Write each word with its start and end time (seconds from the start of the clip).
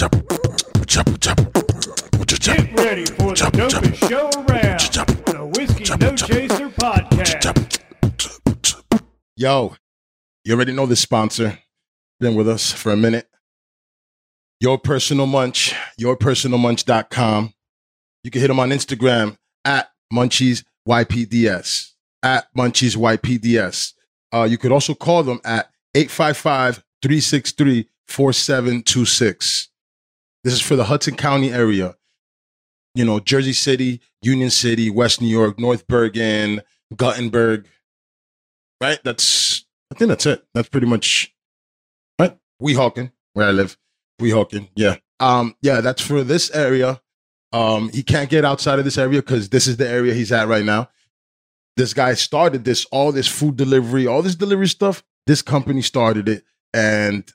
Get 0.00 0.08
ready 2.72 3.04
for 3.04 3.34
the 3.34 3.50
dopest 3.52 4.08
show 4.08 4.30
around. 4.48 4.80
The 5.26 5.44
Whiskey 5.54 5.84
No 6.00 6.16
Chaser 6.16 6.70
Podcast. 6.70 7.82
Yo, 9.36 9.76
you 10.42 10.54
already 10.54 10.72
know 10.72 10.86
this 10.86 11.00
sponsor. 11.00 11.58
Been 12.18 12.34
with 12.34 12.48
us 12.48 12.72
for 12.72 12.92
a 12.92 12.96
minute. 12.96 13.28
Your 14.58 14.78
Personal 14.78 15.26
Munch, 15.26 15.74
yourpersonalmunch.com. 16.00 17.52
You 18.24 18.30
can 18.30 18.40
hit 18.40 18.48
them 18.48 18.60
on 18.60 18.70
Instagram 18.70 19.36
at 19.66 19.90
MunchiesYPDS, 20.10 21.92
at 22.22 22.46
MunchiesYPDS. 22.56 23.92
Uh, 24.32 24.44
you 24.44 24.56
could 24.56 24.72
also 24.72 24.94
call 24.94 25.24
them 25.24 25.42
at 25.44 25.70
855 25.94 26.76
363 27.02 27.86
4726. 28.06 29.69
This 30.44 30.54
is 30.54 30.60
for 30.60 30.76
the 30.76 30.84
Hudson 30.84 31.16
County 31.16 31.52
area. 31.52 31.96
You 32.94 33.04
know, 33.04 33.20
Jersey 33.20 33.52
City, 33.52 34.00
Union 34.22 34.50
City, 34.50 34.90
West 34.90 35.20
New 35.20 35.28
York, 35.28 35.58
North 35.58 35.86
Bergen, 35.86 36.62
Guttenberg. 36.96 37.68
Right? 38.80 38.98
That's, 39.04 39.64
I 39.92 39.96
think 39.96 40.08
that's 40.08 40.26
it. 40.26 40.44
That's 40.54 40.68
pretty 40.68 40.86
much, 40.86 41.34
right? 42.18 42.36
Weehawken, 42.62 43.12
where 43.34 43.46
I 43.46 43.50
live. 43.50 43.76
Weehawken, 44.20 44.68
yeah. 44.74 44.96
Um, 45.20 45.54
yeah, 45.60 45.80
that's 45.80 46.00
for 46.02 46.24
this 46.24 46.50
area. 46.52 47.00
Um, 47.52 47.90
he 47.90 48.02
can't 48.02 48.30
get 48.30 48.44
outside 48.44 48.78
of 48.78 48.84
this 48.84 48.98
area 48.98 49.20
because 49.20 49.50
this 49.50 49.66
is 49.66 49.76
the 49.76 49.88
area 49.88 50.14
he's 50.14 50.32
at 50.32 50.48
right 50.48 50.64
now. 50.64 50.88
This 51.76 51.92
guy 51.94 52.14
started 52.14 52.64
this, 52.64 52.86
all 52.86 53.12
this 53.12 53.28
food 53.28 53.56
delivery, 53.56 54.06
all 54.06 54.22
this 54.22 54.34
delivery 54.34 54.68
stuff. 54.68 55.02
This 55.26 55.42
company 55.42 55.82
started 55.82 56.28
it, 56.28 56.44
and 56.72 57.30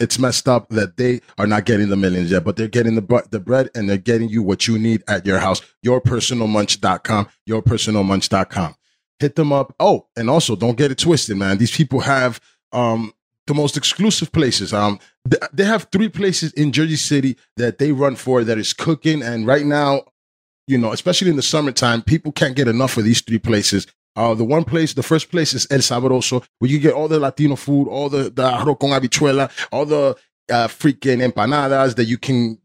it's 0.00 0.18
messed 0.18 0.48
up 0.48 0.68
that 0.70 0.96
they 0.96 1.20
are 1.38 1.46
not 1.46 1.64
getting 1.64 1.88
the 1.88 1.96
millions 1.96 2.30
yet, 2.30 2.44
but 2.44 2.56
they're 2.56 2.68
getting 2.68 2.94
the 2.94 3.26
the 3.30 3.40
bread 3.40 3.70
and 3.74 3.88
they're 3.88 3.96
getting 3.96 4.28
you 4.28 4.42
what 4.42 4.66
you 4.66 4.78
need 4.78 5.02
at 5.08 5.24
your 5.24 5.38
house. 5.38 5.62
Yourpersonalmunch.com, 5.86 7.28
yourpersonalmunch.com. 7.48 8.74
Hit 9.20 9.36
them 9.36 9.52
up. 9.52 9.74
Oh, 9.78 10.06
and 10.16 10.28
also 10.28 10.56
don't 10.56 10.76
get 10.76 10.90
it 10.90 10.98
twisted, 10.98 11.36
man. 11.36 11.58
These 11.58 11.76
people 11.76 12.00
have 12.00 12.40
um 12.72 13.12
the 13.46 13.54
most 13.54 13.76
exclusive 13.76 14.32
places. 14.32 14.72
Um, 14.72 14.98
th- 15.30 15.42
they 15.52 15.64
have 15.64 15.88
three 15.92 16.08
places 16.08 16.52
in 16.54 16.72
Jersey 16.72 16.96
City 16.96 17.36
that 17.56 17.78
they 17.78 17.92
run 17.92 18.16
for 18.16 18.42
that 18.42 18.58
is 18.58 18.72
cooking, 18.72 19.22
and 19.22 19.46
right 19.46 19.66
now, 19.66 20.02
you 20.66 20.78
know, 20.78 20.92
especially 20.92 21.30
in 21.30 21.36
the 21.36 21.42
summertime, 21.42 22.02
people 22.02 22.32
can't 22.32 22.56
get 22.56 22.68
enough 22.68 22.96
of 22.96 23.04
these 23.04 23.20
three 23.20 23.38
places. 23.38 23.86
Uh, 24.16 24.34
the 24.34 24.44
one 24.44 24.64
place, 24.64 24.94
the 24.94 25.02
first 25.02 25.30
place 25.30 25.54
is 25.54 25.66
El 25.70 25.80
Sabroso, 25.80 26.44
where 26.58 26.70
you 26.70 26.78
get 26.78 26.94
all 26.94 27.08
the 27.08 27.18
Latino 27.18 27.56
food, 27.56 27.88
all 27.88 28.08
the, 28.08 28.24
the 28.30 28.42
arroz 28.42 28.78
con 28.78 28.90
habichuela, 28.90 29.50
all 29.72 29.84
the 29.84 30.16
uh, 30.50 30.68
freaking 30.68 31.26
empanadas 31.26 31.96
that 31.96 32.04
you 32.04 32.18
can 32.18 32.58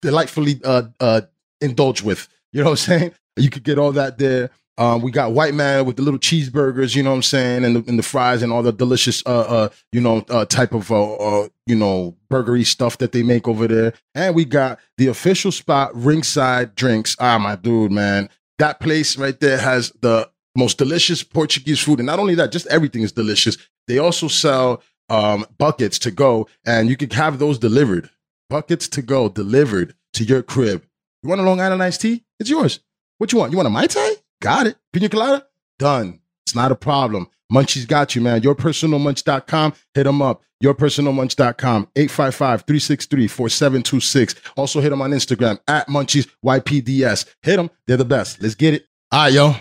delightfully 0.00 0.60
uh, 0.64 0.84
uh, 0.98 1.20
indulge 1.60 2.02
with. 2.02 2.28
You 2.52 2.60
know 2.60 2.70
what 2.70 2.88
I'm 2.88 2.98
saying? 2.98 3.12
You 3.36 3.50
could 3.50 3.62
get 3.62 3.78
all 3.78 3.92
that 3.92 4.18
there. 4.18 4.50
Um, 4.78 5.02
we 5.02 5.10
got 5.10 5.32
White 5.32 5.52
Manna 5.52 5.84
with 5.84 5.96
the 5.96 6.02
little 6.02 6.18
cheeseburgers, 6.18 6.96
you 6.96 7.02
know 7.02 7.10
what 7.10 7.16
I'm 7.16 7.22
saying, 7.22 7.64
and 7.66 7.76
the, 7.76 7.84
and 7.86 7.98
the 7.98 8.02
fries 8.02 8.42
and 8.42 8.50
all 8.50 8.62
the 8.62 8.72
delicious, 8.72 9.22
uh, 9.26 9.40
uh, 9.40 9.68
you 9.92 10.00
know, 10.00 10.24
uh, 10.30 10.46
type 10.46 10.72
of, 10.72 10.90
uh, 10.90 11.14
uh, 11.16 11.48
you 11.66 11.76
know, 11.76 12.16
burgery 12.30 12.64
stuff 12.64 12.96
that 12.98 13.12
they 13.12 13.22
make 13.22 13.46
over 13.46 13.68
there. 13.68 13.92
And 14.14 14.34
we 14.34 14.46
got 14.46 14.80
the 14.96 15.08
official 15.08 15.52
spot, 15.52 15.94
Ringside 15.94 16.74
Drinks. 16.76 17.14
Ah, 17.20 17.36
my 17.36 17.56
dude, 17.56 17.92
man, 17.92 18.30
that 18.58 18.80
place 18.80 19.18
right 19.18 19.38
there 19.38 19.58
has 19.58 19.92
the 20.00 20.30
most 20.56 20.78
delicious 20.78 21.22
Portuguese 21.22 21.80
food, 21.80 22.00
and 22.00 22.06
not 22.06 22.18
only 22.18 22.34
that, 22.36 22.52
just 22.52 22.66
everything 22.66 23.02
is 23.02 23.12
delicious. 23.12 23.56
They 23.86 23.98
also 23.98 24.28
sell 24.28 24.82
um, 25.08 25.46
buckets 25.58 25.98
to 26.00 26.10
go, 26.10 26.48
and 26.64 26.88
you 26.88 26.96
can 26.96 27.10
have 27.10 27.38
those 27.38 27.58
delivered. 27.58 28.10
Buckets 28.48 28.88
to 28.88 29.02
go 29.02 29.28
delivered 29.28 29.94
to 30.14 30.24
your 30.24 30.42
crib. 30.42 30.84
You 31.22 31.28
want 31.28 31.40
a 31.40 31.44
Long 31.44 31.60
Island 31.60 31.82
iced 31.82 32.00
tea? 32.00 32.24
It's 32.38 32.50
yours. 32.50 32.80
What 33.18 33.32
you 33.32 33.38
want? 33.38 33.52
You 33.52 33.58
want 33.58 33.66
a 33.66 33.70
Mai 33.70 33.86
Tai? 33.86 34.14
Got 34.40 34.66
it. 34.66 34.76
Pina 34.92 35.08
colada? 35.08 35.46
Done. 35.78 36.20
It's 36.44 36.54
not 36.54 36.72
a 36.72 36.76
problem. 36.76 37.28
Munchies 37.52 37.86
got 37.86 38.14
you, 38.14 38.22
man. 38.22 38.40
Yourpersonalmunch.com. 38.40 39.74
Hit 39.94 40.04
them 40.04 40.22
up. 40.22 40.42
Yourpersonalmunch.com. 40.64 41.88
855-363-4726. 41.96 44.36
Also 44.56 44.80
hit 44.80 44.90
them 44.90 45.02
on 45.02 45.10
Instagram 45.10 45.58
at 45.68 45.88
MunchiesYPDS. 45.88 47.26
Hit 47.42 47.56
them. 47.56 47.70
They're 47.86 47.96
the 47.96 48.04
best. 48.04 48.42
Let's 48.42 48.54
get 48.54 48.74
it. 48.74 48.86
All 49.12 49.24
right, 49.24 49.32
yo. 49.32 49.54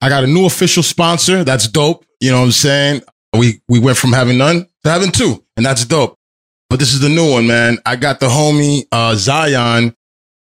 I 0.00 0.08
got 0.08 0.24
a 0.24 0.26
new 0.26 0.46
official 0.46 0.82
sponsor. 0.82 1.44
That's 1.44 1.68
dope. 1.68 2.04
You 2.20 2.30
know 2.30 2.38
what 2.40 2.46
I'm 2.46 2.52
saying? 2.52 3.02
We 3.36 3.60
we 3.68 3.78
went 3.78 3.98
from 3.98 4.12
having 4.12 4.38
none 4.38 4.66
to 4.84 4.90
having 4.90 5.12
two, 5.12 5.44
and 5.56 5.64
that's 5.64 5.84
dope. 5.84 6.16
But 6.68 6.78
this 6.78 6.92
is 6.92 7.00
the 7.00 7.08
new 7.08 7.30
one, 7.30 7.46
man. 7.46 7.78
I 7.86 7.96
got 7.96 8.20
the 8.20 8.28
homie 8.28 8.86
uh, 8.90 9.14
Zion. 9.14 9.94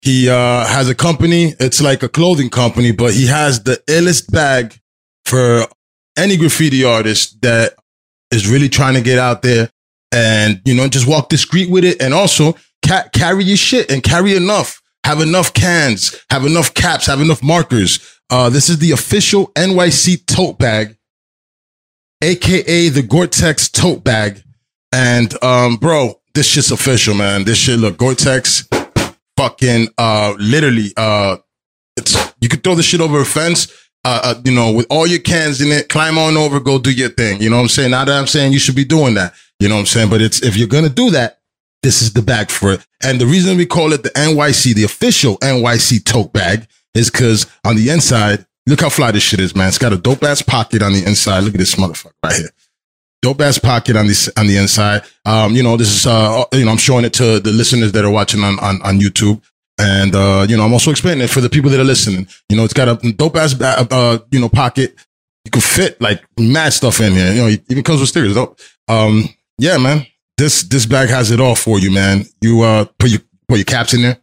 He 0.02 0.29
uh, 0.29 0.66
has 0.66 0.90
a 0.90 0.96
company. 0.96 1.53
It's 1.59 1.81
like 1.81 2.03
a 2.03 2.09
clothing 2.09 2.50
company, 2.50 2.91
but 2.91 3.13
he 3.13 3.28
has 3.28 3.63
the 3.63 3.81
illest 3.88 4.31
bag 4.31 4.79
for 5.25 5.68
any 6.18 6.38
graffiti 6.38 6.84
artist 6.84 7.41
that 7.41 7.75
is 8.31 8.50
really 8.50 8.68
trying 8.69 8.96
to 8.96 9.02
get 9.02 9.19
out 9.19 9.41
there 9.44 9.69
and 10.12 10.62
you 10.66 10.73
know 10.73 10.88
just 10.88 11.08
walk 11.08 11.29
the 11.29 11.38
street 11.38 11.69
with 11.69 11.85
it, 11.85 12.02
and 12.02 12.13
also 12.13 12.56
ca- 12.85 13.08
carry 13.13 13.44
your 13.44 13.58
shit 13.58 13.91
and 13.91 14.03
carry 14.03 14.35
enough. 14.35 14.81
Have 15.03 15.22
enough 15.22 15.53
cans. 15.53 16.16
Have 16.29 16.46
enough 16.46 16.73
caps. 16.73 17.08
Have 17.08 17.22
enough 17.22 17.41
markers. 17.41 18.10
Uh, 18.31 18.50
this 18.50 18.69
is 18.69 18.80
the 18.80 18.92
official 18.92 19.47
NYC 19.47 20.25
tote 20.25 20.58
bag, 20.58 20.96
aka 22.24 22.88
the 22.88 23.02
Gore-Tex 23.02 23.68
tote 23.69 24.06
bag. 24.06 24.42
And 24.94 25.31
um, 25.44 25.75
bro, 25.75 26.22
this 26.34 26.47
shit's 26.47 26.72
official, 26.72 27.14
man. 27.14 27.44
This 27.44 27.58
shit 27.58 27.78
look 27.78 27.97
Gore-Tex, 27.97 28.70
fucking 29.36 29.90
uh, 29.97 30.34
literally. 30.40 30.94
Uh, 30.96 31.38
it's 31.97 32.16
you 32.40 32.47
could 32.47 32.64
throw 32.64 32.74
the 32.74 32.84
shit 32.84 33.02
over 33.02 33.20
a 33.20 33.25
fence. 33.25 33.68
Uh, 34.06 34.22
uh, 34.24 34.41
you 34.46 34.52
know, 34.52 34.72
with 34.72 34.88
all 34.90 35.06
your 35.06 35.20
cans 35.20 35.62
in 35.62 35.68
it, 35.68 35.90
climb 35.90 36.18
on 36.18 36.38
over, 36.38 36.59
go 36.62 36.80
do 36.80 36.91
your 36.91 37.09
thing. 37.09 37.40
You 37.41 37.50
know 37.50 37.58
what 37.58 37.64
I'm 37.64 37.68
saying? 37.68 37.91
Now 37.91 38.06
that 38.06 38.18
I'm 38.18 38.28
saying 38.28 38.53
you 38.53 38.59
should 38.59 38.75
be 38.75 38.86
doing 38.86 39.14
that. 39.16 39.34
You 39.59 39.68
know 39.68 39.75
what 39.75 39.81
I'm 39.81 39.88
saying? 39.88 40.09
But 40.09 40.22
it's 40.22 40.41
if 40.41 40.56
you're 40.56 40.70
gonna 40.70 40.90
do 40.90 41.09
that, 41.12 41.41
this 41.84 42.02
is 42.02 42.14
the 42.14 42.22
bag 42.22 42.50
for 42.50 42.72
it. 42.72 42.88
And 43.03 43.20
the 43.20 43.25
reason 43.25 43.58
we 43.58 43.66
call 43.66 43.91
it 43.91 44.03
the 44.03 44.09
NYC, 44.12 44.74
the 44.74 44.86
official 44.86 45.38
NYC 45.40 46.06
tote 46.06 46.31
bag, 46.31 46.68
is 46.94 47.09
because 47.09 47.46
on 47.66 47.75
the 47.75 47.90
inside, 47.90 48.46
look 48.68 48.81
how 48.81 48.90
fly 48.90 49.12
this 49.12 49.24
shit 49.24 49.40
is, 49.40 49.56
man. 49.56 49.68
It's 49.68 49.78
got 49.78 49.94
a 49.94 49.97
dope 49.97 50.24
ass 50.24 50.41
pocket 50.41 50.81
on 50.81 50.94
the 50.94 51.03
inside. 51.06 51.41
Look 51.44 51.53
at 51.53 51.59
this 51.59 51.75
motherfucker 51.75 52.13
right 52.24 52.35
here. 52.35 52.50
Dope 53.22 53.41
ass 53.41 53.59
pocket 53.59 53.96
on 53.96 54.07
the 54.07 54.34
on 54.38 54.47
the 54.47 54.57
inside. 54.57 55.03
Um, 55.25 55.56
you 55.56 55.63
know, 55.63 55.78
this 55.78 55.90
is 55.90 56.07
uh, 56.07 56.44
you 56.53 56.66
know, 56.66 56.72
I'm 56.72 56.78
showing 56.78 57.06
it 57.06 57.13
to 57.13 57.40
the 57.40 57.52
listeners 57.52 57.91
that 57.91 58.03
are 58.03 58.12
watching 58.12 58.44
on 58.44 58.59
on, 58.59 58.81
on 58.81 59.00
YouTube. 59.00 59.41
And 59.79 60.13
uh, 60.16 60.46
you 60.50 60.57
know, 60.57 60.66
I'm 60.66 60.74
also 60.74 60.91
explaining 60.91 61.24
it 61.24 61.29
for 61.29 61.41
the 61.41 61.50
people 61.50 61.69
that 61.72 61.79
are 61.79 61.85
listening. 61.85 62.28
You 62.50 62.57
know, 62.57 62.63
it's 62.63 62.74
got 62.74 62.88
a 62.88 63.12
dope 63.12 63.35
ass 63.35 63.59
uh, 63.59 64.19
you 64.31 64.40
know, 64.40 64.50
pocket. 64.50 64.96
You 65.46 65.52
can 65.52 65.62
fit 65.62 66.00
like 66.02 66.23
mad 66.40 66.73
stuff 66.73 67.00
in 67.00 67.13
here. 67.13 67.31
You 67.31 67.41
know, 67.41 67.47
it 67.47 67.63
even 67.69 67.84
comes 67.84 68.00
with 68.00 68.09
stickers. 68.09 68.35
Dope. 68.35 68.59
Um, 68.88 69.29
yeah, 69.58 69.78
man. 69.78 70.06
This 70.38 70.63
this 70.63 70.85
bag 70.85 71.09
has 71.09 71.29
it 71.31 71.40
all 71.40 71.56
for 71.56 71.79
you, 71.79 71.91
man. 71.91 72.25
You 72.41 72.62
uh 72.62 72.85
put 72.97 73.12
your 73.12 73.22
put 73.47 73.58
your 73.58 73.66
caps 73.66 73.94
in 73.94 74.02
there, 74.02 74.18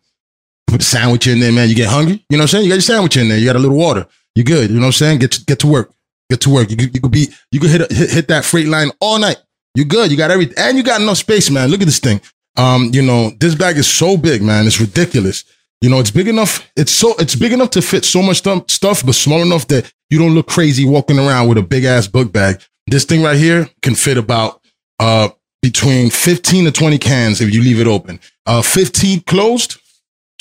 put 0.68 0.80
a 0.80 0.84
sandwich 0.84 1.26
in 1.26 1.40
there, 1.40 1.52
man. 1.52 1.68
You 1.68 1.74
get 1.74 1.88
hungry, 1.88 2.24
you 2.28 2.36
know 2.36 2.42
what 2.42 2.42
I'm 2.42 2.48
saying? 2.48 2.64
You 2.64 2.70
got 2.70 2.76
your 2.76 2.82
sandwich 2.82 3.16
in 3.16 3.28
there, 3.28 3.38
you 3.38 3.46
got 3.46 3.56
a 3.56 3.58
little 3.58 3.76
water. 3.76 4.06
You 4.34 4.44
good, 4.44 4.70
you 4.70 4.76
know 4.76 4.82
what 4.82 4.86
I'm 4.86 4.92
saying? 4.92 5.18
Get 5.18 5.32
to, 5.32 5.44
get 5.44 5.58
to 5.60 5.66
work. 5.66 5.92
Get 6.30 6.40
to 6.42 6.50
work. 6.50 6.70
You 6.70 6.76
could, 6.76 6.94
you 6.94 7.00
could 7.00 7.10
be 7.10 7.28
you 7.50 7.58
could 7.58 7.70
hit, 7.70 7.90
hit 7.90 8.10
hit 8.10 8.28
that 8.28 8.44
freight 8.44 8.68
line 8.68 8.90
all 9.00 9.18
night. 9.18 9.38
You 9.74 9.84
good. 9.84 10.10
You 10.10 10.16
got 10.16 10.30
everything, 10.30 10.56
and 10.58 10.76
you 10.76 10.82
got 10.82 11.00
enough 11.00 11.18
space, 11.18 11.50
man. 11.50 11.70
Look 11.70 11.80
at 11.80 11.86
this 11.86 11.98
thing. 11.98 12.20
Um, 12.56 12.90
you 12.92 13.02
know, 13.02 13.30
this 13.38 13.54
bag 13.54 13.78
is 13.78 13.86
so 13.86 14.16
big, 14.16 14.42
man. 14.42 14.66
It's 14.66 14.80
ridiculous. 14.80 15.44
You 15.80 15.88
know, 15.88 16.00
it's 16.00 16.10
big 16.10 16.28
enough. 16.28 16.68
It's 16.76 16.92
so 16.92 17.14
it's 17.18 17.36
big 17.36 17.52
enough 17.52 17.70
to 17.70 17.82
fit 17.82 18.04
so 18.04 18.20
much 18.20 18.38
stuff, 18.38 18.68
stuff, 18.70 19.06
but 19.06 19.14
small 19.14 19.40
enough 19.42 19.68
that 19.68 19.90
you 20.10 20.18
don't 20.18 20.34
look 20.34 20.48
crazy 20.48 20.84
walking 20.84 21.18
around 21.18 21.48
with 21.48 21.58
a 21.58 21.62
big 21.62 21.84
ass 21.84 22.06
book 22.08 22.32
bag. 22.32 22.60
This 22.88 23.04
thing 23.04 23.22
right 23.22 23.36
here 23.36 23.68
can 23.82 23.94
fit 23.94 24.18
about 24.18 24.60
uh 24.98 25.28
between 25.62 26.10
15 26.10 26.66
to 26.66 26.72
20 26.72 26.98
cans 26.98 27.40
if 27.40 27.52
you 27.52 27.62
leave 27.62 27.80
it 27.80 27.86
open. 27.86 28.18
Uh 28.46 28.62
15 28.62 29.20
closed, 29.22 29.78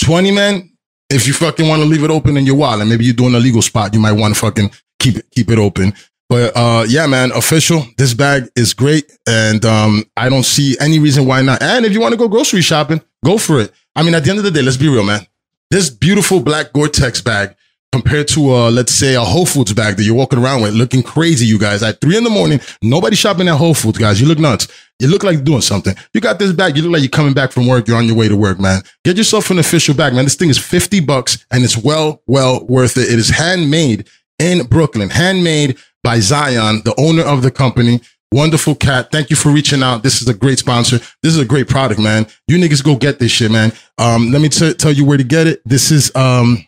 20 0.01 0.31
man. 0.31 0.71
If 1.09 1.25
you 1.25 1.33
fucking 1.33 1.67
want 1.67 1.81
to 1.81 1.87
leave 1.87 2.03
it 2.03 2.11
open 2.11 2.35
in 2.35 2.45
your 2.45 2.55
wallet, 2.55 2.87
maybe 2.87 3.05
you're 3.05 3.13
doing 3.13 3.33
a 3.33 3.39
legal 3.39 3.61
spot, 3.61 3.93
you 3.93 3.99
might 3.99 4.11
want 4.11 4.33
to 4.33 4.39
fucking 4.39 4.71
keep 4.99 5.17
it 5.17 5.25
keep 5.31 5.49
it 5.49 5.57
open. 5.57 5.93
But 6.29 6.51
uh 6.55 6.85
yeah, 6.87 7.07
man, 7.07 7.31
official. 7.31 7.85
This 7.97 8.13
bag 8.13 8.49
is 8.55 8.73
great. 8.73 9.11
And 9.27 9.63
um 9.63 10.03
I 10.17 10.27
don't 10.29 10.43
see 10.43 10.75
any 10.81 10.99
reason 10.99 11.25
why 11.25 11.41
not. 11.41 11.61
And 11.61 11.85
if 11.85 11.93
you 11.93 12.01
want 12.01 12.11
to 12.11 12.17
go 12.17 12.27
grocery 12.27 12.61
shopping, 12.61 13.01
go 13.23 13.37
for 13.37 13.61
it. 13.61 13.71
I 13.95 14.03
mean, 14.03 14.15
at 14.15 14.23
the 14.25 14.29
end 14.29 14.39
of 14.39 14.45
the 14.45 14.51
day, 14.51 14.61
let's 14.61 14.77
be 14.77 14.89
real, 14.89 15.03
man. 15.03 15.25
This 15.71 15.89
beautiful 15.89 16.39
black 16.39 16.71
Gore-Tex 16.71 17.21
bag 17.21 17.55
compared 17.91 18.27
to 18.29 18.53
uh 18.53 18.71
let's 18.71 18.93
say 18.93 19.15
a 19.15 19.21
Whole 19.21 19.45
Foods 19.45 19.73
bag 19.73 19.97
that 19.97 20.03
you're 20.03 20.15
walking 20.15 20.39
around 20.39 20.61
with 20.61 20.73
looking 20.73 21.03
crazy, 21.03 21.45
you 21.45 21.57
guys. 21.59 21.83
At 21.83 22.01
three 22.01 22.17
in 22.17 22.23
the 22.23 22.29
morning, 22.29 22.59
nobody 22.81 23.15
shopping 23.15 23.47
at 23.47 23.55
Whole 23.55 23.73
Foods, 23.73 23.97
guys. 23.97 24.19
You 24.21 24.27
look 24.27 24.39
nuts. 24.39 24.67
You 24.99 25.07
look 25.07 25.23
like 25.23 25.43
doing 25.43 25.61
something. 25.61 25.95
You 26.13 26.21
got 26.21 26.39
this 26.39 26.51
bag. 26.51 26.75
You 26.75 26.83
look 26.83 26.93
like 26.93 27.01
you're 27.01 27.09
coming 27.09 27.33
back 27.33 27.51
from 27.51 27.67
work. 27.67 27.87
You're 27.87 27.97
on 27.97 28.05
your 28.07 28.15
way 28.15 28.27
to 28.27 28.35
work, 28.35 28.59
man. 28.59 28.81
Get 29.03 29.17
yourself 29.17 29.51
an 29.51 29.59
official 29.59 29.93
bag, 29.93 30.13
man. 30.13 30.23
This 30.25 30.35
thing 30.35 30.49
is 30.49 30.57
50 30.57 31.01
bucks 31.01 31.45
and 31.51 31.63
it's 31.63 31.77
well, 31.77 32.21
well 32.25 32.65
worth 32.65 32.97
it. 32.97 33.11
It 33.11 33.19
is 33.19 33.29
handmade 33.29 34.07
in 34.39 34.65
Brooklyn, 34.65 35.09
handmade 35.09 35.77
by 36.03 36.19
Zion, 36.19 36.81
the 36.83 36.95
owner 36.99 37.23
of 37.23 37.43
the 37.43 37.51
company. 37.51 38.01
Wonderful 38.31 38.75
cat. 38.75 39.09
Thank 39.11 39.29
you 39.29 39.35
for 39.35 39.49
reaching 39.49 39.83
out. 39.83 40.03
This 40.03 40.21
is 40.21 40.27
a 40.27 40.33
great 40.33 40.59
sponsor. 40.59 40.97
This 41.23 41.33
is 41.33 41.39
a 41.39 41.45
great 41.45 41.69
product, 41.69 41.99
man. 41.99 42.27
You 42.47 42.57
niggas 42.57 42.83
go 42.83 42.95
get 42.95 43.19
this 43.19 43.31
shit, 43.31 43.51
man. 43.51 43.71
Um, 43.97 44.31
let 44.31 44.41
me 44.41 44.49
t- 44.49 44.73
tell 44.73 44.91
you 44.91 45.05
where 45.05 45.17
to 45.17 45.23
get 45.23 45.47
it. 45.47 45.61
This 45.63 45.91
is 45.91 46.13
um 46.15 46.67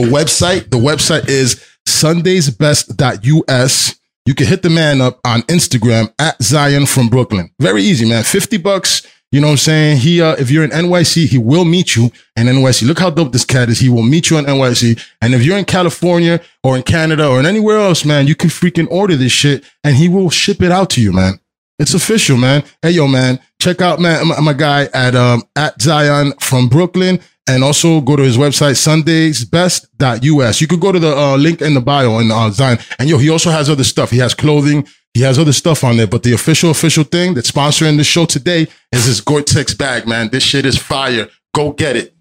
the 0.00 0.02
website. 0.02 0.70
The 0.70 0.76
website 0.76 1.28
is 1.28 1.64
sundaysbest.us. 1.88 3.94
You 4.26 4.34
can 4.34 4.46
hit 4.46 4.62
the 4.62 4.70
man 4.70 5.00
up 5.00 5.20
on 5.24 5.42
Instagram 5.42 6.12
at 6.18 6.42
Zion 6.42 6.84
from 6.84 7.08
Brooklyn. 7.08 7.50
Very 7.60 7.82
easy, 7.82 8.06
man. 8.06 8.24
50 8.24 8.58
bucks. 8.58 9.06
You 9.32 9.40
know 9.40 9.48
what 9.48 9.52
I'm 9.52 9.58
saying? 9.58 9.96
He, 9.98 10.20
uh, 10.20 10.36
if 10.38 10.50
you're 10.50 10.64
in 10.64 10.70
NYC, 10.70 11.26
he 11.26 11.38
will 11.38 11.64
meet 11.64 11.96
you 11.96 12.10
in 12.36 12.46
NYC. 12.46 12.86
Look 12.86 12.98
how 12.98 13.10
dope 13.10 13.32
this 13.32 13.44
cat 13.44 13.68
is. 13.68 13.80
He 13.80 13.88
will 13.88 14.02
meet 14.02 14.30
you 14.30 14.38
in 14.38 14.44
NYC. 14.44 15.02
And 15.20 15.34
if 15.34 15.42
you're 15.42 15.58
in 15.58 15.64
California 15.64 16.40
or 16.62 16.76
in 16.76 16.82
Canada 16.82 17.26
or 17.26 17.40
in 17.40 17.46
anywhere 17.46 17.78
else, 17.78 18.04
man, 18.04 18.26
you 18.26 18.34
can 18.34 18.50
freaking 18.50 18.86
order 18.90 19.16
this 19.16 19.32
shit 19.32 19.64
and 19.82 19.96
he 19.96 20.08
will 20.08 20.30
ship 20.30 20.62
it 20.62 20.70
out 20.70 20.90
to 20.90 21.00
you, 21.00 21.12
man. 21.12 21.40
It's 21.78 21.94
official, 21.94 22.36
man. 22.36 22.64
Hey, 22.82 22.92
yo, 22.92 23.08
man, 23.08 23.40
check 23.60 23.80
out, 23.80 24.00
man, 24.00 24.28
my, 24.28 24.40
my 24.40 24.52
guy 24.52 24.88
at, 24.94 25.14
um, 25.14 25.42
at 25.56 25.80
Zion 25.80 26.32
from 26.40 26.68
Brooklyn 26.68 27.20
and 27.48 27.62
also 27.62 28.00
go 28.00 28.16
to 28.16 28.22
his 28.22 28.36
website, 28.36 28.74
sundaysbest.us. 28.74 30.60
You 30.60 30.66
could 30.66 30.80
go 30.80 30.92
to 30.92 30.98
the 30.98 31.16
uh, 31.16 31.36
link 31.36 31.62
in 31.62 31.74
the 31.74 31.80
bio 31.80 32.18
in 32.18 32.30
uh, 32.30 32.50
Zion. 32.50 32.78
And 32.98 33.08
yo, 33.08 33.18
he 33.18 33.30
also 33.30 33.50
has 33.50 33.70
other 33.70 33.84
stuff. 33.84 34.10
He 34.10 34.18
has 34.18 34.34
clothing. 34.34 34.86
He 35.14 35.22
has 35.22 35.38
other 35.38 35.52
stuff 35.52 35.82
on 35.82 35.96
there, 35.96 36.06
but 36.06 36.24
the 36.24 36.34
official, 36.34 36.70
official 36.70 37.04
thing 37.04 37.32
that's 37.34 37.50
sponsoring 37.50 37.96
the 37.96 38.04
show 38.04 38.26
today 38.26 38.66
is 38.92 39.06
his 39.06 39.20
Gore-Tex 39.22 39.72
bag, 39.72 40.06
man. 40.06 40.28
This 40.28 40.42
shit 40.42 40.66
is 40.66 40.76
fire. 40.76 41.28
Go 41.54 41.72
get 41.72 41.96
it. 41.96 42.14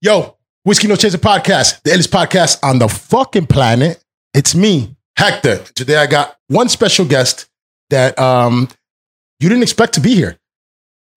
Yo, 0.00 0.36
Whiskey 0.64 0.88
No 0.88 0.96
Chaser 0.96 1.18
podcast, 1.18 1.82
the 1.82 1.90
illest 1.90 2.08
podcast 2.08 2.58
on 2.64 2.80
the 2.80 2.88
fucking 2.88 3.46
planet. 3.46 4.02
It's 4.34 4.54
me, 4.56 4.96
Hector. 5.16 5.58
Today 5.58 5.96
I 5.96 6.06
got 6.06 6.36
one 6.48 6.68
special 6.68 7.04
guest 7.04 7.48
that 7.90 8.18
um 8.18 8.68
you 9.38 9.48
didn't 9.48 9.62
expect 9.62 9.94
to 9.94 10.00
be 10.00 10.14
here. 10.14 10.38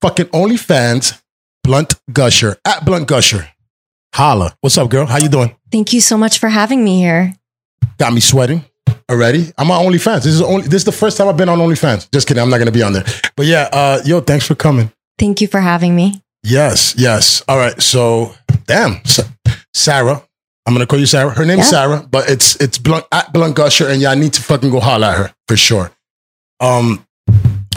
Fucking 0.01 0.27
OnlyFans, 0.27 1.19
Blunt 1.63 1.95
Gusher 2.11 2.57
at 2.65 2.85
Blunt 2.85 3.07
Gusher. 3.07 3.47
Holla. 4.13 4.56
What's 4.61 4.77
up, 4.77 4.89
girl? 4.89 5.06
How 5.06 5.17
you 5.17 5.29
doing? 5.29 5.56
Thank 5.71 5.94
you 5.94 6.01
so 6.01 6.17
much 6.17 6.39
for 6.39 6.50
having 6.50 6.83
me 6.83 6.97
here. 7.00 7.33
Got 7.97 8.13
me 8.13 8.21
sweating 8.21 8.65
already. 9.09 9.51
I'm 9.57 9.69
on 9.71 9.85
OnlyFans. 9.85 10.23
This 10.23 10.33
is 10.33 10.41
only 10.41 10.63
this 10.63 10.81
is 10.81 10.85
the 10.85 10.91
first 10.91 11.17
time 11.17 11.27
I've 11.27 11.38
been 11.38 11.50
on 11.50 11.59
OnlyFans. 11.59 12.09
Just 12.11 12.27
kidding. 12.27 12.41
I'm 12.41 12.50
not 12.50 12.57
gonna 12.57 12.71
be 12.71 12.81
on 12.83 12.94
there. 12.94 13.06
But 13.35 13.45
yeah, 13.45 13.69
uh, 13.71 14.01
yo, 14.06 14.21
thanks 14.21 14.47
for 14.47 14.56
coming. 14.56 14.91
Thank 15.19 15.41
you 15.41 15.47
for 15.47 15.59
having 15.59 15.95
me. 15.95 16.21
Yes, 16.44 16.95
yes. 16.97 17.44
All 17.47 17.57
right. 17.57 17.79
So, 17.81 18.33
damn, 18.65 19.03
Sa- 19.06 19.23
Sarah. 19.73 20.23
I'm 20.65 20.73
gonna 20.73 20.85
call 20.88 21.00
you 21.00 21.06
Sarah. 21.06 21.31
Her 21.31 21.45
name's 21.45 21.59
Yeah. 21.71 21.88
Sarah, 21.88 22.07
but 22.09 22.29
it's 22.29 22.56
it's 22.57 22.77
blunt 22.77 23.06
at 23.11 23.31
blunt 23.33 23.56
gusher, 23.56 23.88
and 23.89 24.01
y'all 24.01 24.15
need 24.15 24.33
to 24.33 24.41
fucking 24.41 24.71
go 24.71 24.79
holla 24.79 25.11
at 25.11 25.17
her 25.17 25.33
for 25.47 25.57
sure. 25.57 25.91
Um, 26.59 27.06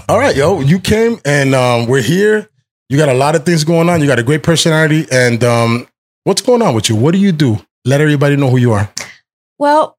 all 0.08 0.18
right, 0.18 0.34
yo, 0.36 0.60
you 0.60 0.78
came 0.78 1.18
and 1.24 1.54
um, 1.54 1.86
we're 1.86 2.02
here. 2.02 2.48
You 2.92 2.98
got 2.98 3.08
a 3.08 3.14
lot 3.14 3.34
of 3.34 3.46
things 3.46 3.64
going 3.64 3.88
on. 3.88 4.02
You 4.02 4.06
got 4.06 4.18
a 4.18 4.22
great 4.22 4.42
personality, 4.42 5.06
and 5.10 5.42
um, 5.42 5.88
what's 6.24 6.42
going 6.42 6.60
on 6.60 6.74
with 6.74 6.90
you? 6.90 6.94
What 6.94 7.12
do 7.12 7.18
you 7.18 7.32
do? 7.32 7.56
Let 7.86 8.02
everybody 8.02 8.36
know 8.36 8.50
who 8.50 8.58
you 8.58 8.72
are. 8.74 8.92
Well, 9.58 9.96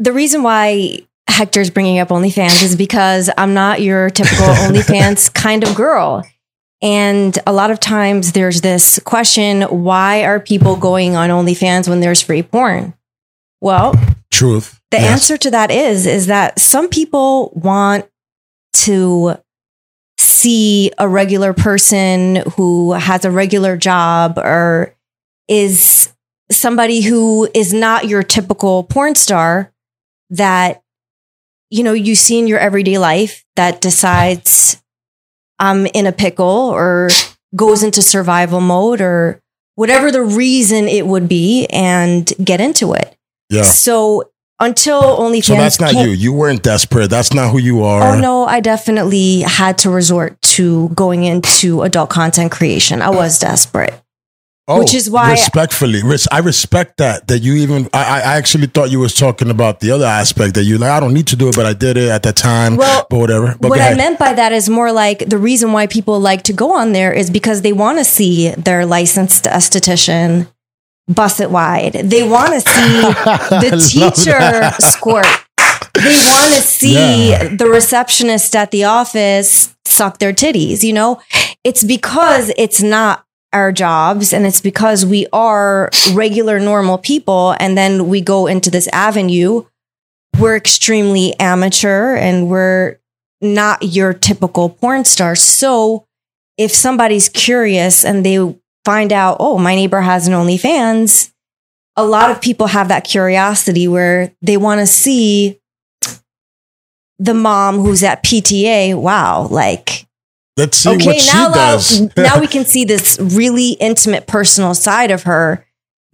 the 0.00 0.12
reason 0.12 0.42
why 0.42 1.06
Hector's 1.28 1.70
bringing 1.70 2.00
up 2.00 2.08
OnlyFans 2.08 2.60
is 2.64 2.74
because 2.74 3.30
I'm 3.38 3.54
not 3.54 3.80
your 3.82 4.10
typical 4.10 4.46
OnlyFans 4.46 5.32
kind 5.32 5.62
of 5.62 5.76
girl. 5.76 6.24
And 6.82 7.38
a 7.46 7.52
lot 7.52 7.70
of 7.70 7.78
times 7.78 8.32
there's 8.32 8.62
this 8.62 8.98
question 9.04 9.62
why 9.62 10.24
are 10.24 10.40
people 10.40 10.74
going 10.74 11.14
on 11.14 11.30
OnlyFans 11.30 11.88
when 11.88 12.00
there's 12.00 12.20
free 12.20 12.42
porn? 12.42 12.94
Well, 13.60 13.94
Truth. 14.32 14.80
the 14.90 14.96
Yes. 14.96 15.12
answer 15.12 15.36
to 15.36 15.50
that 15.52 15.70
is 15.70 16.04
is 16.04 16.26
that 16.26 16.58
some 16.58 16.88
people 16.88 17.52
want 17.54 18.06
to 18.72 19.36
see 20.20 20.92
a 20.98 21.08
regular 21.08 21.52
person 21.52 22.36
who 22.56 22.92
has 22.92 23.24
a 23.24 23.30
regular 23.30 23.76
job 23.76 24.38
or 24.38 24.94
is 25.48 26.12
somebody 26.50 27.00
who 27.00 27.48
is 27.54 27.72
not 27.72 28.06
your 28.06 28.22
typical 28.22 28.84
porn 28.84 29.14
star 29.14 29.72
that 30.30 30.82
you 31.70 31.82
know 31.82 31.92
you 31.92 32.14
see 32.14 32.38
in 32.38 32.46
your 32.46 32.58
everyday 32.58 32.98
life 32.98 33.44
that 33.56 33.80
decides 33.80 34.80
I'm 35.58 35.86
in 35.86 36.06
a 36.06 36.12
pickle 36.12 36.46
or 36.46 37.10
goes 37.54 37.82
into 37.82 38.02
survival 38.02 38.60
mode 38.60 39.00
or 39.00 39.42
whatever 39.74 40.10
the 40.10 40.22
reason 40.22 40.88
it 40.88 41.06
would 41.06 41.28
be 41.28 41.66
and 41.66 42.32
get 42.42 42.60
into 42.60 42.92
it. 42.94 43.16
Yeah. 43.50 43.62
So 43.62 44.30
until 44.60 45.00
OnlyFans, 45.02 45.44
So 45.44 45.54
that's 45.54 45.80
not 45.80 45.92
came- 45.92 46.06
you. 46.08 46.12
You 46.12 46.32
weren't 46.32 46.62
desperate. 46.62 47.08
That's 47.10 47.32
not 47.32 47.50
who 47.50 47.58
you 47.58 47.82
are. 47.82 48.16
Oh 48.16 48.20
no, 48.20 48.44
I 48.44 48.60
definitely 48.60 49.40
had 49.40 49.78
to 49.78 49.90
resort 49.90 50.40
to 50.56 50.88
going 50.90 51.24
into 51.24 51.82
adult 51.82 52.10
content 52.10 52.52
creation. 52.52 53.02
I 53.02 53.10
was 53.10 53.38
desperate. 53.38 53.94
Oh, 54.68 54.78
Which 54.78 54.94
is 54.94 55.10
why- 55.10 55.32
respectfully, 55.32 56.00
res- 56.04 56.28
I 56.30 56.38
respect 56.38 56.98
that. 56.98 57.26
That 57.26 57.40
you 57.40 57.54
even, 57.54 57.88
I, 57.92 58.04
I 58.04 58.18
I 58.20 58.36
actually 58.36 58.68
thought 58.68 58.88
you 58.92 59.00
was 59.00 59.16
talking 59.16 59.50
about 59.50 59.80
the 59.80 59.90
other 59.90 60.06
aspect 60.06 60.54
that 60.54 60.62
you 60.62 60.78
like. 60.78 60.90
I 60.90 61.00
don't 61.00 61.12
need 61.12 61.26
to 61.28 61.36
do 61.36 61.48
it, 61.48 61.56
but 61.56 61.66
I 61.66 61.72
did 61.72 61.96
it 61.96 62.08
at 62.08 62.22
that 62.22 62.36
time. 62.36 62.76
Well, 62.76 63.04
but 63.10 63.18
whatever. 63.18 63.56
But 63.58 63.70
what 63.70 63.80
I 63.80 63.94
meant 63.94 64.20
by 64.20 64.32
that 64.34 64.52
is 64.52 64.68
more 64.68 64.92
like 64.92 65.28
the 65.28 65.38
reason 65.38 65.72
why 65.72 65.88
people 65.88 66.20
like 66.20 66.42
to 66.44 66.52
go 66.52 66.72
on 66.74 66.92
there 66.92 67.12
is 67.12 67.30
because 67.30 67.62
they 67.62 67.72
want 67.72 67.98
to 67.98 68.04
see 68.04 68.50
their 68.50 68.86
licensed 68.86 69.44
esthetician 69.46 70.46
bust 71.08 71.40
it 71.40 71.50
wide. 71.50 71.92
They 71.94 72.26
want 72.28 72.52
to 72.54 72.60
see 72.60 73.00
the 73.50 73.88
teacher 73.90 74.70
squirt. 74.80 75.26
They 75.94 76.14
want 76.30 76.54
to 76.54 76.60
see 76.62 77.30
Yeah. 77.30 77.54
the 77.54 77.66
receptionist 77.66 78.54
at 78.56 78.70
the 78.70 78.84
office 78.84 79.74
suck 79.84 80.18
their 80.18 80.32
titties. 80.32 80.82
You 80.82 80.92
know, 80.92 81.20
it's 81.64 81.82
because 81.84 82.52
it's 82.56 82.80
not 82.80 83.24
our 83.52 83.72
jobs 83.72 84.32
and 84.32 84.46
it's 84.46 84.60
because 84.60 85.04
we 85.04 85.26
are 85.32 85.90
regular, 86.12 86.60
normal 86.60 86.96
people. 86.98 87.56
And 87.58 87.76
then 87.76 88.08
we 88.08 88.20
go 88.20 88.46
into 88.46 88.70
this 88.70 88.88
avenue. 88.92 89.64
We're 90.38 90.56
extremely 90.56 91.34
amateur 91.40 92.14
and 92.14 92.48
we're 92.48 92.98
not 93.40 93.82
your 93.82 94.12
typical 94.14 94.68
porn 94.70 95.04
star. 95.04 95.34
So 95.34 96.06
if 96.56 96.70
somebody's 96.70 97.28
curious 97.28 98.04
and 98.04 98.24
they 98.24 98.38
find 98.90 99.12
out, 99.12 99.36
oh, 99.38 99.56
my 99.56 99.76
neighbor 99.76 100.00
has 100.00 100.26
an 100.26 100.34
OnlyFans, 100.34 101.30
a 101.94 102.04
lot 102.04 102.32
of 102.32 102.40
people 102.40 102.66
have 102.66 102.88
that 102.88 103.04
curiosity 103.04 103.86
where 103.86 104.34
they 104.42 104.56
want 104.56 104.80
to 104.80 104.86
see 104.86 105.60
the 107.20 107.32
mom 107.32 107.76
who's 107.78 108.02
at 108.02 108.24
PTA. 108.24 109.00
Wow, 109.00 109.46
like 109.48 110.08
Let's 110.56 110.78
see 110.78 110.90
okay, 110.90 111.06
what 111.06 111.20
she 111.20 111.32
now 111.32 111.52
does. 111.52 112.16
now 112.16 112.40
we 112.40 112.46
can 112.54 112.64
see 112.64 112.84
this 112.84 113.16
really 113.20 113.70
intimate 113.74 114.26
personal 114.26 114.74
side 114.74 115.12
of 115.12 115.22
her 115.22 115.64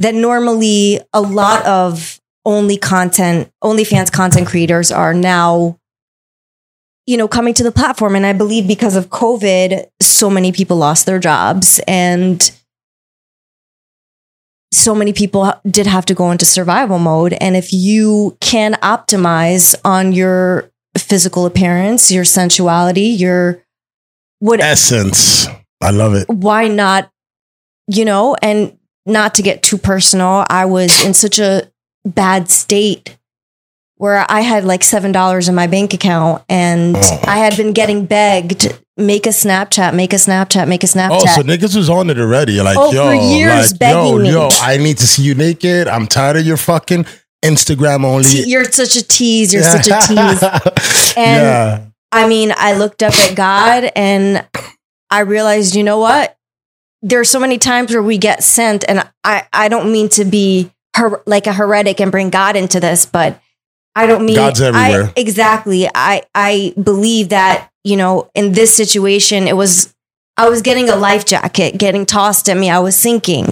that 0.00 0.14
normally 0.14 1.00
a 1.14 1.22
lot 1.22 1.64
of 1.64 2.20
only 2.44 2.76
content, 2.76 3.50
OnlyFans 3.64 4.12
content 4.12 4.46
creators 4.46 4.92
are 4.92 5.14
now, 5.14 5.78
you 7.06 7.16
know, 7.16 7.26
coming 7.26 7.54
to 7.54 7.62
the 7.62 7.72
platform. 7.72 8.16
And 8.16 8.26
I 8.26 8.34
believe 8.34 8.68
because 8.68 8.96
of 8.96 9.08
COVID, 9.08 9.86
so 10.02 10.28
many 10.28 10.52
people 10.52 10.76
lost 10.76 11.06
their 11.06 11.18
jobs 11.18 11.80
and 11.88 12.52
so 14.76 14.94
many 14.94 15.12
people 15.12 15.52
did 15.68 15.86
have 15.86 16.06
to 16.06 16.14
go 16.14 16.30
into 16.30 16.44
survival 16.46 16.98
mode. 16.98 17.32
And 17.40 17.56
if 17.56 17.72
you 17.72 18.36
can 18.40 18.74
optimize 18.74 19.74
on 19.84 20.12
your 20.12 20.70
physical 20.98 21.46
appearance, 21.46 22.10
your 22.10 22.24
sensuality, 22.24 23.08
your 23.18 23.62
what 24.40 24.60
Essence. 24.60 25.46
I 25.82 25.90
love 25.90 26.14
it. 26.14 26.28
why 26.28 26.68
not 26.68 27.10
you 27.88 28.04
know 28.04 28.34
and 28.42 28.76
not 29.06 29.34
to 29.34 29.42
get 29.42 29.62
too 29.62 29.78
personal 29.78 30.44
i 30.48 30.64
was 30.64 31.04
in 31.04 31.14
such 31.14 31.38
a 31.38 31.70
bad 32.04 32.48
state 32.50 33.16
where 33.96 34.24
i 34.28 34.40
had 34.40 34.64
like 34.64 34.82
seven 34.82 35.12
dollars 35.12 35.48
in 35.48 35.54
my 35.54 35.66
bank 35.66 35.92
account 35.94 36.42
and 36.48 36.96
Oh. 36.98 37.20
i 37.26 37.38
had 37.38 37.56
been 37.56 37.72
getting 37.72 38.06
begged 38.06 38.72
make 38.98 39.26
a 39.26 39.30
snapchat 39.30 39.94
make 39.94 40.12
a 40.12 40.16
snapchat 40.16 40.66
make 40.68 40.82
a 40.82 40.86
snapchat 40.86 41.20
Oh, 41.22 41.26
so 41.26 41.42
niggas 41.42 41.76
was 41.76 41.90
on 41.90 42.08
it 42.10 42.18
already. 42.18 42.60
Like, 42.62 42.78
Oh, 42.78 42.92
yo, 42.92 43.06
for 43.08 43.14
years 43.14 43.72
like, 43.72 43.78
begging 43.78 43.98
yo, 43.98 44.18
me. 44.18 44.30
yo, 44.30 44.48
I 44.62 44.78
need 44.78 44.98
to 44.98 45.06
see 45.06 45.22
you 45.22 45.34
naked. 45.34 45.86
I'm 45.88 46.06
tired 46.06 46.36
of 46.38 46.46
your 46.46 46.56
fucking 46.56 47.04
Instagram 47.44 48.04
only. 48.04 48.24
Te- 48.24 48.48
you're 48.48 48.64
such 48.64 48.96
a 48.96 49.02
tease 49.06 49.52
you're 49.52 49.62
such 49.62 49.86
a 49.88 49.98
tease 50.06 50.42
And- 51.16 51.42
yeah. 51.42 51.84
I 52.12 52.26
mean, 52.28 52.52
I 52.56 52.72
looked 52.74 53.02
up 53.02 53.12
at 53.14 53.34
God 53.36 53.90
and 53.94 54.46
I 55.10 55.20
realized, 55.20 55.74
you 55.74 55.82
know 55.82 55.98
what? 55.98 56.36
There 57.02 57.20
are 57.20 57.24
so 57.24 57.38
many 57.38 57.58
times 57.58 57.92
where 57.92 58.02
we 58.02 58.16
get 58.16 58.42
sent, 58.42 58.84
and 58.88 59.06
I, 59.22 59.46
I 59.52 59.68
don't 59.68 59.92
mean 59.92 60.08
to 60.10 60.24
be 60.24 60.70
her, 60.96 61.20
like 61.26 61.46
a 61.46 61.52
heretic 61.52 62.00
and 62.00 62.10
bring 62.10 62.30
God 62.30 62.56
into 62.56 62.80
this, 62.80 63.04
but 63.06 63.40
I 63.94 64.06
don't 64.06 64.24
mean 64.24 64.36
God's 64.36 64.62
I- 64.62 64.68
everywhere. 64.68 65.12
exactly. 65.16 65.88
I 65.94 66.22
I 66.34 66.74
believe 66.82 67.28
that 67.30 67.70
you 67.86 67.96
know 67.96 68.12
in 68.34 68.52
this 68.52 68.74
situation, 68.76 69.46
it 69.48 69.56
was 69.56 69.94
I 70.36 70.48
was 70.48 70.60
getting 70.62 70.88
a 70.90 70.96
life 70.96 71.24
jacket 71.24 71.78
getting 71.78 72.04
tossed 72.04 72.48
at 72.50 72.56
me. 72.56 72.68
I 72.68 72.80
was 72.80 72.96
sinking. 72.96 73.46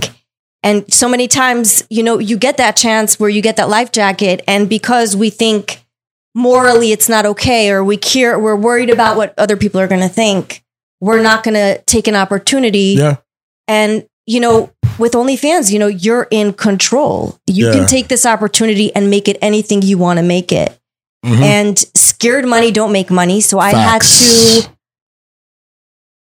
And 0.63 0.91
so 0.93 1.09
many 1.09 1.29
times, 1.29 1.85
you 1.91 2.03
know, 2.03 2.19
you 2.19 2.37
get 2.39 2.57
that 2.57 2.75
chance 2.77 3.21
where 3.21 3.29
you 3.31 3.43
get 3.43 3.57
that 3.57 3.69
life 3.69 3.91
jacket. 3.93 4.43
And 4.49 4.69
because 4.69 5.15
we 5.15 5.29
think 5.31 5.85
morally 6.35 6.91
it's 6.91 7.09
not 7.09 7.25
okay 7.27 7.71
or 7.71 7.85
we 7.85 7.97
care 7.97 8.39
we're 8.39 8.57
worried 8.57 8.91
about 8.91 9.17
what 9.17 9.33
other 9.39 9.57
people 9.57 9.79
are 9.81 9.87
going 9.87 10.01
to 10.01 10.09
think 10.09 10.65
we're 11.01 11.23
not 11.23 11.45
going 11.45 11.55
to 11.55 11.81
take 11.87 12.09
an 12.09 12.17
opportunity 12.17 12.97
Yeah. 12.99 13.17
and 13.69 14.05
you 14.27 14.41
know 14.41 14.73
with 14.99 15.13
OnlyFans 15.13 15.71
you 15.73 15.79
know 15.79 15.87
you're 15.87 16.27
in 16.33 16.53
control 16.53 17.39
you 17.47 17.67
Yeah. 17.69 17.75
can 17.75 17.87
take 17.87 18.09
this 18.09 18.27
opportunity 18.27 18.93
and 18.97 19.11
make 19.11 19.29
it 19.29 19.39
anything 19.41 19.81
you 19.83 19.97
want 19.97 20.19
to 20.19 20.25
make 20.25 20.51
it 20.51 20.77
Mhm. 21.25 21.41
and 21.43 21.79
scared 21.97 22.47
money 22.47 22.71
don't 22.71 22.93
make 22.93 23.11
money 23.11 23.41
so 23.41 23.59
i 23.59 23.73
Facts. 23.73 24.21
had 24.21 24.63
to 24.65 24.69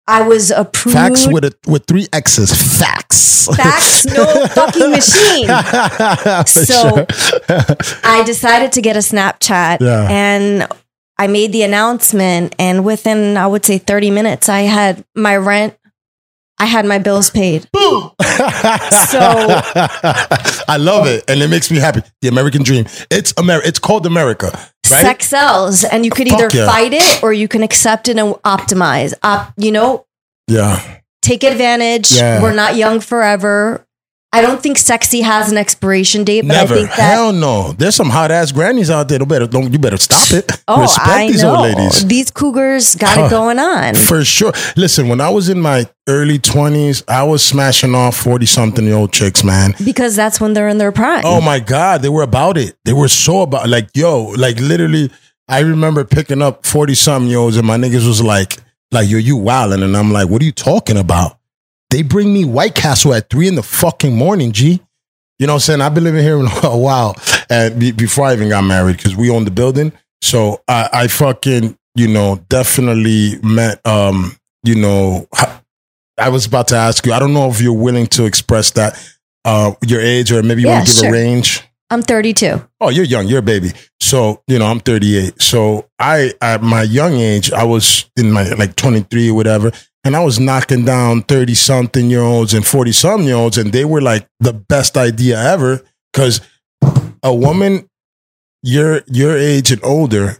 i 0.06 0.22
was 0.22 0.50
approved 0.50 0.96
Facts 0.96 1.26
with 1.26 1.44
a 1.44 1.52
with 1.66 1.84
three 1.86 2.06
X's. 2.12 2.50
Facts. 2.78 3.22
Facts, 3.56 4.06
no 4.06 4.24
fucking 4.58 4.90
machine. 4.90 5.48
So- 6.46 6.64
sure. 6.64 7.06
I 8.04 8.22
decided 8.24 8.72
to 8.72 8.80
get 8.80 8.96
a 8.96 9.00
Snapchat 9.00 9.80
Yeah. 9.80 10.08
and 10.10 10.66
I 11.18 11.26
made 11.26 11.52
the 11.52 11.62
announcement 11.62 12.54
and 12.58 12.84
within 12.84 13.36
I 13.36 13.46
would 13.46 13.64
say 13.66 13.76
30 13.78 14.10
minutes 14.10 14.48
I 14.48 14.60
had 14.62 15.04
my 15.14 15.36
rent 15.36 15.76
I 16.58 16.66
had 16.66 16.86
my 16.86 16.98
bills 16.98 17.28
paid. 17.30 17.62
So 17.74 19.20
I 20.68 20.76
love 20.78 21.06
it, 21.06 21.24
and 21.28 21.42
it 21.42 21.48
makes 21.50 21.68
me 21.70 21.78
happy. 21.78 22.00
The 22.22 22.28
American 22.28 22.62
dream. 22.62 22.86
It's 23.10 23.34
America. 23.36 23.66
It's 23.68 23.78
called 23.80 24.06
America, 24.06 24.56
right? 24.90 25.02
Sex 25.02 25.28
sells 25.28 25.84
and 25.84 26.04
you 26.04 26.10
could 26.10 26.28
either 26.28 26.48
yeah. 26.52 26.66
fight 26.66 26.92
it 26.92 27.22
or 27.22 27.32
you 27.32 27.48
can 27.48 27.62
accept 27.62 28.08
it 28.08 28.18
and 28.18 28.34
optimize. 28.44 29.14
Op, 29.22 29.52
you 29.56 29.72
know, 29.72 30.06
Yeah. 30.48 30.80
take 31.22 31.44
advantage. 31.44 32.12
Yeah. 32.12 32.42
We're 32.42 32.54
not 32.54 32.76
young 32.76 33.00
forever. 33.00 33.86
I 34.34 34.40
don't 34.42 34.60
think 34.62 34.78
sexy 34.78 35.20
has 35.20 35.52
an 35.52 35.58
expiration 35.58 36.24
date, 36.24 36.42
but 36.42 36.48
Never. 36.54 36.74
I 36.74 36.76
think 36.78 36.90
that 36.90 37.14
Hell 37.14 37.32
no. 37.32 37.72
There's 37.72 37.94
some 37.94 38.10
hot 38.10 38.30
ass 38.30 38.50
grannies 38.52 38.90
out 38.90 39.08
there. 39.08 39.18
Don't 39.20 39.28
better. 39.28 39.46
Don't 39.46 39.72
you 39.72 39.78
better 39.78 39.96
stop 39.96 40.30
it. 40.32 40.50
Oh, 40.66 40.80
Respect 40.80 41.08
I 41.08 41.26
these 41.28 41.42
know. 41.42 41.56
old 41.56 41.60
ladies. 41.62 42.06
These 42.06 42.30
cougars 42.30 42.94
got 42.96 43.16
Huh. 43.16 43.26
it 43.26 43.30
going 43.30 43.58
on. 43.58 43.94
For 43.94 44.24
sure. 44.24 44.52
Listen, 44.76 45.08
when 45.08 45.20
I 45.20 45.28
was 45.28 45.48
in 45.50 45.60
my 45.60 45.86
early 46.08 46.38
20s, 46.38 47.02
I 47.06 47.22
was 47.22 47.42
smashing 47.42 47.94
off 47.94 48.16
40 48.16 48.46
something 48.46 48.84
year 48.84 48.94
old 48.96 49.12
chicks, 49.12 49.44
man. 49.44 49.74
Because 49.84 50.16
that's 50.16 50.40
when 50.40 50.54
they're 50.54 50.68
in 50.68 50.78
their 50.78 50.90
prime. 50.92 51.22
Oh 51.24 51.40
my 51.42 51.60
God, 51.60 52.00
they 52.02 52.08
were 52.08 52.22
about 52.22 52.56
it. 52.56 52.76
They 52.86 52.94
were 52.94 53.08
so 53.08 53.42
about 53.42 53.68
like, 53.68 53.90
yo, 53.94 54.24
like 54.38 54.58
literally, 54.58 55.10
I 55.48 55.60
remember 55.60 56.02
picking 56.04 56.40
up 56.40 56.64
40 56.64 56.94
something 56.94 57.28
year 57.30 57.38
olds 57.38 57.56
and 57.58 57.66
my 57.66 57.76
niggas 57.76 58.06
was 58.08 58.22
like, 58.22 58.56
like, 58.90 59.08
yo, 59.10 59.18
you 59.18 59.36
wildin'. 59.36 59.82
And 59.84 59.94
I'm 59.96 60.12
like, 60.12 60.28
what 60.30 60.40
are 60.40 60.46
you 60.46 60.52
talking 60.52 60.96
about? 60.96 61.38
They 61.94 62.02
bring 62.02 62.34
me 62.34 62.44
White 62.44 62.74
Castle 62.74 63.14
at 63.14 63.30
three 63.30 63.46
in 63.46 63.54
the 63.54 63.62
fucking 63.62 64.16
morning, 64.16 64.50
G. 64.50 64.80
You 65.38 65.46
know 65.46 65.52
what 65.52 65.58
I'm 65.58 65.60
saying? 65.60 65.80
I've 65.80 65.94
been 65.94 66.02
living 66.02 66.24
here 66.24 66.44
for 66.44 66.66
a 66.72 66.76
while 66.76 67.14
and 67.48 67.78
be, 67.78 67.92
before 67.92 68.24
I 68.26 68.32
even 68.32 68.48
got 68.48 68.62
married 68.64 68.96
because 68.96 69.14
we 69.14 69.30
own 69.30 69.44
the 69.44 69.52
building. 69.52 69.92
So 70.20 70.60
I, 70.66 70.88
I 70.92 71.06
fucking, 71.06 71.78
you 71.94 72.08
know, 72.08 72.40
definitely 72.48 73.38
met, 73.44 73.80
um, 73.86 74.36
you 74.64 74.74
know, 74.74 75.28
I 76.18 76.30
was 76.30 76.46
about 76.46 76.66
to 76.68 76.76
ask 76.76 77.06
you, 77.06 77.12
I 77.12 77.20
don't 77.20 77.32
know 77.32 77.48
if 77.48 77.60
you're 77.60 77.72
willing 77.72 78.08
to 78.08 78.24
express 78.24 78.72
that, 78.72 79.00
uh, 79.44 79.74
your 79.86 80.00
age 80.00 80.32
or 80.32 80.42
maybe 80.42 80.62
you 80.62 80.66
Yeah, 80.66 80.78
want 80.78 80.88
to 80.88 80.94
give 80.94 81.00
sure. 81.00 81.08
a 81.10 81.12
range. 81.12 81.62
I'm 81.90 82.02
32. 82.02 82.60
Oh, 82.80 82.88
you're 82.88 83.04
young. 83.04 83.28
You're 83.28 83.38
a 83.38 83.42
baby. 83.42 83.70
So, 84.00 84.42
you 84.48 84.58
know, 84.58 84.66
I'm 84.66 84.80
38. 84.80 85.40
So 85.40 85.88
I, 86.00 86.32
at 86.40 86.60
my 86.60 86.82
young 86.82 87.12
age, 87.12 87.52
I 87.52 87.62
was 87.62 88.10
in 88.16 88.32
my 88.32 88.48
like 88.54 88.74
23 88.74 89.30
or 89.30 89.34
whatever. 89.34 89.70
And 90.04 90.14
I 90.14 90.22
was 90.22 90.38
knocking 90.38 90.84
down 90.84 91.22
30 91.22 91.54
something 91.54 92.10
year 92.10 92.20
olds 92.20 92.52
and 92.52 92.66
40 92.66 92.92
something 92.92 93.26
year 93.26 93.36
olds. 93.36 93.56
And 93.56 93.72
they 93.72 93.84
were 93.84 94.02
like 94.02 94.28
the 94.40 94.52
best 94.52 94.96
idea 94.96 95.38
ever. 95.42 95.82
Cause 96.12 96.40
a 97.22 97.34
woman 97.34 97.88
your, 98.62 99.02
your 99.06 99.36
age 99.36 99.72
and 99.72 99.82
older 99.84 100.36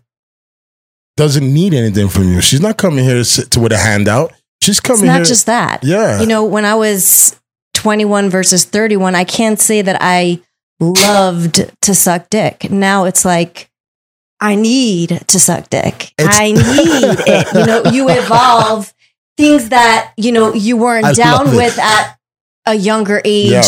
doesn't 1.16 1.52
need 1.52 1.73
anything 1.75 2.09
from 2.09 2.25
you. 2.33 2.40
She's 2.40 2.61
not 2.61 2.76
coming 2.76 3.04
here 3.04 3.14
to, 3.16 3.25
sit 3.25 3.50
to 3.52 3.61
with 3.61 3.73
a 3.73 3.78
handout. 3.78 4.33
She's 4.62 4.80
coming 4.80 5.02
It's 5.04 5.06
not 5.06 5.16
here. 5.16 5.25
just 5.25 5.47
that. 5.47 5.83
yeah. 5.85 6.21
You 6.21 6.26
know, 6.26 6.44
when 6.44 6.64
I 6.64 6.75
was 6.75 7.38
21 7.75 8.30
versus 8.30 8.64
31, 8.64 9.14
I 9.14 9.25
can't 9.25 9.61
say 9.61 9.80
that 9.83 9.97
I 10.00 10.40
loved 10.80 11.71
to 11.83 11.94
suck 11.94 12.28
dick. 12.30 12.71
Now 12.71 13.04
it's 13.04 13.25
like, 13.25 13.71
I 14.40 14.54
need 14.56 15.21
to 15.28 15.40
suck 15.40 15.71
dick. 15.71 16.12
It's- 16.18 16.37
I 16.38 16.52
need 16.52 17.18
it. 17.26 17.54
You 17.54 17.66
know, 17.66 17.83
you 17.92 18.09
evolve 18.23 18.92
things 19.37 19.69
that, 19.71 20.12
you 20.17 20.33
know, 20.33 20.53
you 20.55 20.76
weren't 20.76 21.07
I 21.07 21.12
down 21.12 21.55
with 21.57 21.79
at 21.79 22.17
a 22.67 22.75
younger 22.75 23.21
age. 23.25 23.50
Yeah. 23.50 23.62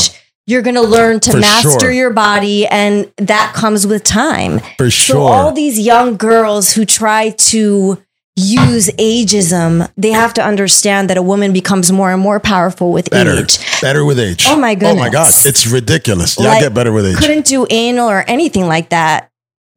You're 0.49 0.63
going 0.63 0.77
to 0.77 0.83
learn 0.83 1.19
to 1.21 1.33
For 1.33 1.39
master 1.39 1.81
sure. 1.81 1.91
your 1.91 2.13
body, 2.13 2.69
and 2.69 3.11
that 3.17 3.53
comes 3.53 3.85
with 3.85 4.05
time. 4.05 4.61
for 4.79 4.91
So 4.93 5.15
sure. 5.15 5.29
all 5.29 5.51
these 5.53 5.77
young 5.79 6.17
girls 6.17 6.73
who 6.73 6.85
try 6.85 7.31
to 7.31 8.01
use 8.37 8.87
ageism, 8.91 9.91
they 9.97 10.11
have 10.13 10.33
to 10.35 10.45
understand 10.45 11.11
that 11.11 11.17
a 11.17 11.23
woman 11.23 11.53
becomes 11.53 11.91
more 11.91 12.13
and 12.13 12.23
more 12.23 12.39
powerful 12.39 12.93
with 12.93 13.11
better. 13.11 13.33
age. 13.33 13.59
Better 13.81 14.05
with 14.05 14.21
age. 14.21 14.45
Oh 14.47 14.57
my 14.57 14.75
goodness. 14.77 14.93
Oh 14.93 14.97
my 15.05 15.09
God. 15.11 15.33
It's 15.45 15.67
ridiculous. 15.67 16.37
Y'all 16.37 16.47
Like, 16.47 16.61
get 16.63 16.73
better 16.75 16.93
with 16.93 17.07
age. 17.07 17.17
Couldn't 17.17 17.47
do 17.47 17.67
anal 17.69 18.09
or 18.09 18.23
anything 18.29 18.69
like 18.69 18.91
that. 18.91 19.31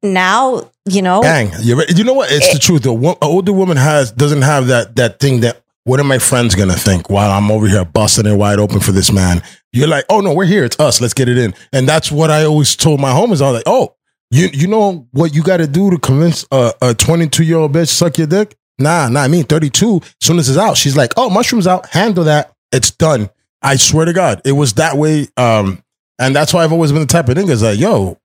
Now, 0.04 0.70
you 0.86 1.02
know, 1.02 1.20
Bang. 1.20 1.50
You're 1.62 1.78
right. 1.78 1.98
You 1.98 2.04
know 2.04 2.14
what? 2.14 2.30
It's 2.30 2.48
Eh. 2.48 2.52
the 2.52 2.58
truth. 2.60 2.82
The 2.82 3.16
older 3.22 3.52
woman 3.52 3.76
has 3.76 4.12
doesn't 4.12 4.42
have 4.42 4.68
that 4.68 4.94
that 4.96 5.18
thing 5.18 5.40
that 5.40 5.62
what 5.84 6.00
are 6.00 6.04
my 6.04 6.18
friends 6.18 6.54
gonna 6.54 6.74
think 6.74 7.08
while 7.08 7.30
I'm 7.30 7.50
over 7.50 7.66
here 7.66 7.84
busting 7.84 8.26
it 8.26 8.36
wide 8.36 8.58
open 8.58 8.80
for 8.80 8.92
this 8.92 9.12
man? 9.12 9.42
You're 9.72 9.88
like, 9.88 10.04
oh 10.08 10.20
no, 10.20 10.34
we're 10.34 10.44
here. 10.46 10.64
It's 10.64 10.78
us. 10.78 11.00
Let's 11.00 11.14
get 11.14 11.28
it 11.28 11.38
in. 11.38 11.54
And 11.72 11.88
that's 11.88 12.10
what 12.12 12.30
I 12.30 12.44
always 12.44 12.76
told 12.76 13.00
my 13.00 13.10
homies. 13.12 13.40
I 13.42 13.50
was 13.50 13.54
like, 13.54 13.62
oh, 13.66 13.94
you 14.30 14.48
you 14.52 14.66
know 14.66 15.08
what 15.12 15.34
you 15.34 15.42
got 15.42 15.58
to 15.58 15.66
do 15.66 15.90
to 15.90 15.98
convince 15.98 16.46
a, 16.52 16.72
a 16.82 16.94
22 16.94 17.44
year 17.44 17.56
old 17.58 17.72
bitch 17.72 17.88
suck 17.88 18.18
your 18.18 18.26
dick? 18.26 18.56
Nah, 18.78 19.08
nah. 19.08 19.20
I 19.20 19.28
mean 19.28 19.44
32. 19.44 20.00
As 20.02 20.14
soon 20.20 20.38
as 20.38 20.48
it's 20.48 20.58
out, 20.58 20.76
she's 20.76 20.96
like, 20.96 21.12
oh, 21.16 21.30
mushrooms 21.30 21.66
out. 21.66 21.88
Handle 21.88 22.24
that. 22.24 22.52
It's 22.72 22.90
done. 22.90 23.30
I 23.62 23.76
swear 23.76 24.06
to 24.06 24.12
God, 24.12 24.40
it 24.44 24.52
was 24.52 24.74
that 24.74 24.96
way. 24.96 25.28
Um, 25.36 25.82
and 26.18 26.36
that's 26.36 26.52
why 26.54 26.64
I've 26.64 26.72
always 26.72 26.92
been 26.92 27.00
the 27.00 27.06
type 27.06 27.28
of 27.28 27.36
niggas 27.36 27.62
like, 27.62 27.78
yo, 27.78 28.18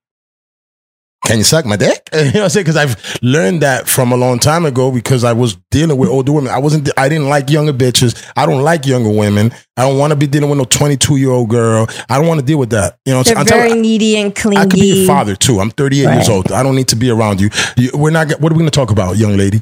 can 1.26 1.38
you 1.38 1.44
suck 1.44 1.66
my 1.66 1.76
dick? 1.76 2.02
You 2.16 2.22
know 2.22 2.32
what 2.32 2.44
I'm 2.44 2.50
saying? 2.50 2.64
Because 2.64 2.78
I've 2.78 3.20
learned 3.22 3.62
that 3.62 3.90
from 3.90 4.12
a 4.14 4.16
long 4.16 4.40
time 4.40 4.66
ago 4.66 4.90
because 4.92 5.24
I 5.26 5.34
was 5.34 5.56
dealing 5.70 5.98
with 5.98 6.10
older 6.10 6.32
women. 6.32 6.50
I 6.52 6.60
wasn't, 6.60 6.90
I 6.98 7.10
didn't 7.10 7.28
like 7.28 7.50
younger 7.50 7.74
bitches. 7.74 8.16
I 8.38 8.46
don't 8.46 8.62
like 8.62 8.86
younger 8.86 9.10
women. 9.10 9.52
I 9.76 9.82
don't 9.88 9.98
want 9.98 10.12
to 10.12 10.16
be 10.16 10.26
dealing 10.28 10.50
with 10.50 10.58
no 10.58 10.64
22 10.66 11.18
year 11.18 11.32
old 11.32 11.50
girl. 11.50 11.88
I 12.10 12.18
don't 12.18 12.28
want 12.28 12.40
to 12.40 12.46
deal 12.46 12.58
with 12.58 12.70
that. 12.70 12.98
You 13.06 13.12
know 13.12 13.18
what 13.20 13.28
they're 13.28 13.38
I'm 13.38 13.46
saying? 13.48 13.60
very 13.60 13.64
I'm 13.64 13.70
telling- 13.72 13.82
needy 13.82 14.18
and 14.18 14.34
clingy. 14.34 14.58
I 14.62 14.64
could 14.66 14.80
be 14.80 14.96
your 15.00 15.08
father 15.08 15.36
too. 15.36 15.60
I'm 15.60 15.72
38 15.72 16.04
years 16.04 16.30
old. 16.30 16.52
I 16.54 16.64
don't 16.64 16.76
need 16.76 16.88
to 16.90 16.96
be 16.96 17.10
around 17.10 17.42
you. 17.42 17.50
you 17.76 17.92
we're 17.94 18.12
not, 18.12 18.32
what 18.40 18.52
are 18.52 18.56
we 18.56 18.60
going 18.60 18.70
to 18.72 18.80
talk 18.80 18.92
about, 18.92 19.18
young 19.18 19.36
lady? 19.36 19.62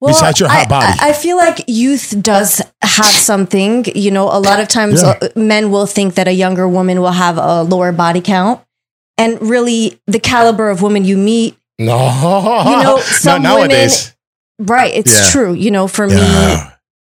Well, 0.00 0.12
besides 0.12 0.40
your 0.40 0.48
hot 0.48 0.66
I- 0.66 0.68
body. 0.68 0.98
I, 1.00 1.10
I 1.10 1.12
feel 1.12 1.36
like 1.36 1.64
youth 1.68 2.14
does 2.20 2.60
have 2.82 3.06
something. 3.06 3.84
You 3.94 4.10
know, 4.10 4.24
a 4.24 4.40
lot 4.40 4.58
of 4.60 4.66
times 4.68 5.02
Yeah. 5.02 5.14
uh, 5.22 5.28
men 5.36 5.70
will 5.70 5.86
think 5.86 6.14
that 6.14 6.26
a 6.26 6.32
younger 6.32 6.66
woman 6.66 7.00
will 7.00 7.12
have 7.12 7.38
a 7.38 7.62
lower 7.62 7.92
body 7.92 8.20
count. 8.20 8.60
And 9.18 9.40
really, 9.42 10.00
the 10.06 10.18
caliber 10.18 10.70
of 10.70 10.82
women 10.82 11.04
you 11.04 11.16
meet, 11.16 11.56
No. 11.78 12.64
You 12.66 12.82
know, 12.82 12.98
some 12.98 13.42
nowadays. 13.42 14.14
right? 14.58 14.92
It's 14.94 15.12
Yeah. 15.12 15.30
true. 15.30 15.52
You 15.52 15.70
know, 15.70 15.88
for 15.88 16.06
me, 16.08 16.56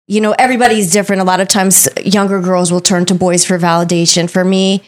you 0.08 0.20
know, 0.20 0.34
everybody's 0.38 0.90
different. 0.92 1.22
A 1.22 1.24
lot 1.24 1.40
of 1.40 1.48
times 1.48 1.88
younger 2.02 2.40
girls 2.40 2.70
will 2.72 2.80
turn 2.80 3.04
to 3.06 3.14
boys 3.14 3.44
for 3.44 3.58
validation. 3.58 4.28
For 4.30 4.44
me, 4.44 4.82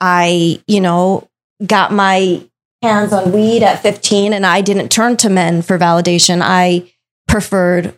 I, 0.00 0.60
you 0.66 0.80
know, 0.80 1.28
got 1.64 1.92
my 1.92 2.42
hands 2.82 3.12
on 3.12 3.32
weed 3.32 3.62
at 3.62 3.80
15 3.82 4.32
and 4.32 4.44
I 4.46 4.60
didn't 4.60 4.90
turn 4.90 5.16
to 5.18 5.30
men 5.30 5.62
for 5.62 5.78
validation. 5.78 6.40
I 6.42 6.92
preferred 7.26 7.96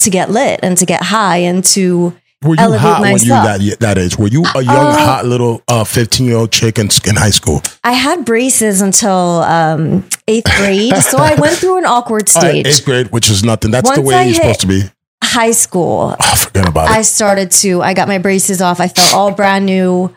to 0.00 0.10
get 0.10 0.30
lit 0.30 0.60
and 0.62 0.76
to 0.78 0.86
get 0.86 1.02
high 1.02 1.38
and 1.38 1.64
to 1.64 2.14
Were 2.44 2.54
you 2.54 2.60
elevate 2.60 2.80
hot 2.80 3.00
when 3.02 3.18
you 3.20 3.28
that 3.28 3.76
that 3.80 3.98
age? 3.98 4.18
Were 4.18 4.28
you 4.28 4.44
a 4.54 4.62
young, 4.62 4.86
Uh, 4.86 4.96
hot 4.98 5.24
little 5.26 5.62
uh, 5.68 5.84
15 5.84 6.26
year 6.26 6.36
old 6.36 6.52
chick 6.52 6.78
in, 6.78 6.88
in 7.06 7.16
high 7.16 7.30
school? 7.30 7.62
I 7.82 7.92
had 7.92 8.24
braces 8.24 8.80
until 8.80 9.10
um, 9.42 10.04
eighth 10.28 10.50
grade. 10.56 10.94
so 10.96 11.18
I 11.18 11.34
went 11.34 11.56
through 11.56 11.78
an 11.78 11.84
awkward 11.86 12.28
right, 12.34 12.40
stage. 12.50 12.66
eighth 12.66 12.84
grade, 12.84 13.10
which 13.12 13.30
is 13.30 13.42
nothing. 13.44 13.70
That's 13.70 13.90
the 13.94 14.02
way 14.02 14.14
I 14.14 14.24
you're 14.24 14.34
supposed 14.34 14.60
to 14.60 14.66
be. 14.66 14.82
High 15.22 15.52
school, 15.52 16.14
Oh, 16.20 16.34
forget 16.36 16.68
about 16.68 16.90
it. 16.90 16.96
I 16.96 17.02
started 17.02 17.50
to, 17.62 17.82
I 17.82 17.94
got 17.94 18.08
my 18.08 18.18
braces 18.18 18.60
off. 18.60 18.78
I 18.78 18.88
felt 18.88 19.14
all 19.14 19.32
brand 19.32 19.64
new. 19.66 20.14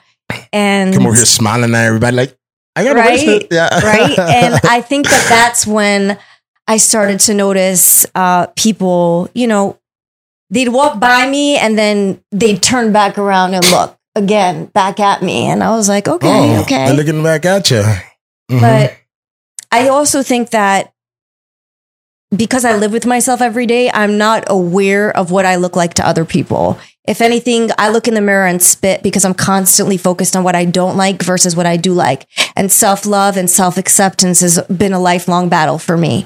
And 0.51 0.93
Come 0.93 1.05
over 1.07 1.15
here 1.15 1.25
smiling 1.25 1.73
at 1.73 1.85
everybody 1.85 2.15
like, 2.17 2.37
I 2.75 2.83
got 2.83 2.91
a 2.95 2.99
Right, 2.99 3.07
bracelet. 3.25 3.47
Yeah. 3.49 3.69
right? 3.79 4.19
And 4.19 4.53
I 4.69 4.81
think 4.81 5.07
that 5.09 5.25
that's 5.29 5.65
when 5.65 6.19
I 6.67 6.77
started 6.77 7.21
to 7.21 7.33
notice 7.33 8.05
uh, 8.13 8.47
people, 8.57 9.29
you 9.33 9.47
know, 9.47 9.79
they'd 10.49 10.69
walk 10.69 10.99
by 10.99 11.29
me 11.29 11.57
and 11.57 11.77
then 11.77 12.21
they'd 12.31 12.61
turn 12.61 12.91
back 12.91 13.17
around 13.17 13.53
and 13.53 13.65
look 13.71 13.97
again 14.15 14.65
back 14.65 14.99
at 14.99 15.21
me. 15.21 15.45
And 15.45 15.63
I 15.63 15.75
was 15.75 15.87
like, 15.87 16.07
okay, 16.07 16.57
oh, 16.57 16.61
okay. 16.63 16.85
They're 16.85 16.95
looking 16.95 17.23
back 17.23 17.45
at 17.45 17.69
you. 17.71 17.77
Mm-hmm. 17.81 18.59
But 18.61 18.97
I 19.71 19.89
also 19.89 20.23
think 20.23 20.51
that 20.51 20.93
because 22.35 22.65
I 22.65 22.75
live 22.75 22.91
with 22.91 23.05
myself 23.05 23.41
every 23.41 23.65
day, 23.65 23.89
I'm 23.93 24.17
not 24.17 24.43
aware 24.47 25.15
of 25.15 25.31
what 25.31 25.45
I 25.45 25.55
look 25.55 25.75
like 25.75 25.93
to 25.95 26.07
other 26.07 26.25
people. 26.25 26.77
If 27.07 27.21
anything, 27.21 27.69
I 27.77 27.89
look 27.89 28.07
in 28.07 28.15
the 28.15 28.21
mirror 28.21 28.45
and 28.45 28.61
spit 28.61 29.01
because 29.01 29.23
I'm 29.23 29.33
constantly 29.33 29.95
focused 29.95 30.35
on 30.35 30.43
what 30.43 30.55
I 30.55 30.65
don't 30.65 30.97
like 30.97 31.23
versus 31.23 31.55
what 31.55 31.65
I 31.65 31.77
do 31.77 31.93
like. 31.93 32.27
And 32.55 32.69
self 32.69 33.05
love 33.05 33.37
and 33.37 33.49
self 33.49 33.77
acceptance 33.77 34.41
has 34.41 34.61
been 34.63 34.91
a 34.91 34.99
lifelong 34.99 35.47
battle 35.47 35.79
for 35.79 35.95
me. 35.95 36.25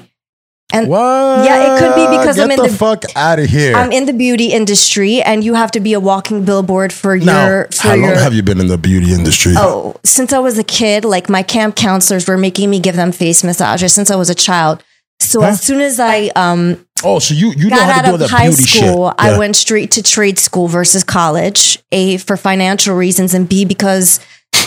And 0.72 0.88
What? 0.88 1.44
Yeah, 1.44 1.76
it 1.76 1.78
could 1.80 1.94
be 1.94 2.16
because 2.16 2.36
Get 2.36 2.44
I'm 2.46 2.50
in 2.50 2.56
the, 2.56 2.68
the- 2.68 2.74
fuck 2.76 3.04
out 3.14 3.38
of 3.38 3.46
here. 3.46 3.76
I'm 3.76 3.92
in 3.92 4.06
the 4.06 4.12
beauty 4.14 4.52
industry 4.52 5.20
and 5.22 5.44
you 5.44 5.54
have 5.54 5.70
to 5.72 5.80
be 5.80 5.92
a 5.92 6.00
walking 6.00 6.44
billboard 6.44 6.92
for 6.92 7.16
now, 7.18 7.46
your 7.46 7.64
for 7.66 7.82
how 7.82 7.90
long 7.96 8.04
your 8.08 8.18
have 8.18 8.32
you 8.34 8.42
been 8.42 8.58
in 8.58 8.68
the 8.68 8.78
beauty 8.78 9.12
industry? 9.12 9.52
Oh, 9.56 9.96
since 10.02 10.32
I 10.32 10.38
was 10.38 10.56
a 10.58 10.64
kid, 10.64 11.04
like 11.04 11.28
my 11.28 11.42
camp 11.42 11.76
counselors 11.76 12.26
were 12.26 12.38
making 12.38 12.70
me 12.70 12.80
give 12.80 12.96
them 12.96 13.12
face 13.12 13.44
massages 13.44 13.92
since 13.92 14.10
I 14.10 14.16
was 14.16 14.30
a 14.30 14.34
child. 14.34 14.82
So 15.20 15.40
Huh? 15.42 15.48
as 15.48 15.60
soon 15.62 15.80
as 15.80 16.00
I 16.00 16.30
um, 16.34 16.84
Oh, 17.04 17.18
so 17.18 17.34
you 17.34 17.52
you 17.56 17.68
know 17.68 17.76
got 17.76 17.92
how 17.94 18.02
to 18.02 18.08
out 18.08 18.18
do 18.18 18.24
of 18.24 18.30
high 18.30 18.48
beauty 18.48 18.62
school, 18.62 19.08
shit? 19.10 19.14
I 19.18 19.30
Yeah. 19.32 19.38
went 19.38 19.56
straight 19.56 19.90
to 19.92 20.02
trade 20.02 20.38
school 20.38 20.68
versus 20.68 21.04
college. 21.04 21.78
A 21.92 22.16
for 22.16 22.36
financial 22.36 22.96
reasons, 22.96 23.34
and 23.34 23.48
B 23.48 23.64
because 23.64 24.20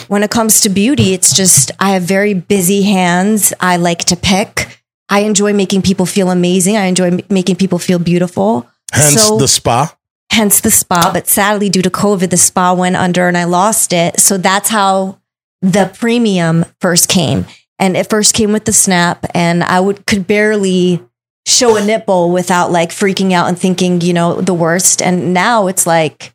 when 0.08 0.22
it 0.24 0.30
comes 0.32 0.60
to 0.62 0.70
beauty, 0.70 1.14
it's 1.14 1.34
just 1.36 1.72
I 1.80 1.92
have 1.92 2.04
very 2.04 2.34
busy 2.34 2.84
hands. 2.84 3.54
I 3.60 3.78
like 3.78 4.06
to 4.06 4.16
pick. 4.16 4.82
I 5.10 5.20
enjoy 5.22 5.54
making 5.54 5.82
people 5.84 6.06
feel 6.06 6.32
amazing. 6.32 6.78
I 6.78 6.86
enjoy 6.86 7.08
m- 7.08 7.20
making 7.30 7.58
people 7.58 7.80
feel 7.80 8.00
beautiful. 8.00 8.68
Hence 8.92 9.22
so- 9.22 9.38
the 9.38 9.48
spa. 9.48 9.96
hence 10.32 10.60
the 10.62 10.72
spa. 10.72 11.12
But 11.14 11.28
sadly, 11.28 11.70
due 11.70 11.82
to 11.84 11.90
COVID, 11.90 12.30
the 12.30 12.38
spa 12.38 12.74
went 12.74 12.96
under 12.96 13.28
and 13.28 13.38
I 13.38 13.44
lost 13.46 13.94
it. 13.94 14.20
So 14.20 14.38
that's 14.38 14.70
how 14.70 15.20
the 15.62 15.92
premium 15.98 16.66
first 16.82 17.08
came. 17.10 17.46
And 17.80 17.96
it 17.98 18.10
first 18.10 18.34
came 18.34 18.54
with 18.54 18.64
the 18.66 18.72
snap, 18.72 19.26
and 19.36 19.62
I 19.62 19.82
would 19.82 20.06
could 20.06 20.26
barely 20.26 21.02
show 21.46 21.76
a 21.76 21.84
nipple 21.86 22.32
without 22.32 22.72
like 22.72 22.90
freaking 22.92 23.34
out 23.34 23.50
and 23.50 23.60
thinking, 23.60 24.00
you 24.02 24.14
know, 24.14 24.40
the 24.42 24.54
worst. 24.54 25.02
And 25.02 25.34
now 25.34 25.68
it's 25.68 25.86
like 25.86 26.34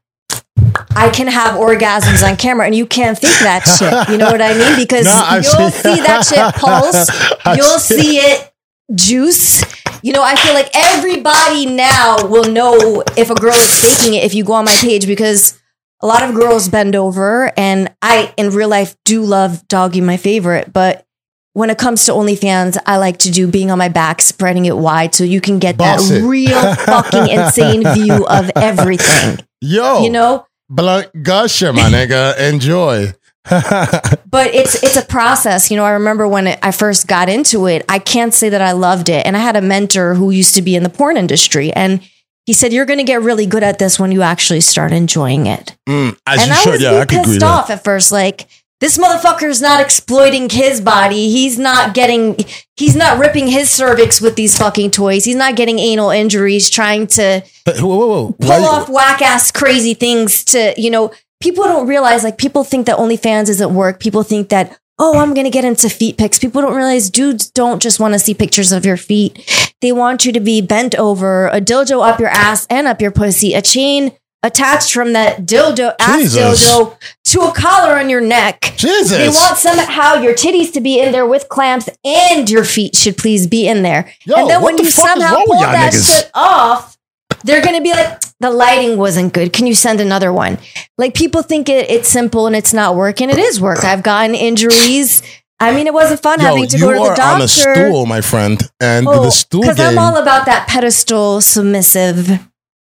I 0.94 1.08
can 1.10 1.28
have 1.28 1.54
orgasms 1.58 2.22
on 2.28 2.36
camera 2.36 2.66
and 2.66 2.74
you 2.74 2.84
can't 2.86 3.18
think 3.18 3.32
that 3.40 3.62
shit. 3.64 4.10
You 4.12 4.18
know 4.18 4.30
what 4.30 4.42
I 4.42 4.52
mean? 4.56 4.76
Because 4.76 5.06
No, 5.06 5.28
you'll 5.36 5.70
seen- 5.70 5.94
see 5.94 6.00
that 6.02 6.26
shit 6.26 6.54
pulse. 6.60 7.08
I've 7.46 7.56
You'll 7.56 7.78
see 7.78 8.18
it 8.18 8.49
juice. 8.94 9.62
You 10.02 10.12
know, 10.12 10.22
I 10.22 10.34
feel 10.36 10.54
like 10.54 10.70
everybody 10.74 11.66
now 11.66 12.26
will 12.26 12.50
know 12.50 13.02
if 13.16 13.30
a 13.30 13.34
girl 13.34 13.52
is 13.54 13.80
faking 13.80 14.14
it 14.14 14.24
if 14.24 14.34
you 14.34 14.44
go 14.44 14.54
on 14.54 14.64
my 14.64 14.74
page 14.80 15.06
because 15.06 15.58
a 16.02 16.06
lot 16.06 16.22
of 16.22 16.34
girls 16.34 16.68
bend 16.68 16.96
over 16.96 17.52
and 17.58 17.92
I 18.00 18.32
in 18.38 18.50
real 18.50 18.68
life 18.70 18.96
do 19.04 19.22
love 19.22 19.66
doggy 19.68 20.00
my 20.00 20.16
favorite, 20.16 20.72
but 20.72 21.04
when 21.52 21.68
it 21.68 21.76
comes 21.78 22.04
to 22.06 22.12
OnlyFans, 22.12 22.78
I 22.86 22.96
like 22.98 23.18
to 23.18 23.30
do 23.30 23.48
being 23.48 23.70
on 23.70 23.76
my 23.78 23.88
back, 23.88 24.22
spreading 24.22 24.66
it 24.66 24.76
wide 24.76 25.14
so 25.14 25.24
you 25.24 25.40
can 25.40 25.58
get 25.58 25.76
Boss 25.76 26.08
that 26.08 26.22
it. 26.22 26.24
real 26.24 26.74
fucking 26.86 27.28
insane 27.28 27.82
view 27.92 28.24
of 28.26 28.50
everything. 28.56 29.44
Yo, 29.60 30.02
You 30.04 30.10
know? 30.10 30.46
blunt 30.70 31.10
gusher, 31.22 31.72
my 31.72 31.90
nigga. 31.90 32.38
Enjoy. 32.38 33.12
but 33.50 34.54
it's 34.54 34.82
it's 34.82 34.96
a 34.96 35.04
process 35.04 35.70
you 35.70 35.76
know 35.76 35.84
i 35.84 35.90
remember 35.92 36.28
when 36.28 36.46
it, 36.46 36.58
i 36.62 36.70
first 36.70 37.06
got 37.08 37.28
into 37.28 37.66
it 37.66 37.84
i 37.88 37.98
can't 37.98 38.34
say 38.34 38.50
that 38.50 38.60
i 38.60 38.72
loved 38.72 39.08
it 39.08 39.24
and 39.24 39.34
i 39.36 39.40
had 39.40 39.56
a 39.56 39.62
mentor 39.62 40.14
who 40.14 40.30
used 40.30 40.54
to 40.54 40.60
be 40.62 40.76
in 40.76 40.82
the 40.82 40.90
porn 40.90 41.16
industry 41.16 41.72
and 41.72 42.00
he 42.44 42.52
said 42.52 42.72
you're 42.72 42.84
going 42.86 42.98
to 42.98 43.04
get 43.04 43.22
really 43.22 43.46
good 43.46 43.62
at 43.62 43.78
this 43.78 43.98
when 43.98 44.12
you 44.12 44.20
actually 44.22 44.60
start 44.60 44.92
enjoying 44.92 45.46
it 45.46 45.74
Mm, 45.88 46.16
as 46.26 46.40
and 46.42 46.48
you 46.48 46.54
i 46.54 46.60
should. 46.60 46.72
was 46.72 46.82
Yeah, 46.82 46.90
I 46.90 46.92
being 46.92 47.06
could 47.06 47.18
agree. 47.20 47.32
pissed 47.34 47.40
That. 47.40 47.46
off 47.64 47.70
at 47.70 47.82
first 47.82 48.12
like 48.12 48.46
this 48.80 48.96
motherfucker's 48.98 49.60
not 49.62 49.80
exploiting 49.80 50.48
his 50.50 50.80
body 50.82 51.30
he's 51.30 51.58
not 51.58 51.94
getting 51.94 52.36
he's 52.76 52.94
not 52.96 53.18
ripping 53.18 53.46
his 53.48 53.70
cervix 53.70 54.20
with 54.20 54.36
these 54.36 54.56
fucking 54.58 54.90
toys 54.90 55.24
he's 55.24 55.36
not 55.36 55.56
getting 55.56 55.78
anal 55.78 56.10
injuries 56.10 56.68
trying 56.68 57.06
to 57.06 57.42
But 57.64 57.78
whoa, 57.80 57.96
whoa, 57.96 58.06
whoa. 58.06 58.32
pull 58.38 58.48
Why 58.48 58.58
off 58.58 58.88
whack 58.90 59.22
ass 59.22 59.50
crazy 59.50 59.94
things 59.94 60.44
to, 60.44 60.74
you 60.76 60.90
know, 60.90 61.10
people 61.40 61.64
don't 61.64 61.86
realize 61.86 62.22
like 62.22 62.38
people 62.38 62.64
think 62.64 62.86
that 62.86 62.98
OnlyFans 62.98 63.48
isn't 63.48 63.74
work. 63.74 64.00
People 64.00 64.22
think 64.22 64.50
that, 64.50 64.78
oh, 64.98 65.18
I'm 65.18 65.34
going 65.34 65.44
to 65.44 65.50
get 65.50 65.64
into 65.64 65.88
feet 65.88 66.18
pics. 66.18 66.38
People 66.38 66.62
don't 66.62 66.74
realize 66.74 67.10
dudes 67.10 67.50
don't 67.50 67.80
just 67.80 67.98
want 67.98 68.14
to 68.14 68.18
see 68.18 68.34
pictures 68.34 68.72
of 68.72 68.84
your 68.84 68.96
feet. 68.96 69.74
They 69.80 69.92
want 69.92 70.26
you 70.26 70.32
to 70.32 70.40
be 70.40 70.60
bent 70.60 70.94
over, 70.94 71.48
a 71.48 71.60
dildo 71.60 72.06
up 72.06 72.20
your 72.20 72.28
ass 72.28 72.66
and 72.68 72.86
up 72.86 73.00
your 73.00 73.10
pussy, 73.10 73.54
a 73.54 73.62
chain 73.62 74.12
attached 74.42 74.92
from 74.92 75.12
that 75.12 75.40
dildo, 75.40 75.94
ass 75.98 76.22
Jesus. 76.22 76.62
dildo 76.62 76.98
to 77.24 77.40
a 77.40 77.52
collar 77.52 77.98
on 77.98 78.08
your 78.08 78.20
neck. 78.20 78.74
Jesus. 78.76 79.10
They 79.10 79.28
want 79.28 79.56
somehow 79.56 80.14
your 80.14 80.34
titties 80.34 80.72
to 80.72 80.80
be 80.80 81.00
in 81.00 81.12
there 81.12 81.26
with 81.26 81.48
clamps 81.48 81.88
and 82.04 82.48
your 82.48 82.64
feet 82.64 82.96
should 82.96 83.16
please 83.16 83.46
be 83.46 83.68
in 83.68 83.82
there. 83.82 84.12
Yo, 84.24 84.36
and 84.36 84.50
then 84.50 84.62
when 84.62 84.78
you 84.78 84.90
somehow 84.90 85.36
pull 85.44 85.60
that 85.60 85.92
niggas? 85.92 86.22
shit 86.22 86.30
off, 86.34 86.98
they're 87.44 87.62
gonna 87.62 87.80
be 87.80 87.92
like, 87.92 88.20
the 88.40 88.50
lighting 88.50 88.96
wasn't 88.98 89.32
good. 89.32 89.52
Can 89.52 89.66
you 89.66 89.74
send 89.74 90.00
another 90.00 90.32
one? 90.32 90.58
Like 90.98 91.14
people 91.14 91.42
think 91.42 91.68
it, 91.68 91.90
it's 91.90 92.08
simple 92.08 92.46
and 92.46 92.56
it's 92.56 92.72
not 92.72 92.94
working. 92.96 93.30
It 93.30 93.38
is 93.38 93.60
work. 93.60 93.84
I've 93.84 94.02
gotten 94.02 94.34
injuries. 94.34 95.22
I 95.62 95.74
mean, 95.74 95.86
it 95.86 95.92
wasn't 95.92 96.22
fun 96.22 96.40
Yo, 96.40 96.46
having 96.46 96.66
to 96.68 96.78
go 96.78 96.88
to 96.92 96.98
the 96.98 97.00
are 97.04 97.14
doctor. 97.16 97.34
on 97.34 97.42
a 97.42 97.48
stool, 97.48 98.06
my 98.06 98.22
friend, 98.22 98.62
and 98.80 99.06
Oh, 99.06 99.24
the 99.24 99.30
stool 99.30 99.60
because. 99.62 99.78
I'm 99.78 99.98
all 99.98 100.16
about 100.16 100.46
that 100.46 100.66
pedestal 100.68 101.40
submissive 101.42 102.40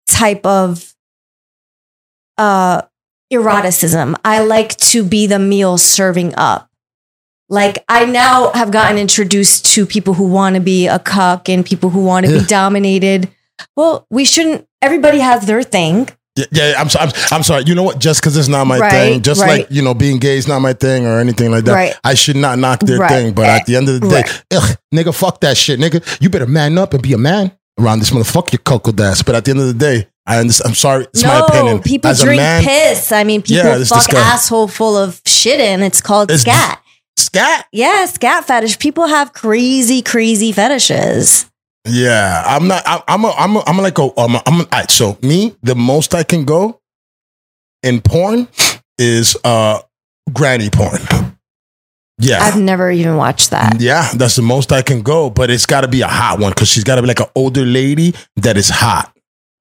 type 0.08 0.46
of 0.46 0.94
uh 2.38 2.82
eroticism. 3.32 4.16
I 4.26 4.40
like 4.44 4.76
to 4.78 5.04
be 5.04 5.28
the 5.28 5.40
meal 5.40 5.78
serving 5.78 6.34
up. 6.36 6.70
Like 7.50 7.84
I 7.90 8.06
now 8.06 8.52
have 8.54 8.72
gotten 8.72 8.98
introduced 8.98 9.66
to 9.74 9.86
people 9.86 10.14
who 10.14 10.28
want 10.28 10.56
to 10.56 10.62
be 10.62 10.88
a 10.88 11.00
cuck 11.00 11.50
and 11.50 11.66
people 11.66 11.90
who 11.90 12.04
want 12.04 12.26
to 12.26 12.32
Yeah. 12.32 12.40
be 12.40 12.46
dominated. 12.46 13.30
Well, 13.76 14.06
we 14.10 14.26
shouldn't 14.26 14.67
everybody 14.82 15.19
has 15.19 15.45
their 15.45 15.63
thing. 15.63 16.10
Yeah, 16.38 16.45
yeah, 16.52 16.74
I'm, 16.78 16.88
so- 16.88 17.00
I'm, 17.00 17.12
I'm 17.32 17.43
sorry. 17.43 17.63
You 17.65 17.76
know 17.76 17.84
what? 17.84 18.00
Just 18.00 18.21
because 18.21 18.38
it's 18.38 18.47
not 18.47 18.65
my 18.65 18.80
Right, 18.80 18.91
thing, 18.91 19.21
just 19.21 19.41
right. 19.41 19.60
like 19.62 19.67
you 19.71 19.82
know, 19.82 19.93
being 19.93 20.17
gay 20.17 20.38
is 20.38 20.47
not 20.47 20.60
my 20.60 20.71
thing 20.71 21.06
or 21.06 21.19
anything 21.19 21.52
like 21.52 21.65
that. 21.65 21.74
Right. 21.74 21.93
I 22.06 22.13
should 22.13 22.38
not 22.38 22.58
knock 22.58 22.80
their 22.80 23.06
thing. 23.10 23.34
But 23.34 23.47
at 23.47 23.65
the 23.65 23.76
end 23.76 23.89
of 23.89 24.00
the 24.00 24.08
day, 24.10 24.24
ugh, 24.56 24.78
nigga, 24.95 25.13
fuck 25.13 25.41
that 25.41 25.58
shit, 25.58 25.78
nigga. 25.80 26.02
You 26.21 26.30
better 26.30 26.47
man 26.47 26.78
up 26.78 26.93
and 26.93 27.04
be 27.04 27.12
a 27.13 27.17
man 27.17 27.52
around 27.78 28.00
this 28.00 28.12
motherfucker, 28.12 28.54
you 28.54 28.60
cocoa 28.60 28.93
ass. 29.04 29.24
But 29.24 29.36
at 29.36 29.43
the 29.45 29.52
end 29.52 29.60
of 29.60 29.67
the 29.67 29.74
day, 29.74 30.08
I 30.26 30.38
understand. 30.39 30.69
I'm 30.69 30.76
sorry. 30.76 31.04
It's 31.13 31.24
my 31.24 31.39
no, 31.39 31.45
opinion. 31.47 31.82
people 31.82 32.10
As 32.12 32.21
a 32.21 32.26
drink 32.26 32.39
man, 32.39 32.63
piss. 32.63 33.12
I 33.12 33.26
mean, 33.26 33.41
people 33.41 33.65
Yeah, 33.65 33.84
fuck 33.84 34.13
asshole 34.13 34.69
full 34.69 34.95
of 34.95 35.21
shit 35.26 35.60
in. 35.60 35.82
It's 35.84 36.00
called 36.00 36.32
It's- 36.32 36.41
scat. 36.43 36.82
scat. 37.17 37.65
Yeah, 37.74 38.06
scat 38.06 38.45
fetish. 38.45 38.80
People 38.80 39.08
have 39.08 39.34
crazy, 39.34 40.02
crazy 40.02 40.54
fetishes. 40.54 41.51
Yeah, 41.88 42.44
I'm 42.46 42.67
not. 42.67 42.84
I, 42.86 43.04
I'm. 43.08 43.26
A, 43.26 43.32
I'm. 43.32 43.56
A, 43.56 43.63
I'm 43.65 43.78
like 43.78 43.98
a. 43.98 44.10
I'm. 44.17 44.36
A, 44.36 44.44
I'm 44.46 44.54
a, 44.62 44.63
all 44.63 44.67
right, 44.72 44.91
so 44.91 45.17
me, 45.22 45.56
the 45.63 45.76
most 45.76 46.13
I 46.13 46.24
can 46.24 46.46
go 46.46 46.80
in 47.84 48.02
porn 48.02 48.48
is 49.00 49.36
uh 49.44 49.80
granny 50.32 50.70
porn. 50.70 51.00
Yeah. 52.20 52.39
I've 52.39 52.60
never 52.60 52.91
even 52.91 53.17
watched 53.17 53.50
that. 53.50 53.82
Yeah, 53.82 54.08
that's 54.13 54.36
the 54.36 54.44
most 54.44 54.72
I 54.72 54.84
can 54.84 55.02
go, 55.02 55.32
but 55.32 55.50
it's 55.50 55.65
got 55.65 55.82
to 55.82 55.88
be 55.88 56.02
a 56.02 56.08
hot 56.08 56.39
one 56.39 56.52
because 56.52 56.70
she's 56.70 56.84
got 56.84 56.96
to 56.98 57.02
be 57.02 57.08
like 57.08 57.20
an 57.20 57.26
older 57.34 57.65
lady 57.65 58.13
that 58.36 58.58
is 58.58 58.70
hot. 58.70 59.12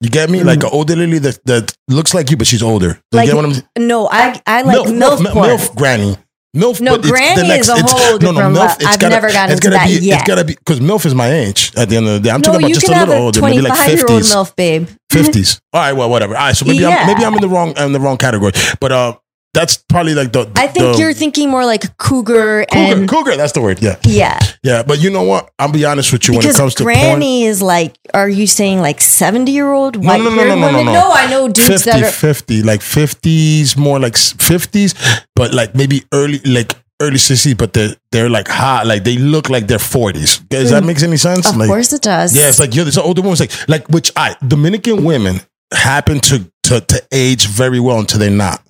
You 0.02 0.10
get 0.10 0.28
me? 0.28 0.42
Like 0.42 0.62
an 0.62 0.68
older 0.72 0.94
lady 0.96 1.18
that, 1.20 1.40
that 1.46 1.74
looks 1.88 2.12
like 2.12 2.30
you, 2.30 2.36
but 2.36 2.46
she's 2.46 2.62
older. 2.62 3.00
You 3.12 3.16
Like 3.16 3.26
get 3.28 3.36
what 3.36 3.46
I'm 3.46 3.86
No, 3.86 4.08
I 4.10 4.40
I 4.46 4.62
like 4.62 4.76
MILF, 4.88 4.98
milf, 4.98 5.16
MILF. 5.18 5.32
MILF 5.32 5.74
granny. 5.76 6.16
MILF, 6.56 6.80
No, 6.80 6.92
but 6.92 6.98
it's 7.00 7.06
the 7.06 7.12
granny 7.12 7.46
next, 7.48 7.68
is 7.68 7.68
a 7.68 7.74
whole 7.86 8.18
no, 8.18 8.32
no, 8.32 8.32
different 8.32 8.56
MILF, 8.56 8.84
I've 8.84 8.98
gotta- 8.98 9.08
never 9.14 9.28
gotten 9.28 9.52
it's 9.52 9.60
gotta 9.60 9.76
that 9.76 9.86
be, 9.86 9.92
yet. 10.04 10.18
It's 10.20 10.26
gotta 10.28 10.44
be 10.44 10.54
because 10.54 10.80
MILF 10.80 11.06
is 11.06 11.14
my 11.14 11.30
age. 11.32 11.70
At 11.76 11.88
the 11.88 11.96
end 11.96 12.08
of 12.08 12.14
the 12.14 12.20
day, 12.20 12.30
I'm 12.30 12.40
no, 12.40 12.50
talking 12.52 12.62
about 12.66 12.74
just 12.74 12.88
a 12.88 12.90
little 12.90 13.14
a 13.14 13.18
older, 13.20 13.40
maybe 13.40 13.60
like 13.60 13.72
25 13.74 13.88
year 13.94 14.06
old 14.08 14.08
fifties. 14.24 14.34
milf 14.34 14.56
babe. 14.56 14.88
Fifties. 15.12 15.60
All 15.72 15.80
right, 15.80 15.92
well, 15.92 16.10
whatever. 16.10 16.36
All 16.36 16.42
right, 16.46 16.56
so 16.56 16.64
maybe 16.64 16.78
Yeah. 16.78 16.88
I'm 17.02 17.06
maybe 17.06 17.24
I'm 17.24 17.34
in 17.34 17.40
the 17.40 17.48
wrong 17.48 17.72
I'm 17.76 17.86
in 17.86 17.92
the 17.92 18.00
wrong 18.00 18.16
category, 18.16 18.50
but 18.80 18.90
uh, 18.90 19.14
that's 19.52 19.78
probably 19.88 20.14
like 20.14 20.32
the. 20.32 20.50
I 20.54 20.66
think 20.68 20.94
the- 20.94 20.98
you're 21.00 21.12
thinking 21.12 21.50
more 21.50 21.64
like 21.66 21.96
cougar, 21.98 22.66
cougar. 22.70 23.00
and 23.00 23.08
cougar, 23.08 23.36
that's 23.36 23.52
the 23.52 23.60
word. 23.60 23.82
Yeah, 23.82 23.96
yeah, 24.04 24.38
yeah. 24.62 24.82
But 24.82 25.00
you 25.00 25.10
know 25.10 25.24
what? 25.24 25.50
I'll 25.58 25.72
be 25.72 25.84
honest 25.84 26.12
with 26.12 26.28
you 26.28 26.34
when 26.34 26.40
it 26.40 26.42
because 26.44 26.56
comes 26.56 26.74
to 26.76 26.84
porn. 26.84 26.94
granny 26.94 27.44
is 27.44 27.60
like. 27.60 27.96
Are 28.14 28.28
you 28.28 28.46
saying 28.46 28.80
like 28.80 29.00
70 29.00 29.52
year 29.52 29.70
old 29.72 30.02
No, 30.02 30.08
white 30.08 30.20
no, 30.20 30.30
no, 30.30 30.36
no, 30.36 30.44
no, 30.56 30.70
no, 30.72 30.78
women? 30.78 30.94
no. 30.94 31.10
I 31.12 31.28
know 31.30 31.46
dudes 31.48 31.84
50, 31.84 31.90
that 31.90 32.02
are. 32.02 32.10
50, 32.10 32.62
like 32.64 32.80
50s, 32.80 33.76
more 33.76 33.98
like 34.00 34.14
50s, 34.14 34.94
but 35.36 35.54
like 35.54 35.74
maybe 35.76 36.02
early, 36.12 36.38
like 36.40 36.74
early 37.00 37.16
60s, 37.18 37.56
but 37.56 37.72
they're, 37.72 37.94
they're 38.10 38.28
like 38.28 38.48
hot, 38.48 38.86
like 38.86 39.04
they 39.04 39.16
look 39.16 39.48
like 39.48 39.66
they're 39.68 39.78
40s. 39.78 40.46
Does 40.48 40.70
that 40.70 40.84
make 40.84 41.00
any 41.02 41.16
sense? 41.16 41.46
Mm. 41.46 41.50
Of 41.50 41.56
like, 41.56 41.68
course 41.68 41.92
it 41.92 42.02
does. 42.02 42.36
Yeah, 42.36 42.48
it's 42.48 42.58
like, 42.58 42.74
yo, 42.74 42.84
this 42.84 42.98
older 42.98 43.22
woman's 43.22 43.40
like, 43.40 43.52
like, 43.68 43.88
which 43.88 44.10
I, 44.16 44.34
Dominican 44.46 45.04
women 45.04 45.40
happen 45.72 46.18
to, 46.20 46.50
to, 46.64 46.80
to 46.80 47.02
age 47.12 47.46
very 47.46 47.78
well 47.80 48.00
until 48.00 48.18
they're 48.18 48.30
not. 48.30 48.60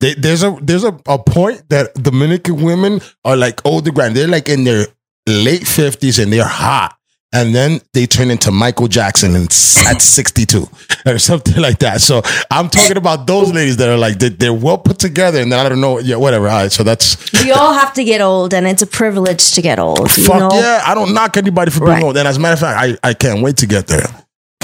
They, 0.00 0.14
there's 0.14 0.42
a, 0.42 0.56
there's 0.62 0.84
a, 0.84 0.98
a 1.06 1.18
point 1.18 1.68
that 1.70 1.94
Dominican 1.94 2.62
women 2.62 3.00
are 3.24 3.36
like 3.36 3.64
older 3.64 3.90
grand. 3.90 4.14
They're 4.16 4.28
like 4.28 4.48
in 4.48 4.64
their 4.64 4.86
late 5.26 5.62
50s 5.62 6.22
and 6.22 6.32
they're 6.32 6.44
hot. 6.44 6.92
and 7.32 7.54
then 7.54 7.80
they 7.92 8.06
turn 8.06 8.30
into 8.30 8.50
Michael 8.52 8.88
Jackson 8.88 9.34
and 9.34 9.46
at 9.88 10.00
62 10.00 10.68
or 11.06 11.18
something 11.18 11.60
like 11.60 11.78
that. 11.80 12.00
So 12.00 12.22
I'm 12.50 12.68
talking 12.68 12.96
about 12.96 13.26
those 13.26 13.52
ladies 13.52 13.76
that 13.78 13.88
are 13.88 13.96
like 13.98 14.18
they, 14.18 14.28
they're 14.30 14.54
well 14.54 14.78
put 14.78 14.98
together, 14.98 15.40
and 15.40 15.50
then 15.50 15.58
I 15.64 15.68
don't 15.68 15.80
know, 15.80 15.98
yeah, 15.98 16.16
whatever. 16.16 16.48
All 16.48 16.62
right, 16.62 16.72
so 16.72 16.82
that's 16.84 17.16
We 17.44 17.50
all 17.52 17.72
have 17.74 17.92
to 17.94 18.04
get 18.04 18.20
old, 18.20 18.54
and 18.54 18.66
it's 18.66 18.82
a 18.82 18.86
privilege 18.86 19.52
to 19.52 19.60
get 19.62 19.78
old. 19.78 20.16
You 20.16 20.24
fuck 20.24 20.38
know? 20.38 20.50
yeah. 20.52 20.82
I 20.86 20.94
don't 20.94 21.12
knock 21.14 21.36
anybody 21.36 21.70
for 21.72 21.80
being 21.80 21.90
Right. 21.90 22.02
old, 22.04 22.16
and 22.16 22.28
as 22.28 22.36
a 22.36 22.40
matter 22.40 22.54
of 22.54 22.60
fact, 22.60 22.78
I 23.02 23.08
I 23.10 23.12
can't 23.14 23.42
wait 23.42 23.56
to 23.58 23.66
get 23.66 23.86
there. 23.88 24.06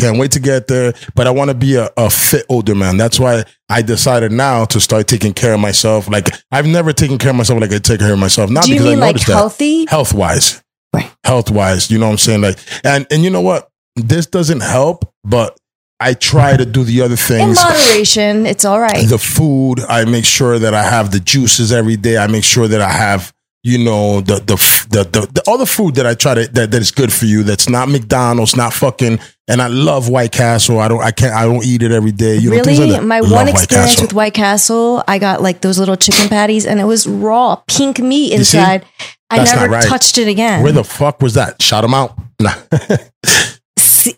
Can't 0.03 0.19
wait 0.19 0.33
to 0.33 0.41
get 0.41 0.67
there, 0.67 0.95
but 1.15 1.27
I 1.29 1.31
want 1.31 1.51
to 1.51 1.55
be 1.55 1.77
a, 1.77 1.89
a 1.97 2.11
fit 2.11 2.45
older 2.49 2.75
man. 2.75 2.97
That's 2.97 3.21
why 3.21 3.45
I 3.69 3.83
decided 3.83 4.33
now 4.33 4.65
to 4.65 4.81
start 4.81 5.07
taking 5.07 5.33
care 5.33 5.55
of 5.55 5.61
myself. 5.61 6.09
Like 6.09 6.29
I've 6.51 6.67
never 6.67 6.93
taken 6.93 7.19
care 7.19 7.31
of 7.31 7.37
myself 7.37 7.61
like 7.61 7.73
I 7.73 7.79
take 7.79 8.01
care 8.01 8.13
of 8.13 8.19
myself. 8.19 8.51
Not 8.51 8.65
Do 8.65 8.71
you 8.73 8.79
because 8.79 8.91
mean 8.91 8.99
I 8.99 9.07
like 9.07 9.15
noticed 9.15 9.27
that 9.29 9.35
healthy? 9.35 9.87
health 9.87 10.13
wise 10.13 10.63
Right. 10.95 11.11
health 11.25 11.51
wise 11.51 11.91
you 11.91 11.99
know 11.99 12.05
what 12.07 12.13
i'm 12.13 12.19
saying 12.19 12.43
like 12.43 12.59
and 12.85 13.07
and 13.11 13.23
you 13.25 13.31
know 13.31 13.41
what 13.41 13.69
this 13.97 14.27
doesn't 14.27 14.61
help 14.61 15.11
but 15.25 15.57
i 16.01 16.13
try 16.13 16.55
to 16.55 16.67
do 16.67 16.85
the 16.85 17.01
other 17.01 17.17
things. 17.17 17.59
In 17.59 17.65
moderation, 17.65 18.45
it's 18.45 18.67
all 18.67 18.79
right. 18.79 19.09
the 19.09 19.17
food 19.19 19.81
i 19.89 20.05
make 20.05 20.27
sure 20.27 20.59
that 20.59 20.75
i 20.75 20.83
have 20.83 21.11
the 21.11 21.21
juices 21.21 21.73
every 21.73 21.97
day 21.97 22.19
i 22.19 22.27
make 22.27 22.45
sure 22.45 22.69
that 22.69 22.83
i 22.83 22.91
have 22.91 23.33
you 23.63 23.79
know 23.79 24.21
the 24.21 24.35
the 24.35 24.57
the, 24.91 25.05
the, 25.05 25.27
the 25.33 25.43
all 25.47 25.57
the 25.57 25.65
food 25.65 25.95
that 25.95 26.07
i 26.07 26.13
try 26.15 26.35
to 26.35 26.47
that, 26.49 26.73
that 26.73 26.81
is 26.81 26.91
good 26.91 27.11
for 27.13 27.25
you 27.25 27.43
that's 27.43 27.71
not 27.71 27.89
mcdonald's 27.89 28.55
not 28.57 28.75
fucking 28.75 29.19
and 29.49 29.61
i 29.61 29.67
love 29.67 30.09
white 30.09 30.31
castle 30.33 30.79
i 30.79 30.87
don't 30.89 31.03
i 31.03 31.11
can't 31.11 31.35
i 31.35 31.45
don't 31.45 31.65
eat 31.65 31.83
it 31.83 31.91
every 31.91 32.13
day 32.13 32.37
you 32.37 32.51
know 32.51 32.63
really? 32.63 32.93
like. 32.93 33.03
My 33.03 33.21
Love 33.21 33.33
one 33.33 33.49
experience 33.49 33.93
Castle. 33.93 34.05
with 34.05 34.13
White 34.15 34.35
Castle, 34.35 35.03
I 35.09 35.19
got 35.19 35.43
like 35.43 35.61
those 35.61 35.79
little 35.79 35.97
chicken 35.97 36.29
patties, 36.29 36.65
and 36.67 36.79
it 36.81 36.85
was 36.85 37.07
raw, 37.07 37.57
pink 37.67 37.99
meat 37.99 38.33
inside. 38.33 38.85
I 39.31 39.43
never 39.45 39.69
right. 39.69 39.85
touched 39.85 40.19
it 40.19 40.29
again. 40.29 40.63
where 40.63 40.73
the 40.73 40.85
fuck 40.85 41.21
was 41.23 41.35
that 41.35 41.61
shot 41.61 41.81
them 41.83 41.95
out 41.95 42.17
nah. 42.39 42.55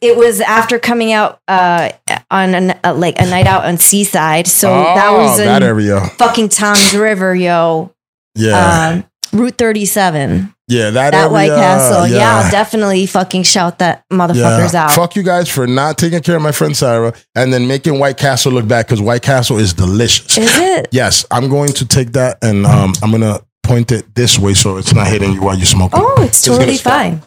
It 0.00 0.16
was 0.16 0.40
after 0.40 0.78
coming 0.78 1.12
out 1.12 1.40
uh, 1.46 1.90
on 2.30 2.54
uh, 2.54 2.94
like 2.96 3.20
a 3.20 3.26
night 3.26 3.46
out 3.46 3.66
on 3.66 3.76
Seaside, 3.76 4.46
so 4.46 4.68
that 4.68 5.12
was 5.12 5.38
Oh, 5.38 5.42
in 5.42 5.46
that 5.48 5.62
area 5.62 6.00
fucking 6.16 6.48
Tom's 6.48 6.94
River, 6.94 7.34
yo. 7.34 7.92
yeah 8.34 8.92
Um, 8.94 9.04
Route 9.34 9.58
37, 9.58 10.54
yeah 10.68 10.90
that, 10.90 11.10
that 11.10 11.30
White 11.30 11.48
Castle. 11.48 12.06
Yeah. 12.06 12.42
I'll 12.44 12.50
definitely 12.50 13.06
fucking 13.06 13.42
shout 13.42 13.80
that 13.80 14.04
motherfuckers 14.12 14.74
out. 14.74 14.92
Fuck 14.92 15.16
you 15.16 15.22
guys 15.22 15.48
for 15.48 15.66
not 15.66 15.98
taking 15.98 16.20
care 16.22 16.36
of 16.36 16.42
my 16.42 16.52
friend 16.52 16.76
Sarah 16.76 17.12
and 17.34 17.52
then 17.52 17.66
making 17.66 17.98
White 17.98 18.16
Castle 18.16 18.52
look 18.52 18.68
bad 18.68 18.86
because 18.86 19.00
White 19.00 19.22
Castle 19.22 19.58
is 19.58 19.74
delicious. 19.74 20.38
Is 20.38 20.56
it? 20.56 20.88
Yes, 20.92 21.26
I'm 21.30 21.48
going 21.48 21.72
to 21.74 21.86
take 21.86 22.12
that 22.12 22.38
and 22.42 22.64
um, 22.64 22.92
I'm 23.02 23.10
gonna 23.10 23.40
point 23.64 23.90
it 23.92 24.14
this 24.14 24.38
way 24.38 24.54
so 24.54 24.76
it's 24.76 24.94
not 24.94 25.06
hitting 25.08 25.32
you 25.32 25.42
while 25.42 25.56
you're 25.56 25.66
smoking. 25.66 26.00
Oh, 26.00 26.14
it's 26.18 26.46
It's 26.46 26.56
totally 26.56 26.76
fine. 26.76 27.22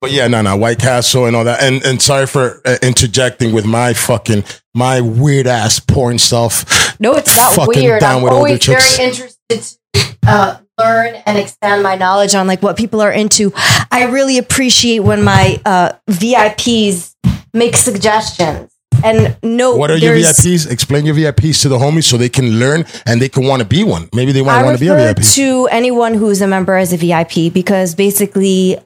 But 0.00 0.12
yeah, 0.12 0.28
no, 0.28 0.40
no, 0.40 0.56
White 0.56 0.78
Castle 0.78 1.26
and 1.26 1.36
all 1.36 1.44
that. 1.44 1.62
And 1.62 1.84
and 1.84 2.00
sorry 2.00 2.26
for 2.26 2.62
uh, 2.64 2.76
interjecting 2.82 3.52
with 3.52 3.66
my 3.66 3.92
fucking 3.92 4.44
my 4.74 5.00
weird 5.02 5.46
ass 5.46 5.78
porn 5.78 6.18
self. 6.18 6.98
No, 7.00 7.14
it's 7.16 7.36
not 7.36 7.52
Fucking 7.54 7.82
weird. 7.82 8.00
down 8.00 8.16
I'm 8.18 8.22
with 8.22 8.32
older 8.32 8.46
always 8.46 8.60
chicks. 8.60 8.96
very 8.96 9.08
interested 9.10 9.78
to 9.94 10.16
uh, 10.26 10.56
learn 10.78 11.16
and 11.26 11.36
expand 11.38 11.82
my 11.82 11.96
knowledge 11.96 12.34
on 12.34 12.46
like 12.46 12.62
what 12.62 12.76
people 12.78 13.00
are 13.02 13.12
into. 13.12 13.52
I 13.90 14.04
really 14.10 14.38
appreciate 14.38 15.00
when 15.00 15.22
my 15.22 15.60
uh, 15.66 15.92
VIPs 16.10 17.14
make 17.52 17.76
suggestions. 17.76 18.70
And 19.02 19.36
no, 19.42 19.76
What 19.76 19.90
are 19.90 19.96
your 19.96 20.14
VIPs? 20.14 20.70
Explain 20.70 21.06
your 21.06 21.14
VIPs 21.14 21.62
to 21.62 21.68
the 21.70 21.78
homies 21.78 22.04
so 22.04 22.18
they 22.18 22.28
can 22.28 22.58
learn 22.58 22.84
and 23.06 23.20
they 23.20 23.30
can 23.30 23.44
want 23.44 23.60
to 23.62 23.66
be 23.68 23.82
one. 23.82 24.08
Maybe 24.14 24.32
they 24.32 24.42
want 24.42 24.76
to 24.76 24.78
be 24.80 24.88
a 24.88 24.94
VIP. 24.94 25.22
to 25.34 25.68
anyone 25.70 26.12
who's 26.14 26.42
a 26.42 26.46
member 26.46 26.76
as 26.76 26.92
a 26.92 26.98
VIP 26.98 27.52
because 27.52 27.94
basically 27.94 28.78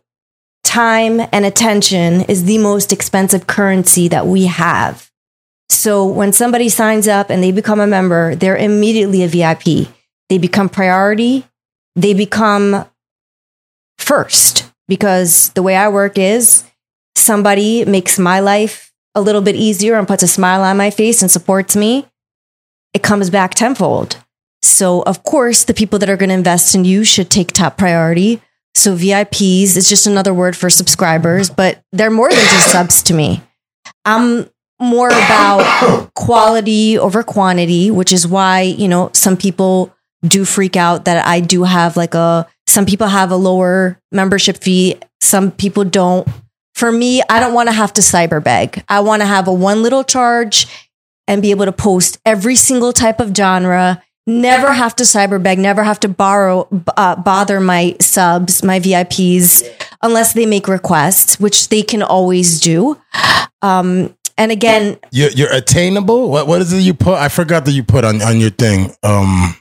time 0.64 1.20
and 1.32 1.44
attention 1.44 2.22
is 2.22 2.44
the 2.44 2.58
most 2.58 2.92
expensive 2.92 3.46
currency 3.46 4.08
that 4.08 4.26
we 4.26 4.46
have. 4.46 5.10
So 5.70 6.04
when 6.06 6.32
somebody 6.32 6.68
signs 6.68 7.06
up 7.06 7.30
and 7.30 7.42
they 7.42 7.52
become 7.52 7.80
a 7.80 7.86
member, 7.86 8.34
they're 8.34 8.56
immediately 8.56 9.22
a 9.22 9.28
VIP. 9.28 9.88
They 10.28 10.38
become 10.38 10.68
priority. 10.68 11.44
They 11.94 12.14
become 12.14 12.86
first 13.98 14.70
because 14.88 15.50
the 15.50 15.62
way 15.62 15.76
I 15.76 15.88
work 15.88 16.18
is 16.18 16.64
somebody 17.16 17.84
makes 17.84 18.18
my 18.18 18.40
life 18.40 18.92
a 19.14 19.20
little 19.20 19.42
bit 19.42 19.56
easier 19.56 19.94
and 19.94 20.08
puts 20.08 20.22
a 20.22 20.28
smile 20.28 20.62
on 20.62 20.76
my 20.76 20.90
face 20.90 21.22
and 21.22 21.30
supports 21.30 21.76
me. 21.76 22.06
It 22.92 23.02
comes 23.02 23.30
back 23.30 23.54
tenfold. 23.54 24.16
So, 24.62 25.02
of 25.02 25.22
course, 25.22 25.64
the 25.64 25.74
people 25.74 25.98
that 25.98 26.08
are 26.08 26.16
going 26.16 26.30
to 26.30 26.34
invest 26.34 26.74
in 26.74 26.84
you 26.84 27.04
should 27.04 27.30
take 27.30 27.52
top 27.52 27.76
priority. 27.76 28.40
So, 28.74 28.96
VIPs 28.96 29.76
is 29.76 29.88
just 29.88 30.06
another 30.06 30.34
word 30.34 30.56
for 30.56 30.68
subscribers, 30.68 31.48
but 31.48 31.80
they're 31.92 32.10
more 32.10 32.28
than 32.28 32.38
just 32.38 32.72
subs 32.72 33.02
to 33.04 33.14
me. 33.14 33.42
I'm 34.04 34.48
more 34.80 35.08
about 35.08 36.10
quality 36.14 36.98
over 36.98 37.22
quantity, 37.22 37.90
which 37.90 38.12
is 38.12 38.26
why, 38.26 38.62
you 38.62 38.88
know, 38.88 39.10
some 39.12 39.36
people 39.36 39.94
do 40.26 40.44
freak 40.44 40.76
out 40.76 41.04
that 41.04 41.24
I 41.26 41.40
do 41.40 41.64
have 41.64 41.96
like 41.96 42.14
a, 42.14 42.46
some 42.66 42.86
people 42.86 43.06
have 43.06 43.30
a 43.30 43.36
lower 43.36 43.98
membership 44.10 44.58
fee, 44.58 44.96
some 45.20 45.50
people 45.50 45.84
don't. 45.84 46.26
For 46.74 46.90
me, 46.90 47.22
I 47.30 47.38
don't 47.38 47.54
want 47.54 47.68
to 47.68 47.72
have 47.72 47.92
to 47.94 48.00
cyber 48.00 48.42
beg. 48.42 48.82
I 48.88 48.98
want 49.00 49.22
to 49.22 49.26
have 49.26 49.46
a 49.46 49.52
one 49.52 49.82
little 49.82 50.02
charge 50.02 50.66
and 51.28 51.40
be 51.40 51.52
able 51.52 51.66
to 51.66 51.72
post 51.72 52.18
every 52.26 52.56
single 52.56 52.92
type 52.92 53.20
of 53.20 53.34
genre 53.34 54.02
never 54.26 54.72
have 54.72 54.96
to 54.96 55.04
cyber 55.04 55.42
beg 55.42 55.58
never 55.58 55.82
have 55.82 56.00
to 56.00 56.08
borrow 56.08 56.66
uh, 56.96 57.16
bother 57.16 57.60
my 57.60 57.94
subs 58.00 58.62
my 58.62 58.80
vips 58.80 59.62
unless 60.02 60.32
they 60.32 60.46
make 60.46 60.66
requests 60.66 61.38
which 61.38 61.68
they 61.68 61.82
can 61.82 62.02
always 62.02 62.60
do 62.60 62.98
um, 63.62 64.16
and 64.38 64.50
again 64.50 64.98
You're, 65.12 65.30
you're 65.30 65.52
attainable. 65.52 66.30
What 66.30 66.46
what 66.46 66.60
is 66.60 66.72
it 66.72 66.80
you 66.80 66.94
put? 66.94 67.18
I 67.18 67.28
forgot 67.28 67.64
that 67.66 67.72
you 67.72 67.84
put 67.84 68.04
on 68.04 68.20
on 68.20 68.40
your 68.40 68.50
thing. 68.50 68.92
Um, 69.04 69.54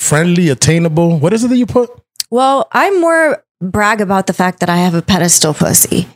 friendly, 0.00 0.48
attainable. 0.48 1.18
What 1.20 1.32
is 1.32 1.44
it 1.44 1.48
that 1.48 1.56
you 1.56 1.66
put? 1.66 1.88
well 2.32 2.66
i'm 2.72 3.00
more 3.00 3.44
brag 3.60 4.00
about 4.00 4.26
the 4.26 4.32
fact 4.32 4.58
that 4.58 4.68
i 4.68 4.76
have 4.76 4.94
a 4.94 5.02
pedestal 5.02 5.54
pussy 5.54 6.08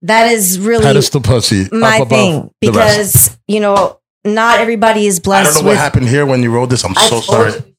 that 0.00 0.32
is 0.32 0.58
really 0.60 0.84
Pedestal 0.84 1.20
pussy. 1.20 1.68
my 1.72 2.04
thing 2.04 2.50
because 2.60 3.36
you 3.48 3.58
know 3.60 3.97
not 4.34 4.60
everybody 4.60 5.06
is 5.06 5.18
I 5.18 5.22
blessed 5.22 5.54
don't 5.54 5.64
know 5.64 5.70
with 5.70 5.76
what 5.78 5.82
happened 5.82 6.08
here 6.08 6.24
when 6.26 6.42
you 6.42 6.50
wrote 6.52 6.70
this. 6.70 6.84
I'm 6.84 6.96
I 6.96 7.06
so 7.08 7.20
sorry. 7.20 7.52
you- 7.52 7.74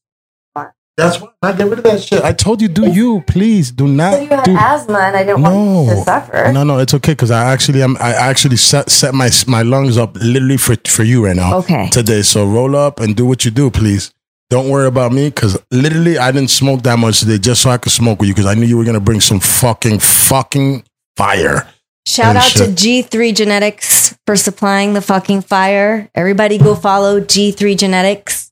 That's 0.98 1.22
why 1.22 1.30
I 1.44 1.54
get 1.54 1.70
rid 1.70 1.80
of 1.80 1.86
that 1.86 2.02
shit. 2.02 2.22
I 2.24 2.34
told 2.34 2.62
you, 2.62 2.68
do 2.68 2.92
you 2.92 3.24
please 3.26 3.72
do 3.72 3.88
not 3.88 4.22
you 4.22 4.28
had 4.28 4.44
do. 4.44 4.54
asthma 4.58 4.98
and 5.00 5.16
i 5.16 5.24
didn't 5.24 5.42
want 5.42 5.88
you 5.88 5.96
to 5.96 6.02
suffer 6.04 6.52
no, 6.52 6.66
no, 6.66 6.78
it's 6.80 6.94
okay 6.94 7.14
because 7.14 7.32
I 7.32 7.54
actually 7.54 7.82
am. 7.82 7.96
I 8.02 8.12
actually 8.12 8.58
set 8.58 8.90
set 8.90 9.14
my 9.14 9.30
my 9.48 9.62
lungs 9.62 9.98
up 9.98 10.18
literally 10.18 10.58
for 10.58 10.76
for 10.86 11.04
you 11.04 11.26
right 11.26 11.38
now. 11.38 11.56
okay 11.60 11.88
today. 11.90 12.22
So 12.22 12.46
roll 12.46 12.76
up 12.76 13.00
and 13.00 13.16
do 13.16 13.26
what 13.26 13.46
you 13.46 13.52
do, 13.52 13.72
please. 13.72 14.12
Don't 14.50 14.68
worry 14.70 14.88
about 14.88 15.14
me 15.14 15.30
because 15.30 15.58
literally 15.72 16.18
I 16.18 16.32
didn't 16.34 16.50
smoke 16.50 16.82
that 16.84 16.98
much 17.00 17.20
today 17.22 17.38
just 17.38 17.62
so 17.62 17.70
I 17.70 17.78
could 17.78 17.94
smoke 17.94 18.20
with 18.20 18.28
you 18.28 18.34
because 18.34 18.48
I 18.48 18.56
knew 18.56 18.66
you 18.66 18.78
were 18.78 18.84
gonna 18.84 19.00
bring 19.00 19.22
some 19.22 19.40
fucking 19.40 20.00
fucking 20.00 20.84
fire. 21.16 21.66
Shout 22.10 22.36
out 22.36 22.50
to. 22.54 22.64
G3 22.64 23.36
Genetics 23.36 24.18
for 24.26 24.36
supplying 24.36 24.94
the 24.94 25.02
fucking 25.02 25.42
fire. 25.42 26.10
Everybody 26.16 26.58
go 26.58 26.74
follow 26.74 27.22
G3 27.22 27.78
Genetics 27.78 28.50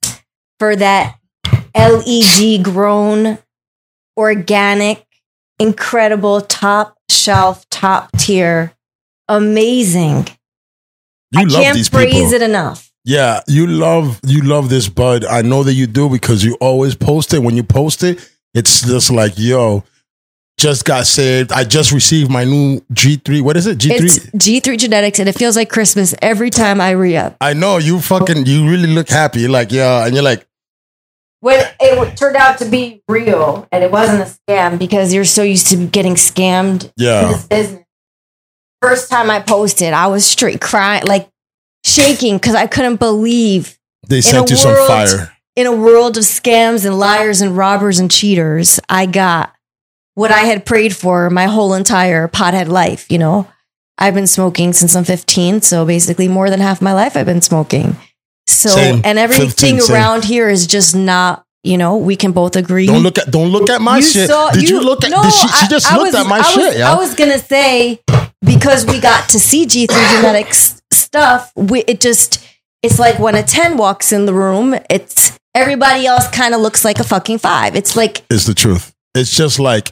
for 0.60 0.76
that 0.76 1.18
LED 1.76 2.64
grown, 2.64 3.40
organic, 4.16 5.04
incredible, 5.60 6.42
top 6.42 6.98
shelf, 7.10 7.68
top 7.70 8.12
tier, 8.18 8.74
amazing. 9.28 10.28
You 11.32 11.42
I 11.42 11.44
love 11.46 11.64
can't 11.64 11.76
these 11.76 11.90
praise 11.90 12.14
people. 12.14 12.34
it 12.34 12.42
enough. 12.44 12.92
Yeah, 13.06 13.42
you 13.48 13.66
love 13.66 14.20
you 14.24 14.42
love 14.44 14.70
this 14.70 14.88
bud. 14.88 15.26
I 15.26 15.42
know 15.42 15.64
that 15.64 15.74
you 15.74 15.88
do 15.88 16.10
because 16.10 16.44
you 16.44 16.56
always 16.62 16.94
post 16.96 17.34
it. 17.34 17.40
When 17.40 17.56
you 17.56 17.64
post 17.64 18.04
it, 18.04 18.20
it's 18.54 18.82
just 18.86 19.10
like 19.10 19.34
yo. 19.38 19.84
Just 20.60 20.86
got 20.86 21.06
saved. 21.06 21.52
I 21.52 21.64
just 21.64 21.92
received 21.92 22.32
my 22.32 22.44
new 22.44 22.80
G3. 22.92 23.42
What 23.42 23.58
is 23.58 23.68
it? 23.68 23.78
G3. 23.78 23.92
It's 23.92 24.20
G3 24.32 24.78
Genetics, 24.78 25.20
and 25.20 25.30
it 25.30 25.34
feels 25.34 25.56
like 25.56 25.70
Christmas 25.70 26.16
every 26.20 26.50
time 26.50 26.82
I 26.82 26.92
re 26.92 27.16
up. 27.16 27.38
I 27.40 27.54
know 27.54 27.78
you 27.78 28.00
fucking 28.00 28.48
you 28.48 28.68
really 28.68 28.88
look 28.88 29.08
happy. 29.08 29.42
You're 29.42 29.52
like, 29.52 29.72
yeah, 29.72 30.06
and 30.06 30.16
you're 30.16 30.24
like, 30.24 30.48
when 31.42 31.64
it 31.80 32.18
turned 32.18 32.36
out 32.36 32.58
to 32.60 32.66
be 32.66 33.04
real 33.08 33.68
and 33.72 33.84
it 33.84 33.92
wasn't 33.92 34.22
a 34.22 34.26
scam 34.26 34.80
because 34.80 35.14
you're 35.14 35.26
so 35.26 35.44
used 35.44 35.68
to 35.68 35.88
getting 35.88 36.16
scammed 36.16 36.92
yeah. 36.98 37.28
this 37.28 37.46
business. 37.46 37.84
First 38.82 39.10
time 39.10 39.30
I 39.30 39.42
posted, 39.42 39.94
I 39.94 40.08
was 40.08 40.26
straight 40.26 40.62
crying, 40.62 41.04
like 41.06 41.30
shaking 41.86 42.38
because 42.38 42.56
I 42.56 42.68
couldn't 42.68 42.98
believe 42.98 43.78
They 44.08 44.20
a 44.20 44.22
sent 44.22 44.50
you 44.50 44.56
some 44.56 44.76
fire. 44.88 45.34
in 45.56 45.68
a 45.68 45.72
world 45.72 46.18
of 46.18 46.24
scams 46.24 46.86
and 46.86 46.98
liars 46.98 47.42
and 47.42 47.56
robbers 47.56 48.00
and 48.00 48.10
cheaters, 48.10 48.80
I 48.90 49.06
got 49.06 49.54
what 50.18 50.32
I 50.32 50.40
had 50.52 50.66
prayed 50.66 50.96
for 50.96 51.30
my 51.30 51.46
whole 51.46 51.76
entire 51.76 52.28
pothead 52.28 52.68
life. 52.68 53.06
You 53.12 53.20
know, 53.20 53.48
I've 54.00 54.16
been 54.16 54.26
smoking 54.26 54.74
since 54.74 54.96
I'm 54.96 55.04
15. 55.04 55.62
So 55.62 55.86
basically, 55.86 56.28
more 56.28 56.50
than 56.50 56.60
half 56.60 56.82
my 56.82 56.92
life, 56.94 57.16
I've 57.16 57.28
been 57.28 57.42
smoking. 57.42 57.96
So, 58.48 58.70
Same. 58.70 59.02
and 59.04 59.20
everything 59.20 59.78
15, 59.78 59.94
around 59.94 60.24
here 60.26 60.50
is 60.50 60.66
just 60.66 60.96
not, 60.96 61.46
you 61.64 61.78
know, 61.78 61.98
we 61.98 62.16
can 62.16 62.32
both 62.32 62.56
agree. 62.56 62.88
Don't 62.88 63.04
look 63.04 63.20
at 63.20 63.30
don't 63.30 63.50
look 63.52 63.70
at 63.70 63.80
my 63.80 63.98
You 63.98 64.02
shit. 64.04 64.30
saw- 64.30 64.50
Did 64.52 64.68
you, 64.68 64.80
look 64.80 65.04
at? 65.04 65.12
No, 65.12 65.22
did 65.22 65.34
she, 65.34 65.48
she 65.50 65.66
I- 65.66 65.68
just 65.70 65.92
I 65.92 65.98
looked 65.98 66.14
was- 66.14 66.16
at 66.16 66.26
my 66.28 66.38
I 66.38 66.40
was, 66.40 66.54
shit. 66.54 66.78
Yeah. 66.80 66.92
I 66.92 66.96
was 66.96 67.14
gonna 67.14 67.38
say 67.40 68.00
because 68.44 68.86
we 68.88 69.00
got 69.00 69.30
to 69.30 69.40
see 69.40 69.68
G 69.68 69.86
three 69.86 70.08
genetics 70.16 70.82
stuff. 70.92 71.52
We, 71.56 71.82
it 71.82 72.02
just 72.02 72.44
it's 72.82 72.98
like 72.98 73.20
when 73.20 73.36
a 73.36 73.44
ten 73.44 73.78
walks 73.78 74.12
in 74.12 74.26
the 74.26 74.34
room, 74.34 74.74
it's 74.90 75.32
everybody 75.54 76.08
else 76.08 76.28
kind 76.30 76.56
of 76.56 76.62
looks 76.62 76.84
like 76.84 77.00
a 77.00 77.04
fucking 77.04 77.38
five. 77.38 77.76
It's 77.76 77.96
like 77.96 78.24
It's 78.32 78.46
the 78.46 78.56
truth. 78.56 78.94
It's 79.18 79.36
just 79.36 79.60
like 79.60 79.90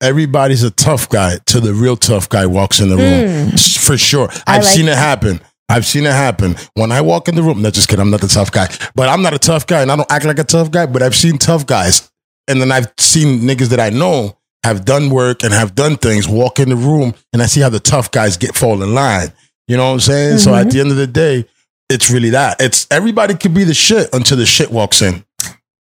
everybody's 0.00 0.62
a 0.62 0.70
tough 0.70 1.08
guy 1.08 1.38
till 1.46 1.60
the 1.60 1.74
real 1.74 1.96
tough 1.96 2.28
guy 2.28 2.46
walks 2.46 2.80
in 2.80 2.88
the 2.88 2.96
room. 2.96 3.48
S- 3.54 3.76
For 3.76 3.98
sure. 3.98 4.28
I've 4.46 4.62
like 4.62 4.72
seen 4.74 4.88
it 4.88 4.96
happen. 4.96 5.40
I've 5.68 5.84
seen 5.84 6.06
it 6.06 6.12
happen. 6.12 6.56
When 6.74 6.92
I 6.92 7.00
walk 7.02 7.28
in 7.28 7.34
the 7.34 7.42
room, 7.42 7.60
no, 7.60 7.70
just 7.70 7.88
kidding. 7.88 8.00
I'm 8.00 8.10
not 8.10 8.20
the 8.22 8.28
tough 8.28 8.50
guy. 8.50 8.68
But 8.94 9.08
I'm 9.10 9.20
not 9.22 9.34
a 9.34 9.38
tough 9.38 9.66
guy 9.66 9.82
and 9.82 9.92
I 9.92 9.96
don't 9.96 10.10
act 10.10 10.24
like 10.24 10.38
a 10.38 10.44
tough 10.44 10.70
guy, 10.70 10.86
but 10.86 11.02
I've 11.02 11.14
seen 11.16 11.36
tough 11.36 11.66
guys. 11.66 12.10
And 12.46 12.60
then 12.60 12.72
I've 12.72 12.90
seen 12.96 13.40
niggas 13.40 13.68
that 13.68 13.80
I 13.80 13.90
know 13.90 14.38
have 14.64 14.84
done 14.86 15.10
work 15.10 15.42
and 15.44 15.52
have 15.52 15.74
done 15.74 15.96
things 15.96 16.26
walk 16.28 16.58
in 16.58 16.70
the 16.70 16.76
room 16.76 17.14
and 17.32 17.42
I 17.42 17.46
see 17.46 17.60
how 17.60 17.68
the 17.68 17.80
tough 17.80 18.10
guys 18.10 18.36
get 18.38 18.54
fall 18.54 18.82
in 18.82 18.94
line. 18.94 19.28
You 19.66 19.76
know 19.76 19.86
what 19.88 19.92
I'm 19.94 20.00
saying? 20.00 20.38
So 20.38 20.52
Mm-hmm. 20.52 20.60
at 20.66 20.72
the 20.72 20.80
end 20.80 20.90
of 20.90 20.96
the 20.96 21.06
day, 21.06 21.44
it's 21.90 22.10
really 22.10 22.30
that. 22.30 22.60
It's 22.60 22.86
everybody 22.90 23.34
could 23.34 23.52
be 23.52 23.64
the 23.64 23.74
shit 23.74 24.08
until 24.14 24.36
the 24.38 24.46
shit 24.46 24.70
walks 24.70 25.02
in. 25.02 25.24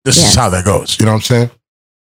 This 0.04 0.16
Yes. 0.18 0.30
is 0.30 0.34
how 0.34 0.48
that 0.50 0.64
goes. 0.64 0.98
You 0.98 1.06
know 1.06 1.12
what 1.12 1.16
I'm 1.18 1.22
saying? 1.22 1.50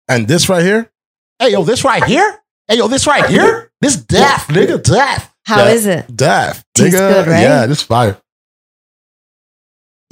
And 0.08 0.28
this 0.28 0.48
right 0.48 0.62
here, 0.64 0.90
hey 1.38 1.52
yo, 1.52 1.64
this 1.64 1.84
right 1.84 2.04
here, 2.04 2.40
hey 2.68 2.78
yo, 2.78 2.88
this 2.88 3.06
right 3.06 3.26
here, 3.26 3.70
this 3.80 3.96
death, 3.96 4.46
nigga, 4.48 4.82
death. 4.82 5.34
how 5.44 5.64
is 5.64 5.86
it? 5.86 6.14
Death, 6.14 6.64
Tastes 6.74 6.94
nigga. 6.98 7.24
good, 7.24 7.26
right? 7.28 7.40
Yeah, 7.42 7.66
this 7.66 7.82
fire. 7.82 8.16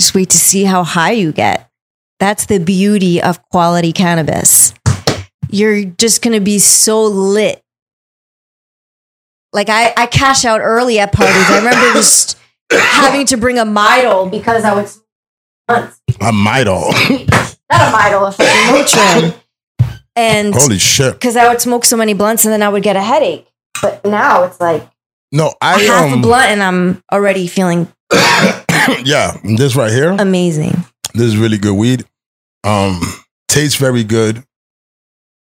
Just 0.01 0.15
wait 0.15 0.31
to 0.31 0.39
see 0.39 0.65
how 0.65 0.83
high 0.83 1.13
you 1.13 1.31
get. 1.33 1.71
That's 2.19 2.47
the 2.47 2.59
beauty 2.59 3.23
of 3.23 3.41
quality 3.51 3.93
cannabis. 3.93 4.75
You're 5.49 5.85
just 5.85 6.23
gonna 6.23 6.41
be 6.41 6.59
so 6.59 7.05
lit. 7.05 7.63
Like 9.53 9.69
I, 9.69 9.95
I 9.97 10.07
cash 10.07 10.45
out 10.45 10.61
early 10.61 10.99
at 10.99 11.13
parties. 11.13 11.49
I 11.49 11.59
remember 11.59 11.93
just 11.93 12.37
having 12.73 13.27
to 13.27 13.37
bring 13.37 13.59
a 13.59 13.65
Midol 13.65 14.29
because 14.29 14.65
I 14.65 14.75
was 14.75 15.01
I 15.69 16.31
might 16.33 16.67
all. 16.67 16.91
not 16.91 16.99
a 17.71 17.97
Midol, 17.97 18.29
a 18.29 18.33
fucking 18.33 18.75
Motrin. 18.75 19.41
And 20.17 20.55
Holy 20.55 20.79
shit. 20.79 21.15
because 21.15 21.37
I 21.37 21.49
would 21.49 21.61
smoke 21.61 21.85
so 21.85 21.97
many 21.97 22.15
blunts 22.15 22.45
and 22.45 22.53
then 22.53 22.63
I 22.63 22.69
would 22.69 22.83
get 22.83 22.97
a 22.97 23.03
headache. 23.03 23.47
But 23.83 24.05
now 24.05 24.45
it's 24.45 24.61
like 24.61 24.89
No, 25.33 25.53
I 25.61 25.81
half 25.81 26.11
a 26.11 26.15
um 26.15 26.23
blunt 26.23 26.51
and 26.51 26.63
I'm 26.63 27.03
already 27.13 27.47
feeling 27.49 27.89
yeah, 29.05 29.37
this 29.43 29.75
right 29.77 29.91
here, 29.91 30.11
amazing. 30.19 30.85
this 31.15 31.23
is 31.27 31.37
really 31.37 31.59
good 31.59 31.75
weed. 31.75 32.05
Um 32.63 33.01
tastes 33.49 33.77
very 33.79 34.05
good. 34.05 34.45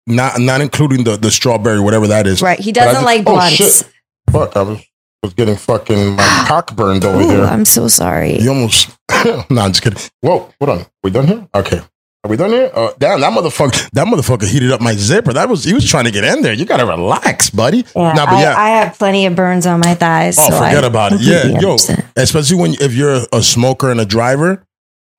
Not 0.08 0.40
not 0.40 0.62
including 0.62 1.04
the 1.04 1.18
the 1.18 1.30
strawberry, 1.32 1.80
whatever 1.80 2.08
that 2.08 2.26
is. 2.28 2.42
Right. 2.42 2.60
He 2.60 2.72
doesn't 2.72 2.94
just- 2.94 3.06
like 3.06 3.22
oh, 3.28 3.34
blunts. 3.34 3.56
shit. 3.56 3.84
Fuck, 4.32 4.58
I 4.58 4.62
was, 4.64 4.80
was 5.24 5.34
getting 5.34 5.56
fucking 5.56 6.16
my 6.16 6.46
cock 6.48 6.76
burned 6.76 7.06
over 7.06 7.22
Ooh, 7.22 7.30
here. 7.30 7.44
I'm 7.46 7.64
so 7.66 7.88
sorry. 7.88 8.40
You 8.40 8.50
almost. 8.50 8.90
no, 9.26 9.62
I'm 9.62 9.72
just 9.72 9.82
kidding. 9.82 10.00
Whoa, 10.22 10.50
hold 10.60 10.70
on. 10.80 10.86
We 11.04 11.12
done 11.12 11.28
here? 11.28 11.48
Okay. 11.56 11.82
Are 12.28 12.30
we 12.30 12.36
done 12.36 12.50
here? 12.50 12.70
Uh, 12.74 12.92
damn, 13.00 13.22
that 13.22 13.32
motherfucker. 13.32 13.90
That 13.92 14.06
motherfucker 14.06 14.46
heated 14.46 14.70
up 14.74 14.82
my 14.82 14.94
zipper. 14.96 15.32
That 15.32 15.48
was 15.48 15.64
he 15.64 15.74
was 15.74 15.90
trying 15.90 16.04
to 16.04 16.12
get 16.12 16.26
in 16.26 16.42
there. 16.42 16.52
You 16.52 16.66
gotta 16.66 16.86
relax, 16.86 17.50
buddy. 17.50 17.86
Yeah, 17.96 18.12
Nah, 18.12 18.26
I, 18.26 18.42
yeah. 18.42 18.54
I 18.58 18.70
have 18.82 18.98
plenty 19.00 19.26
of 19.28 19.34
burns 19.36 19.66
on 19.66 19.80
my 19.80 19.96
thighs. 19.96 20.36
oh, 20.38 20.50
so 20.50 20.58
forget 20.58 20.84
I 20.84 20.88
about 20.88 21.14
it. 21.14 21.22
Yeah, 21.22 21.58
yo. 21.62 21.78
Especially 22.18 22.58
when 22.58 22.74
if 22.82 22.94
you're 22.94 23.22
a 23.32 23.42
smoker 23.42 23.90
and 23.92 24.02
a 24.02 24.06
driver. 24.06 24.62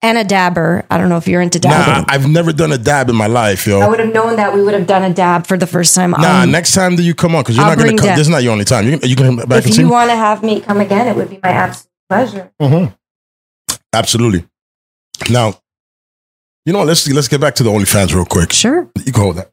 And 0.03 0.19
a 0.19 0.23
dabber. 0.25 0.85
I 0.91 0.99
don't 0.99 1.09
know 1.09 1.17
if 1.17 1.27
you're 1.27 1.41
into 1.41 1.59
Nah, 1.61 1.71
dabbing. 1.71 2.05
I've 2.09 2.29
never 2.29 2.53
done 2.53 2.73
a 2.73 2.79
dab 2.79 3.09
in 3.09 3.17
my 3.17 3.27
life, 3.27 3.67
yo. 3.67 3.81
I 3.81 3.89
would 3.89 4.01
have 4.01 4.13
known 4.13 4.37
that 4.37 4.53
we 4.55 4.63
would 4.63 4.75
have 4.75 4.87
done 4.87 5.03
a 5.03 5.13
dab 5.15 5.47
for 5.47 5.57
the 5.57 5.67
first 5.67 5.95
time. 5.95 6.11
Nah, 6.11 6.43
Um, 6.43 6.51
next 6.51 6.73
time 6.75 6.97
that 6.97 7.03
you 7.05 7.15
come 7.15 7.35
on, 7.35 7.41
because 7.43 7.57
you're 7.57 7.65
I'll 7.65 7.71
not 7.75 7.79
gonna 7.79 7.97
come. 7.97 8.07
dab. 8.09 8.17
This 8.19 8.27
is 8.27 8.31
not 8.31 8.43
your 8.43 8.53
only 8.53 8.67
time. 8.67 8.85
You 8.85 8.99
can, 8.99 9.09
you 9.09 9.17
can 9.17 9.25
come 9.39 9.49
back 9.49 9.65
if 9.67 9.79
you 9.79 9.89
want 9.89 10.11
to 10.11 10.17
have 10.17 10.43
me 10.43 10.61
come 10.61 10.79
again, 10.81 11.09
it 11.09 11.17
would 11.17 11.31
be 11.31 11.41
my 11.43 11.49
absolute 11.49 11.89
pleasure. 12.11 12.51
Mhm. 12.61 12.95
Absolutely. 13.95 14.45
Now, 15.31 15.55
you 16.69 16.75
know? 16.75 16.85
Let's 16.85 17.09
let's 17.09 17.29
get 17.29 17.41
back 17.41 17.55
to 17.57 17.63
the 17.63 17.71
OnlyFans 17.71 18.15
real 18.15 18.27
quick. 18.27 18.53
Sure. 18.53 18.91
You 19.05 19.13
can 19.13 19.23
hold 19.23 19.37
that. 19.37 19.51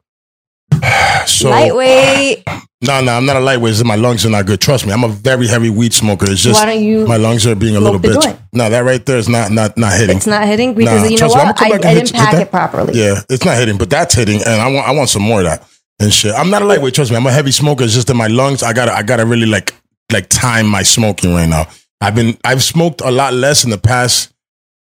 So 1.26 1.50
Lightweight. 1.50 2.44
No, 2.82 3.00
no, 3.00 3.12
I'm 3.16 3.24
not 3.24 3.36
a 3.36 3.40
lightweight. 3.40 3.72
It's 3.72 3.82
my 3.82 3.94
lungs 3.96 4.26
are 4.26 4.30
not 4.30 4.44
good. 4.44 4.60
Trust 4.60 4.86
me, 4.86 4.92
I'm 4.92 5.02
a 5.02 5.08
very 5.08 5.46
heavy 5.48 5.70
weed 5.70 5.94
smoker. 5.94 6.30
It's 6.30 6.42
just 6.42 6.60
Why 6.60 6.66
don't 6.66 6.84
you? 6.84 7.06
my 7.06 7.16
lungs 7.16 7.46
are 7.46 7.54
being 7.54 7.74
a 7.74 7.80
little 7.80 7.98
bitch. 7.98 8.38
No, 8.52 8.68
that 8.68 8.80
right 8.80 9.04
there 9.04 9.16
is 9.16 9.30
not 9.30 9.50
not 9.50 9.78
not 9.78 9.94
hitting. 9.94 10.18
It's 10.18 10.26
not 10.26 10.46
hitting 10.46 10.74
because 10.74 11.02
Nah, 11.02 11.08
you 11.08 11.12
know 11.12 11.16
trust 11.16 11.36
me, 11.36 11.42
what? 11.42 11.62
I, 11.62 11.66
I 11.66 11.68
hit 11.70 11.82
didn't 11.82 11.96
hit 11.96 12.12
pack 12.12 12.32
that. 12.32 12.42
it 12.42 12.50
properly. 12.50 13.00
yeah, 13.00 13.22
it's 13.30 13.46
not 13.46 13.56
hitting, 13.56 13.78
but 13.78 13.88
that's 13.88 14.14
hitting, 14.14 14.40
and 14.46 14.60
I 14.60 14.70
want 14.70 14.86
I 14.86 14.92
want 14.92 15.08
some 15.08 15.22
more 15.22 15.40
of 15.40 15.46
that 15.46 15.66
and 16.00 16.12
shit. 16.12 16.34
I'm 16.34 16.50
not 16.50 16.60
a 16.60 16.66
lightweight. 16.66 16.94
Trust 16.94 17.10
me, 17.10 17.16
I'm 17.16 17.26
a 17.26 17.32
heavy 17.32 17.50
smoker. 17.50 17.82
It's 17.82 17.94
just 17.94 18.10
in 18.10 18.16
my 18.16 18.26
lungs. 18.28 18.62
I 18.62 18.74
gotta 18.74 18.92
I 18.92 19.02
gotta 19.02 19.24
really 19.24 19.46
like 19.46 19.74
like 20.12 20.28
time 20.28 20.66
my 20.66 20.82
smoking 20.82 21.32
right 21.32 21.48
now. 21.48 21.66
I've 22.02 22.14
been 22.14 22.36
I've 22.44 22.62
smoked 22.62 23.00
a 23.00 23.10
lot 23.10 23.32
less 23.32 23.64
in 23.64 23.70
the 23.70 23.78
past 23.78 24.34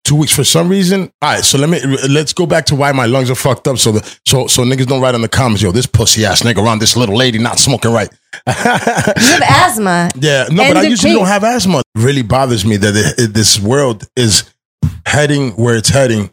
two 0.04 0.16
weeks 0.16 0.32
for 0.34 0.44
some 0.44 0.68
reason. 0.68 1.10
All 1.22 1.32
right, 1.32 1.44
so 1.44 1.58
let 1.58 1.68
me 1.70 1.80
let's 2.08 2.32
go 2.32 2.46
back 2.46 2.66
to 2.66 2.74
why 2.74 2.92
my 2.92 3.06
lungs 3.06 3.30
are 3.30 3.34
fucked 3.34 3.66
up. 3.68 3.78
So 3.78 3.92
the 3.92 4.18
so 4.26 4.46
so 4.46 4.62
niggas 4.62 4.86
don't 4.86 5.00
write 5.00 5.14
in 5.14 5.22
the 5.22 5.28
comments, 5.28 5.62
yo, 5.62 5.72
this 5.72 5.86
pussy 5.86 6.24
ass 6.24 6.42
nigga 6.42 6.62
around 6.64 6.78
this 6.80 6.96
little 6.96 7.16
lady 7.16 7.38
not 7.38 7.58
smoking 7.58 7.92
right. 7.92 8.08
You 8.46 8.52
have 8.52 9.42
asthma. 9.48 10.10
Yeah, 10.16 10.46
no, 10.50 10.62
And 10.62 10.74
but 10.74 10.76
I 10.78 10.82
usually 10.82 11.10
cake. 11.12 11.18
don't 11.18 11.28
have 11.28 11.44
asthma. 11.44 11.78
It 11.78 11.84
really 12.00 12.22
bothers 12.22 12.64
me 12.64 12.76
that 12.76 12.94
it, 12.96 13.18
it- 13.24 13.34
this 13.34 13.58
world 13.58 14.04
is 14.16 14.44
heading 15.06 15.52
where 15.52 15.76
it's 15.76 15.88
heading. 15.88 16.30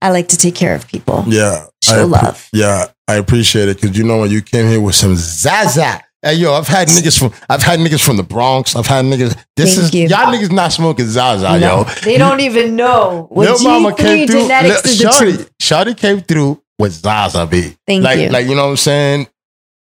I 0.00 0.10
like 0.10 0.28
to 0.28 0.36
take 0.36 0.54
care 0.56 0.74
of 0.74 0.88
people. 0.88 1.22
Yeah, 1.28 1.66
Show 1.84 1.92
I 1.92 2.02
love. 2.02 2.48
Yeah, 2.52 2.86
I 3.06 3.14
appreciate 3.16 3.68
it 3.68 3.80
because 3.80 3.96
you 3.96 4.02
know 4.04 4.18
when 4.18 4.30
you 4.30 4.42
came 4.42 4.66
here 4.66 4.80
with 4.80 4.94
some 4.96 5.14
zaza. 5.16 6.00
Hey 6.24 6.34
yo, 6.34 6.54
I've 6.54 6.68
had 6.68 6.86
niggas 6.88 7.18
from 7.18 7.32
I've 7.50 7.62
had 7.62 7.80
niggas 7.80 8.04
from 8.04 8.16
the 8.16 8.22
Bronx. 8.22 8.76
I've 8.76 8.86
had 8.86 9.04
niggas. 9.04 9.36
This 9.56 9.74
Thank 9.76 9.86
is 9.86 9.94
you. 9.94 10.06
y'all 10.06 10.32
niggas 10.32 10.52
not 10.52 10.72
smoking 10.72 11.06
zaza, 11.06 11.58
No, 11.58 11.78
yo. 11.78 11.84
they 12.04 12.16
don't 12.16 12.38
even 12.40 12.76
know 12.76 13.26
what 13.30 13.48
Lil 13.48 13.62
mama 13.64 13.90
G3 13.90 13.96
came 13.96 14.26
through. 14.28 14.42
genetics 14.42 14.84
Lil- 14.84 14.92
is 14.92 15.00
Shawty, 15.16 15.18
truth. 15.36 15.50
Shawty 15.60 15.96
came 15.96 16.20
through 16.20 16.62
with 16.78 16.92
Zaza, 16.92 17.44
B. 17.46 17.76
Thank 17.86 18.04
like, 18.04 18.18
you. 18.20 18.28
Like, 18.28 18.46
you 18.46 18.54
know 18.54 18.64
what 18.64 18.70
I'm 18.70 18.76
saying? 18.76 19.26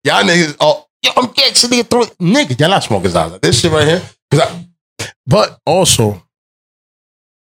Y'all 0.03 0.23
niggas, 0.23 0.55
oh, 0.59 0.85
yo, 1.03 1.11
I'm 1.15 1.27
getting 1.31 1.69
nigga 1.69 1.89
through 1.89 2.03
it. 2.03 2.17
Nigga, 2.19 2.59
y'all 2.59 2.69
not 2.69 2.83
smoking 2.83 3.09
Zaza. 3.09 3.39
This 3.41 3.59
shit 3.61 3.71
right 3.71 3.87
here. 3.87 4.01
'Cause 4.29 4.41
I, 4.41 4.65
but 5.25 5.59
also, 5.65 6.21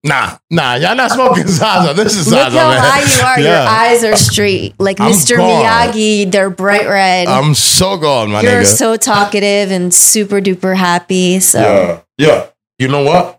nah, 0.07 0.38
nah, 0.51 0.75
y'all 0.77 0.97
not 0.97 1.11
smoking 1.11 1.47
Zaza. 1.47 1.92
This 1.95 2.16
is 2.16 2.31
Look 2.31 2.40
how 2.40 2.51
man. 2.51 2.79
high 2.81 3.03
you 3.03 3.23
are. 3.23 3.40
Your 3.40 3.69
eyes 3.69 4.05
are 4.05 4.16
straight. 4.16 4.75
Like 4.79 5.01
I'm 5.01 5.12
Mr. 5.12 5.37
gone. 5.37 5.64
Miyagi, 5.64 6.31
they're 6.31 6.51
bright 6.51 6.88
red. 6.88 7.29
I'm 7.29 7.55
so 7.55 7.97
gone, 7.99 8.31
my 8.31 8.40
You're 8.42 8.62
nigga. 8.62 8.77
so 8.77 8.97
talkative 8.97 9.71
and 9.71 9.92
super 9.92 10.40
duper 10.40 10.77
happy. 10.77 11.40
So 11.40 11.61
yeah, 11.61 12.01
yeah. 12.27 12.47
You 12.79 12.88
know 12.88 13.03
what? 13.03 13.38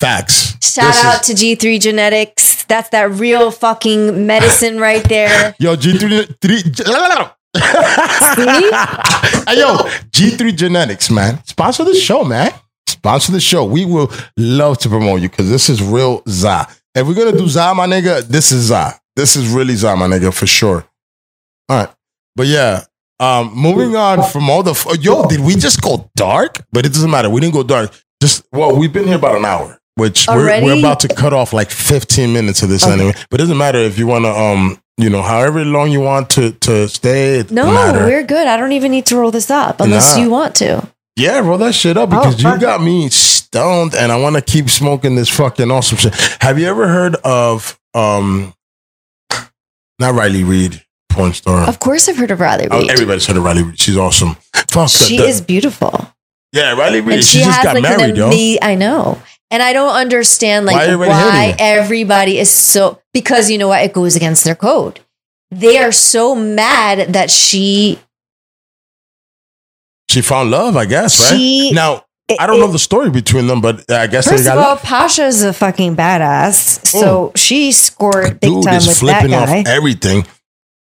Facts. 0.00 0.56
shout 0.62 0.92
This 0.94 1.04
out 1.04 1.28
is- 1.28 1.36
to 1.36 1.44
G3 1.44 1.80
Genetics. 1.80 2.64
That's 2.64 2.88
that 2.90 3.10
real 3.12 3.50
fucking 3.50 4.26
medicine 4.26 4.78
right 4.80 5.06
there. 5.08 5.54
Yo, 5.58 5.76
G3 5.76 6.36
three, 6.40 6.62
hey, 7.54 7.62
yo, 9.58 9.76
G3 10.10 10.56
Genetics, 10.56 11.10
man. 11.10 11.44
Sponsor 11.44 11.84
the 11.84 11.94
show, 11.94 12.24
man. 12.24 12.50
Sponsor 13.02 13.32
the 13.32 13.40
show. 13.40 13.64
We 13.64 13.84
will 13.84 14.12
love 14.36 14.78
to 14.78 14.88
promote 14.88 15.20
you 15.22 15.28
because 15.28 15.50
this 15.50 15.68
is 15.68 15.82
real 15.82 16.22
za. 16.28 16.68
If 16.94 17.04
we're 17.06 17.14
gonna 17.14 17.36
do 17.36 17.48
za, 17.48 17.74
my 17.74 17.86
nigga, 17.86 18.22
this 18.22 18.52
is 18.52 18.66
za. 18.66 18.92
This 19.16 19.34
is 19.34 19.48
really 19.48 19.74
za, 19.74 19.96
my 19.96 20.06
nigga, 20.06 20.32
for 20.32 20.46
sure. 20.46 20.86
All 21.68 21.78
right. 21.78 21.88
But 22.36 22.46
yeah. 22.46 22.84
Um, 23.18 23.52
moving 23.54 23.96
on 23.96 24.22
from 24.22 24.48
all 24.50 24.62
the 24.62 24.70
f- 24.72 24.86
yo, 25.00 25.26
did 25.26 25.40
we 25.40 25.54
just 25.56 25.80
go 25.82 26.10
dark? 26.16 26.64
But 26.72 26.86
it 26.86 26.92
doesn't 26.92 27.10
matter. 27.10 27.28
We 27.28 27.40
didn't 27.40 27.54
go 27.54 27.62
dark. 27.64 27.92
Just 28.22 28.44
well, 28.52 28.76
we've 28.76 28.92
been 28.92 29.06
here 29.06 29.16
about 29.16 29.36
an 29.36 29.44
hour, 29.44 29.80
which 29.96 30.26
we're, 30.28 30.62
we're 30.62 30.78
about 30.78 31.00
to 31.00 31.08
cut 31.08 31.32
off 31.32 31.52
like 31.52 31.70
15 31.70 32.32
minutes 32.32 32.62
of 32.62 32.68
this 32.68 32.84
Okay. 32.84 32.92
anyway. 32.92 33.14
But 33.30 33.40
it 33.40 33.44
doesn't 33.44 33.58
matter 33.58 33.78
if 33.78 33.98
you 33.98 34.06
want 34.06 34.24
to 34.26 34.30
um 34.30 34.78
you 34.96 35.08
know, 35.10 35.22
however 35.22 35.64
long 35.64 35.90
you 35.90 36.00
want 36.00 36.30
to 36.30 36.52
to 36.52 36.88
stay. 36.88 37.42
No, 37.50 37.66
matter. 37.66 38.04
we're 38.06 38.22
good. 38.22 38.46
I 38.46 38.56
don't 38.56 38.72
even 38.72 38.92
need 38.92 39.06
to 39.06 39.16
roll 39.16 39.30
this 39.32 39.50
up 39.50 39.80
unless 39.80 40.16
Nah. 40.16 40.22
you 40.22 40.30
want 40.30 40.54
to. 40.56 40.86
Yeah, 41.16 41.40
roll 41.40 41.58
that 41.58 41.74
shit 41.74 41.96
up 41.96 42.10
Oh, 42.12 42.16
because 42.16 42.42
you 42.42 42.58
got 42.58 42.82
me 42.82 43.08
stoned 43.10 43.94
and 43.94 44.10
I 44.10 44.18
want 44.18 44.36
to 44.36 44.42
keep 44.42 44.70
smoking 44.70 45.14
this 45.14 45.28
fucking 45.28 45.70
awesome 45.70 45.98
shit. 45.98 46.14
Have 46.40 46.58
you 46.58 46.66
ever 46.66 46.88
heard 46.88 47.16
of 47.16 47.78
um 47.94 48.54
not 49.98 50.14
Riley 50.14 50.44
Reid, 50.44 50.82
porn 51.10 51.32
star? 51.34 51.68
Of 51.68 51.78
course, 51.80 52.08
I've 52.08 52.16
heard 52.16 52.30
of 52.30 52.40
Riley 52.40 52.68
Reid. 52.68 52.72
Oh, 52.72 52.92
everybody's 52.92 53.26
heard 53.26 53.36
of 53.36 53.44
Riley 53.44 53.62
Reid. 53.62 53.78
She's 53.78 53.96
awesome. 53.96 54.36
Fuck 54.70 54.88
she 54.88 55.18
the- 55.18 55.26
is 55.26 55.40
beautiful. 55.40 56.08
Yeah, 56.52 56.74
Riley 56.74 57.00
Reid. 57.00 57.16
and 57.16 57.24
She, 57.24 57.38
she, 57.38 57.44
just 57.44 57.62
got 57.62 57.74
like 57.74 57.82
married, 57.82 58.16
yo. 58.16 58.30
I 58.60 58.74
know. 58.74 59.20
And 59.50 59.62
I 59.62 59.72
don't 59.74 59.94
understand 59.94 60.64
like 60.64 60.76
Why 60.76 60.96
why, 60.96 61.54
everybody 61.58 62.38
is 62.38 62.50
so 62.50 63.00
because 63.12 63.50
you 63.50 63.58
know 63.58 63.68
what 63.68 63.82
it 63.84 63.92
goes 63.92 64.16
against 64.16 64.44
their 64.44 64.54
code. 64.54 65.00
They 65.50 65.76
are 65.78 65.92
so 65.92 66.34
mad 66.34 67.12
that 67.12 67.30
she 67.30 67.98
She 70.12 70.20
found 70.22 70.50
love, 70.50 70.76
I 70.76 70.84
guess, 70.84 71.18
right? 71.18 71.36
She- 71.36 71.72
now 71.72 72.04
I 72.40 72.46
don't 72.46 72.60
know 72.60 72.68
the 72.68 72.78
story 72.78 73.10
between 73.10 73.46
them, 73.46 73.60
but 73.60 73.90
I 73.90 74.06
guess 74.06 74.28
First 74.28 74.44
they 74.44 74.50
of 74.50 74.56
got 74.56 74.68
all, 74.68 74.76
Pasha's 74.76 75.42
a 75.42 75.52
fucking 75.52 75.96
badass. 75.96 76.86
So 76.86 77.00
oh. 77.00 77.32
she 77.36 77.72
scored 77.72 78.40
big 78.40 78.50
dude 78.50 78.64
time 78.64 78.76
is 78.76 78.86
with 78.86 79.00
that 79.00 79.20
flipping 79.22 79.30
guy. 79.32 79.60
off 79.60 79.66
everything. 79.66 80.26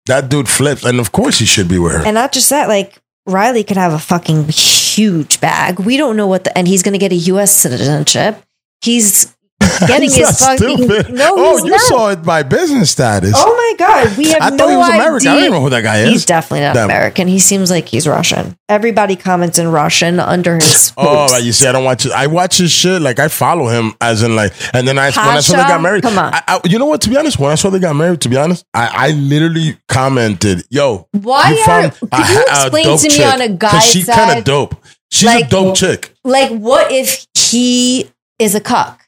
That 0.06 0.28
dude 0.28 0.48
flips, 0.48 0.84
and 0.84 1.00
of 1.00 1.12
course 1.12 1.38
he 1.38 1.46
should 1.46 1.68
be 1.68 1.78
with 1.78 1.92
her. 1.92 2.06
And 2.06 2.14
not 2.14 2.32
just 2.32 2.50
that, 2.50 2.68
like 2.68 2.96
Riley 3.26 3.64
could 3.64 3.76
have 3.76 3.92
a 3.92 3.98
fucking 3.98 4.48
huge 4.48 5.40
bag. 5.40 5.80
We 5.80 5.96
don't 5.96 6.16
know 6.16 6.26
what 6.26 6.44
the 6.44 6.56
and 6.56 6.68
he's 6.68 6.82
gonna 6.82 6.98
get 6.98 7.12
a 7.12 7.16
US 7.16 7.54
citizenship. 7.54 8.42
He's 8.80 9.35
getting 9.86 10.08
He's 10.10 10.16
his 10.16 10.38
fucking 10.38 10.76
stupid. 10.76 11.12
No, 11.12 11.34
oh, 11.36 11.64
you 11.64 11.70
not. 11.70 11.80
saw 11.80 12.10
it 12.10 12.22
by 12.22 12.42
business 12.42 12.90
status. 12.90 13.32
Oh 13.36 13.54
my 13.56 13.74
god, 13.86 14.16
we 14.16 14.28
have 14.30 14.42
I 14.42 14.50
no 14.50 14.56
thought 14.56 14.70
he 14.70 14.76
was 14.76 14.88
idea. 14.88 15.00
American. 15.02 15.28
I 15.28 15.32
don't 15.34 15.40
even 15.42 15.52
know 15.52 15.60
who 15.62 15.70
that 15.70 15.82
guy 15.82 15.98
is. 15.98 16.08
He's 16.10 16.24
definitely 16.24 16.60
not 16.60 16.74
That- 16.74 16.84
American. 16.84 17.28
He 17.28 17.38
seems 17.38 17.70
like 17.70 17.88
he's 17.88 18.06
Russian. 18.08 18.56
Everybody 18.68 19.16
comments 19.16 19.58
in 19.58 19.68
Russian 19.68 20.18
under 20.20 20.56
his. 20.56 20.92
Oh, 20.96 21.26
right, 21.28 21.42
you 21.42 21.52
see, 21.52 21.66
I 21.66 21.72
don't 21.72 21.84
watch 21.84 22.04
it. 22.06 22.12
I 22.12 22.26
watch 22.26 22.58
his 22.58 22.72
shit. 22.72 23.00
Like 23.02 23.18
I 23.18 23.28
follow 23.28 23.68
him, 23.68 23.94
as 24.00 24.22
in 24.22 24.34
like, 24.34 24.52
and 24.74 24.88
then 24.88 24.98
I 24.98 25.10
when 25.10 25.18
I 25.36 25.40
saw 25.40 25.52
they 25.52 25.62
Pasha? 25.62 25.72
got 25.74 25.80
married. 25.82 26.02
Come 26.02 26.18
on. 26.18 26.34
I, 26.34 26.42
I, 26.48 26.60
you 26.64 26.78
know 26.78 26.86
what? 26.86 27.00
To 27.02 27.10
be 27.10 27.16
honest, 27.16 27.38
when 27.38 27.52
I 27.52 27.54
saw 27.54 27.70
they 27.70 27.78
got 27.78 27.94
married, 27.96 28.20
to 28.22 28.28
be 28.28 28.36
honest, 28.36 28.64
I, 28.74 28.90
I 28.92 29.10
literally 29.12 29.78
commented, 29.88 30.64
"Yo, 30.70 31.06
Why 31.12 31.50
you 31.52 31.58
are- 31.72 31.90
could 31.90 32.08
a 32.12 32.16
you 32.18 32.38
a 32.38 32.42
explain 32.42 32.84
dope 32.86 33.00
to 33.00 33.08
me 33.08 33.14
chick." 33.16 33.26
on 33.26 33.40
a 33.40 33.48
guy's 33.48 33.84
She's 33.92 34.06
kind 34.06 34.38
of 34.38 34.44
dope. 34.44 34.74
She's 35.10 35.28
a 35.30 35.46
dope 35.46 35.76
chick. 35.76 36.12
like, 36.24 36.50
what 36.50 36.90
if 36.90 37.26
he 37.34 38.10
is 38.38 38.54
a 38.56 38.60
cuck? 38.60 39.05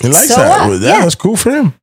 He 0.00 0.08
likes 0.08 0.28
So 0.28 0.36
that. 0.36 0.48
what? 0.48 0.68
Well, 0.70 0.80
yeah, 0.80 0.88
Yeah. 0.88 1.00
that's 1.02 1.14
cool 1.14 1.36
for 1.36 1.50
him. 1.50 1.74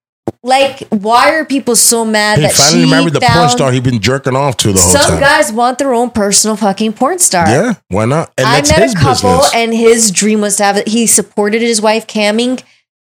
Like, 0.43 0.79
why 0.89 1.33
are 1.35 1.45
people 1.45 1.75
so 1.75 2.03
mad 2.03 2.37
He 2.37 2.43
that 2.43 2.51
finally 2.53 2.83
she 2.83 2.89
married 2.91 3.13
the 3.13 3.21
porn 3.21 3.49
star 3.49 3.71
he'd 3.71 3.83
been 3.83 4.01
jerking 4.01 4.35
off 4.35 4.57
to 4.57 4.73
the 4.73 4.79
whole 4.79 4.91
Some 4.91 5.11
time. 5.11 5.19
guys 5.21 5.51
want 5.53 5.77
their 5.77 5.93
own 5.93 6.09
personal 6.09 6.57
fucking 6.57 6.93
porn 6.93 7.19
star. 7.19 7.47
yeah, 7.47 7.73
why 7.89 8.05
not? 8.05 8.33
And 8.37 8.45
I 8.45 8.55
that's 8.61 8.71
met 8.71 8.91
a 8.91 8.93
couple, 8.95 9.31
business. 9.37 9.51
and 9.55 9.73
his 9.73 10.11
dream 10.11 10.41
was 10.41 10.57
to 10.57 10.63
have 10.63 10.77
it. 10.77 10.87
He 10.89 11.07
supported 11.07 11.61
his 11.61 11.81
wife 11.81 12.07
camming 12.07 12.61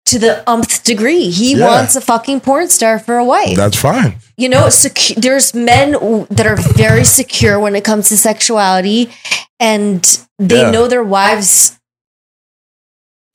to 0.07 0.17
the 0.17 0.43
umpth 0.49 0.83
degree. 0.83 1.29
He 1.29 1.53
Yeah. 1.55 1.67
wants 1.67 1.95
a 1.95 2.01
fucking 2.01 2.39
porn 2.41 2.69
star 2.69 2.97
for 2.97 3.17
a 3.17 3.23
wife. 3.23 3.55
that's 3.55 3.77
fine. 3.77 4.15
you 4.35 4.49
know, 4.49 4.63
secu- 4.63 5.15
there's 5.21 5.53
men 5.53 5.91
w- 5.91 6.25
that 6.31 6.47
are 6.47 6.55
very 6.55 7.03
secure 7.03 7.59
when 7.59 7.75
it 7.75 7.83
comes 7.83 8.09
to 8.09 8.17
sexuality, 8.17 9.11
and 9.59 10.19
they 10.39 10.61
Yeah. 10.61 10.71
know 10.71 10.87
their 10.87 11.03
wives. 11.03 11.77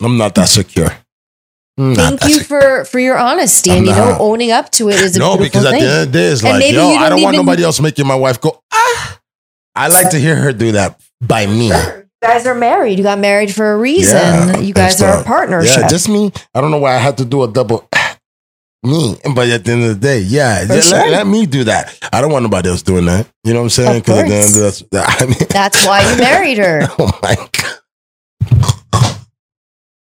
I'm 0.03 0.17
not 0.19 0.35
that 0.35 0.49
secure. 0.49 0.93
I'm 1.79 1.95
Thank 1.95 2.25
you 2.29 2.41
for 2.43 2.85
for 2.87 2.99
your 2.99 3.19
honesty, 3.19 3.71
I'm 3.71 3.79
and 3.79 3.87
you 3.87 3.93
know, 3.93 4.17
owning 4.19 4.51
up 4.51 4.71
to 4.73 4.89
it 4.89 4.95
is 5.01 5.17
a 5.17 5.19
No, 5.19 5.37
beautiful 5.37 5.45
because 5.61 5.65
at 5.67 5.71
thing. 5.73 5.83
the 5.83 5.89
end 5.91 6.01
of 6.09 6.13
the 6.13 6.19
day, 6.19 6.27
it's 6.29 6.43
like, 6.43 6.73
yo, 6.73 6.89
I 6.89 7.09
don't 7.11 7.21
want 7.23 7.35
even- 7.35 7.45
nobody 7.47 7.65
else 7.65 7.81
making 7.81 8.07
my 8.07 8.15
wife 8.15 8.41
go, 8.41 8.63
ah. 8.73 9.19
I 9.75 9.89
like 9.89 10.09
to 10.11 10.19
hear 10.19 10.37
her 10.37 10.53
do 10.55 10.73
that 10.73 10.99
by 11.21 11.45
me. 11.47 11.67
you 11.69 12.03
guys 12.23 12.47
are 12.47 12.55
married. 12.55 12.97
You 12.99 13.05
got 13.05 13.19
married 13.19 13.55
for 13.55 13.73
a 13.73 13.77
reason. 13.77 14.17
Yeah, 14.17 14.59
you 14.59 14.73
guys 14.73 15.03
are 15.03 15.21
a 15.21 15.23
partnership. 15.23 15.83
Yeah, 15.83 15.89
just 15.89 16.09
me. 16.09 16.33
I 16.55 16.63
don't 16.63 16.71
know 16.71 16.79
why 16.79 16.95
I 16.95 16.99
had 16.99 17.19
to 17.19 17.27
do 17.27 17.43
a 17.43 17.49
double 17.53 17.87
me. 18.83 19.17
But 19.35 19.51
at 19.51 19.65
the 19.67 19.73
end 19.73 19.83
of 19.85 19.89
the 20.01 20.07
day, 20.09 20.21
yeah, 20.21 20.65
just 20.65 20.91
let, 20.91 21.03
sure. 21.03 21.11
let 21.13 21.27
me 21.27 21.45
do 21.45 21.65
that. 21.65 21.95
I 22.11 22.23
don't 22.23 22.33
want 22.33 22.45
nobody 22.45 22.71
else 22.71 22.81
doing 22.81 23.05
that. 23.05 23.29
You 23.45 23.53
know 23.53 23.61
what 23.61 23.65
I'm 23.65 23.71
saying? 23.71 24.01
Because 24.01 24.19
at 24.21 24.29
the 24.29 24.35
end 24.35 24.45
of 24.57 24.63
course. 24.63 24.79
the 24.79 24.87
that's, 24.93 25.23
I 25.23 25.27
mean, 25.27 25.49
That's 25.51 25.87
why 25.87 26.11
you 26.11 26.19
married 26.21 26.57
her. 26.57 26.81
oh 26.99 27.19
my 27.23 27.35
god. 27.35 27.79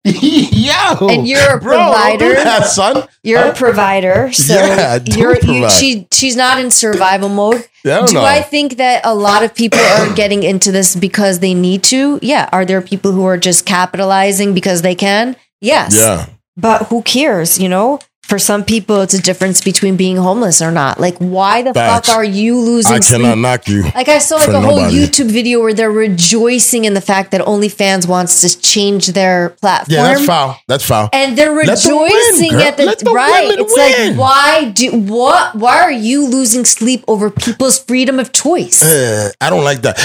Yo, 0.21 1.07
And 1.09 1.27
you're 1.27 1.57
a 1.57 1.59
bro, 1.59 1.77
provider. 1.77 2.33
that, 2.35 2.65
son. 2.67 3.07
You're 3.23 3.47
a 3.47 3.53
provider, 3.53 4.31
so 4.31 4.53
Yeah, 4.53 4.99
you're 5.05 5.37
you, 5.41 5.69
she 5.69 6.07
she's 6.11 6.35
not 6.35 6.59
in 6.59 6.71
survival 6.71 7.29
mode. 7.29 7.65
I 7.85 8.05
Do 8.05 8.13
know. 8.13 8.23
I 8.23 8.41
think 8.41 8.77
that 8.77 9.01
a 9.05 9.13
lot 9.13 9.43
of 9.43 9.53
people 9.55 9.79
are 9.79 10.13
getting 10.21 10.43
into 10.43 10.71
this 10.71 10.95
because 10.95 11.39
they 11.39 11.53
need 11.53 11.83
to? 11.83 12.19
Yeah. 12.21 12.49
Are 12.51 12.65
there 12.65 12.81
people 12.81 13.11
who 13.11 13.25
are 13.25 13.37
just 13.37 13.65
capitalizing 13.65 14.53
because 14.53 14.81
they 14.81 14.95
can? 14.95 15.35
Yes. 15.61 15.95
yeah, 15.95 16.27
But 16.55 16.83
who 16.89 17.01
cares? 17.01 17.59
You 17.59 17.69
know, 17.69 17.99
for 18.27 18.37
some 18.37 18.65
people, 18.65 18.99
it's 19.01 19.13
a 19.13 19.21
difference 19.21 19.61
between 19.61 19.95
being 19.95 20.17
homeless 20.17 20.61
or 20.61 20.69
not. 20.69 20.99
Like, 20.99 21.15
why 21.17 21.61
the 21.61 21.73
Facts. 21.73 22.09
fuck 22.09 22.17
are 22.17 22.23
you 22.25 22.59
losing 22.59 22.93
I 22.95 22.99
cannot 22.99 23.31
sleep? 23.33 23.37
knock 23.37 23.67
you. 23.69 23.83
Like 23.95 24.09
I 24.09 24.17
saw 24.19 24.35
like 24.35 24.49
a 24.49 24.61
whole. 24.61 24.79
YouTube 24.79 25.31
video 25.31 25.61
where 25.61 25.73
they're 25.73 25.91
rejoicing 25.91 26.85
in 26.85 26.93
the 26.93 27.01
fact 27.01 27.31
that 27.31 27.41
OnlyFans 27.41 28.07
wants 28.07 28.41
to 28.41 28.61
change 28.61 29.07
their 29.07 29.51
platform. 29.61 29.95
Yeah, 29.95 30.03
that's 30.03 30.25
foul. 30.25 30.57
That's 30.67 30.85
foul. 30.85 31.09
And 31.13 31.37
they're 31.37 31.53
win, 31.53 31.67
rejoicing 31.67 32.51
girl. 32.51 32.61
at 32.61 32.77
the 32.77 32.97
the 33.03 33.11
right. 33.11 33.49
It's 33.57 33.75
win. 33.75 34.17
like 34.17 34.19
why 34.19 34.71
do 34.71 34.91
what? 34.99 35.55
Why 35.55 35.81
are 35.81 35.91
you 35.91 36.25
losing 36.27 36.65
sleep 36.65 37.03
over 37.07 37.29
people's 37.29 37.79
freedom 37.79 38.19
of 38.19 38.33
choice? 38.33 38.83
Uh, 38.83 39.31
I 39.39 39.49
don't 39.49 39.63
like 39.63 39.81
that. 39.81 39.97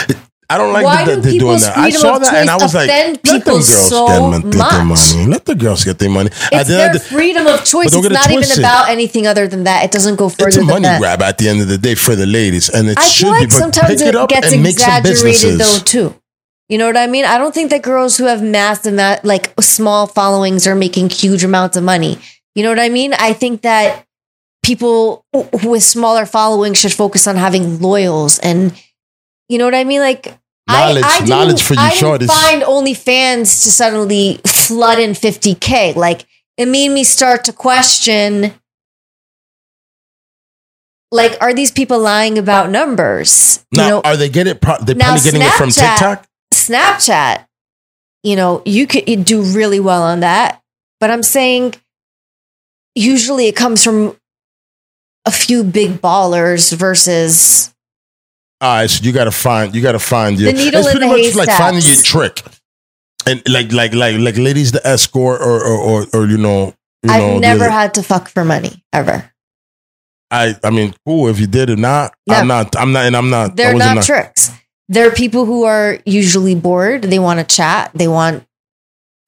I 0.53 0.59
don't 0.59 0.73
like 0.73 0.85
Why 0.85 1.05
that 1.05 1.17
do 1.17 1.21
they're 1.23 1.39
doing 1.41 1.61
that. 1.61 1.77
I 1.79 1.91
saw 1.91 2.19
that 2.19 2.35
and 2.35 2.51
I 2.51 2.57
was 2.57 2.75
like, 2.75 2.89
let 2.89 3.23
people 3.23 3.55
girls 3.55 3.89
so 3.89 4.07
get, 4.07 4.43
get 4.53 4.71
their 4.71 4.85
money. 4.85 5.27
Let 5.27 5.45
the 5.47 5.55
girls 5.55 5.85
get 5.85 5.99
their 5.99 6.11
money. 6.11 6.31
It's 6.53 6.69
their 6.69 6.93
the- 6.93 7.01
freedom 7.01 7.47
of 7.47 7.65
choice. 7.65 7.95
It's 7.95 8.09
not 8.11 8.31
even 8.31 8.59
about 8.59 8.91
anything 8.91 9.27
other 9.27 9.49
than 9.49 9.65
that. 9.65 9.85
It 9.87 9.91
doesn't 9.91 10.17
go 10.17 10.29
further 10.29 10.49
it's 10.49 10.57
a 10.59 10.65
money 10.65 10.83
that. 10.83 11.01
grab 11.01 11.23
at 11.23 11.39
the 11.39 11.49
end 11.49 11.63
of 11.63 11.69
the 11.69 11.79
day 11.79 11.95
for 11.95 12.15
the 12.15 12.27
ladies, 12.27 12.69
and 12.69 12.89
it 12.91 12.99
I 12.99 13.09
should 13.09 13.25
feel 13.25 13.31
like 13.33 13.49
be. 13.49 13.55
Sometimes 13.55 14.03
pick 14.03 14.09
it, 14.09 14.15
it 14.15 14.29
gets 14.29 14.53
and 14.53 14.63
make 14.63 14.73
exaggerated 14.75 15.59
though 15.59 15.79
too. 15.79 16.15
You 16.69 16.79
know 16.79 16.87
what 16.87 16.97
I 16.97 17.07
mean? 17.07 17.25
I 17.25 17.39
don't 17.39 17.55
think 17.55 17.71
that 17.71 17.83
girls 17.83 18.17
who 18.17 18.25
have 18.25 18.43
massive, 18.43 18.95
ma- 18.95 19.19
like 19.23 19.53
small 19.61 20.07
followings 20.07 20.67
are 20.67 20.75
making 20.75 21.11
huge 21.11 21.45
amounts 21.45 21.77
of 21.77 21.85
money. 21.85 22.19
You 22.55 22.63
know 22.63 22.69
what 22.71 22.79
I 22.79 22.89
mean? 22.89 23.15
I 23.15 23.33
think 23.33 23.63
that 23.63 24.07
people 24.63 25.25
with 25.65 25.83
smaller 25.83 26.25
followings 26.27 26.79
should 26.79 26.93
focus 26.93 27.27
on 27.27 27.37
having 27.37 27.81
loyals 27.81 28.39
and 28.39 28.73
you 29.49 29.59
know 29.59 29.65
what 29.67 29.75
I 29.75 29.85
mean? 29.85 30.01
Like 30.01 30.39
Knowledge- 30.69 31.05
I, 31.05 31.19
I 31.23 31.27
knowledge 31.27 31.63
for 31.63 31.75
you 31.75 31.81
I 31.81 31.91
didn't 31.91 32.03
shorties. 32.03 32.27
find 32.29 32.63
OnlyFans 32.63 33.65
to 33.65 33.71
suddenly 33.71 34.41
flood 34.47 34.99
in 34.99 35.11
50k. 35.11 35.97
Like 35.97 36.25
it 36.57 36.67
made 36.69 36.91
me 36.91 37.05
start 37.05 37.45
to 37.45 37.53
question. 37.53 38.55
Like, 41.11 41.37
are 41.43 41.53
these 41.53 41.71
people 41.71 41.99
lying 41.99 42.39
about 42.39 42.71
numbers? 42.71 43.65
Now, 43.71 43.85
you 43.85 43.91
know, 43.91 44.01
are 44.03 44.17
they 44.17 44.29
getting? 44.31 44.57
Pro- 44.59 44.79
they're 44.79 44.95
probably 44.95 45.21
getting 45.21 45.43
it 45.43 45.53
from 45.53 45.69
TikTok. 45.71 46.27
Snapchat, 46.55 47.47
you 48.23 48.37
know, 48.37 48.63
you 48.65 48.87
could 48.87 49.25
do 49.25 49.43
really 49.43 49.81
well 49.81 50.03
on 50.03 50.21
that. 50.21 50.63
But 51.01 51.11
I'm 51.11 51.23
saying 51.23 51.75
usually 52.95 53.47
it 53.47 53.57
comes 53.57 53.83
from 53.85 54.17
a 55.27 55.31
few 55.31 55.65
big 55.65 56.01
ballers 56.01 56.73
versus 56.73 57.72
All 58.63 58.77
right, 58.77 58.89
so 58.89 59.03
you 59.03 59.11
got 59.13 59.25
to 59.25 59.33
find. 59.33 59.75
You 59.75 59.83
got 59.83 59.93
to 59.93 59.99
find 59.99 60.39
your. 60.39 60.53
The 60.53 60.57
needle 60.57 60.81
it's 60.81 60.91
pretty 60.93 61.09
much 61.09 61.35
like 61.35 61.49
finding 61.49 61.83
your 61.83 61.97
trick, 61.97 62.43
and 63.27 63.43
like 63.49 63.73
like 63.73 63.93
like 63.93 64.19
like 64.19 64.37
ladies 64.37 64.71
the 64.71 64.87
escort 64.87 65.41
or 65.41 65.61
or 65.61 65.79
or, 65.79 66.07
or 66.15 66.27
you 66.27 66.39
know. 66.39 66.73
You 67.03 67.11
I've 67.11 67.35
the 67.35 67.41
never 67.41 67.69
had 67.69 67.95
to 67.95 68.05
fuck 68.05 68.29
for 68.29 68.45
money 68.45 68.85
ever. 68.93 69.33
I 70.31 70.55
I 70.63 70.71
mean, 70.71 70.95
cool. 71.05 71.27
If 71.29 71.41
you 71.41 71.49
did 71.49 71.71
or 71.71 71.77
not, 71.77 72.15
I'm 72.31 72.47
not. 72.47 72.77
I'm 72.77 72.93
not, 72.93 73.05
and 73.07 73.17
I'm 73.17 73.31
not. 73.31 73.57
They're 73.57 73.75
wasn't 73.75 73.97
not 73.97 74.05
tricks. 74.05 74.53
They're 74.89 75.11
people 75.11 75.45
who 75.45 75.65
are 75.65 75.99
usually 76.07 76.55
bored. 76.55 77.03
They 77.03 77.19
want 77.19 77.41
to 77.41 77.45
chat. 77.45 77.91
They 77.95 78.07
want 78.07 78.47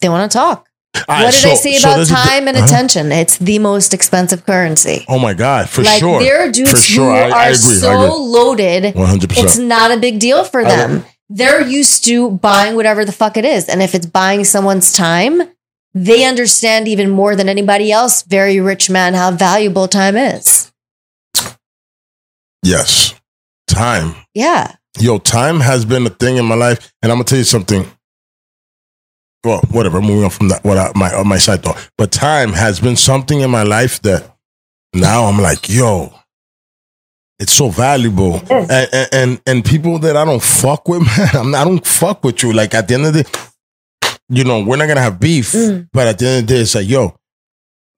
they 0.01 0.09
want 0.09 0.31
to 0.31 0.39
talk. 0.39 0.69
Right, 1.09 1.25
what 1.25 1.33
did 1.33 1.41
so- 1.43 1.51
I 1.51 1.55
say 1.55 1.75
so 1.79 1.93
about 1.93 2.07
time 2.07 2.47
and 2.49 2.57
Uh-huh. 2.57 2.67
attention? 2.67 3.11
It's 3.13 3.37
the 3.39 3.59
most 3.59 3.93
expensive 3.93 4.47
currency. 4.47 5.05
Oh 5.09 5.19
my 5.19 5.35
god, 5.35 5.69
for 5.69 5.83
like 5.83 5.99
sure. 6.01 6.21
there 6.21 6.41
are 6.41 6.51
dudes 6.51 6.71
for 6.71 6.77
sure. 6.79 7.11
who 7.11 7.17
I, 7.17 7.31
are 7.31 7.33
I 7.35 7.47
agree. 7.49 7.57
so 7.79 8.17
loaded 8.17 8.95
one 8.95 9.07
hundred 9.09 9.29
percent. 9.31 9.47
it's 9.49 9.59
not 9.59 9.91
a 9.91 9.97
big 9.99 10.19
deal 10.21 10.45
for 10.45 10.63
them. 10.65 11.05
They're 11.29 11.61
used 11.61 12.05
to 12.05 12.31
buying 12.31 12.77
whatever 12.77 13.05
the 13.05 13.13
fuck 13.13 13.37
it 13.37 13.45
is. 13.45 13.69
And 13.69 13.83
if 13.83 13.95
it's 13.95 14.07
buying 14.07 14.45
someone's 14.45 14.93
time, 14.93 15.43
they 15.95 16.25
understand 16.25 16.87
even 16.87 17.11
more 17.11 17.35
than 17.35 17.49
anybody 17.49 17.91
else, 17.91 18.23
very 18.23 18.61
rich 18.61 18.89
man, 18.91 19.15
how 19.15 19.31
valuable 19.33 19.89
time 19.89 20.17
is. 20.17 20.71
Yes, 22.63 23.15
time. 23.67 24.15
Yeah. 24.35 24.77
Yo, 25.01 25.19
time 25.19 25.61
has 25.61 25.85
been 25.85 26.07
a 26.07 26.11
thing 26.11 26.37
in 26.37 26.45
my 26.45 26.55
life, 26.55 26.93
and 27.03 27.11
I'm 27.11 27.17
gonna 27.19 27.25
tell 27.25 27.39
you 27.39 27.45
something. 27.45 27.85
Well, 29.45 29.61
whatever. 29.71 30.01
Moving 30.01 30.25
on 30.25 30.31
from 30.31 30.49
that, 30.49 30.65
what 30.65 30.79
I, 30.79 30.91
my 30.95 31.13
on 31.15 31.29
my 31.29 31.39
side 31.39 31.63
thought, 31.63 31.91
but 31.99 32.11
time 32.11 32.53
has 32.53 32.81
been 32.81 32.97
something 32.97 33.41
in 33.41 33.51
my 33.51 33.63
life 33.63 34.01
that 34.03 34.35
now 34.95 35.25
I'm 35.25 35.41
like, 35.41 35.69
yo, 35.69 36.13
it's 37.39 37.53
so 37.53 37.69
valuable, 37.69 38.41
and, 38.51 39.09
and 39.13 39.41
and 39.47 39.65
people 39.65 39.99
that 40.01 40.17
I 40.17 40.25
don't 40.25 40.43
fuck 40.43 40.89
with, 40.89 41.03
man, 41.19 41.29
I'm 41.35 41.51
not, 41.51 41.61
I 41.61 41.65
don't 41.65 41.87
fuck 41.87 42.25
with 42.25 42.43
you. 42.43 42.53
Like 42.53 42.75
at 42.75 42.89
the 42.89 42.95
end 42.95 43.07
of 43.07 43.13
the, 43.15 43.23
day, 43.25 44.11
you 44.29 44.45
know, 44.45 44.63
we're 44.65 44.77
not 44.77 44.87
gonna 44.89 45.03
have 45.03 45.21
beef, 45.21 45.53
Mm. 45.53 45.89
but 45.93 46.07
at 46.07 46.19
the 46.19 46.27
end 46.27 46.43
of 46.45 46.49
the 46.49 46.55
day, 46.55 46.61
it's 46.63 46.75
like, 46.75 46.89
yo, 46.89 47.15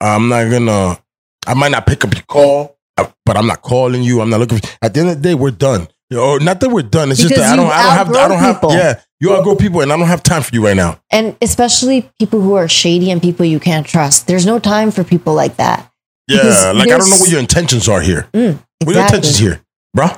I'm 0.01 0.29
not 0.29 0.51
gonna, 0.51 0.99
I 1.47 1.55
might 1.55 1.71
not 1.71 1.87
pick 1.87 2.05
up 2.05 2.13
your 2.15 2.25
call, 2.25 2.77
uh, 2.97 3.07
but 3.25 3.37
I'm 3.37 3.47
not 3.47 3.63
calling 3.63 4.03
you. 4.03 4.21
I'm 4.21 4.31
not 4.31 4.41
looking. 4.41 4.59
For, 4.59 4.69
at 4.83 4.95
the 4.95 5.01
end 5.01 5.11
of 5.11 5.17
the 5.17 5.23
day, 5.23 5.35
we're 5.35 5.51
done. 5.53 5.87
Or 6.17 6.39
not 6.41 6.61
that 6.61 6.71
we're 6.71 6.83
done. 6.83 7.11
It's 7.11 7.21
just 7.21 7.35
that 7.35 7.53
I 7.53 7.57
don't, 7.57 7.67
I 7.67 7.83
don't 7.83 7.93
have, 7.93 8.09
I 8.17 8.29
don't 8.29 8.39
have, 8.39 8.57
people. 8.57 8.73
yeah, 8.73 9.01
you 9.20 9.31
are 9.33 9.38
outgrow 9.38 9.57
people, 9.57 9.81
and 9.81 9.92
I 9.92 9.96
don't 9.96 10.07
have 10.09 10.22
time 10.22 10.42
for 10.42 10.55
you 10.55 10.64
right 10.64 10.76
now. 10.76 11.00
And 11.11 11.37
especially 11.40 12.11
people 12.18 12.40
who 12.40 12.55
are 12.55 12.68
shady 12.68 13.11
and 13.11 13.20
people 13.22 13.46
you 13.46 13.59
can't 13.61 13.87
trust. 13.87 14.26
There's 14.26 14.44
no 14.46 14.59
time 14.59 14.90
for 14.90 15.05
people 15.05 15.35
like 15.35 15.56
that. 15.56 15.90
Yeah, 16.29 16.73
like 16.75 16.88
I 16.90 16.98
don't 16.98 17.08
know 17.10 17.17
what 17.19 17.31
your 17.31 17.40
intentions 17.40 17.88
are 17.88 18.00
here. 18.00 18.29
Mm, 18.35 18.58
What 18.85 18.88
are 18.96 18.98
your 18.98 19.04
intentions 19.06 19.38
here, 19.38 19.60
bro? 19.94 20.08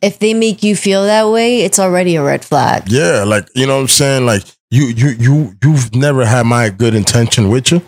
if 0.00 0.18
they 0.18 0.34
make 0.34 0.64
you 0.64 0.74
feel 0.74 1.04
that 1.04 1.28
way, 1.30 1.60
it's 1.62 1.78
already 1.78 2.16
a 2.16 2.22
red 2.22 2.44
flag. 2.44 2.84
Yeah, 2.90 3.22
like 3.24 3.48
you 3.54 3.66
know 3.66 3.76
what 3.76 3.82
I'm 3.82 3.88
saying? 3.88 4.26
Like 4.26 4.42
you 4.70 4.86
you 4.86 5.08
you 5.10 5.52
you've 5.62 5.94
never 5.94 6.24
had 6.24 6.44
my 6.46 6.70
good 6.70 6.94
intention 6.94 7.48
with 7.50 7.70
you. 7.72 7.82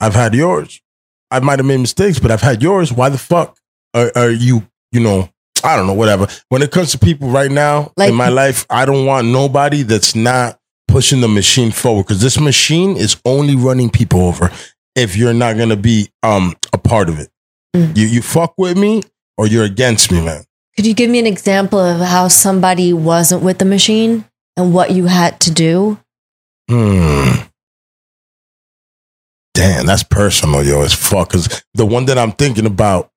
I've 0.00 0.14
had 0.14 0.34
yours. 0.34 0.80
I 1.30 1.40
might 1.40 1.58
have 1.58 1.66
made 1.66 1.78
mistakes, 1.80 2.18
but 2.18 2.30
I've 2.30 2.40
had 2.40 2.62
yours. 2.62 2.92
Why 2.92 3.08
the 3.08 3.18
fuck 3.18 3.56
are, 3.94 4.10
are 4.16 4.30
you, 4.30 4.66
you 4.92 5.00
know, 5.00 5.28
I 5.64 5.76
don't 5.76 5.86
know, 5.86 5.94
whatever. 5.94 6.26
When 6.48 6.62
it 6.62 6.70
comes 6.70 6.92
to 6.92 6.98
people 6.98 7.28
right 7.30 7.50
now 7.50 7.92
Like- 7.96 8.10
in 8.10 8.14
my 8.14 8.28
life, 8.28 8.66
I 8.70 8.84
don't 8.84 9.06
want 9.06 9.26
nobody 9.28 9.82
that's 9.82 10.14
not 10.14 10.58
pushing 10.86 11.20
the 11.20 11.28
machine 11.28 11.70
forward 11.70 12.04
because 12.06 12.20
this 12.22 12.40
machine 12.40 12.96
is 12.96 13.16
only 13.24 13.54
running 13.56 13.90
people 13.90 14.20
over 14.22 14.50
if 14.96 15.16
you're 15.16 15.34
not 15.34 15.56
going 15.56 15.68
to 15.68 15.76
be 15.76 16.08
um 16.22 16.54
a 16.72 16.78
part 16.78 17.08
of 17.08 17.18
it. 17.18 17.28
Mm. 17.76 17.96
You 17.96 18.06
you 18.06 18.22
fuck 18.22 18.54
with 18.56 18.76
me 18.78 19.02
or 19.36 19.46
you're 19.46 19.64
against 19.64 20.10
me, 20.10 20.24
man. 20.24 20.44
Could 20.76 20.86
you 20.86 20.94
give 20.94 21.10
me 21.10 21.18
an 21.18 21.26
example 21.26 21.78
of 21.78 22.00
how 22.00 22.28
somebody 22.28 22.92
wasn't 22.92 23.42
with 23.42 23.58
the 23.58 23.64
machine 23.64 24.24
and 24.56 24.72
what 24.72 24.92
you 24.92 25.06
had 25.06 25.40
to 25.40 25.50
do? 25.50 25.98
Hmm. 26.70 27.42
Damn, 29.54 29.86
that's 29.86 30.02
personal, 30.04 30.62
yo. 30.64 30.82
As 30.82 30.94
fuck. 30.94 31.30
Cause 31.32 31.62
the 31.74 31.84
one 31.86 32.06
that 32.06 32.16
I'm 32.18 32.32
thinking 32.32 32.66
about, 32.66 33.10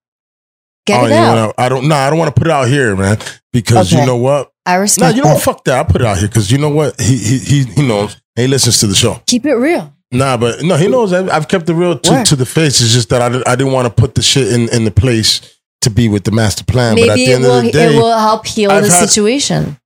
Get 0.85 0.99
I 0.99 1.05
it 1.05 1.09
don't 1.09 1.11
even 1.11 1.23
out. 1.23 1.35
wanna, 1.35 1.53
I 1.57 1.69
don't. 1.69 1.87
No, 1.87 1.95
I 1.95 2.09
don't 2.09 2.19
want 2.19 2.35
to 2.35 2.39
put 2.39 2.47
it 2.47 2.51
out 2.51 2.67
here, 2.67 2.95
man. 2.95 3.17
Because 3.53 3.91
you 3.91 4.05
know 4.05 4.17
what? 4.17 4.51
I 4.65 4.75
No, 4.75 4.81
respect 4.81 5.15
you 5.15 5.23
know 5.23 5.33
what? 5.33 5.41
Fuck 5.43 5.63
that. 5.65 5.77
I'll 5.77 5.85
put 5.85 6.01
it 6.01 6.07
out 6.07 6.17
here 6.17 6.27
because 6.27 6.51
you 6.51 6.57
know 6.57 6.69
what? 6.69 6.99
He 6.99 7.17
he 7.17 7.37
he 7.39 7.63
he 7.65 7.87
knows. 7.87 8.17
He 8.35 8.47
listens 8.47 8.79
to 8.79 8.87
the 8.87 8.95
show. 8.95 9.21
Keep 9.27 9.45
it 9.45 9.55
real. 9.55 9.93
Nah, 10.11 10.37
but 10.37 10.61
no, 10.63 10.75
he 10.77 10.87
knows. 10.87 11.13
I've, 11.13 11.29
I've 11.29 11.47
kept 11.47 11.69
it 11.69 11.73
real 11.73 11.97
to, 11.97 12.23
to 12.23 12.35
the 12.35 12.45
face. 12.45 12.81
It's 12.81 12.93
just 12.93 13.09
that 13.09 13.21
I, 13.21 13.27
I 13.51 13.55
didn't 13.55 13.73
want 13.73 13.87
to 13.87 13.93
put 13.93 14.15
the 14.15 14.21
shit 14.21 14.51
in, 14.51 14.67
in 14.69 14.83
the 14.85 14.91
place 14.91 15.57
to 15.81 15.89
be 15.89 16.09
with 16.09 16.23
the 16.25 16.31
master 16.31 16.63
plan. 16.63 16.95
but 16.95 17.03
at 17.03 17.07
Maybe 17.15 17.25
the 17.25 17.31
it 17.31 17.35
end 17.35 17.43
will, 17.43 17.57
of 17.59 17.63
the 17.65 17.71
day, 17.71 17.95
it 17.95 17.97
will 17.97 18.17
help 18.17 18.45
heal 18.45 18.71
I've 18.71 18.83
the 18.85 18.91
had- 18.91 19.07
situation. 19.09 19.77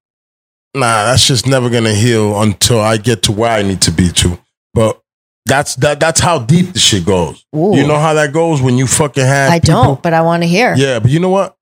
nah, 0.73 1.05
that's 1.05 1.27
just 1.27 1.47
never 1.47 1.69
gonna 1.69 1.93
heal 1.93 2.41
until 2.41 2.79
I 2.79 2.97
get 2.97 3.23
to 3.23 3.31
where 3.31 3.51
I 3.51 3.61
need 3.61 3.81
to 3.81 3.91
be 3.91 4.09
to. 4.09 4.37
But 4.73 4.99
that's 5.45 5.75
that. 5.77 5.99
That's 5.99 6.19
how 6.19 6.39
deep 6.39 6.73
the 6.73 6.79
shit 6.79 7.05
goes. 7.05 7.45
Ooh. 7.55 7.75
You 7.75 7.87
know 7.87 7.97
how 7.97 8.13
that 8.15 8.33
goes 8.33 8.61
when 8.61 8.77
you 8.77 8.87
fucking 8.87 9.23
have. 9.23 9.51
I 9.51 9.59
people- 9.59 9.83
don't, 9.83 10.03
but 10.03 10.13
I 10.13 10.21
want 10.21 10.43
to 10.43 10.47
hear. 10.47 10.75
Yeah, 10.75 10.99
but 10.99 11.11
you 11.11 11.19
know 11.19 11.29
what? 11.29 11.55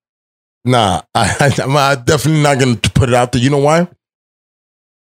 Nah, 0.65 1.01
I, 1.15 1.35
I, 1.39 1.63
am 1.63 2.03
definitely 2.05 2.41
not 2.41 2.59
gonna 2.59 2.77
put 2.77 3.09
it 3.09 3.15
out 3.15 3.31
there. 3.31 3.41
You 3.41 3.49
know 3.49 3.57
why? 3.57 3.87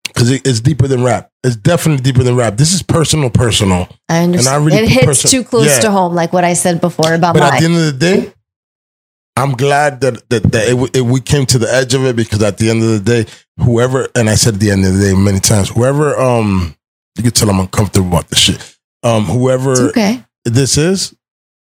Because 0.06 0.32
it, 0.32 0.46
it's 0.46 0.60
deeper 0.60 0.88
than 0.88 1.04
rap. 1.04 1.32
It's 1.44 1.56
definitely 1.56 2.04
deeper 2.04 2.24
than 2.24 2.36
rap. 2.36 2.58
This 2.58 2.74
is 2.74 2.82
personal, 2.84 3.30
personal. 3.30 3.88
I 4.10 4.24
understand. 4.24 4.56
And 4.56 4.64
I 4.64 4.66
really 4.66 4.84
it 4.84 4.90
hits 4.90 5.06
person- 5.06 5.32
too 5.32 5.44
close 5.44 5.68
Yeah. 5.68 5.80
to 5.82 5.92
home, 5.92 6.16
like 6.16 6.34
what 6.34 6.44
I 6.44 6.54
said 6.54 6.82
before 6.82 7.14
about 7.14 7.36
my. 7.36 7.42
But 7.42 7.54
at 7.54 7.60
the 7.60 7.66
end 7.66 7.76
of 7.76 7.86
the 7.86 7.94
day, 7.94 8.34
I'm 9.38 9.52
glad 9.52 10.02
that 10.02 10.28
that, 10.30 10.52
that 10.52 10.68
it, 10.68 10.98
it, 10.98 11.02
we 11.02 11.22
came 11.22 11.46
to 11.46 11.58
the 11.60 11.72
edge 11.72 11.94
of 11.94 12.04
it 12.06 12.16
because 12.16 12.42
at 12.44 12.58
the 12.58 12.70
end 12.70 12.82
of 12.84 12.90
the 12.90 13.00
day, 13.00 13.32
whoever 13.58 14.10
and 14.16 14.30
I 14.30 14.36
said 14.36 14.56
at 14.56 14.60
the 14.60 14.72
end 14.72 14.84
of 14.84 14.96
the 14.96 15.00
day 15.00 15.14
many 15.14 15.40
times, 15.40 15.70
whoever 15.70 16.20
um 16.20 16.76
you 17.18 17.24
can 17.24 17.32
tell 17.32 17.50
I'm 17.50 17.60
uncomfortable 17.60 18.08
about 18.08 18.28
this 18.30 18.40
shit. 18.40 18.78
Um, 19.04 19.26
whoever 19.26 19.90
okay. 19.90 20.24
this 20.46 20.78
is, 20.78 21.16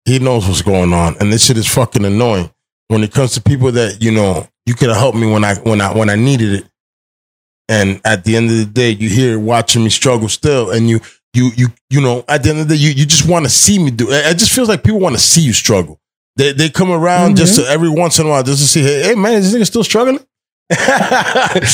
he 0.05 0.19
knows 0.19 0.47
what's 0.47 0.63
going 0.63 0.93
on, 0.93 1.17
and 1.19 1.33
this 1.33 1.47
shit 1.47 1.57
is 1.57 1.67
fucking 1.67 2.05
annoying. 2.05 2.51
When 2.89 3.03
it 3.03 3.13
comes 3.13 3.33
to 3.35 3.43
people 3.43 3.73
that 3.73 4.01
you 4.01 4.13
know, 4.13 4.49
you 4.65 4.75
could 4.75 4.89
have 4.89 4.99
helped 4.99 5.19
me 5.19 5.31
when 5.31 5.45
I 5.45 5.57
when 5.57 5.81
I 5.81 5.97
when 5.97 6.09
I 6.09 6.15
needed 6.15 6.53
it, 6.61 6.67
and 7.69 8.01
at 8.05 8.25
the 8.25 8.37
end 8.37 8.51
of 8.51 8.57
the 8.57 8.65
day, 8.65 8.91
you 8.91 9.09
here 9.09 9.39
watching 9.39 9.83
me 9.83 9.91
struggle 9.91 10.29
still, 10.29 10.71
and 10.71 10.89
you 10.89 11.01
you 11.35 11.51
you 11.57 11.69
you 11.91 12.01
know, 12.01 12.25
at 12.29 12.43
the 12.43 12.51
end 12.51 12.61
of 12.61 12.69
the 12.69 12.77
day, 12.77 12.81
you, 12.81 12.91
you 12.91 13.07
just 13.07 13.29
want 13.29 13.45
to 13.45 13.51
see 13.51 13.79
me 13.79 13.91
do. 13.91 14.11
It 14.11 14.27
It 14.27 14.39
just 14.39 14.53
feels 14.53 14.69
like 14.69 14.85
people 14.85 15.01
want 15.01 15.17
to 15.17 15.21
see 15.21 15.41
you 15.41 15.53
struggle. 15.53 16.01
They 16.37 16.53
they 16.53 16.69
come 16.69 16.91
around 16.91 17.37
just 17.37 17.57
to 17.57 17.67
every 17.67 17.89
once 17.89 18.19
in 18.19 18.27
a 18.27 18.29
while 18.29 18.43
just 18.43 18.61
to 18.61 18.69
see, 18.69 18.83
hey, 18.83 19.03
hey 19.03 19.15
man, 19.15 19.35
is 19.35 19.53
this 19.53 19.61
nigga 19.61 19.67
still 19.67 19.85
struggling? 19.85 20.21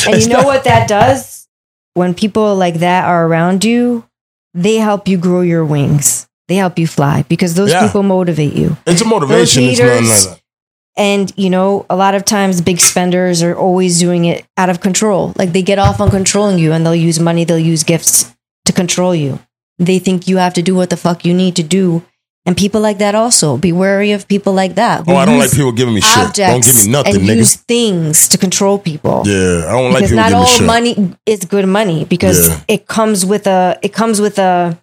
And 0.06 0.22
you 0.22 0.28
know 0.28 0.44
what 0.44 0.64
that 0.64 0.88
does? 0.88 1.41
When 1.94 2.14
people 2.14 2.54
like 2.56 2.76
that 2.76 3.04
are 3.04 3.26
around 3.26 3.64
you, 3.64 4.04
they 4.54 4.76
help 4.76 5.08
you 5.08 5.18
grow 5.18 5.40
your 5.42 5.64
wings. 5.64 6.26
They 6.48 6.56
help 6.56 6.78
you 6.78 6.86
fly 6.86 7.24
because 7.28 7.54
those 7.54 7.70
Yeah. 7.70 7.86
people 7.86 8.02
motivate 8.02 8.54
you. 8.54 8.76
It's 8.86 9.00
a 9.00 9.04
motivation. 9.04 9.66
Nothing 9.66 10.08
like. 10.08 10.38
And, 10.96 11.32
you 11.36 11.48
know, 11.48 11.86
a 11.88 11.96
lot 11.96 12.14
of 12.14 12.24
times 12.24 12.60
big 12.60 12.78
spenders 12.78 13.42
are 13.42 13.56
always 13.56 13.98
doing 13.98 14.26
it 14.26 14.44
out 14.58 14.68
of 14.68 14.80
control. 14.80 15.32
Like 15.36 15.52
they 15.52 15.62
get 15.62 15.78
off 15.78 16.00
on 16.00 16.10
controlling 16.10 16.58
you 16.58 16.72
and 16.72 16.84
they'll 16.84 16.94
use 16.94 17.18
money, 17.18 17.44
they'll 17.44 17.58
use 17.58 17.82
gifts 17.82 18.30
to 18.66 18.72
control 18.72 19.14
you. 19.14 19.38
They 19.78 19.98
think 19.98 20.28
you 20.28 20.36
have 20.36 20.52
to 20.54 20.62
do 20.62 20.74
what 20.74 20.90
the 20.90 20.98
fuck 20.98 21.24
you 21.24 21.32
need 21.32 21.56
to 21.56 21.62
do. 21.62 22.04
And 22.44 22.56
people 22.56 22.80
like 22.80 22.98
that 22.98 23.14
also. 23.14 23.56
Be 23.56 23.70
wary 23.70 24.10
of 24.12 24.26
people 24.26 24.52
like 24.52 24.74
that. 24.74 25.04
Oh, 25.06 25.14
I 25.14 25.24
don't 25.24 25.38
like 25.38 25.52
people 25.52 25.70
giving 25.70 25.94
me 25.94 26.00
shit. 26.00 26.34
Don't 26.34 26.64
give 26.64 26.74
me 26.74 26.90
nothing, 26.90 27.14
and 27.16 27.24
nigga. 27.24 27.36
use 27.36 27.54
things 27.54 28.26
to 28.28 28.36
control 28.38 28.78
people 28.80 29.22
yeah, 29.26 29.66
I 29.68 29.72
don't 29.72 29.92
like 29.92 30.02
because 30.02 30.10
people 30.10 30.16
not 30.16 30.28
giving 30.30 30.32
me 30.32 30.50
all 30.50 30.58
shit. 30.58 30.66
money 30.66 31.16
is 31.24 31.44
good 31.44 31.68
money 31.68 32.04
because 32.04 32.48
Yeah. 32.48 32.60
it 32.66 32.86
comes 32.88 33.24
with 33.24 33.46
a 33.46 33.78
it 33.82 33.92
comes 33.92 34.20
with 34.20 34.38
a 34.40 34.76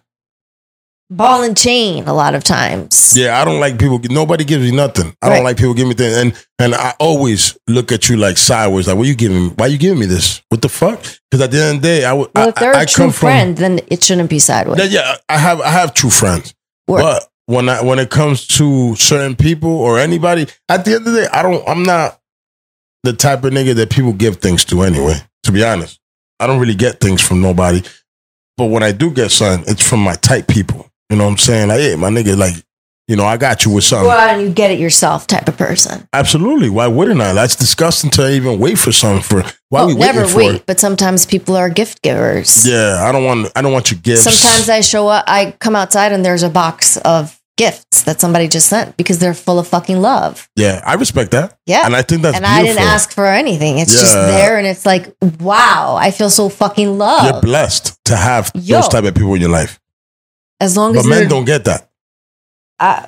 ball 1.10 1.42
and 1.42 1.56
chain 1.56 2.06
a 2.08 2.14
lot 2.14 2.34
of 2.34 2.44
times. 2.44 3.14
Yeah, 3.16 3.40
I 3.40 3.44
don't 3.44 3.60
like 3.60 3.78
people. 3.78 4.00
Nobody 4.08 4.44
gives 4.44 4.62
me 4.62 4.70
nothing. 4.74 5.12
I 5.20 5.28
Right. 5.28 5.34
don't 5.34 5.44
like 5.44 5.56
people 5.58 5.74
giving 5.74 5.88
me 5.90 5.94
things, 5.94 6.16
and 6.16 6.32
and 6.58 6.74
I 6.74 6.94
always 6.98 7.58
look 7.68 7.92
at 7.92 8.08
you 8.08 8.16
like 8.16 8.38
sideways, 8.38 8.86
like, 8.86 8.96
"What 8.96 9.04
are 9.04 9.08
you 9.08 9.14
giving? 9.16 9.42
me? 9.44 9.52
Why 9.56 9.66
you 9.66 9.76
giving 9.78 9.98
me 9.98 10.06
this? 10.06 10.40
What 10.48 10.62
the 10.62 10.68
fuck?" 10.68 11.00
Because 11.30 11.42
at 11.44 11.50
the 11.50 11.60
end 11.62 11.76
of 11.76 11.82
the 11.82 11.88
day, 11.88 12.04
I 12.04 12.12
would. 12.14 12.30
Well, 12.34 12.48
if 12.48 12.54
they're 12.54 12.74
I 12.76 12.82
a 12.82 12.86
true 12.86 13.04
come 13.06 13.12
from- 13.12 13.26
friend, 13.28 13.56
then 13.56 13.80
it 13.88 14.02
shouldn't 14.02 14.30
be 14.30 14.38
sideways. 14.38 14.78
Yeah, 14.80 15.00
yeah, 15.00 15.16
I 15.28 15.36
have 15.38 15.60
I 15.60 15.70
have 15.70 15.92
true 15.94 16.10
friends, 16.10 16.54
Word. 16.86 17.02
but 17.02 17.26
when 17.50 17.68
I 17.68 17.82
when 17.82 17.98
it 17.98 18.10
comes 18.10 18.46
to 18.58 18.94
certain 18.96 19.34
people 19.34 19.70
or 19.70 19.98
anybody, 19.98 20.46
at 20.68 20.84
the 20.84 20.94
end 20.94 21.06
of 21.06 21.12
the 21.12 21.22
day, 21.22 21.26
I 21.32 21.42
don't. 21.42 21.68
I'm 21.68 21.82
not 21.82 22.20
the 23.02 23.12
type 23.12 23.42
of 23.44 23.52
nigga 23.52 23.74
that 23.74 23.90
people 23.90 24.12
give 24.12 24.36
things 24.36 24.64
to 24.66 24.82
anyway. 24.82 25.16
To 25.44 25.52
be 25.52 25.64
honest, 25.64 25.98
I 26.38 26.46
don't 26.46 26.60
really 26.60 26.74
get 26.76 27.00
things 27.00 27.20
from 27.20 27.40
nobody. 27.42 27.82
But 28.56 28.66
when 28.66 28.82
I 28.82 28.92
do 28.92 29.10
get 29.10 29.30
something, 29.30 29.70
it's 29.72 29.86
from 29.86 30.00
my 30.00 30.14
type 30.14 30.46
people. 30.46 30.90
You 31.08 31.16
know 31.16 31.24
what 31.24 31.30
I'm 31.30 31.38
saying? 31.38 31.68
Like, 31.68 31.80
hey, 31.80 31.96
my 31.96 32.08
nigga, 32.10 32.36
like, 32.36 32.54
you 33.08 33.16
know, 33.16 33.24
I 33.24 33.36
got 33.38 33.64
you 33.64 33.72
with 33.72 33.84
something. 33.84 34.04
Go 34.06 34.10
out 34.10 34.30
and 34.30 34.42
you 34.42 34.50
get 34.50 34.70
it 34.70 34.78
yourself 34.78 35.26
type 35.26 35.48
of 35.48 35.56
person. 35.56 36.06
Absolutely. 36.12 36.68
Why 36.68 36.86
wouldn't 36.86 37.20
I? 37.20 37.32
That's 37.32 37.56
disgusting 37.56 38.10
to 38.12 38.30
even 38.30 38.60
wait 38.60 38.78
for 38.78 38.92
something 38.92 39.22
for. 39.22 39.42
Why 39.70 39.80
Well, 39.80 39.88
we 39.88 39.94
never 39.94 40.26
for 40.26 40.36
wait, 40.36 40.54
it? 40.56 40.66
but 40.66 40.78
sometimes 40.78 41.24
people 41.26 41.56
are 41.56 41.70
gift 41.70 42.02
givers. 42.02 42.68
Yeah, 42.68 43.02
I 43.02 43.10
don't 43.10 43.24
want. 43.24 43.50
I 43.56 43.62
don't 43.62 43.72
want 43.72 43.90
your 43.90 43.98
gifts. 44.00 44.22
Sometimes 44.24 44.68
I 44.68 44.82
show 44.82 45.08
up, 45.08 45.24
I 45.26 45.52
come 45.58 45.74
outside 45.74 46.12
and 46.12 46.24
there's 46.24 46.42
a 46.42 46.50
box 46.50 46.96
of 46.98 47.39
gifts 47.60 48.02
that 48.04 48.20
somebody 48.20 48.48
just 48.48 48.68
sent 48.68 48.96
because 48.96 49.18
they're 49.18 49.34
full 49.34 49.58
of 49.58 49.66
fucking 49.68 50.00
love. 50.00 50.48
yeah, 50.56 50.80
I 50.86 50.94
respect 50.94 51.30
that. 51.32 51.58
Yeah. 51.66 51.84
and 51.86 51.94
I 51.94 52.02
think 52.02 52.22
that's 52.22 52.36
and 52.36 52.46
I 52.46 52.62
didn't 52.62 52.82
ask 52.82 53.12
for 53.12 53.26
anything. 53.26 53.78
It's 53.78 53.92
just 53.92 54.14
there 54.14 54.56
and 54.58 54.66
it's 54.66 54.86
like, 54.86 55.04
wow, 55.40 55.96
I 56.06 56.10
feel 56.10 56.30
so 56.30 56.48
fucking 56.48 56.96
loved. 56.98 57.24
You're 57.32 57.42
blessed 57.42 57.98
to 58.06 58.16
have 58.16 58.50
Yo. 58.54 58.76
those 58.76 58.88
type 58.88 59.04
of 59.04 59.14
people 59.14 59.34
in 59.34 59.40
your 59.40 59.50
life, 59.50 59.78
as 60.58 60.76
long 60.76 60.94
but 60.94 61.00
as 61.00 61.06
men 61.06 61.28
don't 61.28 61.44
get 61.44 61.64
that, 61.64 61.90
uh, 62.78 63.06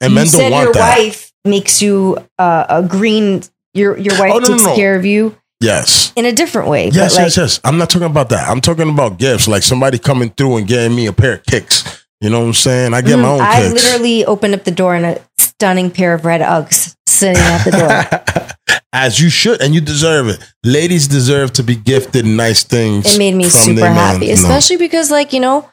and 0.00 0.14
men 0.14 0.26
don't 0.26 0.50
want 0.50 0.52
that. 0.52 0.64
your 0.64 0.72
that. 0.74 0.98
wife 0.98 1.32
makes 1.44 1.80
you 1.82 2.18
uh, 2.38 2.66
a 2.68 2.82
green. 2.82 3.42
Your 3.72 3.98
your 3.98 4.16
wife 4.18 4.32
Oh, 4.34 4.38
no, 4.38 4.48
no, 4.48 4.54
takes 4.54 4.64
no. 4.64 4.76
care 4.76 4.94
of 4.94 5.04
you 5.04 5.36
Yes. 5.60 6.12
in 6.14 6.26
a 6.26 6.32
different 6.32 6.68
way. 6.68 6.90
Yes, 6.90 7.14
like, 7.16 7.24
yes, 7.24 7.36
yes. 7.36 7.60
I'm 7.64 7.78
not 7.78 7.88
talking 7.90 8.06
about 8.06 8.28
that. 8.28 8.48
I'm 8.48 8.60
talking 8.60 8.88
about 8.88 9.18
gifts, 9.18 9.48
like 9.48 9.62
somebody 9.64 9.98
coming 9.98 10.30
through 10.30 10.58
and 10.58 10.66
getting 10.68 10.94
me 10.94 11.06
a 11.06 11.12
pair 11.12 11.34
of 11.34 11.42
kicks. 11.44 12.03
You 12.24 12.30
know 12.30 12.40
what 12.40 12.46
I'm 12.46 12.52
saying? 12.54 12.94
I 12.94 13.02
get 13.02 13.16
my 13.16 13.24
mm, 13.24 13.34
own 13.34 13.40
I 13.42 13.60
kicks. 13.60 13.74
literally 13.84 14.24
opened 14.24 14.54
up 14.54 14.64
the 14.64 14.70
door 14.70 14.94
and 14.94 15.04
a 15.04 15.20
stunning 15.36 15.90
pair 15.90 16.14
of 16.14 16.24
red 16.24 16.40
Uggs 16.40 16.96
sitting 17.06 17.36
at 17.36 17.64
the 17.64 17.70
door. 17.70 18.78
As 18.94 19.20
you 19.20 19.28
should, 19.28 19.60
and 19.60 19.74
you 19.74 19.82
deserve 19.82 20.28
it. 20.28 20.42
Ladies 20.64 21.06
deserve 21.06 21.52
to 21.52 21.62
be 21.62 21.76
gifted 21.76 22.24
nice 22.24 22.62
things. 22.62 23.14
it 23.14 23.18
made 23.18 23.34
me 23.34 23.44
super 23.50 23.80
man, 23.80 23.92
happy, 23.94 24.26
you 24.28 24.36
know. 24.36 24.40
especially 24.40 24.78
because 24.78 25.10
like 25.10 25.34
you 25.34 25.40
know 25.40 25.70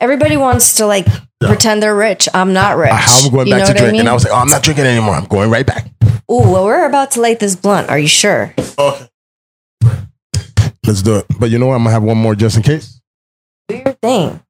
everybody 0.00 0.38
wants 0.38 0.76
to 0.76 0.86
like 0.86 1.06
Yeah. 1.42 1.48
pretend 1.48 1.82
they're 1.82 1.94
rich. 1.94 2.26
I'm 2.32 2.54
not 2.54 2.78
rich. 2.78 2.90
Uh, 2.92 3.20
I'm 3.24 3.30
going 3.30 3.48
You 3.48 3.54
back 3.56 3.66
to 3.66 3.72
what 3.72 3.76
I 3.76 3.80
drink, 3.84 3.98
and? 3.98 4.08
I 4.08 4.14
was 4.14 4.24
like, 4.24 4.32
"Oh, 4.32 4.36
I'm 4.36 4.48
not 4.48 4.62
drinking 4.62 4.86
anymore. 4.86 5.14
I'm 5.14 5.26
going 5.26 5.50
right 5.50 5.66
back." 5.66 5.88
Ooh, 6.30 6.38
well, 6.38 6.64
we're 6.64 6.86
about 6.86 7.10
to 7.10 7.20
light 7.20 7.38
this 7.38 7.54
blunt. 7.54 7.90
Are 7.90 7.98
you 7.98 8.08
sure? 8.08 8.54
Okay. 8.78 9.08
Let's 10.86 11.02
do 11.02 11.16
it. 11.16 11.26
But 11.38 11.50
you 11.50 11.58
know 11.58 11.66
what? 11.66 11.74
I'm 11.74 11.82
gonna 11.82 11.90
have 11.92 12.02
one 12.02 12.16
more 12.16 12.34
just 12.34 12.56
in 12.56 12.62
case. 12.62 12.98
Do 13.68 13.76
your 13.76 13.92
thing. 14.00 14.40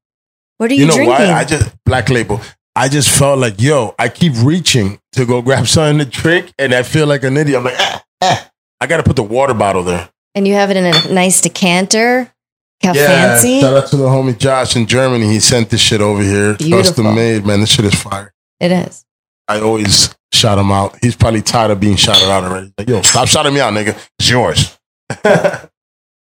What 0.62 0.70
are 0.70 0.74
you, 0.74 0.82
You 0.82 0.86
know 0.86 0.94
drinking? 0.94 1.26
why? 1.26 1.32
I 1.32 1.44
just 1.44 1.74
black 1.84 2.08
label. 2.08 2.40
I 2.76 2.88
just 2.88 3.10
felt 3.18 3.40
like, 3.40 3.60
yo, 3.60 3.96
I 3.98 4.08
keep 4.08 4.32
reaching 4.44 5.00
to 5.14 5.26
go 5.26 5.42
grab 5.42 5.66
something 5.74 5.98
to 5.98 6.04
drink, 6.04 6.52
and 6.56 6.72
I 6.72 6.84
feel 6.84 7.08
like 7.08 7.24
an 7.24 7.36
idiot. 7.36 7.58
I'm 7.58 7.64
like, 7.64 7.74
ah, 7.78 8.04
ah. 8.22 8.50
I 8.80 8.86
gotta 8.86 9.02
put 9.02 9.16
the 9.16 9.24
water 9.24 9.54
bottle 9.54 9.82
there. 9.82 10.08
and 10.36 10.46
you 10.46 10.54
have 10.54 10.70
it 10.70 10.76
in 10.76 10.84
a 10.84 11.12
nice 11.12 11.40
decanter. 11.40 12.32
How 12.80 12.94
Yeah. 12.94 13.06
fancy. 13.06 13.60
Shout 13.60 13.74
out 13.76 13.88
to 13.90 13.96
the 13.96 14.06
homie 14.06 14.38
Josh 14.38 14.76
in 14.76 14.86
Germany. 14.86 15.26
He 15.26 15.40
sent 15.40 15.68
this 15.70 15.80
shit 15.80 16.00
over 16.00 16.22
here. 16.22 16.54
Beautiful. 16.54 16.78
Custom 16.84 17.14
made, 17.16 17.44
man. 17.44 17.58
This 17.60 17.70
shit 17.74 17.84
is 17.84 17.94
fire. 17.94 18.32
It 18.60 18.70
is. 18.70 19.04
I 19.48 19.60
always 19.60 20.14
shout 20.32 20.58
him 20.58 20.70
out. 20.70 20.96
He's 21.02 21.16
probably 21.16 21.42
tired 21.42 21.72
of 21.72 21.80
being 21.80 21.96
shouted 21.96 22.30
out 22.30 22.44
already. 22.44 22.72
Like, 22.78 22.88
yo, 22.88 23.02
stop 23.02 23.26
shouting 23.26 23.52
me 23.54 23.60
out, 23.60 23.72
nigga. 23.74 23.96
It's 24.20 24.30
yours. 24.30 24.78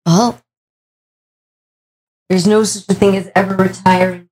Well, 0.04 0.40
there's 2.28 2.46
no 2.46 2.64
such 2.64 2.84
a 2.88 2.98
thing 2.98 3.16
as 3.16 3.30
ever 3.34 3.54
retiring. 3.56 4.28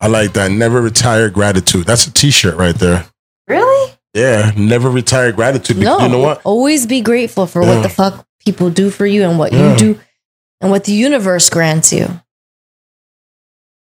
I 0.00 0.06
like 0.06 0.32
that. 0.34 0.50
Never 0.50 0.80
retire 0.80 1.28
gratitude. 1.30 1.86
That's 1.86 2.06
a 2.06 2.12
t 2.12 2.30
shirt 2.30 2.56
right 2.56 2.74
there. 2.74 3.06
Really? 3.48 3.92
Yeah, 4.14 4.52
never 4.56 4.90
retire 4.90 5.32
gratitude 5.32 5.78
no, 5.78 5.98
you 6.00 6.08
know 6.08 6.18
what? 6.18 6.40
Always 6.44 6.86
be 6.86 7.00
grateful 7.00 7.46
for 7.46 7.62
Yeah. 7.62 7.68
what 7.76 7.82
the 7.82 7.88
fuck 7.88 8.26
people 8.44 8.70
do 8.70 8.90
for 8.90 9.06
you 9.06 9.24
and 9.24 9.38
what 9.38 9.52
Yeah. 9.52 9.72
you 9.72 9.76
do 9.78 10.00
and 10.60 10.70
what 10.70 10.84
the 10.84 10.92
universe 10.92 11.48
grants 11.50 11.92
you. 11.92 12.20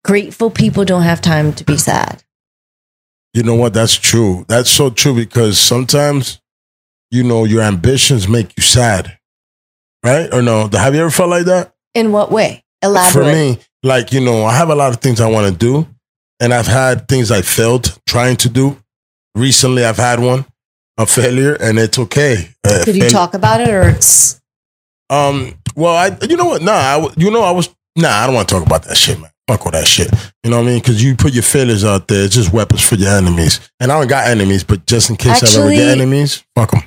Grateful 0.04 0.50
people 0.52 0.86
don't 0.86 1.04
have 1.04 1.22
time 1.22 1.54
to 1.54 1.64
be 1.64 1.78
sad. 1.78 2.24
You 3.34 3.43
know 3.43 3.56
what? 3.56 3.74
That's 3.74 3.96
true. 3.96 4.46
That's 4.48 4.70
so 4.70 4.89
true 4.89 5.14
because 5.16 5.58
sometimes, 5.60 6.39
you 7.12 7.24
know, 7.24 7.43
your 7.43 7.62
ambitions 7.62 8.28
make 8.28 8.54
you 8.56 8.64
sad, 8.64 9.18
right? 10.06 10.34
Or 10.34 10.41
no? 10.41 10.70
Have 10.72 10.93
you 10.95 11.01
ever 11.01 11.10
felt 11.10 11.30
like 11.30 11.45
that? 11.45 11.74
In 11.93 12.12
what 12.12 12.32
way? 12.32 12.64
Elaborate. 12.82 13.12
For 13.12 13.32
me, 13.32 13.58
like 13.84 14.14
you 14.14 14.22
know, 14.22 14.45
I 14.45 14.53
have 14.53 14.70
a 14.70 14.76
lot 14.76 14.93
of 14.93 15.01
things 15.01 15.20
I 15.20 15.30
want 15.30 15.51
to 15.51 15.58
do, 15.58 15.88
and 16.39 16.53
I've 16.53 16.68
had 16.68 17.08
things 17.08 17.32
I 17.32 17.41
failed 17.41 17.97
trying 18.06 18.38
to 18.38 18.49
do. 18.49 18.78
Recently, 19.34 19.84
I've 19.84 19.97
had 19.97 20.20
one, 20.20 20.45
a 20.97 21.06
failure, 21.06 21.56
and 21.56 21.80
it's 21.80 21.97
okay. 21.99 22.49
Uh, 22.64 22.84
Could 22.86 22.95
you 22.95 23.01
fail- 23.03 23.12
talk 23.12 23.34
about 23.34 23.60
it 23.62 23.70
or 23.70 23.89
it's 23.89 24.39
Um. 25.10 25.56
Well, 25.76 25.95
I. 25.95 26.18
You 26.28 26.38
know 26.38 26.45
what? 26.45 26.62
Nah. 26.62 26.72
I. 26.72 27.14
You 27.18 27.32
know, 27.32 27.41
I 27.41 27.51
was. 27.51 27.70
Nah. 27.95 28.10
I 28.10 28.26
don't 28.28 28.36
want 28.36 28.47
to 28.47 28.56
talk 28.56 28.66
about 28.66 28.84
that 28.84 28.95
shit, 28.95 29.20
man. 29.20 29.32
Fuck 29.47 29.66
all 29.66 29.72
that 29.72 29.86
shit. 29.88 30.10
You 30.43 30.49
know 30.49 30.58
what 30.58 30.64
I 30.64 30.72
mean? 30.72 30.80
Because 30.80 31.03
you 31.03 31.16
put 31.16 31.34
your 31.34 31.43
failures 31.43 31.84
out 31.84 32.08
there. 32.08 32.24
It's 32.26 32.34
just 32.34 32.51
weapons 32.51 32.82
for 32.82 32.95
your 32.95 33.12
enemies. 33.12 33.60
And 33.80 33.91
I 33.91 33.99
don't 33.99 34.08
got 34.08 34.28
enemies, 34.28 34.64
but 34.64 34.88
just 34.88 35.10
in 35.10 35.18
case 35.18 35.43
I 35.43 35.62
ever 35.62 35.70
get 35.70 35.89
enemies, 35.89 36.43
fuck 36.56 36.72
them. 36.72 36.82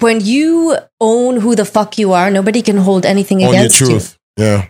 When 0.00 0.20
you 0.20 0.76
own 1.00 1.40
who 1.40 1.54
the 1.54 1.64
fuck 1.64 1.98
you 1.98 2.12
are, 2.12 2.30
nobody 2.30 2.62
can 2.62 2.76
hold 2.76 3.04
anything 3.04 3.40
your 3.40 3.50
against 3.50 3.80
you. 3.80 3.86
truth. 3.86 4.18
Yeah. 4.36 4.68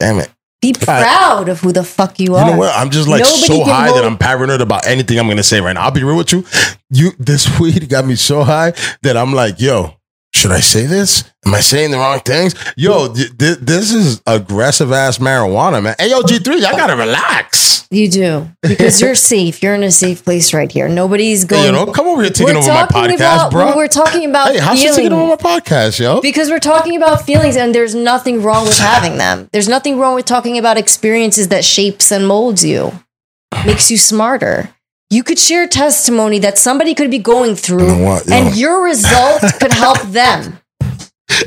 Damn 0.00 0.18
it. 0.18 0.30
Be 0.60 0.72
proud 0.72 1.50
of 1.50 1.60
who 1.60 1.72
the 1.72 1.84
fuck 1.84 2.18
you 2.18 2.28
You 2.28 2.34
are. 2.36 2.46
You 2.46 2.52
know 2.52 2.58
what? 2.58 2.74
I'm 2.74 2.88
just 2.88 3.06
like 3.06 3.20
Nobody 3.20 3.46
so 3.46 3.64
high 3.64 3.92
that 3.92 4.04
I'm 4.04 4.16
paranoid 4.16 4.62
about 4.62 4.86
anything 4.86 5.18
I'm 5.18 5.28
gonna 5.28 5.42
say 5.42 5.60
right 5.60 5.74
now. 5.74 5.82
I'll 5.82 5.90
be 5.90 6.02
real 6.02 6.16
with 6.16 6.32
you. 6.32 6.44
You 6.90 7.12
this 7.18 7.58
weed 7.60 7.86
got 7.90 8.06
me 8.06 8.16
so 8.16 8.44
high 8.44 8.72
that 9.02 9.16
I'm 9.16 9.34
like, 9.34 9.60
yo, 9.60 9.96
should 10.34 10.50
I 10.52 10.60
say 10.60 10.86
this? 10.86 11.24
Am 11.46 11.54
I 11.54 11.60
saying 11.60 11.90
the 11.90 11.98
wrong 11.98 12.20
things? 12.20 12.54
Yo, 12.76 13.12
th- 13.12 13.36
th- 13.38 13.58
this 13.58 13.92
is 13.92 14.20
aggressive 14.26 14.90
ass 14.92 15.18
marijuana, 15.18 15.82
man. 15.82 15.94
Hey, 15.98 16.10
yo, 16.10 16.22
G3, 16.22 16.60
y'all 16.60 16.76
gotta 16.76 16.96
relax. 16.96 17.86
You 17.90 18.10
do 18.10 18.48
because 18.62 19.00
you're 19.00 19.14
safe. 19.32 19.62
You're 19.62 19.74
in 19.74 19.84
a 19.84 19.90
safe 19.90 20.24
place 20.24 20.52
right 20.52 20.70
here. 20.70 20.88
Nobody's 20.88 21.44
going. 21.44 21.62
Hey, 21.62 21.66
you 21.68 21.72
know, 21.72 21.92
come 21.92 22.08
over 22.08 22.22
here 22.22 22.30
taking 22.32 22.54
we're 22.54 22.58
over 22.60 22.68
my 22.68 22.86
podcast, 22.86 23.14
about, 23.14 23.50
bro. 23.52 23.76
We're 23.76 23.86
talking 23.86 24.28
about 24.28 24.48
hey, 24.50 24.58
how's 24.58 24.78
she 24.78 24.86
feelings 24.86 24.96
taking 24.96 25.12
over 25.12 25.28
my 25.28 25.36
podcast, 25.36 26.00
yo? 26.00 26.20
because 26.20 26.50
we're 26.50 26.58
talking 26.58 26.96
about 26.96 27.22
feelings, 27.22 27.56
and 27.56 27.74
there's 27.74 27.94
nothing 27.94 28.42
wrong 28.42 28.64
with 28.66 28.78
having 28.78 29.18
them. 29.18 29.48
There's 29.52 29.68
nothing 29.68 29.98
wrong 29.98 30.14
with 30.16 30.24
talking 30.24 30.58
about 30.58 30.76
experiences 30.76 31.48
that 31.48 31.64
shapes 31.64 32.10
and 32.10 32.26
molds 32.26 32.64
you, 32.64 32.92
makes 33.64 33.90
you 33.90 33.98
smarter. 33.98 34.70
You 35.10 35.22
could 35.22 35.38
share 35.38 35.66
testimony 35.68 36.38
that 36.40 36.58
somebody 36.58 36.94
could 36.94 37.10
be 37.10 37.18
going 37.18 37.54
through, 37.56 38.02
what, 38.04 38.28
and 38.30 38.56
your 38.56 38.82
result 38.82 39.42
could 39.60 39.72
help 39.72 40.00
them. 40.06 40.58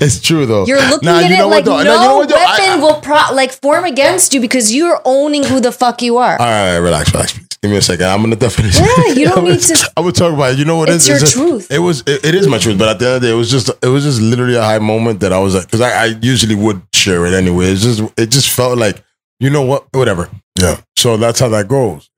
It's 0.02 0.22
true 0.22 0.46
though. 0.46 0.66
You're 0.66 0.82
looking 0.90 1.08
Nah, 1.08 1.20
at 1.20 1.30
you 1.30 1.36
it 1.36 1.46
like 1.46 1.66
what, 1.66 1.84
no 1.84 1.84
Nah, 1.84 2.02
you 2.02 2.08
know 2.08 2.18
what, 2.18 2.30
though? 2.30 2.36
I- 2.36 2.46
weapon 2.46 2.66
I- 2.72 2.76
will 2.82 3.02
pro- 3.02 3.36
like 3.36 3.52
form 3.62 3.86
against 3.86 4.34
you 4.34 4.42
because 4.42 4.74
you're 4.74 5.00
owning 5.06 5.44
who 5.44 5.60
the 5.60 5.72
fuck 5.72 6.02
you 6.02 6.18
are. 6.18 6.40
All 6.40 6.46
right, 6.46 6.78
relax, 6.78 7.12
relax. 7.14 7.34
Please. 7.34 7.48
Give 7.62 7.72
me 7.72 7.78
a 7.78 7.82
second. 7.82 8.06
I'm 8.06 8.22
gonna 8.22 8.36
definitely. 8.36 8.80
Yeah, 8.80 9.14
you 9.14 9.26
don't 9.34 9.44
need 9.46 9.62
gonna- 9.68 9.82
I 9.98 10.00
would 10.02 10.16
talk 10.16 10.34
about 10.34 10.54
it. 10.54 10.60
You 10.60 10.66
know 10.66 10.78
what? 10.78 10.90
It's 10.90 11.08
your 11.08 11.18
a- 11.18 11.20
truth. 11.28 11.72
It 11.72 11.80
was. 11.80 12.02
It, 12.02 12.24
it 12.26 12.36
is 12.36 12.48
my 12.48 12.58
truth. 12.60 12.78
But 12.78 12.90
at 12.90 13.00
the 13.00 13.06
end 13.08 13.16
of 13.16 13.22
the 13.22 13.28
day, 13.28 13.34
it 13.34 13.38
was 13.38 13.50
just. 13.52 13.70
It 13.82 13.88
was 13.88 14.04
just 14.04 14.22
literally 14.22 14.56
a 14.56 14.62
high 14.64 14.80
moment 14.80 15.20
that 15.22 15.34
I 15.34 15.40
was 15.40 15.56
like, 15.56 15.66
because 15.66 15.82
I, 15.82 15.92
I 15.92 16.06
usually 16.22 16.56
would 16.56 16.82
share 16.94 17.26
it 17.26 17.34
anyway. 17.34 17.66
It's 17.72 17.82
just. 17.84 18.02
It 18.18 18.28
just 18.30 18.50
felt 18.50 18.78
like, 18.78 19.04
you 19.40 19.50
know 19.50 19.64
what? 19.64 19.88
Whatever. 19.94 20.30
Yeah. 20.60 20.82
So 20.96 21.18
that's 21.18 21.40
how 21.40 21.50
that 21.50 21.68
goes. 21.68 22.10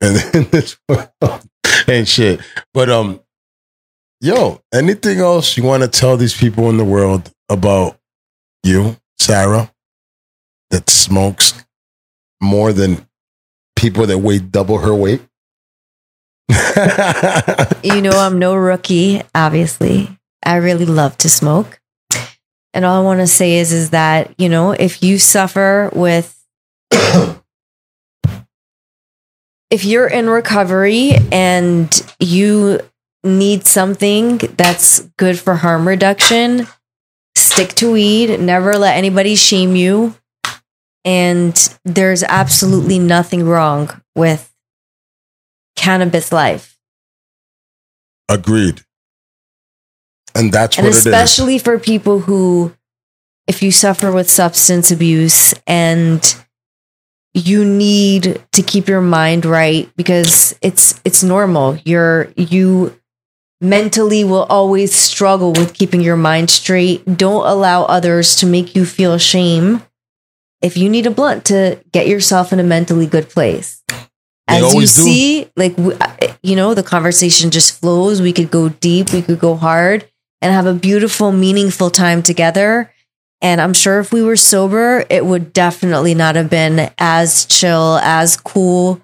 And 1.86 1.96
ain't 1.96 2.08
shit. 2.08 2.40
But 2.72 2.88
um, 2.88 3.20
yo, 4.20 4.60
anything 4.72 5.18
else 5.18 5.56
you 5.56 5.64
want 5.64 5.82
to 5.82 5.88
tell 5.88 6.16
these 6.16 6.36
people 6.36 6.70
in 6.70 6.76
the 6.76 6.84
world 6.84 7.30
about 7.48 7.98
you, 8.62 8.96
Sara, 9.18 9.72
that 10.70 10.88
smokes 10.88 11.64
more 12.40 12.72
than 12.72 13.06
people 13.76 14.06
that 14.06 14.18
weigh 14.18 14.38
double 14.38 14.78
her 14.78 14.94
weight? 14.94 15.22
you 17.82 18.02
know, 18.02 18.10
I'm 18.10 18.38
no 18.38 18.54
rookie, 18.54 19.22
obviously. 19.34 20.08
I 20.44 20.56
really 20.56 20.86
love 20.86 21.16
to 21.18 21.28
smoke. 21.28 21.80
And 22.72 22.84
all 22.84 23.00
I 23.00 23.04
want 23.04 23.20
to 23.20 23.26
say 23.26 23.54
is 23.58 23.72
is 23.72 23.90
that, 23.90 24.32
you 24.38 24.48
know, 24.48 24.72
if 24.72 25.02
you 25.02 25.18
suffer 25.18 25.90
with 25.92 26.36
if 29.70 29.84
you're 29.84 30.08
in 30.08 30.28
recovery 30.28 31.12
and 31.30 32.14
you 32.18 32.80
need 33.22 33.66
something 33.66 34.38
that's 34.38 35.00
good 35.16 35.38
for 35.38 35.54
harm 35.54 35.86
reduction, 35.86 36.66
stick 37.36 37.70
to 37.74 37.92
weed, 37.92 38.40
never 38.40 38.76
let 38.76 38.96
anybody 38.96 39.36
shame 39.36 39.76
you. 39.76 40.14
And 41.04 41.56
there's 41.84 42.22
absolutely 42.22 42.98
nothing 42.98 43.44
wrong 43.44 44.02
with 44.14 44.52
cannabis 45.76 46.30
life. 46.32 46.76
Agreed. 48.28 48.82
And 50.34 50.52
that's 50.52 50.76
and 50.76 50.86
what 50.86 50.94
it 50.94 50.98
is. 50.98 51.06
especially 51.06 51.58
for 51.58 51.78
people 51.78 52.20
who 52.20 52.74
if 53.46 53.62
you 53.62 53.72
suffer 53.72 54.12
with 54.12 54.30
substance 54.30 54.92
abuse 54.92 55.54
and 55.66 56.36
you 57.34 57.64
need 57.64 58.42
to 58.52 58.62
keep 58.62 58.88
your 58.88 59.00
mind 59.00 59.44
right 59.44 59.90
because 59.96 60.56
it's 60.62 61.00
it's 61.04 61.22
normal. 61.22 61.76
You're 61.84 62.32
you 62.36 62.98
mentally 63.60 64.24
will 64.24 64.44
always 64.44 64.94
struggle 64.94 65.52
with 65.52 65.74
keeping 65.74 66.00
your 66.00 66.16
mind 66.16 66.50
straight. 66.50 67.04
Don't 67.16 67.46
allow 67.46 67.84
others 67.84 68.34
to 68.36 68.46
make 68.46 68.74
you 68.74 68.84
feel 68.84 69.18
shame 69.18 69.82
if 70.60 70.76
you 70.76 70.88
need 70.88 71.06
a 71.06 71.10
blunt 71.10 71.44
to 71.46 71.80
get 71.92 72.08
yourself 72.08 72.52
in 72.52 72.58
a 72.58 72.64
mentally 72.64 73.06
good 73.06 73.28
place. 73.28 73.82
As 74.48 74.74
you 74.74 74.80
do. 74.80 74.86
see 74.86 75.50
like 75.56 75.76
you 76.42 76.56
know 76.56 76.74
the 76.74 76.82
conversation 76.82 77.50
just 77.50 77.78
flows. 77.78 78.20
We 78.20 78.32
could 78.32 78.50
go 78.50 78.70
deep 78.70 79.12
we 79.12 79.22
could 79.22 79.38
go 79.38 79.54
hard 79.54 80.08
and 80.42 80.52
have 80.52 80.66
a 80.66 80.74
beautiful 80.74 81.30
meaningful 81.30 81.90
time 81.90 82.22
together 82.24 82.92
and 83.40 83.60
i'm 83.60 83.74
sure 83.74 84.00
if 84.00 84.12
we 84.12 84.22
were 84.22 84.36
sober 84.36 85.04
it 85.10 85.24
would 85.24 85.52
definitely 85.52 86.14
not 86.14 86.36
have 86.36 86.50
been 86.50 86.90
as 86.98 87.46
chill 87.46 87.98
as 87.98 88.36
cool 88.36 89.00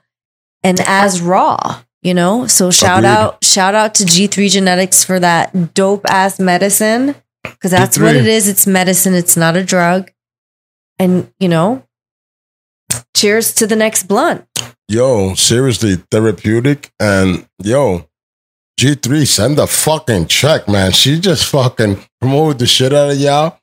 and 0.62 0.80
as 0.87 1.20
raw 1.20 1.82
you 2.03 2.14
know 2.14 2.47
so 2.47 2.70
shout 2.70 3.01
Agreed. 3.01 3.09
out 3.11 3.45
shout 3.45 3.74
out 3.74 3.95
to 3.95 4.05
g3 4.05 4.51
genetics 4.51 5.05
for 5.05 5.18
that 5.20 5.74
dope 5.74 6.05
ass 6.09 6.39
medicine 6.39 7.14
because 7.43 7.70
that's 7.70 7.99
what 7.99 8.14
G3. 8.14 8.20
it 8.20 8.26
is 8.26 8.49
it's 8.49 8.66
medicine 8.66 9.14
it's 9.14 9.37
not 9.37 9.57
a 9.57 9.64
drug 9.64 10.11
and 10.99 11.32
you 11.39 11.49
know 11.49 11.84
cheers 13.14 13.53
to 13.55 13.66
the 13.66 13.76
next 13.76 14.05
blunt 14.05 14.47
Yo, 14.89 15.34
seriously, 15.34 15.97
therapeutic. 16.12 16.93
And 17.01 17.49
yo, 17.59 18.09
G3, 18.78 19.26
send 19.26 19.59
a 19.59 19.66
fucking 19.66 20.28
check, 20.28 20.68
man. 20.68 20.93
She 20.93 21.18
just 21.18 21.47
fucking 21.47 21.99
promoted 22.20 22.61
the 22.61 22.66
shit 22.66 22.93
out 22.93 23.11
of 23.11 23.16
y'all. 23.18 23.59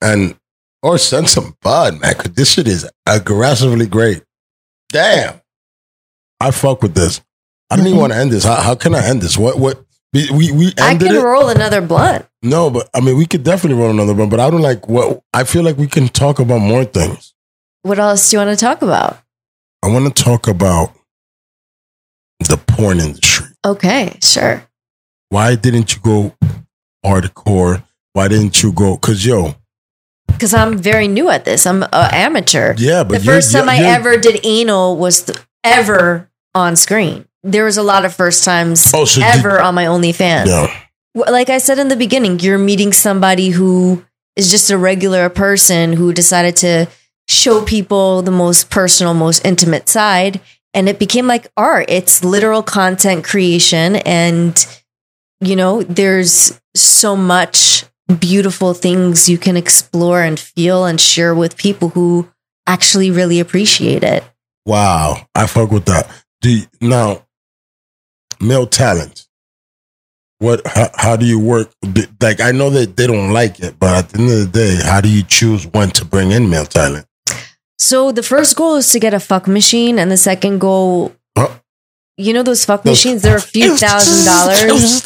And, 0.00 0.36
or 0.82 0.96
send 0.98 1.28
some 1.28 1.56
bud, 1.60 2.00
man, 2.00 2.14
because 2.16 2.32
this 2.32 2.52
shit 2.52 2.68
is 2.68 2.88
aggressively 3.06 3.86
great. 3.86 4.22
Damn. 4.92 5.40
I 6.40 6.50
fuck 6.52 6.82
with 6.82 6.94
this. 6.94 7.20
I 7.70 7.76
don't 7.76 7.86
even 7.86 7.98
Mhm. 7.98 8.00
want 8.00 8.12
to 8.12 8.18
end 8.18 8.30
this. 8.30 8.44
How, 8.44 8.56
how 8.56 8.74
can 8.74 8.94
I 8.94 9.04
end 9.04 9.20
this? 9.20 9.36
What, 9.36 9.58
what? 9.58 9.84
We, 10.14 10.30
we, 10.30 10.52
we 10.52 10.66
i 10.80 10.92
ended 10.92 11.08
can 11.08 11.16
it. 11.16 11.22
roll 11.22 11.50
another 11.50 11.82
blunt 11.82 12.24
No, 12.42 12.70
but 12.70 12.88
I 12.94 13.00
mean, 13.00 13.18
we 13.18 13.26
could 13.26 13.42
definitely 13.44 13.78
roll 13.82 13.90
another 13.90 14.14
one, 14.14 14.30
but 14.30 14.40
I 14.40 14.48
don't 14.48 14.62
like 14.62 14.88
what, 14.88 15.20
I 15.34 15.44
feel 15.44 15.62
like 15.62 15.76
we 15.76 15.86
can 15.86 16.08
talk 16.08 16.38
about 16.38 16.60
more 16.60 16.86
things. 16.86 17.34
what 17.82 17.98
else 17.98 18.30
do 18.30 18.36
you 18.36 18.42
want 18.46 18.58
to 18.58 18.64
talk 18.64 18.80
about 18.80 19.18
I 19.84 19.88
want 19.88 20.06
to 20.16 20.22
talk 20.24 20.48
about 20.48 20.94
the 22.40 22.56
porn 22.56 23.00
industry. 23.00 23.48
okay 23.66 24.16
sure 24.22 24.64
why 25.28 25.56
didn't 25.56 25.94
you 25.94 26.00
go 26.00 26.34
hardcore? 27.04 27.84
Why 28.14 28.28
didn't 28.28 28.62
you 28.62 28.72
go? 28.72 28.96
Cause 28.96 29.26
yo, 29.26 29.54
because 30.28 30.54
I'm 30.54 30.78
very 30.78 31.08
new 31.08 31.28
at 31.30 31.44
this. 31.44 31.66
I'm 31.66 31.82
an 31.82 31.88
amateur. 31.92 32.74
yeah, 32.78 33.02
but 33.04 33.18
the 33.18 33.24
you're- 33.24 33.38
1st 33.38 33.52
time 33.52 33.68
I 33.68 33.78
ever 33.78 34.16
did 34.16 34.40
anal 34.44 34.96
was 34.96 35.22
th- 35.22 35.38
ever 35.64 36.30
on 36.54 36.76
screen. 36.76 37.24
There 37.42 37.64
was 37.64 37.76
a 37.76 37.82
lot 37.82 38.04
of 38.04 38.14
first 38.14 38.44
times 38.44 38.92
Oh, 38.94 39.04
so 39.04 39.20
did- 39.20 39.34
ever 39.38 39.60
on 39.60 39.74
my 39.74 39.84
OnlyFans. 39.86 40.46
yeah, 40.46 40.70
Like 41.14 41.50
I 41.50 41.58
said 41.58 41.78
in 41.78 41.88
the 41.88 41.96
beginning, 41.96 42.38
you're 42.40 42.58
meeting 42.58 42.92
somebody 42.92 43.50
who 43.50 44.04
is 44.36 44.50
just 44.50 44.70
a 44.70 44.78
regular 44.78 45.28
person 45.28 45.92
who 45.94 46.12
decided 46.12 46.54
to 46.56 46.86
show 47.28 47.62
people 47.62 48.22
the 48.22 48.30
most 48.30 48.70
personal, 48.70 49.14
most 49.14 49.44
intimate 49.44 49.88
side. 49.88 50.40
And 50.74 50.88
it 50.88 50.98
became 50.98 51.26
like 51.26 51.48
art. 51.56 51.86
It's 51.88 52.22
literal 52.22 52.62
content 52.62 53.24
creation. 53.24 53.96
And, 53.96 54.54
you 55.40 55.56
know, 55.56 55.82
there's 55.82 56.60
so 56.76 57.16
much 57.16 57.84
beautiful 58.20 58.74
things 58.74 59.28
you 59.28 59.38
can 59.38 59.56
explore 59.56 60.22
and 60.22 60.38
feel 60.40 60.84
and 60.86 61.00
share 61.00 61.34
with 61.34 61.56
people 61.56 61.90
who 61.90 62.28
actually 62.66 63.10
really 63.10 63.40
appreciate 63.40 64.02
it. 64.02 64.24
wow, 64.66 65.16
I 65.34 65.46
fuck 65.46 65.70
with 65.70 65.84
that. 65.86 66.08
Do 66.40 66.50
you, 66.50 66.62
now, 66.80 67.24
male 68.40 68.66
talent. 68.66 69.26
What? 70.38 70.64
How, 70.66 70.88
how 70.94 71.16
do 71.16 71.26
you 71.26 71.40
work? 71.40 71.70
Like 72.20 72.40
I 72.40 72.52
know 72.52 72.70
that 72.70 72.96
they 72.96 73.06
don't 73.08 73.32
like 73.32 73.58
it, 73.60 73.78
but 73.78 73.96
at 73.96 74.08
the 74.10 74.20
end 74.20 74.30
of 74.30 74.38
the 74.38 74.46
day, 74.46 74.78
how 74.84 75.00
do 75.00 75.08
you 75.08 75.22
choose 75.24 75.66
when 75.66 75.90
to 75.90 76.04
bring 76.04 76.30
in 76.30 76.48
male 76.48 76.64
talent? 76.66 77.06
So 77.78 78.12
the 78.12 78.22
first 78.22 78.54
goal 78.56 78.76
is 78.76 78.88
to 78.92 79.00
get 79.00 79.14
a 79.14 79.20
fuck 79.20 79.48
machine, 79.48 79.98
and 79.98 80.10
the 80.12 80.16
second 80.16 80.60
goal, 80.60 81.12
Huh? 81.36 81.48
you 82.16 82.32
know, 82.32 82.42
those 82.44 82.64
fuck 82.64 82.82
Those- 82.84 82.98
machines. 83.04 83.22
They're 83.22 83.36
a 83.38 83.40
few 83.40 83.76
thousand 83.84 84.24
dollars. 84.26 85.02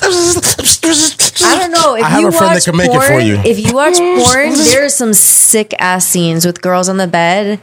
I 1.44 1.58
don't 1.58 1.72
know 1.72 1.94
if 1.96 2.04
I 2.04 2.08
have 2.08 2.20
you 2.20 2.28
a 2.28 2.32
friend 2.32 2.50
that 2.50 2.54
watch 2.56 2.64
can 2.64 2.76
make 2.76 2.90
it 2.90 2.98
porn. 2.98 3.06
for 3.06 3.20
you. 3.20 3.34
If 3.36 3.58
you 3.58 3.74
watch 3.74 3.96
porn, 3.98 4.52
there 4.54 4.84
are 4.84 4.88
some 4.88 5.12
sick 5.14 5.74
ass 5.78 6.06
scenes 6.06 6.44
with 6.46 6.60
girls 6.62 6.88
on 6.88 6.96
the 6.96 7.06
bed 7.06 7.60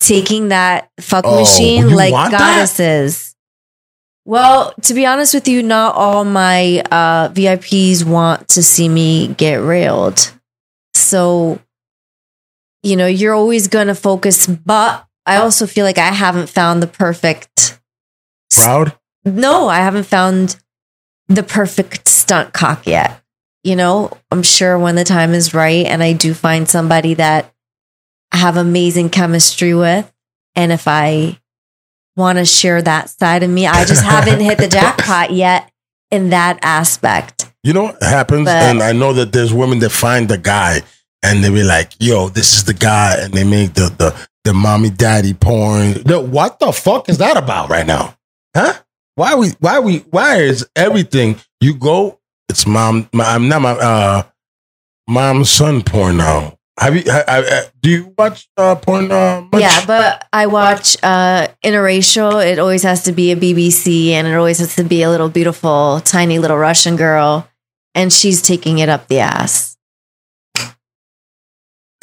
taking 0.00 0.48
that 0.48 0.90
fuck 1.00 1.24
Oh, 1.26 1.40
machine 1.40 1.90
like 1.90 2.12
want 2.12 2.30
that? 2.32 2.38
goddesses. 2.56 3.34
Well, 4.24 4.74
to 4.82 4.94
be 4.94 5.06
honest 5.06 5.34
with 5.34 5.46
you, 5.48 5.62
not 5.62 5.94
all 5.94 6.24
my 6.24 6.80
uh, 6.90 7.28
VIPs 7.30 8.04
want 8.04 8.48
to 8.48 8.62
see 8.62 8.88
me 8.88 9.28
get 9.28 9.56
railed. 9.56 10.32
So, 10.94 11.60
you 12.82 12.96
know, 12.96 13.06
you're 13.06 13.34
always 13.34 13.68
going 13.68 13.86
to 13.86 13.94
focus, 13.94 14.46
but 14.46 15.06
I 15.24 15.36
also 15.36 15.66
feel 15.66 15.84
like 15.84 15.98
I 15.98 16.08
haven't 16.12 16.48
found 16.48 16.82
the 16.82 16.86
perfect 16.88 17.78
Proud? 18.52 18.96
no, 19.24 19.68
I 19.68 19.78
haven't 19.78 20.04
found 20.06 20.56
the 21.28 21.42
perfect 21.42 22.08
stunt 22.08 22.52
cock 22.52 22.86
yet. 22.86 23.22
You 23.64 23.76
know, 23.76 24.10
I'm 24.30 24.42
sure 24.42 24.78
when 24.78 24.94
the 24.94 25.04
time 25.04 25.34
is 25.34 25.52
right 25.52 25.86
and 25.86 26.02
I 26.02 26.12
do 26.12 26.34
find 26.34 26.68
somebody 26.68 27.14
that 27.14 27.52
I 28.32 28.36
have 28.38 28.56
amazing 28.56 29.10
chemistry 29.10 29.74
with, 29.74 30.12
and 30.54 30.72
if 30.72 30.86
I 30.86 31.38
want 32.16 32.38
to 32.38 32.44
share 32.44 32.80
that 32.82 33.10
side 33.10 33.42
of 33.42 33.50
me, 33.50 33.66
I 33.66 33.84
just 33.84 34.02
haven't 34.04 34.40
hit 34.40 34.58
the 34.58 34.68
jackpot 34.68 35.32
yet 35.32 35.70
in 36.10 36.30
that 36.30 36.58
aspect. 36.62 37.50
You 37.62 37.72
know 37.72 37.84
what 37.84 38.02
happens? 38.02 38.44
But- 38.44 38.62
and 38.62 38.82
I 38.82 38.92
know 38.92 39.12
that 39.14 39.32
there's 39.32 39.52
women 39.52 39.80
that 39.80 39.90
find 39.90 40.28
the 40.28 40.38
guy 40.38 40.82
and 41.22 41.42
they 41.42 41.50
be 41.50 41.64
like, 41.64 41.92
yo, 41.98 42.28
this 42.28 42.54
is 42.54 42.64
the 42.64 42.74
guy. 42.74 43.16
And 43.18 43.32
they 43.32 43.42
make 43.44 43.74
the, 43.74 43.92
the, 43.96 44.28
the 44.44 44.54
mommy 44.54 44.90
daddy 44.90 45.34
porn. 45.34 46.02
No, 46.06 46.20
what 46.20 46.60
the 46.60 46.72
fuck 46.72 47.08
is 47.08 47.18
that 47.18 47.36
about 47.36 47.68
right 47.68 47.86
now? 47.86 48.16
Huh? 48.54 48.74
Why 49.16 49.34
we, 49.34 49.48
why 49.60 49.78
we, 49.78 49.98
why 50.10 50.36
is 50.36 50.66
everything 50.76 51.36
you 51.58 51.74
go, 51.74 52.20
it's 52.50 52.66
mom, 52.66 53.08
I'm 53.14 53.48
not 53.48 53.62
my, 53.62 53.72
uh, 53.72 54.22
mom 55.08 55.44
son 55.46 55.82
porn 55.82 56.18
now. 56.18 56.58
Have 56.78 56.94
you, 56.94 57.02
I, 57.10 57.24
I, 57.26 57.64
do 57.80 57.90
you 57.90 58.14
watch 58.18 58.46
uh, 58.58 58.74
porn? 58.74 59.10
Uh, 59.10 59.40
much? 59.50 59.62
Yeah, 59.62 59.86
but 59.86 60.26
I 60.30 60.46
watch 60.46 60.98
uh, 61.02 61.48
interracial. 61.64 62.44
It 62.44 62.58
always 62.58 62.82
has 62.82 63.04
to 63.04 63.12
be 63.12 63.32
a 63.32 63.36
BBC, 63.36 64.10
and 64.10 64.28
it 64.28 64.34
always 64.34 64.58
has 64.58 64.76
to 64.76 64.84
be 64.84 65.02
a 65.02 65.08
little 65.08 65.30
beautiful, 65.30 66.02
tiny 66.04 66.38
little 66.38 66.58
Russian 66.58 66.96
girl, 66.96 67.48
and 67.94 68.12
she's 68.12 68.42
taking 68.42 68.78
it 68.80 68.90
up 68.90 69.08
the 69.08 69.20
ass. 69.20 69.78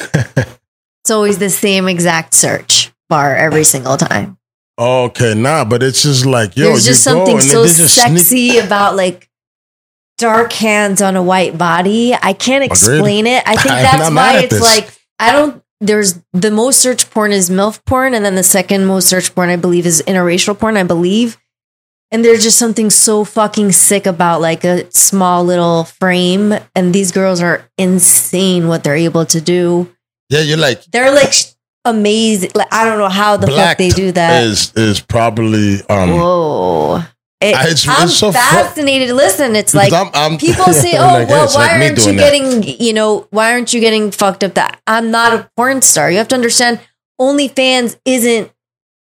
it's 0.00 1.10
always 1.10 1.38
the 1.38 1.50
same 1.50 1.86
exact 1.86 2.34
search 2.34 2.92
bar 3.08 3.36
every 3.36 3.62
single 3.62 3.96
time. 3.96 4.36
Okay, 4.78 5.34
nah, 5.34 5.64
but 5.64 5.82
it's 5.82 6.02
just 6.02 6.26
like, 6.26 6.56
yo, 6.56 6.70
There's 6.70 6.84
just 6.84 7.06
you 7.06 7.12
go 7.12 7.18
something 7.18 7.36
and 7.36 7.44
so 7.44 7.62
they 7.62 7.72
just 7.72 7.94
sneak- 7.94 8.18
sexy 8.18 8.58
about 8.58 8.96
like 8.96 9.28
dark 10.18 10.52
hands 10.52 11.00
on 11.00 11.16
a 11.16 11.22
white 11.22 11.56
body. 11.56 12.14
I 12.14 12.32
can't 12.32 12.62
oh, 12.62 12.66
explain 12.66 13.26
it. 13.26 13.42
I 13.46 13.56
think 13.56 13.68
that's 13.68 14.14
why 14.14 14.38
it's 14.38 14.50
this. 14.50 14.62
like 14.62 14.90
I 15.18 15.32
don't. 15.32 15.62
There's 15.80 16.20
the 16.32 16.50
most 16.50 16.80
search 16.80 17.10
porn 17.10 17.30
is 17.30 17.50
MILF 17.50 17.84
porn, 17.84 18.14
and 18.14 18.24
then 18.24 18.36
the 18.36 18.42
second 18.42 18.86
most 18.86 19.08
search 19.08 19.34
porn 19.34 19.50
I 19.50 19.56
believe 19.56 19.86
is 19.86 20.02
interracial 20.06 20.58
porn. 20.58 20.76
I 20.76 20.82
believe, 20.82 21.36
and 22.10 22.24
there's 22.24 22.42
just 22.42 22.58
something 22.58 22.90
so 22.90 23.24
fucking 23.24 23.72
sick 23.72 24.06
about 24.06 24.40
like 24.40 24.64
a 24.64 24.90
small 24.90 25.44
little 25.44 25.84
frame, 25.84 26.54
and 26.74 26.94
these 26.94 27.12
girls 27.12 27.40
are 27.40 27.68
insane 27.76 28.66
what 28.66 28.82
they're 28.82 28.96
able 28.96 29.26
to 29.26 29.40
do. 29.40 29.92
Yeah, 30.30 30.40
you're 30.40 30.58
like, 30.58 30.82
They're 30.86 31.12
like 31.12 31.32
sh- 31.32 31.53
amazing. 31.84 32.50
Like 32.54 32.72
I 32.72 32.84
don't 32.84 32.98
know 32.98 33.08
how 33.08 33.36
the 33.36 33.46
fuck 33.48 33.78
they 33.78 33.90
do 33.90 34.12
that. 34.12 34.44
is 34.44 34.72
is 34.74 35.00
probably 35.00 35.80
um 35.88 36.10
Whoa. 36.10 37.02
It, 37.40 37.54
I- 37.54 37.62
it's- 37.64 37.86
I'm 37.86 38.04
it's 38.08 38.16
so 38.16 38.28
fu- 38.32 38.38
fascinated. 38.38 39.14
Listen, 39.14 39.54
it's 39.54 39.74
like 39.74 39.92
I'm, 39.92 40.10
I'm- 40.14 40.38
people 40.46 40.72
say, 40.72 40.92
"Oh, 40.98 41.04
like, 41.04 41.28
well, 41.28 41.44
it's 41.44 41.54
why 41.54 41.62
like 41.66 41.70
aren't 41.72 41.98
you 41.98 42.04
doing 42.04 42.16
that. 42.16 42.32
getting, 42.32 42.80
you 42.80 42.92
know, 42.94 43.26
why 43.30 43.52
aren't 43.52 43.74
you 43.74 43.80
getting 43.80 44.10
fucked 44.10 44.42
up?" 44.44 44.54
That 44.54 44.80
I'm 44.86 45.10
not 45.10 45.32
a 45.34 45.50
porn 45.56 45.82
star. 45.82 46.10
You 46.10 46.18
have 46.18 46.28
to 46.28 46.34
understand, 46.34 46.80
OnlyFans 47.20 47.96
isn't. 48.06 48.50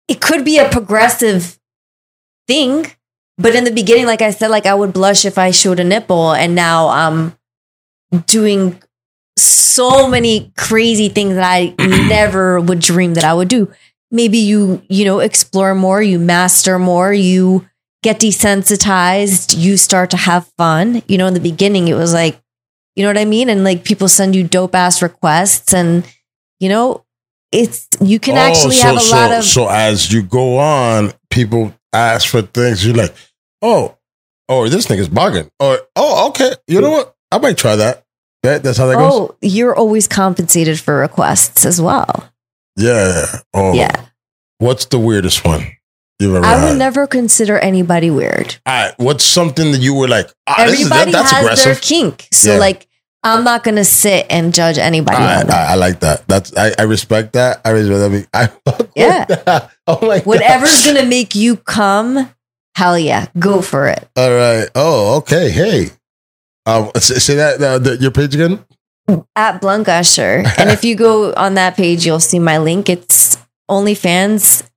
It 0.07 0.21
could 0.21 0.45
be 0.45 0.57
a 0.59 0.69
progressive 0.69 1.57
thing, 2.47 2.85
but 3.37 3.53
in 3.55 3.63
the 3.65 3.71
beginning, 3.71 4.05
like 4.05 4.21
I 4.21 4.31
said, 4.31 4.49
like 4.49 4.65
I 4.65 4.73
would 4.75 4.93
blush 4.93 5.25
if 5.25 5.37
I 5.37 5.51
showed 5.51 5.79
a 5.79 5.83
nipple, 5.83 6.31
and 6.31 6.55
now 6.55 6.87
I'm 6.89 7.35
doing 8.27 8.81
so 9.37 10.07
many 10.07 10.51
crazy 10.57 11.09
things 11.09 11.35
that 11.35 11.49
I 11.49 11.75
never 11.79 12.59
would 12.59 12.79
dream 12.79 13.13
that 13.15 13.23
I 13.23 13.33
would 13.33 13.47
do. 13.47 13.71
Maybe 14.11 14.39
you, 14.39 14.81
you 14.89 15.05
know, 15.05 15.19
explore 15.19 15.73
more, 15.73 16.01
you 16.01 16.19
master 16.19 16.77
more, 16.77 17.13
you 17.13 17.67
get 18.03 18.19
desensitized, 18.19 19.57
you 19.57 19.77
start 19.77 20.09
to 20.11 20.17
have 20.17 20.47
fun. 20.57 21.01
You 21.07 21.17
know, 21.17 21.27
in 21.27 21.33
the 21.33 21.39
beginning, 21.39 21.87
it 21.87 21.93
was 21.93 22.13
like, 22.13 22.39
you 22.95 23.03
know 23.03 23.09
what 23.09 23.17
I 23.17 23.25
mean? 23.25 23.49
And 23.49 23.63
like 23.63 23.83
people 23.83 24.07
send 24.07 24.35
you 24.35 24.43
dope 24.43 24.75
ass 24.75 25.01
requests, 25.01 25.73
and 25.73 26.05
you 26.59 26.67
know, 26.67 27.05
it's 27.51 27.87
you 28.01 28.19
can 28.19 28.35
Oh, 28.35 28.41
actually 28.41 28.75
so, 28.75 28.87
have 28.87 28.95
a 28.97 28.99
so, 28.99 29.15
lot 29.15 29.31
of 29.31 29.43
So 29.45 29.69
as 29.69 30.11
you 30.11 30.23
go 30.23 30.57
on, 30.57 31.13
people 31.29 31.73
ask 31.93 32.27
for 32.29 32.41
things. 32.41 32.85
You're 32.85 32.95
like, 32.95 33.13
oh, 33.61 33.97
oh, 34.49 34.67
this 34.67 34.87
nigga's 34.87 35.09
bugging. 35.09 35.49
Or 35.59 35.79
oh, 35.95 36.27
okay, 36.29 36.53
you 36.67 36.81
know 36.81 36.91
what? 36.91 37.15
I 37.31 37.37
might 37.37 37.57
try 37.57 37.77
that. 37.77 38.03
That, 38.43 38.63
that's 38.63 38.77
how 38.77 38.87
that 38.87 38.95
goes. 38.95 39.11
oh, 39.13 39.35
you're 39.41 39.75
always 39.75 40.07
compensated 40.07 40.79
for 40.79 40.97
requests 40.97 41.65
as 41.65 41.79
well. 41.81 42.29
Yeah. 42.77 43.25
Oh, 43.53 43.73
Yeah. 43.73 43.91
What's 44.59 44.85
the 44.85 44.99
weirdest 44.99 45.43
one 45.43 45.65
you've 46.19 46.35
ever 46.35 46.45
I 46.45 46.57
had? 46.57 46.69
would 46.69 46.77
never 46.77 47.07
consider 47.07 47.57
anybody 47.59 48.09
weird. 48.11 48.57
All 48.65 48.73
right. 48.73 48.93
What's 48.97 49.23
something 49.23 49.71
that 49.71 49.79
you 49.81 49.93
were 49.95 50.07
like? 50.07 50.27
Ah, 50.47 50.55
that, 50.57 50.67
Everybody 50.69 51.11
that's 51.11 51.31
has 51.31 51.43
aggressive. 51.43 51.65
their 51.65 51.75
kink. 51.75 52.27
So 52.31 52.53
Yeah. 52.53 52.59
like 52.59 52.87
I'm 53.23 53.43
not 53.43 53.63
gonna 53.63 53.83
sit 53.83 54.25
and 54.31 54.51
judge 54.53 54.77
anybody. 54.79 55.17
I, 55.17 55.73
I 55.73 55.75
like 55.75 55.99
that. 55.99 56.27
That's 56.27 56.55
I, 56.57 56.73
I 56.79 56.83
respect 56.83 57.33
that. 57.33 57.61
I 57.65 57.69
respect 57.69 58.31
that. 58.31 58.39
I, 58.39 58.43
I 58.43 58.47
fuck 58.71 58.79
with 58.79 58.91
Yeah. 58.95 59.25
that. 59.25 59.71
Oh 59.87 59.99
my 60.07 60.17
god. 60.17 60.25
Whatever's 60.25 60.85
gonna 60.85 61.05
make 61.05 61.35
you 61.35 61.57
come, 61.57 62.29
hell 62.75 62.97
yeah, 62.97 63.27
go 63.37 63.61
for 63.61 63.87
it. 63.89 64.07
All 64.15 64.31
right. 64.31 64.67
Oh, 64.75 65.17
okay. 65.17 65.49
Hey. 65.51 65.89
Um, 66.65 66.91
say, 66.95 67.15
say 67.15 67.35
that 67.35 67.61
uh, 67.61 67.79
the, 67.79 67.97
your 67.97 68.11
page 68.11 68.35
again. 68.35 68.63
At 69.35 69.59
Blunt 69.61 69.85
Gusher. 69.85 70.43
and 70.57 70.69
if 70.69 70.83
you 70.83 70.95
go 70.95 71.33
on 71.33 71.55
that 71.55 71.75
page, 71.75 72.05
you'll 72.05 72.19
see 72.19 72.39
my 72.39 72.57
link. 72.59 72.89
It's 72.89 73.37
OnlyFans 73.69 74.67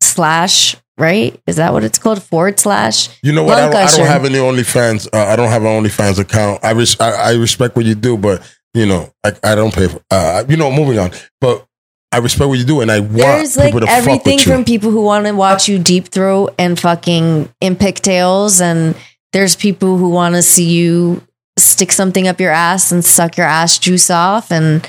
slash, 0.00 0.76
right? 0.98 1.40
Is 1.46 1.56
that 1.56 1.72
what 1.72 1.82
it's 1.84 1.98
called? 1.98 2.22
Forward 2.22 2.60
slash. 2.60 3.08
You 3.22 3.32
know 3.32 3.42
what? 3.42 3.58
I 3.58 3.70
don't, 3.70 3.74
I 3.74 3.96
don't 3.96 4.06
have 4.06 4.24
any 4.24 4.38
OnlyFans. 4.38 5.08
Uh, 5.12 5.26
I 5.26 5.36
don't 5.36 5.48
have 5.48 5.62
an 5.62 5.82
OnlyFans 5.82 6.18
account. 6.18 6.64
I, 6.64 6.72
res- 6.72 7.00
I 7.00 7.10
I 7.10 7.32
respect 7.34 7.74
what 7.76 7.84
you 7.84 7.94
do, 7.94 8.16
but 8.16 8.42
you 8.74 8.86
know, 8.86 9.12
I, 9.24 9.32
I 9.42 9.54
don't 9.54 9.74
pay 9.74 9.88
for. 9.88 10.00
Uh, 10.10 10.44
you 10.48 10.56
know, 10.56 10.70
moving 10.70 10.98
on. 10.98 11.10
But 11.40 11.66
I 12.12 12.18
respect 12.18 12.48
what 12.48 12.58
you 12.58 12.64
do, 12.64 12.80
and 12.80 12.90
I 12.90 13.00
want 13.00 13.14
There's 13.16 13.56
like 13.56 13.74
everything 13.88 14.38
from 14.40 14.64
people 14.64 14.90
who 14.90 15.02
want 15.02 15.26
to 15.26 15.32
watch 15.32 15.68
you 15.68 15.78
deep 15.78 16.08
throat 16.08 16.54
and 16.58 16.78
fucking 16.78 17.52
in 17.60 17.76
pigtails, 17.76 18.60
and 18.60 18.96
there's 19.32 19.54
people 19.54 19.96
who 19.96 20.10
want 20.10 20.34
to 20.34 20.42
see 20.42 20.68
you 20.68 21.22
stick 21.66 21.92
something 21.92 22.26
up 22.28 22.40
your 22.40 22.52
ass 22.52 22.90
and 22.92 23.04
suck 23.04 23.36
your 23.36 23.46
ass 23.46 23.78
juice 23.78 24.10
off, 24.10 24.50
and 24.50 24.88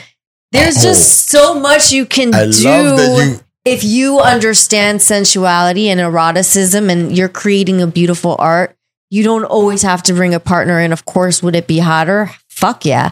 there's 0.51 0.77
Oh. 0.77 0.81
just 0.81 1.29
so 1.29 1.53
much 1.59 1.91
you 1.91 2.05
can 2.05 2.33
I 2.33 2.45
do 2.49 2.69
you. 2.69 3.39
if 3.65 3.83
you 3.83 4.19
understand 4.19 5.01
sensuality 5.01 5.87
and 5.89 5.99
eroticism, 5.99 6.89
and 6.89 7.15
you're 7.15 7.29
creating 7.29 7.81
a 7.81 7.87
beautiful 7.87 8.35
art. 8.39 8.75
You 9.13 9.23
don't 9.23 9.43
always 9.43 9.81
have 9.81 10.01
to 10.03 10.13
bring 10.13 10.33
a 10.33 10.39
partner 10.39 10.79
in. 10.79 10.93
Of 10.93 11.03
course, 11.05 11.43
would 11.43 11.53
it 11.55 11.67
be 11.67 11.79
hotter? 11.79 12.31
Fuck 12.47 12.85
yeah. 12.85 13.11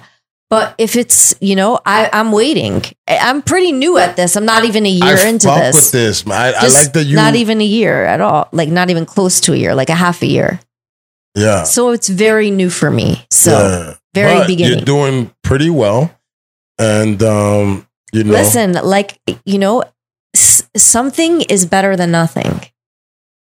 But 0.50 0.74
if 0.78 0.96
it's, 0.96 1.36
you 1.42 1.56
know, 1.58 1.78
I, 1.86 2.10
I'm 2.14 2.32
waiting. 2.32 2.82
I'm 3.08 3.42
pretty 3.42 3.72
new 3.74 3.98
at 3.98 4.16
this. 4.16 4.36
I'm 4.38 4.46
not 4.46 4.64
even 4.64 4.86
a 4.86 4.90
year 4.90 5.18
I 5.18 5.28
into 5.28 5.48
this. 5.48 5.76
with 5.76 5.92
this. 5.92 6.26
I, 6.26 6.54
I 6.54 6.68
like 6.68 6.94
that 6.94 7.04
you. 7.06 7.16
not 7.18 7.36
even 7.36 7.60
a 7.62 7.66
year 7.66 8.06
at 8.06 8.22
all. 8.22 8.48
Like 8.54 8.70
not 8.70 8.90
even 8.90 9.06
close 9.06 9.42
to 9.42 9.54
a 9.54 9.58
year, 9.58 9.76
like 9.76 9.90
a 9.90 9.94
half 9.96 10.22
a 10.24 10.26
year. 10.26 10.60
Yeah. 11.36 11.64
So 11.64 11.90
it's 11.92 12.10
very 12.10 12.52
new 12.52 12.70
for 12.70 12.90
me. 12.92 13.26
So 13.32 13.52
yeah. 13.52 13.94
very 14.14 14.40
But 14.40 14.48
beginning. 14.48 14.78
You're 14.80 14.86
doing 14.86 15.32
pretty 15.44 15.70
well, 15.70 16.12
and 16.78 17.22
um, 17.24 17.88
you 18.12 18.24
know, 18.24 18.34
listen, 18.34 18.74
like 18.74 19.20
you 19.46 19.58
know, 19.60 19.84
s- 20.36 20.68
something 20.76 21.42
is 21.42 21.66
better 21.66 21.96
than 21.96 22.12
nothing. 22.12 22.62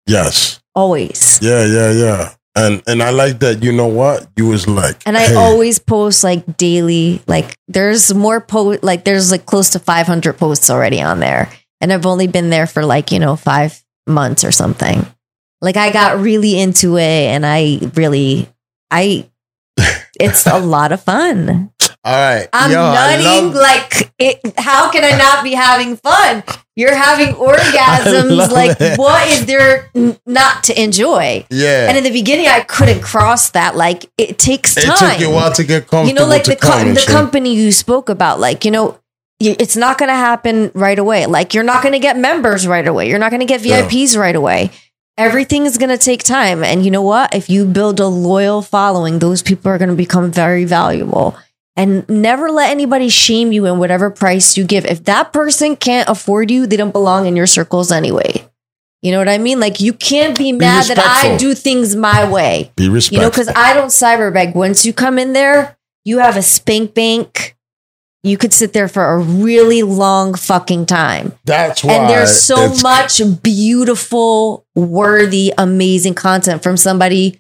yes, 0.08 0.60
Always. 0.74 1.40
yeah, 1.42 1.66
yeah, 1.66 1.92
yeah. 1.92 2.32
And 2.58 2.82
and 2.88 3.04
I 3.04 3.10
like 3.10 3.40
that. 3.40 3.64
You 3.64 3.74
know 3.74 3.88
what? 3.88 4.28
You 4.38 4.48
was 4.48 4.66
like, 4.68 5.02
And 5.06 5.18
I 5.18 5.28
hey, 5.28 5.36
always 5.36 5.78
post 5.78 6.24
like 6.24 6.56
daily. 6.58 7.22
Like 7.28 7.58
there's 7.68 8.14
more 8.14 8.40
post. 8.40 8.82
Like 8.84 9.04
there's 9.04 9.30
like 9.32 9.46
close 9.46 9.72
to 9.72 9.80
500 9.80 10.38
posts 10.38 10.70
already 10.70 11.02
on 11.02 11.20
there, 11.20 11.50
and 11.82 11.92
I've 11.92 12.06
only 12.06 12.28
been 12.28 12.50
there 12.50 12.66
for 12.68 12.86
like 12.86 13.12
you 13.12 13.20
know 13.20 13.36
five 13.36 13.84
months 14.08 14.46
or 14.46 14.52
something. 14.54 15.06
Like 15.66 15.76
I 15.78 15.92
got 15.92 16.20
really 16.22 16.58
into 16.60 16.98
it 16.98 17.02
and 17.34 17.46
I 17.46 17.80
really 17.96 18.48
I 18.92 19.28
it's 20.20 20.46
a 20.46 20.60
lot 20.76 20.92
of 20.94 21.02
fun. 21.02 21.72
All 22.06 22.14
right. 22.14 22.48
I'm 22.54 22.72
Yo, 22.72 22.78
nutting 22.94 23.26
love- 23.26 23.56
like 23.56 24.14
it, 24.20 24.40
how 24.60 24.92
can 24.92 25.04
I 25.04 25.18
not 25.18 25.44
be 25.44 25.54
having 25.54 25.98
fun? 25.98 26.44
You're 26.76 26.94
having 26.96 27.34
orgasms. 27.36 28.52
Like 28.52 28.80
it. 28.80 29.00
what 29.00 29.28
is 29.28 29.46
there 29.48 29.90
n- 29.96 30.18
not 30.28 30.64
to 30.66 30.80
enjoy? 30.82 31.46
Yeah. 31.50 31.88
And 31.90 31.98
in 31.98 32.04
the 32.04 32.12
beginning, 32.12 32.48
I 32.48 32.60
couldn't 32.62 33.02
cross 33.02 33.50
that. 33.52 33.76
Like 33.76 34.06
it 34.20 34.38
takes 34.38 34.76
time. 34.76 34.84
it 34.94 34.98
took 35.14 35.20
you 35.20 35.32
a 35.32 35.34
while 35.34 35.52
to 35.54 35.64
get 35.64 35.88
comfortable. 35.88 36.08
you 36.10 36.14
know, 36.14 36.28
like 36.28 36.44
the 36.44 36.56
co- 36.56 36.70
come 36.70 36.88
and 36.90 36.96
the 36.98 37.06
company 37.08 37.56
you 37.56 37.72
spoke 37.72 38.10
about. 38.10 38.40
Like 38.40 38.66
you 38.66 38.72
know, 38.72 39.00
it's 39.40 39.76
not 39.76 39.98
going 39.98 40.10
to 40.10 40.16
happen 40.16 40.72
right 40.76 41.00
away. 41.00 41.26
Like 41.26 41.54
you're 41.54 41.64
not 41.64 41.82
going 41.82 41.94
to 41.94 42.00
get 42.00 42.18
members 42.18 42.68
right 42.68 42.88
away. 42.88 43.10
You're 43.10 43.20
not 43.20 43.32
going 43.32 43.40
to 43.42 43.46
get 43.48 43.66
Yeah. 43.66 43.88
VIPs 43.88 44.18
right 44.18 44.36
away. 44.36 44.70
Everything 45.18 45.66
is 45.66 45.78
going 45.78 45.90
to 45.90 45.98
take 45.98 46.24
time. 46.24 46.64
And 46.64 46.84
you 46.84 46.92
know 46.92 47.02
what? 47.02 47.34
If 47.34 47.50
you 47.50 47.66
build 47.66 48.00
a 48.02 48.08
loyal 48.08 48.62
following, 48.62 49.20
those 49.20 49.42
people 49.42 49.72
are 49.72 49.78
going 49.78 49.90
to 49.90 49.96
become 49.96 50.32
very 50.32 50.66
valuable. 50.66 51.38
And 51.78 52.08
never 52.10 52.50
let 52.50 52.70
anybody 52.70 53.10
shame 53.10 53.52
you 53.52 53.66
in 53.66 53.80
whatever 53.80 54.10
price 54.10 54.58
you 54.58 54.66
give. 54.66 54.86
If 54.86 55.06
that 55.06 55.32
person 55.32 55.76
can't 55.76 56.10
afford 56.10 56.52
you, 56.52 56.68
they 56.68 56.78
don't 56.78 56.92
belong 56.92 57.26
in 57.26 57.36
your 57.36 57.48
circles 57.48 57.92
anyway. 57.92 58.46
You 59.02 59.12
know 59.12 59.20
what 59.20 59.30
I 59.30 59.38
mean? 59.38 59.60
Like 59.60 59.80
you 59.80 59.94
can't 59.94 60.38
be 60.38 60.52
mad 60.52 60.86
that 60.88 61.00
I 61.00 61.38
do 61.38 61.54
things 61.54 61.96
my 61.96 62.30
way. 62.30 62.72
Be 62.76 62.90
respectful. 62.90 63.18
You 63.18 63.22
know, 63.22 63.30
because 63.30 63.50
I 63.50 63.74
don't 63.74 63.90
cyberbeg. 63.90 64.56
Once 64.56 64.86
you 64.86 64.94
come 64.94 65.20
in 65.20 65.34
there, 65.34 65.78
you 66.04 66.20
have 66.20 66.38
a 66.38 66.42
spank 66.42 66.94
bank. 66.94 67.55
You 68.26 68.38
could 68.38 68.54
sit 68.54 68.74
there 68.74 68.88
for 68.88 69.06
a 69.06 69.20
really 69.20 69.84
long 69.84 70.34
fucking 70.34 70.88
time. 70.88 71.34
That's 71.44 71.84
why. 71.84 71.94
And 71.94 72.10
there's 72.10 72.42
so 72.42 72.74
much 72.82 73.22
beautiful, 73.44 74.66
worthy, 74.74 75.54
amazing 75.60 76.16
content 76.16 76.64
from 76.64 76.76
somebody 76.76 77.40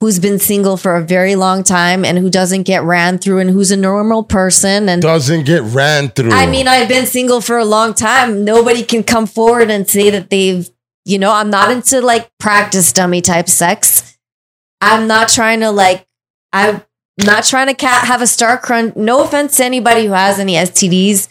who's 0.00 0.18
been 0.18 0.40
single 0.40 0.76
for 0.76 0.96
a 0.96 1.04
very 1.04 1.36
long 1.36 1.62
time 1.62 2.04
and 2.04 2.18
who 2.18 2.28
doesn't 2.28 2.64
get 2.64 2.82
ran 2.82 3.18
through 3.18 3.38
and 3.38 3.50
who's 3.50 3.70
a 3.70 3.76
normal 3.76 4.24
person. 4.24 4.88
And 4.88 5.00
doesn't 5.00 5.46
get 5.46 5.62
ran 5.62 6.08
through. 6.08 6.32
I 6.32 6.46
mean, 6.46 6.66
I've 6.66 6.88
been 6.88 7.06
single 7.06 7.40
for 7.40 7.56
a 7.56 7.64
long 7.64 7.94
time. 7.94 8.44
Nobody 8.44 8.82
can 8.82 9.04
come 9.04 9.28
forward 9.28 9.70
and 9.70 9.88
say 9.88 10.10
that 10.10 10.30
they've, 10.30 10.68
you 11.04 11.16
know, 11.16 11.32
I'm 11.32 11.48
not 11.48 11.70
into 11.70 12.00
like 12.00 12.28
practice 12.40 12.92
dummy 12.92 13.20
type 13.20 13.48
sex. 13.48 14.18
I'm 14.80 15.06
not 15.06 15.28
trying 15.28 15.60
to 15.60 15.70
like, 15.70 16.04
I'm 16.52 16.82
not 17.18 17.44
trying 17.44 17.68
to 17.68 17.74
cat 17.74 18.06
have 18.06 18.22
a 18.22 18.26
star 18.26 18.58
crunch. 18.58 18.96
No 18.96 19.22
offense 19.22 19.56
to 19.58 19.64
anybody 19.64 20.06
who 20.06 20.12
has 20.12 20.38
any 20.38 20.54
STDs. 20.54 21.28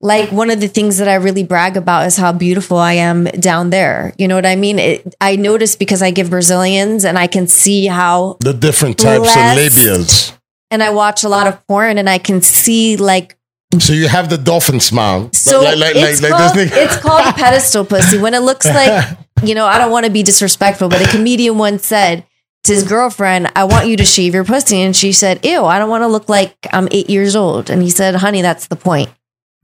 Like 0.00 0.30
one 0.30 0.50
of 0.50 0.60
the 0.60 0.68
things 0.68 0.98
that 0.98 1.08
I 1.08 1.14
really 1.14 1.42
brag 1.42 1.76
about 1.76 2.06
is 2.06 2.16
how 2.16 2.30
beautiful 2.32 2.76
I 2.76 2.92
am 2.94 3.24
down 3.24 3.70
there. 3.70 4.14
You 4.16 4.28
know 4.28 4.36
what 4.36 4.46
I 4.46 4.54
mean? 4.54 4.78
It, 4.78 5.14
I 5.20 5.34
notice 5.36 5.74
because 5.74 6.02
I 6.02 6.12
give 6.12 6.30
Brazilians 6.30 7.04
and 7.04 7.18
I 7.18 7.26
can 7.26 7.48
see 7.48 7.86
how 7.86 8.36
the 8.40 8.52
different 8.52 8.98
types 8.98 9.22
Blessed. 9.34 9.76
of 9.76 9.82
labias. 9.82 10.38
and 10.70 10.84
I 10.84 10.90
watch 10.90 11.24
a 11.24 11.28
lot 11.28 11.48
of 11.48 11.66
porn 11.66 11.98
and 11.98 12.08
I 12.08 12.18
can 12.18 12.42
see 12.42 12.96
like 12.96 13.36
So 13.80 13.92
you 13.92 14.06
have 14.06 14.30
the 14.30 14.38
dolphin 14.38 14.78
smile. 14.78 15.30
So 15.32 15.62
like, 15.62 15.78
like, 15.78 15.96
it's, 15.96 16.22
like, 16.22 16.30
called, 16.30 16.42
like 16.42 16.54
this 16.54 16.70
nigga. 16.70 16.84
it's 16.84 16.96
called 16.98 17.34
pedestal 17.34 17.84
pussy. 17.84 18.18
When 18.18 18.34
it 18.34 18.40
looks 18.42 18.66
like, 18.66 19.18
you 19.42 19.56
know, 19.56 19.66
I 19.66 19.78
don't 19.78 19.90
want 19.90 20.06
to 20.06 20.12
be 20.12 20.22
disrespectful, 20.22 20.88
but 20.90 21.02
a 21.02 21.08
comedian 21.10 21.58
once 21.58 21.84
said 21.84 22.24
to 22.68 22.74
his 22.74 22.84
girlfriend, 22.84 23.50
I 23.56 23.64
want 23.64 23.88
you 23.88 23.96
to 23.96 24.04
shave 24.04 24.34
your 24.34 24.44
pussy. 24.44 24.80
And 24.82 24.94
she 24.94 25.12
said, 25.12 25.44
Ew, 25.44 25.64
I 25.64 25.78
don't 25.78 25.90
want 25.90 26.02
to 26.02 26.08
look 26.08 26.28
like 26.28 26.54
I'm 26.72 26.88
eight 26.90 27.10
years 27.10 27.34
old. 27.34 27.70
And 27.70 27.82
he 27.82 27.90
said, 27.90 28.14
Honey, 28.16 28.42
that's 28.42 28.68
the 28.68 28.76
point. 28.76 29.10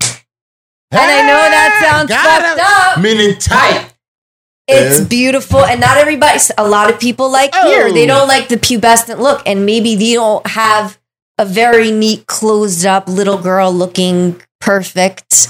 And 0.00 1.00
I 1.11 1.20
know 1.22 1.36
that 1.50 1.80
sounds 1.82 2.12
fucked 2.12 2.59
it. 2.59 2.64
up. 2.64 3.00
Meaning 3.02 3.38
tight. 3.38 3.92
It's 4.68 5.00
Yeah. 5.00 5.05
beautiful. 5.07 5.64
And 5.64 5.80
not 5.80 5.96
everybody, 5.98 6.38
a 6.57 6.66
lot 6.66 6.88
of 6.90 6.98
people 7.00 7.30
like 7.30 7.55
here, 7.55 7.92
they 7.92 8.05
Oh. 8.05 8.07
don't 8.07 8.28
like 8.28 8.48
the 8.48 8.57
pubescent 8.57 9.18
look. 9.18 9.42
And 9.44 9.66
maybe 9.66 9.96
they 9.96 10.14
don't 10.14 10.46
have 10.46 10.98
a 11.38 11.44
very 11.44 11.90
neat, 11.90 12.26
closed 12.26 12.86
up 12.86 13.09
little 13.09 13.38
girl 13.38 13.72
looking 13.72 14.40
perfect, 14.61 15.48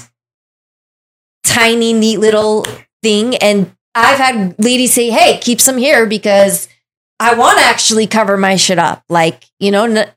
tiny, 1.43 1.93
neat 1.93 2.17
little 2.19 2.65
thing. 3.03 3.35
And 3.37 3.71
I've 3.93 4.17
had 4.17 4.55
ladies 4.57 4.93
say, 4.93 5.09
hey, 5.09 5.37
keep 5.41 5.61
some 5.61 5.77
here 5.77 6.05
because 6.05 6.67
I 7.19 7.35
want 7.35 7.57
to 7.59 7.63
actually 7.65 8.07
cover 8.07 8.37
my 8.37 8.55
shit 8.55 8.77
up. 8.79 9.03
Like, 9.09 9.45
you 9.59 9.71
know, 9.71 9.85
n- 9.85 10.09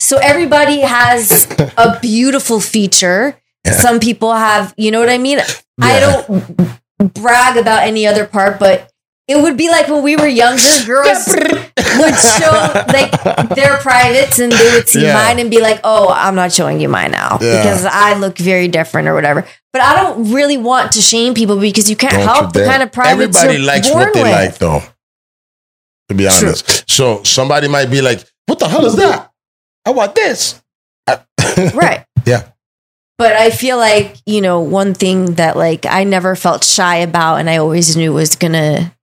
so 0.00 0.18
everybody 0.18 0.80
has 0.80 1.46
a 1.76 1.98
beautiful 2.00 2.60
feature. 2.60 3.36
Some 3.66 3.98
people 4.00 4.32
have, 4.32 4.72
you 4.76 4.90
know 4.90 5.00
what 5.00 5.08
I 5.08 5.18
mean? 5.18 5.40
I 5.80 6.00
don't 6.00 7.14
brag 7.14 7.56
about 7.56 7.82
any 7.82 8.06
other 8.06 8.24
part, 8.26 8.60
but 8.60 8.90
it 9.28 9.42
would 9.42 9.56
be 9.56 9.68
like 9.68 9.88
when 9.88 10.04
we 10.04 10.14
were 10.14 10.28
younger, 10.28 10.62
girls 10.86 11.26
would 11.26 12.14
show 12.14 12.84
like 12.92 13.48
their 13.56 13.76
privates 13.78 14.38
and 14.38 14.52
they 14.52 14.70
would 14.72 14.88
see 14.88 15.02
Yeah. 15.02 15.14
mine 15.14 15.40
and 15.40 15.50
be 15.50 15.60
like, 15.60 15.80
oh, 15.82 16.08
I'm 16.08 16.36
not 16.36 16.52
showing 16.52 16.80
you 16.80 16.88
mine 16.88 17.10
now 17.10 17.38
Yeah. 17.40 17.60
because 17.62 17.84
I 17.84 18.14
look 18.16 18.38
very 18.38 18.68
different 18.68 19.08
or 19.08 19.14
whatever. 19.14 19.44
But 19.72 19.82
I 19.82 19.96
don't 20.00 20.32
really 20.32 20.56
want 20.58 20.92
to 20.92 21.02
shame 21.02 21.34
people 21.34 21.58
because 21.58 21.90
you 21.90 21.96
can't 21.96 22.12
Don't 22.14 22.22
help 22.22 22.54
you 22.54 22.60
the 22.62 22.66
kind 22.66 22.82
of 22.84 22.92
privates 22.92 23.36
Everybody 23.36 23.58
you're 23.58 23.66
likes 23.66 23.88
born 23.88 24.00
what 24.04 24.14
they 24.14 24.22
with. 24.22 24.32
like, 24.32 24.58
though. 24.58 24.82
To 26.08 26.14
be 26.14 26.28
True. 26.28 26.48
honest. 26.48 26.88
So 26.88 27.22
somebody 27.22 27.68
might 27.68 27.90
be 27.90 28.00
like, 28.00 28.24
what 28.46 28.58
the 28.58 28.68
hell 28.68 28.86
is 28.86 28.96
that? 28.96 29.30
I 29.84 29.90
want 29.90 30.14
this. 30.14 30.62
Right. 31.74 32.04
Yeah. 32.26 32.48
But 33.18 33.32
I 33.32 33.50
feel 33.50 33.78
like, 33.78 34.16
you 34.26 34.42
know, 34.42 34.60
one 34.60 34.92
thing 34.92 35.36
that 35.36 35.56
like 35.56 35.86
I 35.86 36.04
never 36.04 36.36
felt 36.36 36.64
shy 36.64 36.96
about 36.96 37.36
and 37.36 37.48
I 37.48 37.56
always 37.56 37.96
knew 37.96 38.12
was 38.12 38.36
gonna 38.36 38.94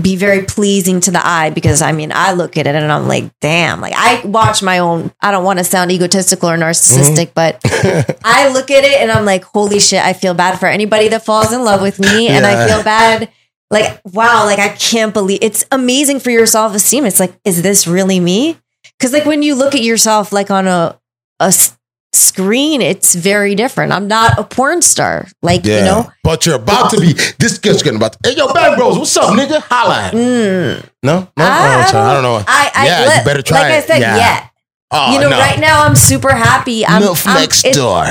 be 0.00 0.14
very 0.14 0.44
pleasing 0.44 1.00
to 1.00 1.10
the 1.10 1.26
eye 1.26 1.50
because 1.50 1.82
I 1.82 1.90
mean 1.90 2.12
I 2.14 2.34
look 2.34 2.56
at 2.56 2.68
it 2.68 2.74
and 2.76 2.92
I'm 2.92 3.08
like, 3.08 3.32
damn, 3.40 3.80
like 3.80 3.94
I 3.96 4.24
watch 4.24 4.62
my 4.62 4.78
own 4.78 5.10
I 5.20 5.32
don't 5.32 5.42
want 5.42 5.58
to 5.58 5.64
sound 5.64 5.90
egotistical 5.90 6.50
or 6.50 6.56
narcissistic, 6.56 7.32
but 7.34 7.60
mm-hmm. 7.62 8.12
I 8.24 8.52
look 8.52 8.70
at 8.70 8.84
it 8.84 9.00
and 9.00 9.10
I'm 9.10 9.24
like, 9.24 9.42
holy 9.42 9.80
shit, 9.80 10.04
I 10.04 10.12
feel 10.12 10.34
bad 10.34 10.60
for 10.60 10.66
anybody 10.66 11.08
that 11.08 11.24
falls 11.24 11.52
in 11.52 11.64
love 11.64 11.82
with 11.82 11.98
me. 11.98 12.28
And 12.28 12.46
I 12.46 12.66
feel 12.68 12.84
bad. 12.84 13.28
Like, 13.70 14.00
wow, 14.12 14.44
like 14.46 14.58
I 14.58 14.68
can't 14.70 15.12
believe 15.12 15.40
it's 15.42 15.64
amazing 15.70 16.20
for 16.20 16.30
your 16.30 16.46
self 16.46 16.74
esteem. 16.74 17.04
It's 17.04 17.20
like, 17.20 17.34
is 17.44 17.62
this 17.62 17.86
really 17.86 18.18
me? 18.20 18.56
Because 18.98 19.12
like 19.12 19.26
when 19.26 19.42
you 19.42 19.54
look 19.54 19.74
at 19.74 19.82
yourself 19.82 20.32
like 20.32 20.50
on 20.50 20.66
a 20.66 20.98
a 21.40 21.44
s- 21.44 21.76
screen, 22.14 22.80
it's 22.80 23.14
very 23.14 23.54
different. 23.54 23.92
I'm 23.92 24.08
not 24.08 24.38
a 24.38 24.44
porn 24.44 24.80
star. 24.80 25.26
Like, 25.42 25.64
Yeah. 25.66 25.78
you 25.80 25.84
know, 25.84 26.12
But 26.24 26.46
you're 26.46 26.54
about 26.56 26.90
to 26.92 27.00
be. 27.00 27.12
This 27.38 27.58
girl's 27.58 27.82
getting 27.82 27.98
about 27.98 28.12
to. 28.14 28.18
Hey, 28.30 28.36
yo, 28.36 28.52
Bad 28.54 28.76
Bros, 28.76 28.98
what's 28.98 29.16
up, 29.16 29.36
nigga? 29.38 29.60
Holla. 29.68 30.10
mm, 30.12 30.88
No? 31.02 31.20
No? 31.20 31.28
I, 31.36 31.84
oh, 31.86 31.90
sorry, 31.92 32.10
I 32.10 32.14
don't 32.14 32.22
know. 32.22 32.42
I, 32.48 32.70
I 32.74 32.86
Yeah, 32.86 33.18
you 33.18 33.24
better 33.24 33.42
try 33.42 33.60
Like 33.62 33.72
I 33.72 33.80
said, 33.82 34.00
Yeah. 34.00 34.16
yeah. 34.16 34.48
Oh, 34.90 35.12
you 35.12 35.20
know, 35.20 35.28
no. 35.28 35.38
right 35.38 35.60
now 35.60 35.84
I'm 35.84 35.94
super 35.94 36.32
happy. 36.32 36.86
I'm, 36.86 37.02
I'm- 37.02 37.34
next 37.34 37.62
door. 37.74 38.06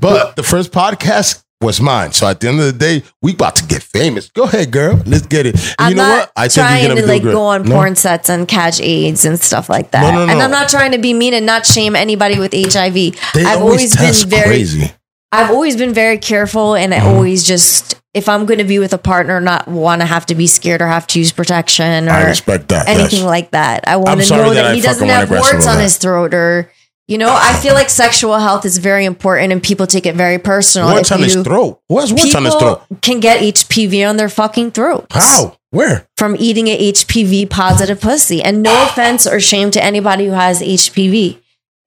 But 0.00 0.36
the 0.36 0.42
first 0.44 0.70
podcast 0.72 1.42
was 1.60 1.80
mine. 1.80 2.12
So 2.12 2.26
at 2.26 2.40
the 2.40 2.48
end 2.48 2.60
of 2.60 2.66
the 2.66 2.72
day, 2.72 3.02
we 3.20 3.34
about 3.34 3.56
to 3.56 3.64
get 3.64 3.82
famous. 3.82 4.30
Go 4.30 4.44
ahead, 4.44 4.70
girl. 4.70 5.00
Let's 5.06 5.26
get 5.26 5.46
it. 5.46 5.54
And 5.56 5.74
I'm 5.78 5.90
you 5.90 5.96
know 5.96 6.08
not 6.08 6.18
what? 6.18 6.32
I 6.36 6.48
think 6.48 6.66
trying 6.66 6.80
you're 6.84 6.88
gonna 6.90 7.00
to 7.02 7.06
like 7.06 7.22
good. 7.22 7.32
go 7.34 7.42
on 7.42 7.62
No? 7.64 7.74
porn 7.74 7.96
sets 7.96 8.28
and 8.30 8.48
catch 8.48 8.80
AIDS 8.80 9.24
and 9.24 9.38
stuff 9.38 9.68
like 9.68 9.90
that. 9.90 10.02
No, 10.02 10.10
no, 10.20 10.26
no. 10.26 10.32
And. 10.32 10.42
I'm 10.42 10.50
not 10.50 10.68
trying 10.68 10.92
to 10.92 10.98
be 10.98 11.12
mean 11.12 11.34
and 11.34 11.44
not 11.44 11.66
shame 11.66 11.94
anybody 11.94 12.38
with 12.38 12.52
HIV. 12.52 12.94
They 12.94 13.44
I've 13.44 13.60
always 13.60 13.94
always 14.00 14.24
been 14.24 14.30
very 14.30 14.46
crazy. 14.48 14.92
I've 15.32 15.50
always 15.50 15.76
been 15.76 15.94
very 15.94 16.18
careful 16.18 16.74
and 16.74 16.92
Mm-hmm. 16.92 17.06
I 17.06 17.10
always 17.10 17.44
just 17.44 17.94
if 18.14 18.28
I'm 18.28 18.44
going 18.46 18.58
to 18.58 18.64
be 18.64 18.80
with 18.80 18.92
a 18.92 18.98
partner 18.98 19.40
not 19.40 19.68
want 19.68 20.00
to 20.00 20.06
have 20.06 20.26
to 20.26 20.34
be 20.34 20.48
scared 20.48 20.82
or 20.82 20.88
have 20.88 21.06
to 21.08 21.18
use 21.20 21.30
protection 21.30 22.08
or 22.08 22.12
I 22.12 22.24
respect 22.24 22.68
that. 22.70 22.88
anything 22.88 23.20
yes. 23.20 23.26
like 23.26 23.50
that. 23.52 23.86
I 23.86 23.96
want 23.96 24.20
to 24.20 24.30
know 24.36 24.52
that 24.54 24.62
that, 24.62 24.74
he 24.74 24.80
doesn't 24.80 25.06
have 25.08 25.30
warts 25.30 25.66
on 25.68 25.76
that. 25.76 25.82
his 25.82 25.96
throat 25.98 26.34
or 26.34 26.72
you 27.10 27.18
know, 27.18 27.28
I 27.28 27.58
feel 27.60 27.74
like 27.74 27.90
sexual 27.90 28.38
health 28.38 28.64
is 28.64 28.78
very 28.78 29.04
important 29.04 29.52
and 29.52 29.60
people 29.60 29.88
take 29.88 30.06
it 30.06 30.14
very 30.14 30.38
personal. 30.38 30.92
Warts 30.92 31.10
If 31.10 31.16
on 31.16 31.22
his 31.24 31.42
throat. 31.42 31.82
What's 31.88 32.12
warts 32.12 32.36
on 32.36 32.44
his 32.44 32.54
throat? 32.54 32.82
can 33.02 33.18
get 33.18 33.40
HPV 33.40 34.08
on 34.08 34.16
their 34.16 34.28
fucking 34.28 34.70
throat. 34.70 35.06
How? 35.10 35.56
Where? 35.70 36.08
from 36.16 36.36
eating 36.38 36.68
a 36.68 36.92
HPV 36.92 37.50
positive 37.50 38.00
pussy. 38.00 38.42
And 38.44 38.62
no 38.62 38.72
ah. 38.72 38.88
offense 38.88 39.26
or 39.26 39.40
shame 39.40 39.72
to 39.72 39.82
anybody 39.82 40.26
who 40.26 40.32
has 40.32 40.60
HPV. 40.60 41.38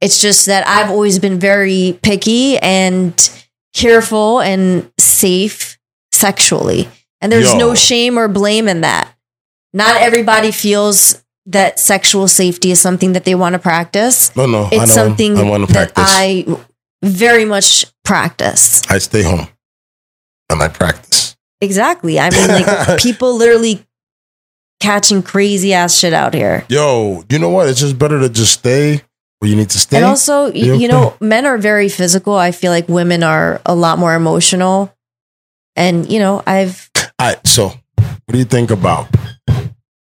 It's 0.02 0.20
just 0.20 0.48
that 0.48 0.68
I've 0.68 0.90
always 0.90 1.20
been 1.20 1.40
very 1.40 1.98
picky 2.02 2.58
and 2.58 3.14
careful 3.74 4.42
and 4.42 4.92
safe 5.00 5.80
sexually. 6.12 6.90
And 7.22 7.32
there's 7.32 7.54
Yo. 7.54 7.60
no 7.60 7.76
shame 7.76 8.20
or 8.20 8.28
blame 8.28 8.68
in 8.68 8.82
that. 8.82 9.10
Not 9.72 10.02
everybody 10.02 10.52
feels 10.52 11.23
that 11.48 11.80
sexual 11.80 12.28
safety 12.28 12.72
is 12.72 12.80
something 12.80 13.14
that 13.14 13.26
they 13.26 13.36
want 13.36 13.54
to 13.54 13.60
practice. 13.60 14.34
No, 14.36 14.46
no. 14.46 14.64
I 14.64 14.68
It's 14.72 14.78
don't, 14.78 14.88
something 14.88 15.38
I 15.38 15.44
want 15.44 15.68
to 15.68 15.74
practice. 15.74 16.04
I, 16.08 16.46
I 16.48 16.58
very 17.04 17.46
much 17.46 17.86
practice. 18.06 18.82
I 18.90 18.98
stay 19.00 19.24
home 19.24 19.48
and 20.50 20.62
I 20.62 20.70
practice. 20.70 21.36
Exactly. 21.62 22.20
I 22.20 22.30
mean, 22.30 22.48
like 22.48 23.00
people 23.02 23.36
literally 23.38 23.86
catching 24.80 25.22
crazy 25.24 25.74
ass 25.74 25.98
shit 25.98 26.14
out 26.14 26.34
here. 26.34 26.66
Yo, 26.70 27.24
you 27.30 27.40
know 27.40 27.50
what? 27.50 27.68
It's 27.70 27.80
just 27.80 27.98
better 27.98 28.20
to 28.20 28.30
just 28.30 28.54
stay 28.54 29.02
where 29.40 29.50
you 29.50 29.56
need 29.56 29.70
to 29.72 29.80
stay. 29.80 29.98
And 29.98 30.06
also, 30.06 30.46
y- 30.46 30.58
You 30.60 30.76
you 30.76 30.88
know, 30.88 31.16
men 31.20 31.46
are 31.46 31.58
very 31.58 31.90
physical. 31.90 32.36
I 32.36 32.52
feel 32.52 32.72
like 32.72 32.88
women 32.88 33.24
are 33.24 33.62
a 33.66 33.76
lot 33.76 33.98
more 34.00 34.14
emotional. 34.16 34.94
And, 35.76 36.10
you 36.12 36.20
know, 36.20 36.42
I've, 36.46 36.90
All 37.20 37.28
right, 37.28 37.48
so 37.48 37.68
What 37.98 38.32
do 38.32 38.38
you 38.38 38.46
think 38.46 38.72
about? 38.72 39.08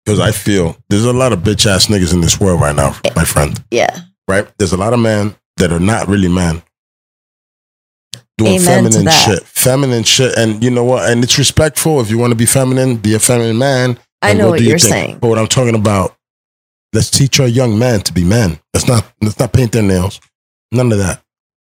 Because 0.07 0.21
I 0.21 0.31
feel 0.31 0.77
there's 0.87 1.03
a 1.03 1.11
lot 1.11 1.33
of 1.33 1.39
bitch 1.39 1.65
ass 1.65 1.87
niggas 1.87 2.13
in 2.13 2.21
this 2.21 2.39
world 2.39 2.61
right 2.61 2.73
now, 2.73 2.95
my 3.13 3.25
friend. 3.25 3.61
Yeah. 3.69 3.93
Right? 4.25 4.47
There's 4.57 4.71
a 4.71 4.77
lot 4.77 4.93
of 4.93 5.01
men 5.01 5.35
that 5.57 5.69
are 5.73 5.81
not 5.81 6.07
really 6.07 6.29
men. 6.29 6.63
Doing 8.37 8.53
Amen 8.53 8.89
feminine 8.89 9.11
shit. 9.11 9.43
Feminine 9.43 10.03
shit. 10.03 10.37
And 10.37 10.63
you 10.63 10.69
know 10.69 10.85
what? 10.85 11.11
And 11.11 11.25
it's 11.25 11.37
respectful. 11.37 11.99
If 11.99 12.09
you 12.09 12.17
want 12.17 12.31
to 12.31 12.37
be 12.37 12.45
feminine, 12.45 12.95
be 12.95 13.15
a 13.15 13.19
feminine 13.19 13.57
man. 13.57 13.99
I 14.21 14.31
know 14.31 14.45
go 14.45 14.51
what 14.51 14.61
you're 14.61 14.77
saying. 14.77 15.19
But 15.19 15.27
what 15.27 15.39
I'm 15.39 15.47
talking 15.47 15.75
about, 15.75 16.15
let's 16.93 17.09
teach 17.09 17.41
our 17.41 17.47
young 17.47 17.77
men 17.77 17.99
to 18.03 18.13
be 18.13 18.23
men. 18.23 18.59
Let's 18.73 18.87
not 18.87 19.11
let's 19.21 19.37
not 19.37 19.51
paint 19.51 19.73
their 19.73 19.83
nails. 19.83 20.21
None 20.71 20.89
of 20.89 20.99
that. 20.99 21.21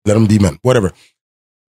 Let 0.05 0.15
them 0.15 0.27
be 0.27 0.39
men. 0.39 0.57
Whatever. 0.63 0.93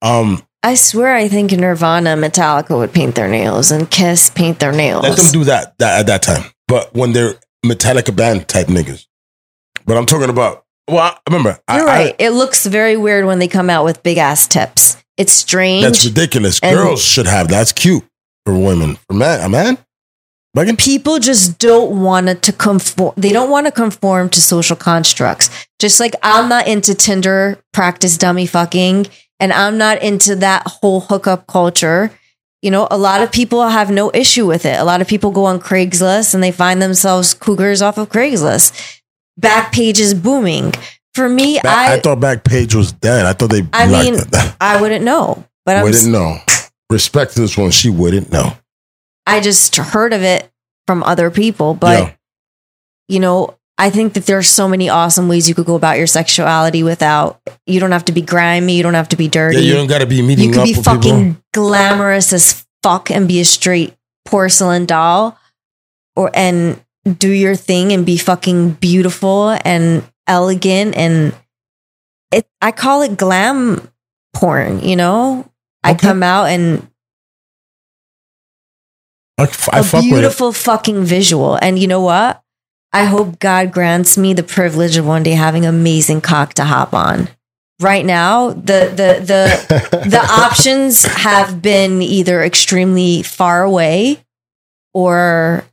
Um, 0.03 0.43
I 0.63 0.75
swear 0.75 1.15
I 1.15 1.27
think 1.27 1.51
Nirvana 1.51 2.15
Metallica 2.15 2.77
would 2.77 2.93
paint 2.93 3.15
their 3.15 3.27
nails 3.27 3.71
and 3.71 3.89
Kiss 3.89 4.29
paint 4.29 4.59
their 4.59 4.71
nails. 4.71 5.03
let 5.03 5.17
them 5.17 5.31
do 5.31 5.43
that, 5.45 5.77
that 5.79 6.01
at 6.01 6.05
that 6.07 6.21
time. 6.21 6.51
But 6.67 6.93
when 6.93 7.13
they're 7.13 7.35
Metallica 7.65 8.15
band 8.15 8.47
type 8.47 8.67
niggas. 8.67 9.05
But 9.85 9.97
I'm 9.97 10.05
talking 10.05 10.29
about. 10.29 10.65
Well, 10.87 10.99
I, 10.99 11.17
remember, 11.29 11.59
You're 11.69 11.81
I- 11.89 12.03
right. 12.03 12.15
it 12.19 12.31
looks 12.31 12.65
very 12.65 12.97
weird 12.97 13.25
when 13.25 13.39
they 13.39 13.47
come 13.47 13.69
out 13.69 13.85
with 13.85 14.03
big 14.03 14.17
ass 14.17 14.47
tips. 14.47 14.97
It's 15.17 15.31
strange. 15.33 15.83
that's 15.83 16.05
ridiculous. 16.05 16.59
And- 16.61 16.75
Girls 16.75 17.03
should 17.03 17.27
have. 17.27 17.47
That's 17.47 17.71
cute 17.71 18.03
for 18.45 18.57
women. 18.57 18.97
For 19.07 19.13
man, 19.13 19.41
a 19.41 19.49
man. 19.49 19.77
Megan? 20.53 20.75
people 20.75 21.17
just 21.19 21.59
don't 21.59 22.01
want 22.01 22.27
it 22.27 22.41
to 22.41 22.51
conform 22.51 23.13
they 23.15 23.29
don't 23.31 23.49
want 23.49 23.67
to 23.67 23.71
conform 23.71 24.27
to 24.27 24.41
social 24.41 24.75
constructs 24.75 25.49
just 25.79 26.01
like 26.01 26.13
i'm 26.23 26.49
not 26.49 26.67
into 26.67 26.93
tinder 26.93 27.57
practice 27.71 28.17
dummy 28.17 28.45
fucking 28.45 29.07
and 29.41 29.51
i'm 29.51 29.77
not 29.77 30.01
into 30.01 30.35
that 30.37 30.63
whole 30.65 31.01
hookup 31.01 31.45
culture 31.47 32.09
you 32.61 32.71
know 32.71 32.87
a 32.89 32.97
lot 32.97 33.21
of 33.21 33.31
people 33.31 33.67
have 33.67 33.91
no 33.91 34.09
issue 34.13 34.45
with 34.47 34.65
it 34.65 34.79
a 34.79 34.83
lot 34.85 35.01
of 35.01 35.07
people 35.07 35.31
go 35.31 35.43
on 35.43 35.59
craigslist 35.59 36.33
and 36.33 36.41
they 36.41 36.51
find 36.51 36.81
themselves 36.81 37.33
cougars 37.33 37.81
off 37.81 37.97
of 37.97 38.07
craigslist 38.09 38.99
Backpage 39.39 39.99
is 39.99 40.13
booming 40.13 40.71
for 41.13 41.27
me 41.27 41.59
Back- 41.63 41.89
I, 41.89 41.93
i 41.95 41.99
thought 41.99 42.19
Backpage 42.19 42.75
was 42.75 42.91
dead. 42.91 43.25
I 43.25 43.33
thought 43.33 43.49
they. 43.49 43.65
I 43.73 43.87
mean, 43.87 44.15
it. 44.15 44.55
i 44.61 44.79
wouldn't 44.79 45.03
know 45.03 45.43
but 45.65 45.75
i'm 45.77 45.83
wouldn't 45.83 46.07
know. 46.11 46.37
Respect 46.89 47.33
to 47.35 47.39
this 47.41 47.57
one. 47.57 47.71
She 47.71 47.89
wouldn't 47.89 48.31
know. 48.31 48.51
I 49.25 49.39
just 49.39 49.75
heard 49.77 50.11
of 50.13 50.21
it 50.23 50.49
from 50.87 51.03
other 51.03 51.31
people, 51.31 51.73
but 51.73 51.99
Yeah. 52.03 52.13
you 53.07 53.19
know, 53.21 53.55
I 53.77 53.89
think 53.89 54.13
that 54.13 54.25
there's 54.25 54.47
so 54.47 54.67
many 54.67 54.89
awesome 54.89 55.27
ways 55.27 55.49
you 55.49 55.55
could 55.55 55.65
go 55.65 55.75
about 55.75 55.97
your 55.97 56.07
sexuality 56.07 56.83
without 56.83 57.41
you 57.65 57.79
don't 57.79 57.91
have 57.91 58.05
to 58.05 58.11
be 58.11 58.21
grimy, 58.21 58.75
you 58.75 58.83
don't 58.83 58.93
have 58.93 59.09
to 59.09 59.15
be 59.15 59.27
dirty. 59.27 59.57
Yeah, 59.57 59.63
you 59.63 59.73
don't 59.73 59.87
got 59.87 59.99
to 59.99 60.05
be 60.05 60.21
meeting 60.21 60.49
you 60.49 60.51
could 60.53 60.65
be 60.65 60.73
fucking 60.73 61.35
people. 61.35 61.41
glamorous 61.53 62.31
as 62.31 62.65
fuck 62.83 63.09
and 63.09 63.27
be 63.27 63.39
a 63.39 63.45
straight 63.45 63.95
porcelain 64.25 64.85
doll 64.85 65.37
or 66.15 66.29
and 66.33 66.79
do 67.17 67.29
your 67.29 67.55
thing 67.55 67.91
and 67.91 68.05
be 68.05 68.17
fucking 68.17 68.71
beautiful 68.73 69.57
and 69.65 70.03
elegant 70.27 70.95
and 70.95 71.35
it 72.31 72.47
I 72.61 72.71
call 72.71 73.01
it 73.01 73.17
glam 73.17 73.89
porn, 74.33 74.81
you 74.81 74.95
know? 74.95 75.49
I 75.83 75.95
come 75.95 76.21
out 76.21 76.45
and 76.45 76.87
I, 79.37 79.43
f- 79.43 79.69
I 79.73 79.79
a 79.79 79.83
fuck 79.83 80.03
with 80.03 80.11
it. 80.11 80.13
beautiful 80.13 80.53
fucking 80.53 81.03
visual. 81.03 81.55
And 81.55 81.79
you 81.79 81.87
know 81.87 82.01
what? 82.01 82.40
I 82.93 83.05
hope 83.05 83.39
God 83.39 83.71
grants 83.71 84.17
me 84.17 84.33
the 84.33 84.43
privilege 84.43 84.97
of 84.97 85.05
one 85.05 85.23
day 85.23 85.31
having 85.31 85.65
amazing 85.65 86.21
cock 86.21 86.53
to 86.55 86.65
hop 86.65 86.93
on. 86.93 87.29
Right 87.79 88.05
now, 88.05 88.51
the 88.51 88.89
the 88.89 89.19
the 89.23 90.07
the 90.09 90.19
options 90.19 91.03
have 91.03 91.61
been 91.61 92.01
either 92.01 92.43
extremely 92.43 93.23
far 93.23 93.63
away 93.63 94.23
or 94.93 95.63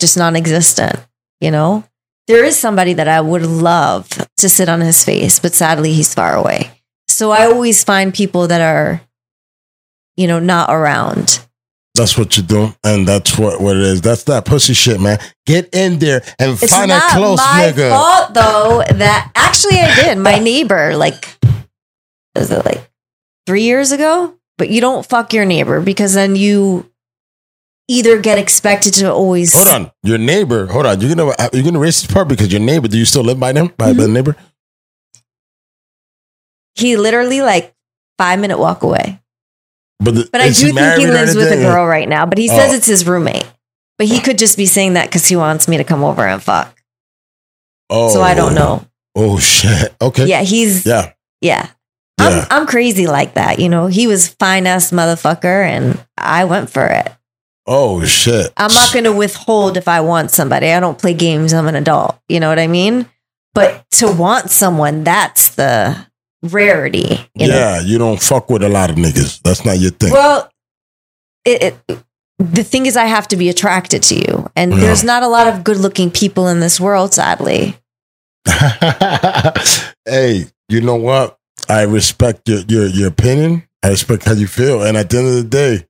just 0.00 0.16
non-existent, 0.16 0.98
you 1.40 1.50
know? 1.50 1.84
There 2.26 2.44
is 2.44 2.58
somebody 2.58 2.92
that 2.94 3.08
I 3.08 3.20
would 3.20 3.46
love 3.46 4.08
to 4.38 4.48
sit 4.48 4.68
on 4.68 4.80
his 4.80 5.04
face, 5.04 5.38
but 5.38 5.54
sadly 5.54 5.92
he's 5.92 6.14
far 6.14 6.34
away. 6.34 6.70
So 7.08 7.30
I 7.30 7.46
always 7.46 7.82
find 7.84 8.12
people 8.12 8.48
that 8.48 8.60
are 8.60 9.00
you 10.16 10.26
know, 10.26 10.38
not 10.38 10.70
around. 10.70 11.41
That's 11.94 12.16
what 12.16 12.36
you 12.38 12.42
do, 12.42 12.74
and 12.84 13.06
that's 13.06 13.38
what, 13.38 13.60
what 13.60 13.76
it 13.76 13.82
is. 13.82 14.00
That's 14.00 14.24
that 14.24 14.46
pussy 14.46 14.72
shit, 14.72 14.98
man. 14.98 15.18
Get 15.44 15.74
in 15.74 15.98
there 15.98 16.22
and 16.38 16.52
It's 16.52 16.72
find 16.72 16.90
a 16.90 16.94
not 16.94 17.10
close 17.12 17.36
my 17.38 17.70
nigga. 17.70 17.90
fault 17.90 18.32
though 18.32 18.82
that 18.96 19.30
actually 19.36 19.78
I 19.78 19.94
did. 19.96 20.16
My 20.18 20.38
neighbor, 20.50 20.96
like, 20.96 21.36
is 22.34 22.50
it 22.50 22.64
like 22.64 22.90
three 23.46 23.64
years 23.64 23.92
ago? 23.92 24.34
But 24.56 24.70
you 24.70 24.80
don't 24.80 25.04
fuck 25.04 25.34
your 25.34 25.44
neighbor 25.44 25.82
because 25.82 26.14
then 26.14 26.34
you 26.34 26.90
either 27.88 28.18
get 28.22 28.38
expected 28.38 28.94
to 28.94 29.12
always. 29.12 29.52
Hold 29.52 29.68
on, 29.68 29.92
your 30.02 30.16
neighbor. 30.18 30.66
Hold 30.68 30.86
on, 30.86 30.98
you're 30.98 31.14
gonna 31.14 31.34
you're 31.52 31.62
gonna 31.62 31.78
erase 31.78 32.00
this 32.00 32.10
part 32.10 32.26
because 32.26 32.50
your 32.50 32.62
neighbor. 32.62 32.88
Do 32.88 32.96
you 32.96 33.04
still 33.04 33.22
live 33.24 33.38
by 33.38 33.52
them 33.52 33.70
by 33.76 33.92
the 33.92 34.04
Mm-hmm. 34.04 34.12
neighbor? 34.14 34.36
He 36.74 36.96
literally 36.96 37.42
like 37.42 37.74
five 38.18 38.38
minute 38.40 38.58
walk 38.58 38.82
away. 38.82 39.20
But 40.02 40.14
the, 40.14 40.28
But 40.30 40.40
I 40.40 40.48
do 40.48 40.72
think 40.72 40.98
he 40.98 41.06
lives 41.06 41.34
with 41.34 41.52
a 41.52 41.56
girl 41.56 41.86
right 41.86 42.08
now. 42.08 42.26
But 42.26 42.38
he 42.38 42.48
says 42.48 42.72
Oh. 42.72 42.76
it's 42.76 42.86
his 42.86 43.06
roommate. 43.06 43.46
But 43.98 44.08
he 44.08 44.18
oh. 44.18 44.20
could 44.20 44.38
just 44.38 44.56
be 44.56 44.66
saying 44.66 44.94
that 44.94 45.06
because 45.06 45.26
he 45.26 45.36
wants 45.36 45.68
me 45.68 45.76
to 45.76 45.84
come 45.84 46.02
over 46.02 46.26
and 46.26 46.42
fuck. 46.42 46.76
Oh, 47.88 48.12
So 48.12 48.22
I 48.22 48.34
don't 48.34 48.52
oh. 48.52 48.54
know. 48.54 48.86
Oh 49.14 49.38
shit. 49.38 49.94
Okay. 50.00 50.26
Yeah, 50.26 50.42
he's 50.42 50.86
Yeah. 50.86 51.12
Yeah. 51.40 51.68
Yeah. 52.18 52.46
I'm 52.50 52.62
I'm 52.62 52.66
crazy 52.66 53.06
like 53.06 53.34
that, 53.34 53.58
you 53.58 53.68
know. 53.68 53.86
He 53.86 54.06
was 54.06 54.28
fine 54.28 54.66
ass 54.66 54.90
motherfucker 54.90 55.64
and 55.64 56.04
I 56.16 56.44
went 56.44 56.70
for 56.70 56.86
it. 56.86 57.12
Oh 57.66 58.04
shit. 58.04 58.52
I'm 58.56 58.72
not 58.72 58.92
gonna 58.92 59.12
withhold 59.12 59.76
if 59.76 59.86
I 59.86 60.00
want 60.00 60.30
somebody. 60.30 60.72
I 60.72 60.80
don't 60.80 60.98
play 60.98 61.14
games, 61.14 61.52
I'm 61.52 61.68
an 61.68 61.76
adult. 61.76 62.18
You 62.28 62.40
know 62.40 62.48
what 62.48 62.58
I 62.58 62.66
mean? 62.66 63.06
But 63.54 63.84
to 63.92 64.10
want 64.10 64.50
someone, 64.50 65.04
that's 65.04 65.54
the 65.54 66.06
rarity. 66.42 67.18
You 67.34 67.48
know? 67.48 67.54
yeah, 67.56 67.80
you 67.80 67.98
don't 67.98 68.20
fuck 68.20 68.50
with 68.50 68.62
a 68.62 68.68
lot 68.68 68.90
of 68.90 68.96
niggas. 68.96 69.40
That's 69.42 69.64
not 69.64 69.78
your 69.78 69.90
thing. 69.92 70.12
Well, 70.12 70.50
it, 71.44 71.62
it 71.88 71.98
the 72.38 72.64
thing 72.64 72.86
is 72.86 72.96
I 72.96 73.04
have 73.04 73.28
to 73.28 73.36
be 73.36 73.48
attracted 73.48 74.02
to 74.04 74.14
you. 74.16 74.50
And 74.56 74.72
Yeah. 74.72 74.80
there's 74.80 75.04
not 75.04 75.22
a 75.22 75.28
lot 75.28 75.46
of 75.46 75.62
good 75.64 75.76
looking 75.76 76.10
people 76.10 76.48
in 76.48 76.60
this 76.60 76.80
world, 76.80 77.14
sadly. 77.14 77.76
hey, 80.04 80.46
you 80.68 80.80
know 80.80 80.96
what? 80.96 81.38
I 81.68 81.82
respect 81.82 82.48
your, 82.48 82.60
your 82.68 82.86
your 82.86 83.08
opinion. 83.08 83.68
I 83.82 83.88
respect 83.90 84.24
how 84.24 84.32
you 84.32 84.46
feel. 84.46 84.82
And 84.82 84.96
at 84.96 85.10
the 85.10 85.18
end 85.18 85.28
of 85.28 85.34
the 85.34 85.44
day, 85.44 85.86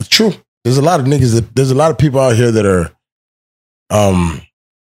it's 0.00 0.08
true. 0.08 0.32
There's 0.64 0.78
a 0.78 0.82
lot 0.82 1.00
of 1.00 1.06
niggas 1.06 1.34
that 1.34 1.54
there's 1.54 1.70
a 1.70 1.74
lot 1.74 1.90
of 1.90 1.98
people 1.98 2.20
out 2.20 2.36
here 2.36 2.50
that 2.50 2.66
are 2.66 2.90
um 3.90 4.42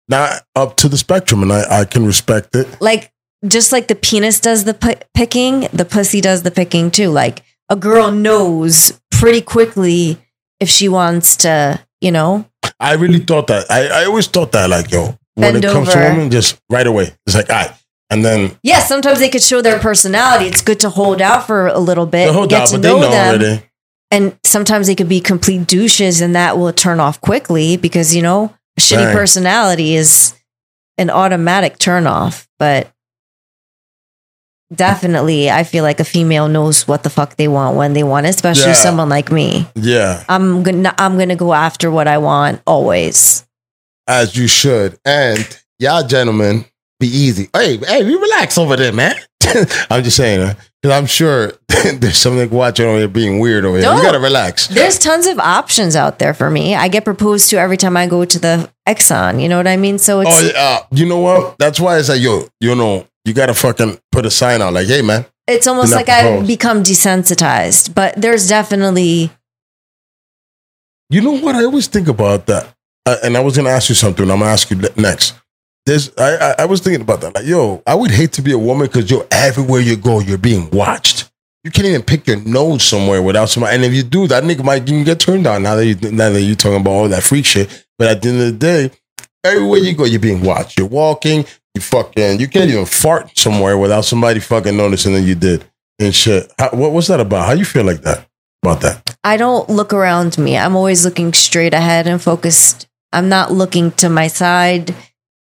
not 0.07 0.43
up 0.55 0.75
to 0.77 0.89
the 0.89 0.97
spectrum 0.97 1.41
and 1.43 1.53
I, 1.53 1.81
I 1.81 1.85
can 1.85 2.05
respect 2.05 2.55
it. 2.55 2.67
like 2.81 3.11
just 3.47 3.71
like 3.71 3.87
the 3.87 3.95
penis 3.95 4.39
does 4.39 4.63
the 4.65 4.73
pi 4.73 4.97
picking, 5.13 5.61
the 5.73 5.85
pussy 5.85 6.21
does 6.21 6.43
the 6.43 6.51
picking 6.51 6.91
too. 6.91 7.09
Like 7.09 7.43
a 7.69 7.75
girl 7.75 8.11
knows 8.11 8.99
pretty 9.11 9.41
quickly 9.41 10.17
if 10.59 10.69
she 10.69 10.89
wants 10.89 11.37
to, 11.37 11.79
you 12.01 12.11
know, 12.11 12.45
I 12.79 12.93
really 12.93 13.19
thought 13.19 13.47
that. 13.47 13.69
I, 13.69 13.87
I 13.87 14.05
always 14.05 14.27
thought 14.27 14.51
that 14.53 14.69
like, 14.69 14.91
yo, 14.91 15.17
when 15.35 15.53
Bend 15.53 15.65
it 15.65 15.71
comes 15.71 15.91
to 15.93 15.97
women, 15.99 16.31
just 16.31 16.59
right 16.69 16.85
away. 16.85 17.11
It's 17.25 17.35
like, 17.35 17.49
all 17.49 17.55
right. 17.55 17.73
And 18.09 18.25
then 18.25 18.57
yeah, 18.63 18.79
sometimes 18.79 19.19
they 19.19 19.29
could 19.29 19.43
show 19.43 19.61
their 19.61 19.79
personality. 19.79 20.45
It's 20.45 20.61
good 20.63 20.79
to 20.81 20.89
hold 20.89 21.21
out 21.21 21.45
for 21.45 21.67
a 21.67 21.77
little 21.79 22.05
bit, 22.07 22.33
whole 22.33 22.47
get 22.47 22.59
doubt, 22.59 22.67
to 22.69 22.73
but 22.75 22.81
they 22.81 22.89
know, 22.89 23.01
know 23.01 23.09
them, 23.11 23.27
already. 23.41 23.63
and 24.09 24.39
sometimes 24.43 24.87
they 24.87 24.95
could 24.95 25.07
be 25.09 25.21
complete 25.21 25.67
douches, 25.67 26.19
and 26.19 26.35
that 26.35 26.57
will 26.57 26.73
turn 26.73 26.99
off 26.99 27.21
quickly 27.21 27.77
because 27.77 28.15
you 28.15 28.23
know 28.23 28.55
a 28.77 28.81
shitty 28.81 29.05
Bang. 29.05 29.15
personality 29.15 29.93
is 29.93 30.33
an 30.97 31.11
automatic 31.11 31.77
turn 31.77 32.07
off. 32.07 32.47
But 32.57 32.91
definitely, 34.73 35.49
I 35.49 35.63
feel 35.63 35.83
like 35.83 35.99
a 35.99 36.03
female 36.05 36.47
knows 36.47 36.87
what 36.87 37.03
the 37.03 37.09
fuck 37.09 37.35
they 37.35 37.47
want 37.47 37.75
when 37.77 37.93
they 37.93 38.03
want, 38.03 38.25
it, 38.25 38.29
especially 38.29 38.67
Yeah. 38.71 38.73
someone 38.73 39.09
like 39.09 39.31
me. 39.31 39.67
Yeah, 39.75 40.23
I'm 40.29 40.63
gonna 40.63 40.93
I'm 40.97 41.17
gonna 41.17 41.35
go 41.35 41.53
after 41.53 41.89
what 41.91 42.07
I 42.07 42.17
want 42.17 42.61
always. 42.65 43.45
as 44.07 44.35
you 44.35 44.47
should. 44.47 44.97
And 45.05 45.47
y'all 45.77 46.05
gentlemen, 46.05 46.65
be 46.99 47.07
easy. 47.07 47.49
Hey, 47.53 47.77
hey, 47.77 48.03
we 48.03 48.15
relax 48.15 48.57
over 48.57 48.75
there, 48.75 48.91
man. 48.91 49.15
I'm 49.89 50.03
just 50.03 50.17
saying, 50.17 50.55
because 50.81 50.97
I'm 50.97 51.05
sure 51.05 51.53
there's 51.93 52.17
something 52.17 52.49
watching 52.49 52.85
over 52.87 52.97
here 52.99 53.07
being 53.07 53.39
weird 53.39 53.65
over 53.65 53.77
here. 53.77 53.85
No. 53.85 53.95
You 53.97 54.01
gotta 54.03 54.19
relax. 54.19 54.67
There's 54.67 54.97
tons 54.99 55.25
of 55.27 55.39
options 55.39 55.95
out 55.95 56.19
there 56.19 56.33
for 56.33 56.49
me. 56.49 56.75
I 56.75 56.87
get 56.87 57.05
proposed 57.05 57.49
to 57.51 57.57
every 57.57 57.77
time 57.77 57.95
I 57.95 58.07
go 58.07 58.25
to 58.25 58.39
the 58.39 58.69
Exxon. 58.87 59.41
You 59.41 59.47
know 59.47 59.57
what 59.57 59.67
I 59.67 59.77
mean? 59.77 59.97
So 59.99 60.17
oh, 60.17 60.21
it's 60.21 60.29
Oh, 60.43 60.51
yeah. 60.53 60.59
Uh, 60.59 60.79
you 60.91 61.05
know 61.07 61.19
what? 61.19 61.57
That's 61.59 61.79
why 61.79 61.97
it's 61.99 62.09
like, 62.09 62.21
yo, 62.21 62.47
you 62.59 62.75
know, 62.75 63.05
you 63.25 63.33
gotta 63.33 63.53
fucking 63.53 63.99
put 64.11 64.25
a 64.25 64.31
sign 64.31 64.61
out 64.61 64.73
like, 64.73 64.87
hey, 64.87 65.01
man. 65.01 65.25
it's 65.47 65.67
almost 65.67 65.93
like 65.93 66.09
I've 66.09 66.45
become 66.47 66.83
desensitized. 66.83 67.93
But 67.95 68.15
there's 68.21 68.47
definitely 68.47 69.31
You 71.09 71.21
know 71.21 71.37
what? 71.37 71.55
I 71.55 71.63
always 71.65 71.87
think 71.87 72.07
about 72.07 72.45
that. 72.47 72.73
Uh, 73.05 73.15
and 73.23 73.35
I 73.35 73.39
was 73.39 73.55
gonna 73.57 73.69
ask 73.69 73.89
you 73.89 73.95
something. 73.95 74.29
I'm 74.29 74.39
gonna 74.39 74.51
ask 74.51 74.69
you 74.69 74.77
next. 74.97 75.33
There's, 75.85 76.11
I, 76.17 76.35
I, 76.35 76.55
I 76.59 76.65
was 76.65 76.81
thinking 76.81 77.01
about 77.01 77.21
that. 77.21 77.33
Like, 77.33 77.45
yo, 77.45 77.81
I 77.87 77.95
would 77.95 78.11
hate 78.11 78.31
to 78.33 78.43
be 78.43 78.51
a 78.51 78.57
woman 78.57 78.85
because 78.87 79.09
you're 79.09 79.25
everywhere 79.31 79.79
you 79.81 79.95
go, 79.95 80.19
you're 80.19 80.37
being 80.37 80.69
watched. 80.69 81.31
you 81.63 81.71
can't 81.71 81.87
even 81.87 82.03
pick 82.03 82.27
your 82.27 82.37
nose 82.41 82.83
somewhere 82.83 83.21
without 83.23 83.49
somebody. 83.49 83.75
And 83.75 83.85
if 83.85 83.93
you 83.93 84.03
do, 84.03 84.27
that 84.27 84.43
nigga 84.43 84.63
might 84.63 84.87
even 84.87 85.03
get 85.03 85.19
turned 85.19 85.47
on. 85.47 85.63
Now 85.63 85.75
that 85.75 85.85
you 85.85 85.95
now 86.11 86.29
that 86.29 86.41
you 86.41 86.55
talking 86.55 86.81
about 86.81 86.91
all 86.91 87.09
that 87.09 87.23
freak 87.23 87.45
shit. 87.45 87.85
But 87.97 88.09
at 88.09 88.21
the 88.21 88.29
end 88.29 88.41
of 88.41 88.45
the 88.45 88.51
day, 88.53 88.91
everywhere 89.43 89.79
you 89.79 89.95
go, 89.95 90.05
you're 90.05 90.19
being 90.19 90.43
watched. 90.43 90.77
You're 90.77 90.87
walking. 90.87 91.45
You 91.79 91.83
fucking. 91.83 92.41
You 92.41 92.49
can't 92.49 92.69
even 92.69 92.85
fart 92.85 93.37
somewhere 93.37 93.77
without 93.77 94.03
somebody 94.03 94.41
fucking 94.41 94.75
noticing 94.75 95.13
that 95.13 95.21
you 95.21 95.33
did 95.33 95.63
and 95.97 96.13
shit. 96.13 96.51
How, 96.59 96.71
what 96.71 96.91
was 96.91 97.07
that 97.07 97.21
about? 97.21 97.45
How 97.45 97.53
you 97.53 97.63
feel 97.63 97.85
like 97.85 98.01
that 98.01 98.27
about 98.61 98.81
that? 98.81 99.15
I 99.23 99.37
don't 99.37 99.69
look 99.69 99.93
around 99.93 100.37
me. 100.37 100.57
I'm 100.57 100.75
always 100.75 101.05
looking 101.05 101.31
straight 101.31 101.73
ahead 101.73 102.05
and 102.05 102.21
focused. 102.21 102.89
I'm 103.13 103.29
not 103.29 103.53
looking 103.53 103.91
to 103.91 104.09
my 104.09 104.27
side, 104.27 104.93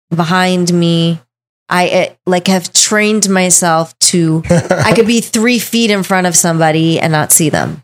behind 0.08 0.72
me. 0.72 1.20
I 1.68 1.86
eh, 1.88 2.14
like 2.24 2.46
have 2.46 2.72
trained 2.72 3.28
myself 3.28 3.98
to. 3.98 4.42
I 4.48 4.94
could 4.94 5.06
be 5.06 5.20
three 5.36 5.58
feet 5.58 5.90
in 5.90 6.02
front 6.02 6.26
of 6.26 6.34
somebody 6.34 6.98
and 6.98 7.12
not 7.12 7.30
see 7.30 7.50
them. 7.50 7.82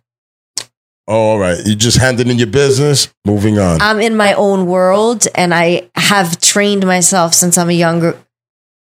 Oh, 1.06 1.32
all 1.32 1.38
right. 1.38 1.58
You 1.66 1.74
just 1.74 1.98
handed 1.98 2.30
in 2.30 2.38
your 2.38 2.46
business. 2.46 3.12
Moving 3.26 3.58
on. 3.58 3.82
I'm 3.82 4.00
in 4.00 4.16
my 4.16 4.32
own 4.32 4.64
world, 4.64 5.26
and 5.34 5.54
I 5.54 5.90
have 5.96 6.40
trained 6.40 6.86
myself 6.86 7.34
since 7.34 7.58
I'm 7.58 7.68
a 7.68 7.74
younger 7.74 8.18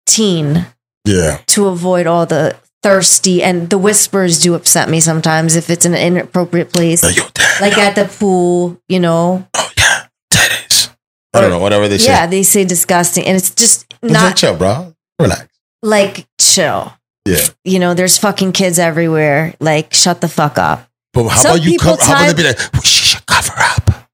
teen 0.05 0.65
yeah. 1.05 1.39
to 1.47 1.67
avoid 1.67 2.07
all 2.07 2.25
the 2.25 2.55
thirsty 2.83 3.41
and 3.41 3.69
the 3.69 3.77
whispers 3.77 4.39
do 4.41 4.53
upset 4.53 4.89
me 4.89 4.99
sometimes 4.99 5.55
if 5.55 5.69
it's 5.69 5.85
in 5.85 5.93
an 5.93 6.01
inappropriate 6.01 6.71
place, 6.71 7.03
Like, 7.03 7.17
like 7.61 7.77
at 7.77 7.95
the 7.95 8.05
pool. 8.05 8.79
You 8.87 8.99
know, 8.99 9.47
Oh 9.55 9.71
yeah, 9.77 10.07
titties. 10.31 10.89
I 11.33 11.41
don't 11.41 11.49
know. 11.49 11.59
Whatever 11.59 11.87
they 11.87 11.97
say. 11.97 12.11
yeah, 12.11 12.27
they 12.27 12.43
say 12.43 12.63
disgusting, 12.65 13.25
and 13.25 13.35
it's 13.37 13.53
just 13.53 13.85
It's 14.01 14.13
not 14.13 14.37
chill, 14.37 14.55
bro. 14.55 14.93
Relax. 15.19 15.47
like 15.81 16.27
chill. 16.39 16.93
Yeah. 17.25 17.37
You 17.63 17.79
know, 17.79 17.93
there's 17.95 18.17
fucking 18.19 18.51
kids 18.51 18.77
everywhere. 18.77 19.55
Like, 19.59 19.93
shut 19.93 20.21
the 20.21 20.27
fuck 20.27 20.59
up. 20.59 20.87
But 21.11 21.27
how 21.29 21.41
Some 21.41 21.55
about 21.55 21.65
you? 21.65 21.77
How 21.81 21.95
about 21.95 22.27
they 22.27 22.33
be 22.35 22.47
like, 22.47 22.59
should 22.85 23.25
cover 23.25 23.53
up. 23.57 24.09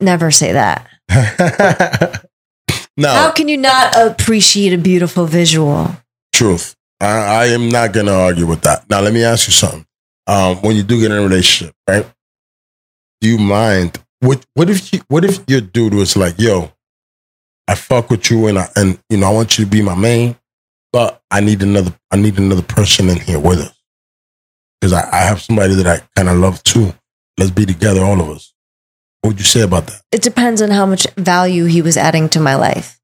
Never 0.00 0.30
say 0.30 0.52
that. 0.52 0.86
no, 2.96 3.08
How 3.08 3.30
can 3.32 3.48
you 3.48 3.56
not 3.56 3.94
appreciate 3.96 4.72
a 4.72 4.78
beautiful 4.78 5.26
visual? 5.26 5.96
truth. 6.34 6.74
I, 7.00 7.06
I 7.08 7.44
am 7.46 7.70
not 7.70 7.92
going 7.92 8.06
to 8.06 8.14
argue 8.14 8.46
with 8.46 8.62
that. 8.62 8.88
Now, 8.88 9.00
let 9.00 9.12
me 9.12 9.22
ask 9.24 9.46
you 9.48 9.52
something. 9.52 9.84
Um, 10.26 10.56
when 10.62 10.76
you 10.76 10.82
do 10.82 11.00
get 11.00 11.10
in 11.10 11.18
a 11.18 11.22
relationship, 11.22 11.74
right? 11.88 12.06
Do 13.20 13.28
you 13.28 13.38
mind? 13.38 13.98
What 14.20 14.44
What 14.54 14.70
if 14.70 14.92
you, 14.92 15.00
What 15.08 15.24
if 15.24 15.40
your 15.48 15.60
dude 15.60 15.94
was 15.94 16.16
like, 16.16 16.36
"Yo, 16.38 16.70
I 17.66 17.74
fuck 17.74 18.08
with 18.08 18.30
you, 18.30 18.46
and 18.46 18.58
I, 18.58 18.68
and 18.76 18.98
you 19.10 19.16
know, 19.16 19.26
I 19.26 19.32
want 19.32 19.58
you 19.58 19.64
to 19.64 19.70
be 19.70 19.82
my 19.82 19.96
main, 19.96 20.36
but 20.92 21.20
I 21.30 21.40
need 21.40 21.60
another. 21.62 21.92
I 22.12 22.16
need 22.16 22.38
another 22.38 22.62
person 22.62 23.08
in 23.08 23.18
here 23.18 23.40
with 23.40 23.58
us 23.58 23.74
because 24.80 24.92
I, 24.92 25.08
I 25.10 25.22
have 25.22 25.42
somebody 25.42 25.74
that 25.74 25.86
I 25.88 26.06
kind 26.16 26.28
of 26.28 26.38
love 26.38 26.62
too. 26.62 26.94
Let's 27.36 27.50
be 27.50 27.66
together, 27.66 28.00
all 28.02 28.20
of 28.20 28.28
us." 28.30 28.54
What 29.22 29.30
would 29.30 29.38
you 29.38 29.44
say 29.44 29.62
about 29.62 29.86
that? 29.86 30.02
It 30.10 30.22
depends 30.22 30.60
on 30.60 30.70
how 30.70 30.84
much 30.84 31.06
value 31.16 31.66
he 31.66 31.80
was 31.80 31.96
adding 31.96 32.28
to 32.30 32.40
my 32.40 32.56
life. 32.56 33.00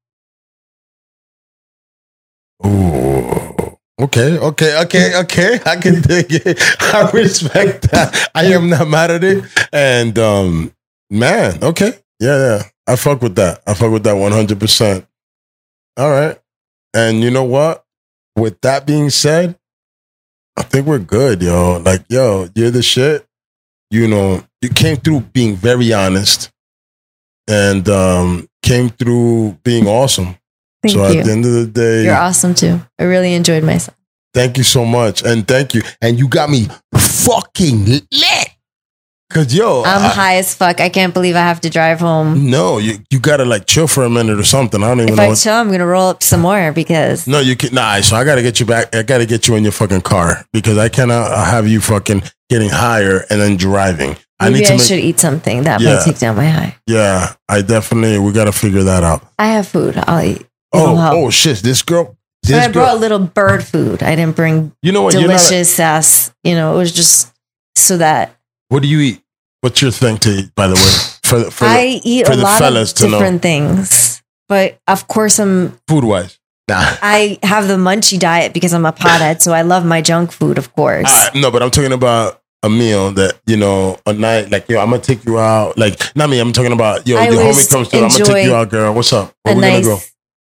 Ooh. 2.65 3.77
Okay, 4.01 4.37
okay, 4.37 4.81
okay, 4.83 5.15
okay. 5.21 5.59
I 5.65 5.75
can 5.77 6.01
dig 6.01 6.27
it. 6.29 6.57
I 6.93 7.09
respect 7.11 7.91
that. 7.91 8.29
I 8.35 8.45
am 8.45 8.69
not 8.69 8.87
mad 8.87 9.11
at 9.11 9.23
it. 9.23 9.45
And 9.71 10.17
um, 10.19 10.73
man, 11.09 11.63
okay. 11.63 11.93
Yeah, 12.19 12.37
yeah. 12.37 12.63
I 12.85 12.95
fuck 12.97 13.21
with 13.21 13.35
that. 13.35 13.61
I 13.65 13.73
fuck 13.73 13.91
with 13.91 14.03
that 14.03 14.15
100%. 14.15 15.07
All 15.97 16.09
right. 16.09 16.37
And 16.93 17.21
you 17.21 17.31
know 17.31 17.43
what? 17.43 17.85
With 18.35 18.59
that 18.61 18.85
being 18.85 19.09
said, 19.09 19.57
I 20.57 20.63
think 20.63 20.85
we're 20.87 20.99
good, 20.99 21.41
yo. 21.41 21.77
Like, 21.77 22.03
yo, 22.09 22.49
you're 22.55 22.71
the 22.71 22.81
shit. 22.83 23.25
You 23.91 24.07
know, 24.07 24.43
you 24.61 24.69
came 24.69 24.97
through 24.97 25.21
being 25.21 25.55
very 25.55 25.93
honest 25.93 26.51
and 27.47 27.87
um 27.89 28.47
came 28.61 28.89
through 28.89 29.57
being 29.63 29.87
awesome. 29.87 30.35
Thank 30.81 30.93
so 30.93 31.07
you. 31.09 31.19
at 31.19 31.25
the 31.25 31.31
end 31.31 31.45
of 31.45 31.51
the 31.51 31.67
day, 31.67 32.03
You're 32.05 32.15
awesome 32.15 32.53
too. 32.53 32.79
I 32.97 33.03
really 33.03 33.33
enjoyed 33.33 33.63
myself. 33.63 33.97
Thank 34.33 34.57
you 34.57 34.63
so 34.63 34.85
much. 34.85 35.23
And 35.23 35.47
thank 35.47 35.73
you. 35.73 35.81
And 36.01 36.17
you 36.19 36.27
got 36.27 36.49
me 36.49 36.67
fucking 36.95 37.85
lit. 37.85 38.49
Cause 39.31 39.53
yo, 39.53 39.83
I'm 39.85 40.01
I- 40.01 40.07
high 40.09 40.35
as 40.37 40.55
fuck. 40.55 40.81
I 40.81 40.89
can't 40.89 41.13
believe 41.13 41.35
I 41.35 41.41
have 41.41 41.61
to 41.61 41.69
drive 41.69 41.99
home. 41.99 42.49
no, 42.49 42.79
you, 42.79 42.97
you 43.11 43.19
gotta 43.19 43.45
like 43.45 43.67
chill 43.67 43.87
for 43.87 44.03
a 44.03 44.09
minute 44.09 44.39
or 44.39 44.43
something. 44.43 44.81
I 44.83 44.87
don't 44.87 45.01
even 45.01 45.09
If 45.13 45.17
know. 45.17 45.23
I 45.23 45.27
What, 45.27 45.37
chill, 45.37 45.53
I'm 45.53 45.69
gonna 45.69 45.85
roll 45.85 46.09
up 46.09 46.23
some 46.23 46.41
more 46.41 46.71
because 46.71 47.27
no, 47.27 47.39
you 47.39 47.55
can 47.55 47.73
nah, 47.75 48.01
so 48.01 48.15
I 48.15 48.23
gotta 48.23 48.41
get 48.41 48.59
you 48.59 48.65
back. 48.65 48.95
I 48.95 49.03
gotta 49.03 49.27
get 49.27 49.47
you 49.47 49.55
in 49.55 49.61
your 49.63 49.71
fucking 49.71 50.01
car 50.01 50.43
because 50.51 50.79
I 50.79 50.89
cannot 50.89 51.31
uh, 51.31 51.43
have 51.45 51.67
you 51.67 51.79
fucking 51.79 52.23
getting 52.49 52.69
higher 52.69 53.25
and 53.29 53.39
then 53.39 53.55
driving. 53.55 54.17
I 54.39 54.49
maybe 54.49 54.61
need 54.61 54.65
I, 54.65 54.69
to 54.69 54.73
make, 54.77 54.81
should 54.87 54.99
eat 54.99 55.19
something 55.19 55.61
that 55.63 55.79
Yeah. 55.81 55.95
might 55.97 56.05
take 56.05 56.17
down 56.17 56.35
my 56.35 56.47
high. 56.49 56.75
yeah, 56.87 57.33
I 57.47 57.61
definitely, 57.61 58.17
we 58.17 58.31
gotta 58.31 58.51
figure 58.51 58.81
that 58.83 59.03
out. 59.03 59.21
I 59.37 59.47
have 59.47 59.67
food. 59.67 59.95
I'll 60.07 60.23
eat. 60.25 60.43
It'll 60.73 60.87
Oh, 60.87 60.95
help. 60.95 61.13
oh 61.15 61.29
shit, 61.29 61.57
this 61.57 61.83
girl, 61.83 62.17
this 62.41 62.65
I 62.65 62.71
brought 62.71 62.95
a 62.95 62.99
little 62.99 63.19
bird 63.19 63.63
food. 63.63 64.01
I 64.01 64.15
didn't 64.15 64.35
bring 64.35 64.71
you 64.81 64.91
know 64.91 65.03
what, 65.03 65.13
not, 65.13 65.21
delicious 65.21 65.79
ass. 65.79 66.31
You 66.43 66.55
know, 66.55 66.73
it 66.73 66.77
was 66.77 66.91
just 66.91 67.31
so 67.75 67.97
that 67.97 68.35
what 68.69 68.81
do 68.81 68.87
you 68.87 68.99
eat? 68.99 69.21
What's 69.61 69.81
your 69.81 69.91
thing 69.91 70.17
to 70.19 70.29
eat, 70.29 70.55
by 70.55 70.67
the 70.67 70.75
way? 70.75 71.19
For, 71.29 71.39
the- 71.39 71.51
for 71.51 71.65
the, 71.65 71.69
I 71.71 71.99
eat 72.03 72.25
for 72.25 72.33
a 72.33 72.35
the 72.37 72.43
lot 72.43 72.59
fellas 72.59 72.91
of 72.91 72.97
to 72.99 73.03
know. 73.05 73.11
different 73.19 73.41
things. 73.41 74.21
But 74.47 74.79
of 74.87 75.07
course, 75.07 75.37
I'm. 75.39 75.77
food 75.87 76.03
wise. 76.03 76.39
Nah. 76.67 76.77
I 77.01 77.39
have 77.43 77.67
the 77.67 77.75
munchie 77.77 78.19
diet 78.19 78.53
because 78.53 78.73
I'm 78.73 78.85
a 78.85 78.93
pothead, 78.93 79.41
so 79.41 79.53
I 79.53 79.63
love 79.63 79.85
my 79.85 80.01
junk 80.01 80.31
food, 80.31 80.57
of 80.57 80.73
course. 80.75 81.05
Uh, 81.09 81.29
no, 81.35 81.51
but 81.51 81.61
I'm 81.63 81.71
talking 81.71 81.91
about 81.93 82.41
a 82.63 82.69
meal 82.69 83.11
that 83.13 83.39
you 83.47 83.57
know 83.57 83.97
a 84.05 84.13
night 84.13 84.51
like 84.51 84.67
yo, 84.69 84.79
I'm 84.79 84.89
gonna 84.91 85.01
take 85.01 85.25
you 85.25 85.39
out. 85.39 85.77
Like 85.77 85.99
not 86.15 86.29
me. 86.29 86.39
I'm 86.39 86.53
talking 86.53 86.71
about 86.73 87.07
yo, 87.07 87.17
I 87.17 87.25
your 87.29 87.41
homie 87.41 87.69
comes 87.69 87.87
through. 87.89 88.01
I'm 88.03 88.09
gonna 88.09 88.25
take 88.25 88.45
you 88.45 88.53
out, 88.55 88.69
girl. 88.69 88.93
What's 88.93 89.11
up? 89.13 89.33
Where 89.43 89.53
a 89.53 89.55
we 89.55 89.61
nice 89.61 89.83
gonna 89.85 89.97
go? 89.97 90.01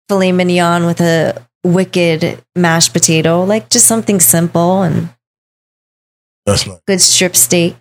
filet 0.09 0.33
mignon 0.33 0.87
with 0.87 1.01
a 1.01 1.47
wicked 1.65 2.43
mashed 2.57 2.93
potato, 2.93 3.45
like 3.45 3.71
just 3.71 3.87
something 3.87 4.19
simple 4.21 4.83
and 4.83 5.11
That's 6.45 6.67
not. 6.67 6.81
good 6.87 7.01
strip 7.01 7.37
steak. 7.37 7.77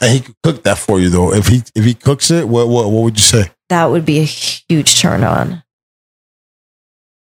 And 0.00 0.12
he 0.12 0.20
could 0.20 0.34
cook 0.42 0.62
that 0.64 0.78
for 0.78 0.98
you 1.00 1.08
though. 1.08 1.32
If 1.32 1.46
he 1.48 1.62
if 1.74 1.84
he 1.84 1.94
cooks 1.94 2.30
it, 2.30 2.48
what 2.48 2.68
what 2.68 2.90
what 2.90 3.02
would 3.04 3.16
you 3.16 3.24
say, 3.24 3.50
That 3.68 3.86
would 3.86 4.04
be 4.04 4.18
a 4.20 4.24
huge 4.24 5.00
turn 5.00 5.22
on. 5.24 5.62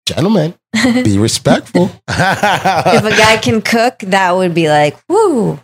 gentlemen? 0.08 0.54
Be 1.04 1.18
respectful. 1.18 1.86
if 2.08 3.04
a 3.04 3.10
guy 3.18 3.38
can 3.38 3.62
cook, 3.62 4.00
that 4.00 4.32
would 4.36 4.54
be 4.54 4.70
like, 4.70 4.96
whoo. 5.10 5.60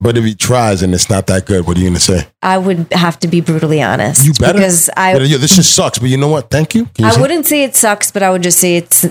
but 0.00 0.16
if 0.16 0.24
he 0.24 0.34
tries 0.34 0.82
and 0.82 0.94
it's 0.94 1.10
not 1.10 1.26
that 1.26 1.44
good, 1.46 1.66
what 1.66 1.76
are 1.76 1.80
you 1.80 1.88
gonna 1.88 1.98
say? 2.00 2.26
I 2.42 2.56
would 2.58 2.90
have 2.92 3.18
to 3.20 3.28
be 3.28 3.40
brutally 3.42 3.82
honest. 3.82 4.24
You 4.24 4.32
better. 4.34 4.54
Because 4.54 4.88
I, 4.96 5.16
yo, 5.18 5.36
this 5.38 5.54
just 5.56 5.74
sucks. 5.74 5.98
But 5.98 6.08
you 6.08 6.16
know 6.16 6.28
what? 6.28 6.48
Thank 6.50 6.74
you. 6.74 6.88
You 6.98 7.06
I 7.06 7.10
say- 7.10 7.20
wouldn't 7.20 7.46
say 7.46 7.64
it 7.64 7.74
sucks, 7.76 8.10
but 8.10 8.22
I 8.22 8.30
would 8.30 8.42
just 8.42 8.58
say 8.58 8.76
it's 8.76 9.04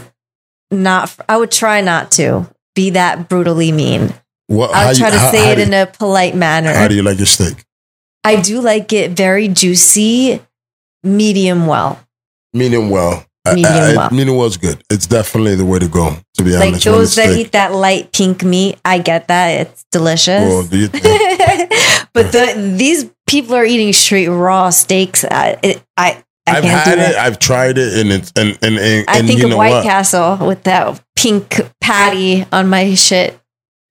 not, 0.72 1.16
I 1.30 1.38
would 1.38 1.52
try 1.52 1.82
not 1.82 2.12
to 2.12 2.50
be 2.74 2.90
that 2.92 3.30
brutally 3.30 3.72
mean. 3.72 4.14
What, 4.48 4.72
I'll 4.74 4.88
would 4.88 4.98
you- 4.98 5.02
try 5.04 5.10
to 5.12 5.20
how- 5.20 5.32
say 5.32 5.46
how 5.46 5.52
it 5.52 5.56
do 5.56 5.62
in 5.64 5.74
a 5.74 5.86
polite 5.88 6.36
manner. 6.36 6.74
How 6.74 6.88
do 6.88 6.96
you 6.96 7.04
like 7.04 7.18
your 7.18 7.26
steak? 7.26 7.64
I 8.24 8.42
do 8.42 8.60
like 8.62 8.92
it 8.94 9.12
very 9.12 9.48
juicy, 9.48 10.42
medium 11.04 11.68
well. 11.68 12.00
Medium 12.54 12.90
well. 12.90 13.26
Medium 13.48 13.66
I- 13.74 13.92
I- 13.92 13.96
well. 13.96 14.10
Medium 14.12 14.38
well's 14.38 14.58
good. 14.58 14.84
It's 14.90 15.06
definitely 15.08 15.56
the 15.56 15.66
way 15.66 15.78
to 15.80 15.88
go. 15.88 16.18
To 16.38 16.44
be 16.44 16.52
Like 16.52 16.70
honest, 16.70 16.86
like 16.86 16.96
those 16.96 17.16
that 17.16 17.38
eat 17.38 17.52
that 17.52 17.74
light 17.74 18.12
pink 18.12 18.44
meat, 18.44 18.78
I 18.84 18.98
get 18.98 19.28
that. 19.28 19.50
It's 19.68 19.86
delicious. 19.92 20.42
Well, 20.50 20.66
you 20.72 20.88
think? 20.88 21.04
but 22.14 22.32
the, 22.32 22.74
these 22.78 23.10
people 23.28 23.56
are 23.56 23.66
eating 23.66 23.94
straight 23.94 24.28
raw 24.30 24.70
steaks. 24.72 25.24
I, 25.24 25.58
it, 25.62 25.84
I, 25.96 26.24
I 26.48 26.58
I've 26.58 26.64
had 26.64 26.98
it. 27.00 27.12
it. 27.12 27.16
I've 27.16 27.40
tried 27.40 27.78
it, 27.78 28.00
and 28.00 28.12
it's 28.12 28.32
and 28.36 28.58
and 28.62 28.78
and, 28.78 29.06
I 29.08 29.22
think 29.22 29.40
you 29.40 29.46
of 29.46 29.52
know 29.52 29.58
White 29.58 29.72
what? 29.72 29.84
Castle 29.84 30.38
with 30.48 30.64
that 30.64 31.02
pink 31.16 31.60
patty 31.82 32.46
on 32.52 32.68
my 32.70 32.94
shit. 32.96 33.40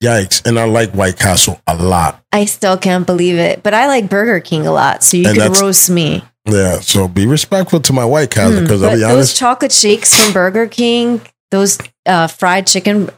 Yikes! 0.05 0.47
And 0.47 0.59
I 0.59 0.65
like 0.65 0.91
White 0.93 1.19
Castle 1.19 1.61
a 1.67 1.75
lot. 1.77 2.23
I 2.33 2.45
still 2.45 2.77
can't 2.77 3.07
believe 3.07 3.37
it. 3.37 3.63
But 3.63 3.75
I 3.75 3.87
like 3.87 4.09
Burger 4.11 4.41
King 4.41 4.67
a 4.67 4.73
lot, 4.73 5.03
so 5.03 5.17
you 5.17 5.25
And 5.27 5.37
can 5.37 5.47
that's- 5.47 5.61
roast 5.63 5.89
me. 5.91 6.23
Yeah. 6.47 6.81
So 6.81 7.09
be 7.09 7.27
respectful 7.27 7.81
to 7.81 7.93
my 7.95 8.05
White 8.05 8.31
Castle 8.31 8.59
Hmm, 8.59 8.65
because 8.65 8.81
but 8.83 8.89
I'll 8.91 8.97
be 8.97 9.01
those 9.01 9.13
honest. 9.13 9.37
chocolate 9.39 9.73
shakes 9.73 10.15
from 10.15 10.33
Burger 10.35 10.67
King, 10.67 11.23
those 11.51 11.79
uh, 12.05 12.27
fried 12.27 12.67
chicken, 12.67 13.09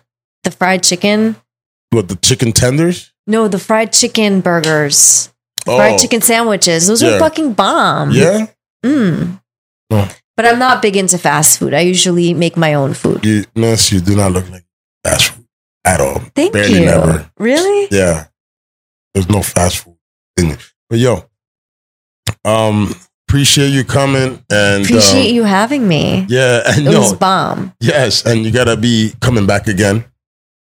the 0.44 0.50
fried 0.52 0.84
chicken. 0.84 1.34
What 1.90 2.06
the 2.08 2.14
chicken 2.16 2.52
tenders? 2.52 3.12
No, 3.26 3.48
the 3.48 3.58
fried 3.58 3.92
chicken 3.92 4.40
burgers, 4.40 5.32
Oh, 5.66 5.76
fried 5.76 5.98
chicken 5.98 6.20
sandwiches. 6.22 6.86
Those 6.86 7.02
Yeah. 7.02 7.16
are 7.16 7.18
fucking 7.18 7.54
bomb. 7.54 8.12
Yeah. 8.12 8.46
Mm. 8.84 9.40
Oh. 9.90 10.08
But 10.36 10.46
I'm 10.46 10.60
not 10.60 10.80
big 10.80 10.96
into 10.96 11.18
fast 11.18 11.58
food. 11.58 11.74
I 11.74 11.80
usually 11.80 12.32
make 12.34 12.56
my 12.56 12.74
own 12.74 12.94
food. 12.94 13.24
You, 13.26 13.44
miss, 13.56 13.90
you 13.90 13.98
do 14.00 14.14
not 14.14 14.30
look 14.30 14.48
like 14.50 14.64
fast 15.02 15.30
food 15.30 15.35
at 15.86 16.00
all. 16.00 16.18
Thank 16.34 16.52
Barely 16.52 16.80
you. 16.80 16.84
never. 16.86 17.30
Really? 17.38 17.88
Yeah. 17.90 18.26
There's 19.14 19.28
no 19.30 19.40
fast 19.42 19.78
food. 19.78 20.58
But 20.90 20.98
yo, 20.98 21.24
um, 22.44 22.92
appreciate 23.28 23.68
you 23.70 23.84
coming 23.84 24.42
and 24.50 24.84
Appreciate 24.84 25.30
um, 25.30 25.34
you 25.34 25.44
having 25.44 25.88
me. 25.88 26.26
Yeah, 26.28 26.62
and 26.66 26.86
It 26.86 26.90
was 26.96 27.14
bomb. 27.14 27.72
yes, 27.80 28.24
and 28.26 28.44
you 28.44 28.50
gotta 28.52 28.76
be 28.76 29.12
coming 29.20 29.46
back 29.46 29.66
again. 29.68 30.04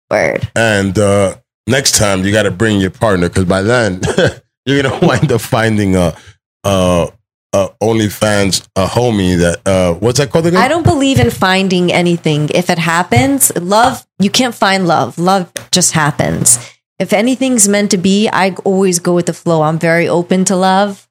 Word. 0.10 0.50
And 0.56 0.98
uh, 0.98 1.36
next 1.68 1.98
time 1.98 2.24
you 2.24 2.32
got 2.32 2.44
to 2.44 2.52
bring 2.52 2.80
your 2.80 2.90
partner 2.90 3.30
because 3.30 3.46
by 3.46 3.62
then 3.62 4.02
you're 4.66 4.82
gonna 4.82 5.00
wind 5.06 5.32
up 5.32 5.42
finding 5.42 5.96
a, 5.96 6.16
a, 6.64 7.12
a 7.54 7.70
OnlyFans 7.82 8.68
a 8.76 8.86
homie 8.86 9.38
that 9.40 9.68
uh, 9.68 9.94
what's 9.96 10.20
that 10.20 10.30
called 10.32 10.46
again? 10.46 10.60
I 10.62 10.68
don't 10.68 10.84
believe 10.84 11.20
in 11.20 11.32
finding 11.32 11.92
anything. 11.92 12.50
If 12.54 12.70
it 12.70 12.78
happens, 12.78 13.56
love, 13.58 14.06
you 14.20 14.30
can't 14.30 14.54
find 14.54 14.88
love. 14.88 15.18
Love 15.18 15.52
just 15.72 15.94
happens. 15.94 16.60
If 17.00 17.14
anything's 17.14 17.68
meant 17.68 17.92
to 17.92 17.98
be, 17.98 18.28
I 18.30 18.52
always 18.66 19.00
go 19.00 19.16
with 19.16 19.26
the 19.26 19.34
flow. 19.34 19.62
I'm 19.64 19.80
very 19.80 20.08
open 20.08 20.46
to 20.46 20.56
love, 20.56 21.08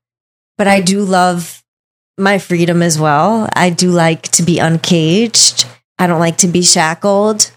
but 0.57 0.69
I 0.69 0.81
do 0.81 1.03
love 1.03 1.65
my 2.19 2.39
freedom 2.39 2.83
as 2.83 2.99
well. 2.99 3.49
I 3.55 3.71
do 3.71 3.91
like 3.91 4.23
to 4.33 4.43
be 4.43 4.59
uncaged. 4.59 5.65
I 5.99 6.07
don't 6.07 6.21
like 6.21 6.37
to 6.39 6.49
be 6.49 6.63
shackled. 6.63 7.51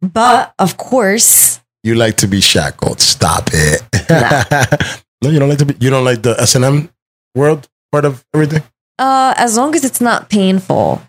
But 0.00 0.54
of 0.58 0.76
course, 0.76 1.60
You 1.84 1.94
like 1.94 2.16
to 2.18 2.26
be 2.28 2.40
shackled. 2.40 3.00
Stop 3.00 3.50
it. 3.52 3.82
no, 5.22 5.30
you 5.30 5.38
don't 5.38 5.48
like 5.48 5.58
to 5.58 5.66
be. 5.66 5.74
You 5.78 5.90
don't 5.90 6.04
like 6.04 6.22
the 6.22 6.34
S 6.40 6.54
and 6.54 6.64
M 6.64 6.88
world 7.34 7.68
part 7.92 8.04
of 8.04 8.24
everything. 8.34 8.62
uh, 8.98 9.34
as 9.36 9.56
long 9.56 9.74
as 9.74 9.84
it's 9.84 10.00
not 10.00 10.28
painful. 10.30 11.02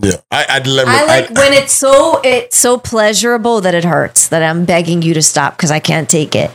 Yeah, 0.00 0.12
I, 0.30 0.46
I'd 0.48 0.66
never. 0.66 0.88
I 0.90 1.04
like 1.04 1.24
I'd- 1.30 1.34
when 1.34 1.52
it's 1.52 1.72
so 1.72 2.20
it's 2.22 2.56
so 2.56 2.78
pleasurable 2.78 3.60
that 3.62 3.74
it 3.74 3.84
hurts 3.84 4.28
that 4.28 4.42
I'm 4.42 4.64
begging 4.64 5.02
you 5.02 5.12
to 5.14 5.22
stop 5.22 5.56
because 5.56 5.70
I 5.72 5.80
can't 5.80 6.08
take 6.08 6.34
it. 6.36 6.50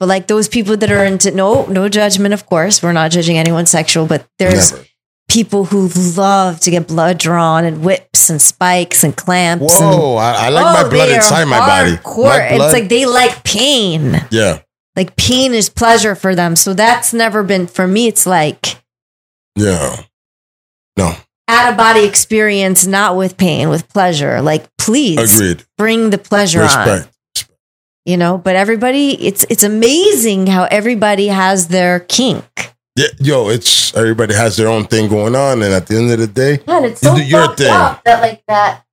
But 0.00 0.08
like 0.08 0.26
those 0.26 0.48
people 0.48 0.76
that 0.76 0.90
are 0.90 1.04
into 1.04 1.30
no 1.30 1.66
no 1.66 1.88
judgment, 1.88 2.34
of 2.34 2.46
course, 2.46 2.82
we're 2.82 2.92
not 2.92 3.12
judging 3.12 3.38
anyone 3.38 3.66
sexual, 3.66 4.06
but 4.06 4.26
there's 4.40 4.72
Never. 4.72 4.84
people 5.28 5.66
who 5.66 5.88
love 6.16 6.58
to 6.60 6.70
get 6.72 6.88
blood 6.88 7.18
drawn 7.18 7.64
and 7.64 7.84
whips 7.84 8.28
and 8.28 8.42
spikes 8.42 9.04
and 9.04 9.14
clamps. 9.16 9.78
Whoa, 9.78 10.16
I, 10.16 10.46
I 10.46 10.48
like 10.48 10.66
Oh, 10.66 10.82
my 10.82 10.88
blood 10.88 11.10
inside 11.10 11.44
my 11.44 11.58
body. 11.60 11.92
My 11.92 12.38
It's 12.50 12.72
like 12.72 12.88
they 12.88 13.06
like 13.06 13.44
pain. 13.44 14.16
yeah, 14.32 14.60
Like 15.00 15.16
pain 15.16 15.54
is 15.54 15.70
pleasure 15.70 16.14
for 16.14 16.34
them. 16.34 16.56
So 16.56 16.74
that's 16.74 17.14
never 17.14 17.42
been 17.42 17.66
for 17.66 17.86
me. 17.88 18.06
It's 18.06 18.26
like 18.26 18.76
yeah. 19.56 20.02
No, 20.98 21.14
out 21.48 21.70
of 21.70 21.78
body 21.78 22.04
experience, 22.04 22.86
not 22.86 23.16
with 23.16 23.38
pain, 23.38 23.70
with 23.70 23.88
pleasure. 23.88 24.42
Like 24.42 24.66
please 24.76 25.40
agreed. 25.40 25.64
bring 25.78 26.10
the 26.10 26.18
pleasure 26.18 26.60
on. 26.62 27.04
You 28.04 28.18
know 28.18 28.36
but 28.36 28.56
everybody 28.56 29.12
it's 29.26 29.46
it's 29.48 29.62
amazing 29.62 30.48
how 30.48 30.64
everybody 30.64 31.28
has 31.28 31.68
their 31.68 32.00
kink 32.00 32.44
Yeah, 32.96 33.06
yo, 33.20 33.48
it's 33.48 33.94
everybody 33.96 34.34
has 34.34 34.58
their 34.58 34.68
own 34.68 34.84
thing 34.84 35.08
going 35.08 35.34
on, 35.34 35.62
and 35.62 35.72
at 35.72 35.86
the 35.86 35.96
end 35.96 36.10
of 36.10 36.18
the 36.18 36.26
day, 36.26 36.60
Man, 36.66 36.84
it's 36.84 37.02
You 37.02 37.16
do 37.16 37.24
your 37.24 37.54
thing. 37.56 37.68
that 37.68 38.20
like 38.20 38.42
that 38.48 38.84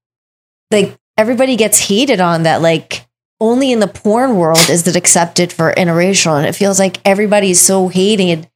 like 0.72 0.97
everybody 1.18 1.58
gets 1.58 1.80
hated 1.80 2.22
on 2.22 2.43
that 2.43 2.62
like 2.62 3.07
only 3.40 3.72
in 3.72 3.80
the 3.80 3.88
porn 3.88 4.36
world 4.36 4.70
is 4.70 4.88
it 4.88 4.96
accepted 4.96 5.54
for 5.54 5.74
interracial 5.74 6.38
and 6.38 6.48
it 6.48 6.54
feels 6.54 6.80
like 6.80 7.00
everybody 7.06 7.52
is 7.52 7.62
so 7.62 7.88
hated 7.88 8.50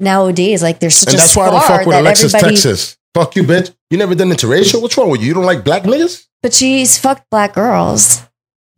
nowadays 0.00 0.62
like 0.62 0.80
there's 0.80 0.96
such 0.96 1.10
and 1.10 1.18
a 1.18 1.18
that's 1.18 1.36
why 1.36 1.48
I 1.48 1.50
don't 1.50 1.62
fuck 1.64 1.86
with 1.86 1.94
that 1.96 2.00
Alexis 2.02 2.34
everybody 2.34 2.54
Texas. 2.56 2.96
Fuck 3.14 3.36
you, 3.36 3.42
bitch. 3.42 3.74
You 3.90 3.98
never 3.98 4.14
done 4.14 4.30
interracial. 4.30 4.80
What's 4.80 4.96
wrong 4.96 5.10
with 5.10 5.20
you? 5.20 5.28
You 5.28 5.34
don't 5.34 5.44
like 5.44 5.64
black 5.64 5.82
niggas? 5.82 6.26
but 6.42 6.52
she's 6.52 6.98
fucked 6.98 7.28
black 7.30 7.54
girls 7.54 8.22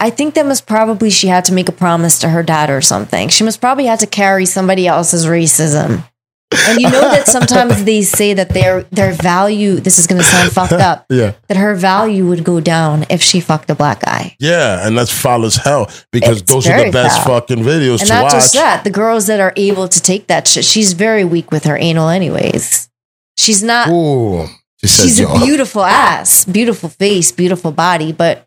I 0.01 0.11
think 0.11 0.35
that 0.35 0.45
must 0.45 0.67
probably 0.67 1.09
she 1.09 1.29
had 1.29 1.45
to 1.47 1.53
make 1.53 1.69
a 1.69 1.73
promise 1.73 2.19
to 2.19 2.29
her 2.29 2.43
dad 2.43 2.69
or 2.69 2.81
something. 2.81 3.29
She 3.29 3.45
must 3.45 3.61
probably 3.61 3.87
had 3.87 4.01
to 4.01 4.07
carry 4.07 4.45
somebody 4.45 4.87
else's 4.87 5.25
racism. 5.25 6.05
And 6.69 6.81
you 6.81 6.89
know 6.89 7.01
that 7.11 7.27
sometimes 7.27 7.83
they 7.91 8.03
say 8.03 8.33
that 8.35 8.51
their 8.51 8.83
their 8.85 9.13
value 9.13 9.81
this 9.81 9.99
is 9.99 10.07
gonna 10.07 10.23
sound 10.23 10.53
fucked 10.53 10.73
up, 10.91 11.05
Yeah, 11.11 11.33
that 11.49 11.57
her 11.57 11.75
value 11.75 12.27
would 12.29 12.45
go 12.45 12.61
down 12.61 13.05
if 13.11 13.23
she 13.23 13.41
fucked 13.41 13.71
a 13.71 13.75
black 13.75 14.01
guy. 14.03 14.37
yeah, 14.39 14.87
and 14.87 14.97
that's 14.97 15.11
foul 15.13 15.45
as 15.45 15.57
hell 15.57 15.91
because 16.13 16.41
It's 16.43 16.51
those 16.51 16.67
are 16.69 16.85
the 16.85 16.91
best 16.93 17.25
foul. 17.25 17.41
fucking 17.41 17.59
videos 17.65 18.01
And 18.01 18.09
to 18.09 18.15
not 18.15 18.23
watch. 18.25 18.33
just 18.35 18.55
that, 18.55 18.85
the 18.85 18.91
girls 18.91 19.27
that 19.27 19.41
are 19.41 19.53
able 19.57 19.89
to 19.89 20.01
take 20.01 20.29
that 20.29 20.47
shit, 20.47 20.65
she's 20.65 20.93
very 20.93 21.25
weak 21.25 21.51
with 21.51 21.65
her 21.65 21.77
anal 21.77 22.09
anyways. 22.09 22.89
She's 23.37 23.63
not 23.63 23.89
Ooh, 23.89 24.47
she 24.81 24.87
said, 24.87 25.03
she's 25.03 25.21
a 25.21 25.27
beautiful 25.45 25.83
ass, 25.83 26.45
beautiful 26.45 26.89
face, 26.89 27.33
beautiful 27.33 27.73
body, 27.73 28.13
but 28.13 28.47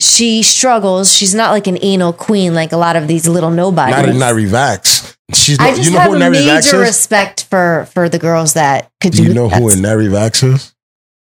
she 0.00 0.42
struggles. 0.42 1.16
She's 1.16 1.34
not 1.34 1.50
like 1.52 1.66
an 1.66 1.78
anal 1.82 2.12
queen 2.12 2.54
like 2.54 2.72
a 2.72 2.76
lot 2.76 2.96
of 2.96 3.08
these 3.08 3.28
little 3.28 3.50
nobodies. 3.50 3.96
not 3.96 4.08
a 4.08 4.14
Nari 4.14 4.44
Vax. 4.44 5.16
She's 5.34 5.58
I 5.58 5.70
not, 5.70 5.76
just 5.76 5.88
you 5.88 5.94
know 5.94 6.00
have 6.00 6.12
who 6.12 6.18
Nari 6.18 6.36
Vax 6.36 6.66
major 6.66 6.78
respect 6.78 7.44
for 7.44 7.88
for 7.92 8.08
the 8.08 8.18
girls 8.18 8.54
that 8.54 8.90
could 9.00 9.12
do, 9.12 9.22
Do 9.22 9.28
you 9.28 9.34
know 9.34 9.48
who 9.48 9.68
a 9.70 9.76
Nari 9.76 10.06
Vax 10.06 10.42
is? 10.44 10.74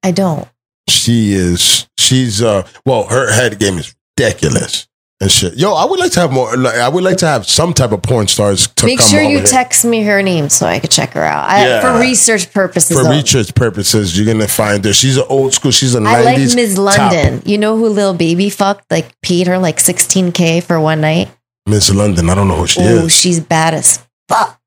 I 0.04 0.12
don't. 0.12 0.48
She 0.88 1.34
is. 1.34 1.88
She's 1.98 2.42
uh. 2.42 2.68
Well, 2.86 3.06
her 3.08 3.32
head 3.32 3.60
game 3.60 3.78
is 3.78 3.96
ridiculous 4.18 4.89
and 5.22 5.30
shit. 5.30 5.56
Yo, 5.56 5.74
I 5.74 5.86
would 5.86 6.00
like 6.00 6.12
to 6.14 6.20
have 6.22 6.32
more. 6.32 6.56
Like, 6.56 6.76
I 6.76 6.88
would 6.88 7.04
like 7.04 7.18
to 7.18 7.28
have 7.28 7.46
some 7.46 7.74
type 7.74 7.92
of 7.92 8.02
porn 8.02 8.28
stars 8.28 8.68
to 8.68 8.86
Make 8.86 9.00
come 9.00 9.10
sure 9.10 9.22
you 9.22 9.38
here. 9.40 9.46
text 9.46 9.84
me 9.84 10.04
her 10.04 10.22
name 10.24 10.48
so 10.50 10.66
I 10.66 10.80
could 10.80 10.92
check 10.92 11.12
her 11.14 11.24
out. 11.24 11.50
I, 11.50 11.68
Yeah. 11.68 11.82
For 11.82 12.00
research 12.00 12.52
purposes. 12.54 12.98
For 12.98 13.04
though. 13.04 13.12
research 13.12 13.54
purposes, 13.56 14.18
you're 14.18 14.32
gonna 14.32 14.48
find 14.48 14.84
her. 14.86 14.94
She's 14.94 15.18
an 15.18 15.26
old 15.30 15.54
school. 15.54 15.72
She's 15.72 15.94
a 15.96 16.00
I 16.00 16.02
like 16.22 16.26
nineties. 16.26 16.56
Ms. 16.56 16.78
London. 16.78 17.42
You 17.46 17.58
know 17.58 17.78
who 17.78 17.90
Lil 17.90 18.14
Baby 18.14 18.50
fucked? 18.50 18.90
Like 18.92 19.20
paid 19.22 19.48
her 19.48 19.58
like 19.60 19.78
16k 19.78 20.64
for 20.64 20.80
one 20.80 21.02
night. 21.02 21.30
Miss 21.68 21.94
London. 21.94 22.30
I 22.30 22.36
don't 22.36 22.48
know 22.48 22.56
who 22.56 22.68
she 22.68 22.80
Oh, 22.82 23.06
is, 23.06 23.16
she's 23.16 23.40
bad 23.40 23.74
as 23.74 24.00
fuck. 24.28 24.60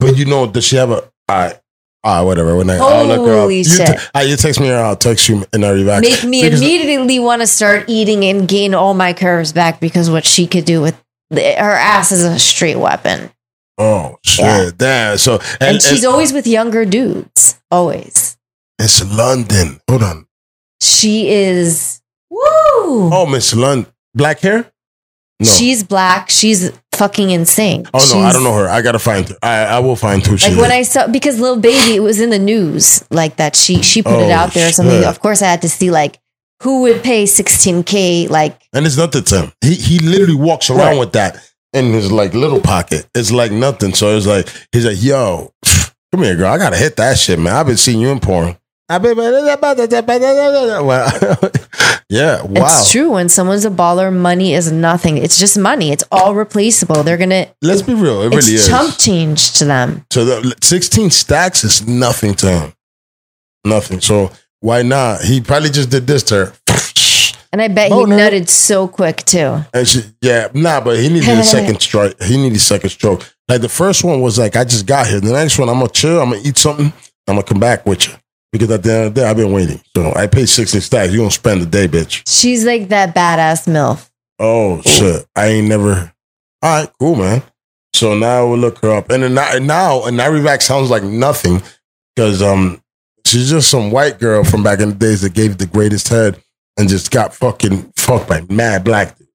but 0.00 0.16
you 0.16 0.24
know, 0.26 0.46
does 0.50 0.64
she 0.64 0.76
have 0.76 0.90
a? 0.90 1.08
I. 1.28 1.54
Ah, 2.04 2.24
whatever. 2.24 2.56
When 2.56 2.68
I, 2.68 2.78
I'll 2.78 3.06
look. 3.06 3.18
Holy 3.18 3.58
You, 3.58 3.64
shit. 3.64 3.86
te- 3.86 4.04
ah, 4.14 4.20
you 4.22 4.36
text 4.36 4.58
me 4.60 4.70
or 4.70 4.76
I'll 4.78 4.96
text 4.96 5.28
you 5.28 5.44
in 5.52 5.60
Nari 5.60 5.82
Vax. 5.84 6.00
Make 6.02 6.24
me 6.24 6.42
Because- 6.42 6.60
immediately 6.60 7.18
want 7.20 7.42
to 7.42 7.46
start 7.46 7.84
eating 7.88 8.24
and 8.24 8.48
gain 8.48 8.74
all 8.74 8.92
my 8.94 9.12
curves 9.12 9.52
back 9.52 9.78
because 9.80 10.10
what 10.10 10.24
she 10.24 10.46
could 10.48 10.64
do 10.64 10.80
with 10.80 11.00
the, 11.30 11.40
her 11.42 11.72
ass 11.72 12.10
is 12.10 12.24
a 12.24 12.38
straight 12.38 12.76
weapon. 12.78 13.30
Oh 13.78 14.18
shit! 14.24 14.44
Yeah. 14.44 14.70
Damn. 14.76 15.18
So 15.18 15.34
and, 15.34 15.42
And, 15.60 15.70
and 15.76 15.82
she's 15.82 16.04
always 16.04 16.32
with 16.32 16.46
younger 16.46 16.84
dudes. 16.84 17.60
Always. 17.70 18.36
it's 18.78 19.02
London. 19.16 19.80
Hold 19.88 20.02
on. 20.02 20.26
She 20.80 21.28
is 21.30 22.02
woo. 22.28 22.40
Oh, 23.12 23.26
Miss 23.30 23.54
London. 23.54 23.90
Black 24.14 24.40
hair? 24.40 24.71
No. 25.42 25.50
She's 25.50 25.82
black. 25.84 26.30
She's 26.30 26.70
fucking 26.92 27.30
insane. 27.30 27.86
oh 27.94 28.10
no, 28.14 28.20
I 28.20 28.32
don't 28.32 28.44
know 28.44 28.54
her. 28.54 28.68
I 28.68 28.80
gotta 28.82 28.98
find 28.98 29.28
her. 29.28 29.36
I, 29.42 29.64
I 29.64 29.78
will 29.80 29.96
find 29.96 30.24
who 30.24 30.36
she 30.36 30.46
Like 30.48 30.52
is. 30.56 30.58
when 30.60 30.70
I 30.72 30.82
saw 30.82 31.06
because 31.08 31.40
Lil 31.40 31.56
Baby, 31.58 31.96
it 31.96 32.00
was 32.00 32.20
in 32.20 32.30
the 32.30 32.38
news 32.38 33.04
like 33.10 33.36
that. 33.36 33.56
She 33.56 33.82
she 33.82 34.02
put 34.02 34.12
it 34.20 34.30
Oh, 34.30 34.30
out 34.30 34.52
there 34.54 34.68
or 34.68 34.72
something. 34.72 34.98
shit. 35.00 35.06
Of 35.08 35.20
course, 35.20 35.42
I 35.42 35.46
had 35.46 35.62
to 35.62 35.68
see 35.68 35.90
like 35.90 36.18
who 36.62 36.82
would 36.82 37.02
pay 37.02 37.24
16k. 37.24 38.28
Like 38.30 38.60
and 38.72 38.86
it's 38.86 38.96
nothing 38.96 39.24
to 39.24 39.42
him. 39.44 39.52
He 39.62 39.74
he 39.74 39.98
literally 39.98 40.36
walks 40.36 40.70
around 40.70 40.78
Right. 40.78 40.98
with 40.98 41.12
that 41.12 41.38
in 41.72 41.92
his 41.92 42.12
like 42.12 42.34
little 42.34 42.60
pocket. 42.60 43.08
It's 43.14 43.32
like 43.32 43.50
nothing. 43.52 43.94
So 43.94 44.16
it's 44.16 44.26
like 44.26 44.48
he's 44.72 44.86
like, 44.86 45.02
yo, 45.02 45.52
come 46.12 46.22
here, 46.22 46.36
girl. 46.36 46.52
I 46.52 46.58
gotta 46.58 46.76
hit 46.76 46.96
that 46.96 47.18
shit, 47.18 47.38
man. 47.38 47.54
I've 47.54 47.66
been 47.66 47.76
seeing 47.76 48.00
you 48.00 48.10
in 48.10 48.20
porn. 48.20 48.56
Well, 50.82 51.10
yeah, 52.08 52.42
wow. 52.42 52.66
it's 52.66 52.90
true 52.90 53.12
when 53.12 53.28
someone's 53.28 53.64
a 53.64 53.70
baller, 53.70 54.12
money 54.12 54.54
is 54.54 54.70
nothing. 54.70 55.18
It's 55.18 55.38
just 55.38 55.56
money. 55.58 55.92
It's 55.92 56.04
all 56.12 56.34
replaceable. 56.34 57.02
They're 57.02 57.16
gonna. 57.16 57.46
Let's 57.62 57.82
be 57.82 57.94
real. 57.94 58.22
It 58.22 58.28
really 58.28 58.54
is. 58.54 58.68
chump 58.68 58.98
change 58.98 59.52
to 59.58 59.64
them. 59.64 60.04
So 60.10 60.24
the 60.24 60.54
16 60.62 61.10
stacks 61.10 61.64
is 61.64 61.86
nothing 61.86 62.34
to 62.36 62.50
him. 62.50 62.72
Nothing. 63.64 64.00
So 64.00 64.30
why 64.60 64.82
not? 64.82 65.22
He 65.22 65.40
probably 65.40 65.70
just 65.70 65.90
did 65.90 66.06
this 66.06 66.22
to 66.24 66.46
her. 66.46 66.52
And 67.52 67.60
I 67.60 67.68
bet 67.68 67.88
he 67.88 67.94
Boner. 67.94 68.16
nutted 68.16 68.48
so 68.48 68.88
quick 68.88 69.18
too. 69.18 69.62
And 69.74 69.86
she, 69.86 70.02
yeah, 70.22 70.48
nah, 70.54 70.80
but 70.80 70.98
he 70.98 71.08
needed 71.08 71.28
a 71.28 71.44
second 71.44 71.80
stroke. 71.80 72.20
He 72.22 72.36
needed 72.36 72.56
a 72.56 72.60
second 72.60 72.90
stroke. 72.90 73.30
Like 73.48 73.60
the 73.60 73.68
first 73.68 74.04
one 74.04 74.22
was 74.22 74.38
like, 74.38 74.56
I 74.56 74.64
just 74.64 74.86
got 74.86 75.06
here. 75.06 75.20
The 75.20 75.32
next 75.32 75.58
one, 75.58 75.68
I'm 75.68 75.78
gonna 75.78 75.90
chill. 75.90 76.20
I'm 76.20 76.30
gonna 76.30 76.42
eat 76.44 76.56
something. 76.56 76.92
I'm 77.28 77.36
gonna 77.36 77.42
come 77.42 77.60
back 77.60 77.84
with 77.84 78.08
you 78.08 78.14
because 78.52 78.70
at 78.70 78.82
the 78.82 78.92
end 78.92 79.04
of 79.06 79.14
the 79.14 79.20
day, 79.22 79.26
I've 79.26 79.36
been 79.36 79.52
waiting. 79.52 79.80
So 79.96 80.12
I 80.14 80.26
paid 80.26 80.48
16 80.48 80.80
stacks. 80.80 81.12
You 81.12 81.18
gonna 81.18 81.30
spend 81.30 81.62
the 81.62 81.66
day, 81.66 81.88
bitch? 81.88 82.22
She's 82.28 82.64
like 82.64 82.88
that 82.88 83.14
badass 83.14 83.66
milf. 83.66 84.10
Oh 84.38 84.82
shit! 84.82 85.26
I 85.34 85.46
ain't 85.48 85.68
never. 85.68 86.12
All 86.62 86.80
right, 86.80 86.90
cool, 87.00 87.16
man. 87.16 87.42
So 87.94 88.16
now 88.16 88.46
we'll 88.46 88.58
look 88.58 88.78
her 88.78 88.92
up, 88.92 89.10
and 89.10 89.22
then 89.22 89.34
now, 89.34 89.56
and 89.56 89.66
now, 89.66 90.04
and 90.04 90.18
Narivac 90.18 90.62
sounds 90.62 90.90
like 90.90 91.02
nothing 91.02 91.62
because 92.14 92.42
um, 92.42 92.82
she's 93.26 93.50
just 93.50 93.70
some 93.70 93.90
white 93.90 94.18
girl 94.18 94.44
from 94.44 94.62
back 94.62 94.80
in 94.80 94.90
the 94.90 94.94
days 94.94 95.22
that 95.22 95.34
gave 95.34 95.58
the 95.58 95.66
greatest 95.66 96.08
head 96.08 96.42
and 96.76 96.88
just 96.88 97.10
got 97.10 97.34
fucking 97.34 97.92
fucked 97.96 98.28
by 98.28 98.42
mad 98.48 98.84
black 98.84 99.16
dude. 99.18 99.28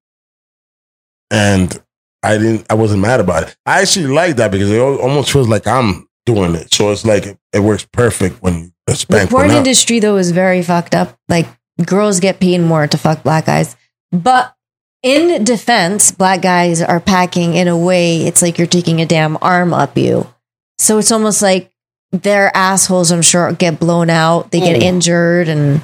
And 1.32 1.82
I 2.24 2.38
didn't. 2.38 2.66
I 2.70 2.74
wasn't 2.76 3.02
mad 3.02 3.20
about 3.20 3.44
it. 3.44 3.56
I 3.66 3.82
actually 3.82 4.08
like 4.08 4.38
that 4.38 4.52
because 4.52 4.72
it 4.72 4.80
almost 4.80 5.32
feels 5.32 5.48
like 5.48 5.68
I'm 5.68 6.08
doing 6.26 6.56
it. 6.56 6.74
So 6.74 6.92
it's 6.92 7.06
like 7.06 7.26
it, 7.26 7.38
it 7.54 7.60
works 7.60 7.88
perfect 7.92 8.42
when 8.42 8.60
you 8.60 8.72
The 8.88 9.28
porn 9.30 9.52
industry 9.52 10.00
though 10.00 10.18
is 10.18 10.32
very 10.32 10.64
fucked 10.64 10.96
up. 10.96 11.18
Like 11.28 11.48
girls 11.86 12.20
get 12.20 12.40
paid 12.40 12.60
more 12.60 12.88
to 12.88 12.98
fuck 12.98 13.22
black 13.24 13.46
guys, 13.46 13.76
but 14.12 14.56
in 15.04 15.44
defense, 15.44 16.12
black 16.12 16.42
guys 16.42 16.82
are 16.82 17.00
packing 17.00 17.54
in 17.54 17.68
a 17.68 17.78
way. 17.78 18.24
It's 18.26 18.42
like 18.42 18.58
you're 18.58 18.68
taking 18.68 19.02
a 19.02 19.06
damn 19.06 19.38
arm 19.42 19.74
up 19.74 19.98
you. 19.98 20.28
So 20.80 20.98
it's 20.98 21.12
almost 21.12 21.42
like 21.42 21.72
their 22.12 22.56
assholes. 22.56 23.12
I'm 23.12 23.22
sure 23.22 23.52
get 23.54 23.80
blown 23.80 24.10
out. 24.10 24.52
They 24.52 24.60
get 24.60 24.78
Ooh. 24.82 24.86
injured, 24.86 25.50
and 25.50 25.82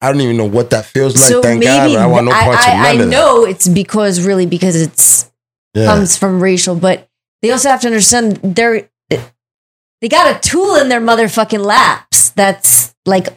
I 0.00 0.10
don't 0.12 0.20
even 0.20 0.36
know 0.36 0.44
what 0.44 0.70
that 0.70 0.84
feels 0.84 1.14
like. 1.14 1.24
so 1.28 1.40
Thank 1.42 1.60
maybe 1.60 1.94
God, 1.94 1.96
I 1.96 2.06
want 2.06 2.26
no 2.26 2.32
parts 2.32 2.66
I, 2.66 2.70
of 2.72 2.76
none 2.76 2.86
I 2.86 2.92
of 2.92 2.98
that. 2.98 3.06
know 3.06 3.44
it's 3.44 3.68
because 3.68 4.26
really 4.26 4.46
because 4.46 4.74
it's 4.76 5.30
Yeah. 5.74 5.86
comes 5.86 6.16
from 6.16 6.42
racial, 6.42 6.74
but 6.74 7.08
they 7.42 7.50
also 7.52 7.68
have 7.68 7.80
to 7.82 7.86
understand 7.86 8.36
they're 8.42 8.88
they 10.02 10.08
got 10.10 10.36
a 10.36 10.38
tool 10.46 10.74
in 10.76 10.88
their 10.90 11.00
motherfucking 11.00 11.64
laps 11.64 12.05
that's 12.36 12.94
like 13.04 13.28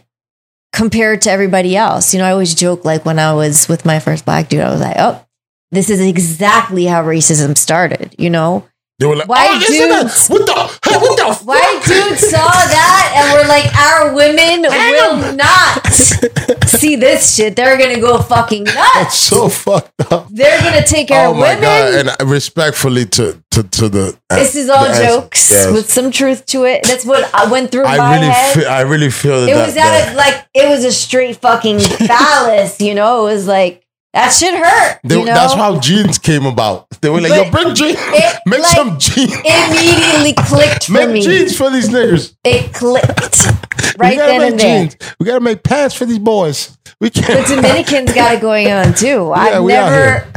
compared 0.73 1.21
to 1.23 1.31
everybody 1.31 1.75
else. 1.75 2.13
You 2.13 2.19
know, 2.19 2.25
I 2.25 2.31
always 2.31 2.53
joke 2.53 2.85
like 2.85 3.05
when 3.05 3.17
I 3.19 3.33
was 3.33 3.67
with 3.67 3.85
my 3.85 3.99
first 3.99 4.25
black 4.25 4.49
dude, 4.49 4.61
I 4.61 4.69
was 4.71 4.81
like, 4.81 4.95
oh, 4.99 5.25
this 5.71 5.89
is 5.89 5.99
exactly 6.01 6.85
how 6.85 7.03
racism 7.03 7.57
started. 7.57 8.13
You 8.19 8.29
know, 8.29 8.67
they 8.99 9.05
were 9.07 9.15
like, 9.15 9.27
White 9.29 9.49
oh, 9.51 9.57
listen 9.59 9.73
to 9.75 9.87
that. 9.93 10.01
dudes- 10.03 10.27
What 10.27 10.45
the? 10.45 10.89
What 10.99 11.17
the? 11.17 11.45
white 11.45 11.81
fuck? 11.83 12.09
dudes 12.09 12.29
saw 12.29 12.37
that 12.47 13.13
and 13.15 13.39
were 13.39 13.47
like, 13.47 13.73
our 13.75 14.13
women 14.13 14.61
will 14.63 15.35
not 15.35 15.85
see 16.69 16.95
this 16.95 17.35
shit. 17.35 17.55
They're 17.55 17.77
gonna 17.77 17.99
go 17.99 18.19
fucking 18.21 18.63
nuts. 18.63 18.89
That's 18.93 19.15
so 19.15 19.49
fucked 19.49 20.11
up. 20.11 20.27
They're 20.29 20.59
gonna 20.61 20.85
take 20.85 21.07
care 21.09 21.27
Oh 21.27 21.31
of 21.31 21.37
women. 21.37 21.61
god! 21.61 22.07
And 22.19 22.29
respectfully 22.29 23.05
to 23.07 23.41
to 23.51 23.63
to 23.63 23.89
the 23.89 24.17
uh, 24.29 24.35
This 24.35 24.55
is 24.55 24.69
all 24.69 24.85
jokes 24.93 25.51
Yes. 25.51 25.71
with 25.71 25.89
some 25.89 26.11
truth 26.11 26.45
to 26.47 26.65
it. 26.65 26.83
That's 26.83 27.05
what 27.05 27.29
I 27.33 27.49
went 27.51 27.71
through 27.71 27.83
my 27.83 28.15
really 28.15 28.27
head. 28.27 28.53
feel. 28.55 28.67
I 28.69 28.81
really 28.81 29.09
feel 29.09 29.41
that. 29.41 29.49
it 29.49 29.55
was 29.55 29.73
that, 29.75 30.07
at 30.09 30.13
a, 30.13 30.17
like 30.17 30.45
it 30.53 30.69
was 30.69 30.83
a 30.85 30.91
straight 30.91 31.37
fucking 31.37 31.79
phallus. 32.23 32.79
You 32.79 32.93
know, 32.95 33.25
it 33.27 33.33
was 33.33 33.47
like 33.47 33.83
that 34.13 34.29
shit 34.29 34.53
hurt. 34.55 34.99
They- 35.03 35.19
you 35.19 35.25
know? 35.25 35.33
That's 35.33 35.53
how 35.53 35.79
jeans 35.79 36.17
came 36.17 36.45
about. 36.45 36.87
They 37.01 37.09
were 37.09 37.21
like, 37.21 37.29
But 37.31 37.45
"Yo, 37.45 37.51
bring 37.51 37.75
jeans, 37.75 37.97
it, 37.99 38.39
make 38.45 38.59
like, 38.61 38.75
some 38.75 38.97
jeans, 38.99 39.33
immediately 39.35 40.33
clicked 40.33 40.85
for 40.85 40.93
make 40.93 41.09
me. 41.09 41.21
jeans 41.21 41.55
for 41.55 41.69
these 41.69 41.89
niggas. 41.89 42.35
It 42.43 42.73
clicked 42.73 43.07
right 43.99 44.17
then 44.17 44.41
and 44.41 44.59
there. 44.59 44.83
jeans. 44.87 44.97
We 45.19 45.25
gotta 45.25 45.39
make 45.41 45.63
pants 45.63 45.95
for 45.95 46.05
these 46.05 46.19
boys. 46.19 46.77
We 46.99 47.09
can't. 47.09 47.47
The 47.47 47.55
Dominicans 47.55 48.13
got 48.13 48.35
it 48.35 48.41
going 48.41 48.69
on 48.71 48.93
too. 48.93 49.31
Yeah, 49.35 49.59
I've 49.59 49.63
never. 49.63 50.31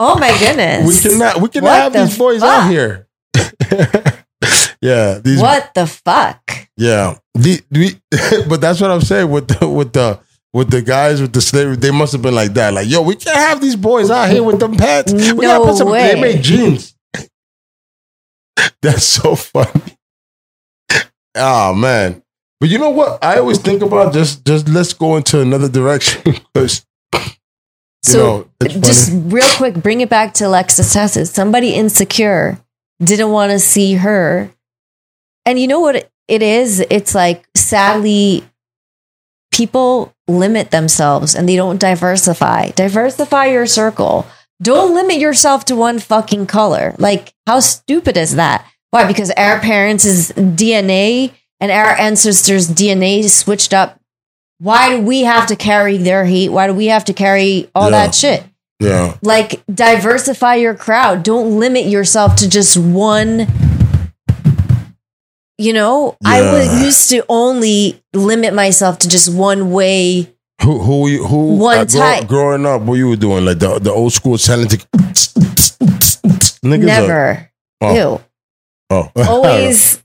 Oh 0.00 0.18
my 0.18 0.36
goodness! 0.38 0.86
we 1.04 1.10
cannot. 1.10 1.40
We 1.40 1.48
cannot 1.50 1.66
What 1.68 1.80
have 1.82 1.92
the 1.92 2.04
these 2.06 2.18
boys 2.18 2.40
fuck? 2.40 2.64
out 2.64 2.70
here. 2.70 3.06
yeah, 4.80 5.18
these. 5.22 5.40
What 5.40 5.72
the 5.74 5.86
fuck? 5.86 6.68
Yeah, 6.76 7.16
the, 7.34 7.60
we, 7.70 8.00
but 8.48 8.60
that's 8.60 8.80
what 8.80 8.90
I'm 8.90 9.02
saying 9.02 9.30
with 9.30 9.48
the 9.48 9.68
with 9.68 9.92
the 9.92 10.18
with 10.52 10.70
the 10.70 10.82
guys 10.82 11.20
with 11.20 11.32
the 11.32 11.40
slavery. 11.40 11.76
They 11.76 11.90
must 11.90 12.12
have 12.12 12.22
been 12.22 12.34
like 12.34 12.54
that. 12.54 12.72
Like, 12.74 12.88
yo, 12.88 13.02
we 13.02 13.14
can't 13.16 13.36
have 13.36 13.60
these 13.60 13.76
boys 13.76 14.10
out 14.10 14.30
here 14.30 14.42
with 14.42 14.58
them 14.60 14.74
pants. 14.74 15.12
we 15.12 15.22
gotta 15.22 15.64
No 15.64 15.64
put 15.66 15.76
some. 15.76 15.88
They 15.88 16.14
way. 16.14 16.20
make 16.20 16.42
jeans. 16.42 16.94
that's 18.82 19.04
so 19.04 19.34
funny. 19.34 19.96
Oh 21.36 21.72
man, 21.74 22.22
but 22.58 22.68
you 22.68 22.78
know 22.78 22.90
what? 22.90 23.22
I 23.22 23.38
always 23.38 23.58
think 23.58 23.82
about 23.82 24.12
just 24.12 24.44
just 24.44 24.68
let's 24.68 24.92
go 24.92 25.16
into 25.16 25.40
another 25.40 25.68
direction 25.68 26.22
because. 26.54 26.84
You 28.06 28.12
So 28.14 28.48
know, 28.62 28.68
just 28.68 29.10
real 29.12 29.46
quick, 29.56 29.74
bring 29.74 30.00
it 30.00 30.08
back 30.08 30.32
to 30.34 30.46
Alexis 30.46 30.92
Texas. 30.92 31.30
Somebody 31.30 31.74
insecure 31.74 32.58
didn't 32.98 33.30
want 33.30 33.52
to 33.52 33.58
see 33.58 33.94
her. 33.94 34.50
And 35.44 35.58
you 35.58 35.68
know 35.68 35.80
what 35.80 36.10
it 36.26 36.42
is? 36.42 36.80
It's 36.80 37.14
like 37.14 37.46
sadly, 37.54 38.42
people 39.66 40.14
limit 40.26 40.70
themselves 40.70 41.34
and 41.34 41.46
they 41.46 41.54
don't 41.54 41.78
diversify. 41.78 42.70
Diversify 42.70 43.46
your 43.46 43.66
circle. 43.66 44.26
Don't 44.62 44.94
limit 44.94 45.18
yourself 45.18 45.66
to 45.66 45.76
one 45.76 45.98
fucking 45.98 46.46
color. 46.46 46.94
Like, 46.98 47.34
how 47.46 47.60
stupid 47.60 48.16
is 48.16 48.36
that? 48.36 48.64
Why? 48.90 49.06
Because 49.06 49.30
our 49.32 49.60
parents' 49.60 50.32
DNA 50.32 51.32
and 51.60 51.70
our 51.70 51.90
ancestors' 51.98 52.68
DNA 52.70 53.28
switched 53.28 53.74
up. 53.74 54.00
Why 54.60 54.96
do 54.96 55.02
we 55.02 55.24
have 55.24 55.46
to 55.48 55.56
carry 55.56 55.98
their 55.98 56.24
hate? 56.24 56.48
Why 56.48 56.66
do 56.66 56.72
we 56.74 56.86
have 56.86 57.04
to 57.06 57.12
carry 57.12 57.68
all 57.74 57.90
Yeah. 57.90 58.06
that 58.06 58.14
shit? 58.14 58.44
yeah, 58.82 59.14
like 59.20 59.62
diversify 59.66 60.54
your 60.54 60.74
crowd 60.74 61.22
don't 61.22 61.58
limit 61.60 61.84
yourself 61.84 62.34
to 62.36 62.48
just 62.48 62.78
one 62.78 63.46
you 65.60 65.72
know 65.72 66.16
i 66.24 66.40
was 66.40 66.82
used 66.82 67.10
to 67.10 67.24
only 67.28 68.02
limit 68.14 68.54
myself 68.54 68.98
to 68.98 69.08
just 69.08 69.28
one 69.32 69.70
way 69.70 70.26
who 70.62 70.78
who 70.78 71.08
you- 71.08 71.26
who 71.26 71.56
One 71.56 71.78
uh, 71.78 71.84
grow- 71.84 72.00
type. 72.00 72.28
growing 72.28 72.66
up? 72.66 72.82
What 72.82 72.94
you 72.94 73.08
were 73.08 73.16
doing? 73.16 73.44
Like 73.46 73.58
the 73.60 73.78
the 73.78 73.90
old 73.92 74.12
school 74.12 74.36
talented 74.36 74.84
niggas. 76.62 76.84
never 76.84 77.50
Oh. 77.80 77.94
Ew. 77.96 78.20
Oh, 78.90 79.10
always 79.28 80.02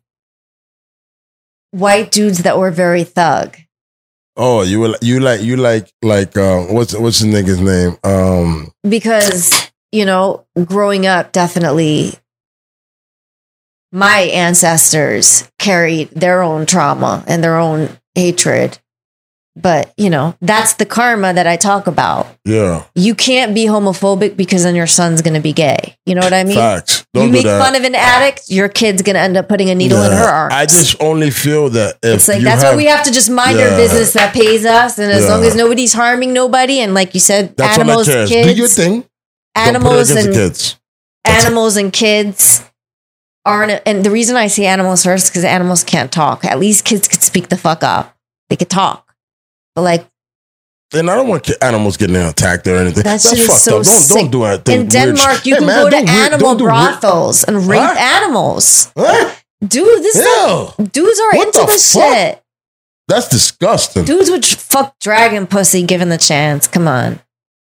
white 1.72 2.12
dudes 2.12 2.40
that 2.44 2.58
were 2.58 2.72
very 2.72 3.04
thug 3.04 3.58
Oh, 4.38 4.64
you 4.64 4.80
were 4.82 4.96
you 5.02 5.20
like 5.22 5.42
you 5.42 5.56
like 5.58 5.92
like 6.02 6.36
um 6.38 6.74
what's 6.74 6.94
what's 6.98 7.20
the 7.20 7.28
nigga's 7.28 7.60
name? 7.62 7.98
Um 8.04 8.72
because 8.88 9.72
you 9.94 10.06
know 10.06 10.46
growing 10.66 11.06
up 11.06 11.32
definitely 11.32 12.14
my 13.96 14.20
ancestors 14.20 15.50
carried 15.58 16.10
their 16.12 16.44
own 16.44 16.66
trauma 16.66 17.24
and 17.28 17.42
their 17.42 17.56
own 17.58 17.90
hatred 18.14 18.78
but 19.56 19.94
you 19.96 20.10
know 20.10 20.36
that's 20.42 20.74
the 20.74 20.86
karma 20.86 21.34
that 21.34 21.48
i 21.48 21.56
talk 21.56 21.88
about 21.88 22.28
yeah, 22.44 22.84
you 22.94 23.16
can't 23.16 23.56
be 23.56 23.66
homophobic 23.68 24.36
because 24.36 24.64
then 24.64 24.76
your 24.76 24.86
son's 24.86 25.22
going 25.22 25.34
to 25.34 25.40
be 25.40 25.54
gay 25.54 25.96
you 26.06 26.14
know 26.14 26.20
what 26.20 26.34
i 26.34 26.44
mean 26.44 26.58
facts. 26.58 27.06
you 27.14 27.22
Don't 27.22 27.28
do 27.30 27.34
make 27.34 27.46
that. 27.46 27.62
fun 27.64 27.74
of 27.74 27.84
an 27.86 27.96
addict 27.96 28.50
your 28.50 28.68
kid's 28.68 29.02
going 29.02 29.14
to 29.14 29.20
end 29.22 29.38
up 29.38 29.48
putting 29.48 29.70
a 29.70 29.76
needle 29.76 30.02
in 30.04 30.12
her 30.12 30.26
arm 30.26 30.52
I 30.52 30.66
just 30.66 31.02
only 31.02 31.32
feel 31.32 31.70
that 31.70 31.96
if 32.04 32.16
it's 32.16 32.28
like 32.28 32.40
you 32.40 32.44
that's 32.44 32.64
have, 32.64 32.74
why 32.74 32.78
we 32.78 32.86
have 32.88 33.06
to 33.06 33.12
just 33.14 33.30
mind 33.30 33.58
Yeah. 33.58 33.70
our 33.70 33.78
business 33.78 34.12
that 34.12 34.34
pays 34.34 34.66
us 34.66 35.00
and 35.00 35.10
as 35.10 35.24
Yeah. 35.24 35.30
long 35.30 35.44
as 35.46 35.56
nobody's 35.56 35.94
harming 35.94 36.34
nobody 36.34 36.82
and 36.82 36.94
like 36.94 37.14
you 37.14 37.22
said 37.22 37.56
that's 37.56 37.80
animals 37.80 38.08
kids 38.08 38.30
Do 38.30 38.54
your 38.54 38.68
thing. 38.68 38.92
Don't 38.92 39.04
put 39.04 39.62
it 39.62 39.68
animals 39.70 40.10
and 40.12 40.34
kids. 40.34 40.78
That's 41.24 41.44
it. 41.46 41.48
animals 41.48 41.78
and 41.78 41.94
kids 41.94 42.62
aren't 43.46 43.82
and 43.86 44.04
the 44.04 44.12
reason 44.12 44.36
i 44.36 44.48
say 44.48 44.66
animals 44.66 45.04
first 45.04 45.32
because 45.32 45.44
animals 45.44 45.84
can't 45.84 46.12
talk 46.12 46.44
at 46.46 46.60
least 46.60 46.84
kids 46.86 47.08
could 47.08 47.22
speak 47.22 47.50
the 47.50 47.58
fuck 47.58 47.84
up 47.84 48.16
they 48.50 48.56
could 48.56 48.70
talk 48.70 49.14
but 49.76 49.82
like 49.84 50.06
And 50.94 51.10
I 51.10 51.16
don't 51.16 51.28
want 51.28 51.50
animals 51.62 51.98
getting 51.98 52.16
attacked 52.16 52.68
or 52.68 52.76
anything. 52.78 53.04
That 53.04 53.22
That's 53.22 53.46
fucked 53.48 53.62
so 53.62 53.80
up. 53.80 53.86
Don't 53.86 54.08
don't 54.08 54.32
do 54.32 54.40
that. 54.44 54.70
in 54.70 54.88
denmark 54.88 55.46
you 55.46 55.56
can 55.58 55.66
go 55.68 55.90
to 55.90 55.98
animal 55.98 56.56
brothels 56.56 57.44
and 57.44 57.68
rape 57.68 57.82
Huh? 57.82 58.22
animals 58.22 58.92
Huh? 58.96 59.32
dude 59.66 60.04
this 60.04 60.16
is 60.16 60.26
Ew. 60.26 60.86
dudes 60.88 61.20
are 61.20 61.34
What 61.38 61.48
into 61.48 61.60
the 61.60 61.66
this 61.66 61.94
fuck? 61.94 62.04
shit 62.14 62.44
That's 63.08 63.28
disgusting. 63.30 64.06
dudes 64.06 64.30
would 64.30 64.46
fuck 64.46 64.98
dragon 65.00 65.48
pussy 65.48 65.84
given 65.84 66.10
the 66.10 66.18
chance 66.18 66.68
come 66.68 66.88
on 66.88 67.20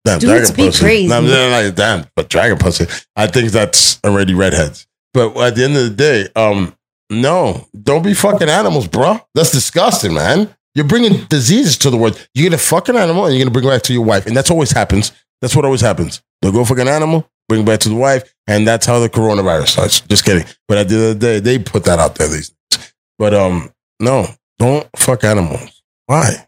Damn, 0.06 0.20
dudes 0.20 0.52
dragon 0.52 0.56
be 0.56 0.66
pussy. 0.68 0.84
crazy. 0.84 1.08
No, 1.08 1.18
I'm 1.18 1.28
saying 1.28 1.76
damn, 1.76 2.06
but 2.16 2.30
dragon 2.30 2.58
pussy. 2.58 2.88
I 3.16 3.28
think 3.28 3.52
that's 3.54 4.00
already 4.04 4.34
redheads. 4.34 4.86
But 5.14 5.38
at 5.38 5.56
the 5.56 5.64
end 5.64 5.78
of 5.78 5.84
the 5.84 5.90
day, 5.90 6.28
um, 6.36 6.76
no, 7.10 7.68
don't 7.82 8.04
be 8.04 8.14
fucking 8.14 8.50
animals, 8.50 8.88
bro. 8.88 9.20
That's 9.36 9.52
disgusting, 9.52 10.14
man. 10.14 10.54
You're 10.76 10.88
bringing 10.88 11.26
diseases 11.26 11.78
to 11.80 11.92
the 11.92 11.98
world. 11.98 12.28
You 12.34 12.44
get 12.44 12.54
a 12.54 12.58
fucking 12.58 12.96
animal 12.96 13.26
and 13.26 13.36
you're 13.36 13.44
gonna 13.46 13.54
bring 13.54 13.66
it 13.66 13.70
back 13.70 13.84
to 13.84 13.94
your 13.94 14.04
wife, 14.04 14.26
and 14.26 14.36
that's 14.36 14.50
always 14.50 14.72
happens. 14.72 15.12
That's 15.42 15.56
what 15.56 15.66
always 15.66 15.82
happens. 15.82 16.22
They'll 16.42 16.52
go 16.52 16.66
fuck 16.66 16.80
an 16.80 16.88
animal, 16.88 17.30
bring 17.48 17.62
it 17.62 17.66
back 17.66 17.80
to 17.82 17.90
the 17.90 17.96
wife, 17.96 18.34
and 18.48 18.68
that's 18.68 18.86
how 18.86 19.00
the 19.00 19.10
coronavirus 19.10 19.68
starts. 19.68 20.00
Just 20.02 20.26
kidding. 20.26 20.48
But 20.68 20.80
at 20.80 20.90
the 20.90 20.96
end 20.96 21.04
of 21.04 21.20
the 21.20 21.20
day, 21.20 21.40
they 21.40 21.60
put 21.60 21.84
that 21.84 22.00
out 22.00 22.16
there. 22.16 22.28
These, 22.28 22.52
days. 22.72 22.94
but 23.20 23.34
um, 23.36 23.72
no, 24.00 24.26
don't 24.58 24.88
fuck 24.96 25.24
animals. 25.24 25.84
Why? 26.08 26.48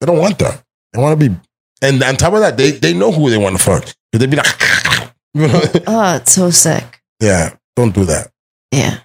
They 0.00 0.06
don't 0.06 0.18
want 0.18 0.38
that. 0.40 0.62
They 0.92 1.00
want 1.00 1.18
to 1.18 1.30
be 1.30 1.34
and 1.80 2.02
on 2.02 2.16
top 2.16 2.34
of 2.34 2.40
that, 2.40 2.56
they 2.56 2.72
they 2.72 2.92
know 2.92 3.10
who 3.10 3.30
they 3.30 3.38
want 3.38 3.56
to 3.56 3.62
fuck. 3.62 3.86
They'd 4.12 4.30
be 4.30 4.36
like, 4.36 4.46
you 5.34 5.48
know, 5.48 5.62
oh 5.86 6.16
it's 6.16 6.32
so 6.32 6.50
sick 6.50 7.02
yeah, 7.22 7.54
don't 7.76 7.94
do 7.94 8.04
that. 8.04 8.30
yeah 8.70 8.98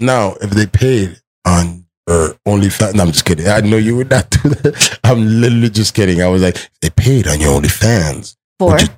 Now, 0.00 0.34
if 0.40 0.50
they 0.50 0.66
paid 0.66 1.20
on 1.46 1.86
or 2.08 2.36
OnlyFans, 2.46 2.94
no, 2.94 3.02
I'm 3.02 3.12
just 3.12 3.24
kidding. 3.24 3.48
I 3.48 3.60
know 3.60 3.76
you 3.76 3.96
would 3.96 4.10
not 4.10 4.30
do 4.30 4.48
that. 4.48 4.98
I'm 5.04 5.40
literally 5.40 5.68
just 5.70 5.94
kidding. 5.94 6.22
I 6.22 6.28
was 6.28 6.42
like, 6.42 6.56
they 6.80 6.90
paid 6.90 7.28
on 7.28 7.40
your 7.40 7.60
OnlyFans. 7.60 8.36
four 8.58 8.72
Would 8.72 8.82
you, 8.82 8.88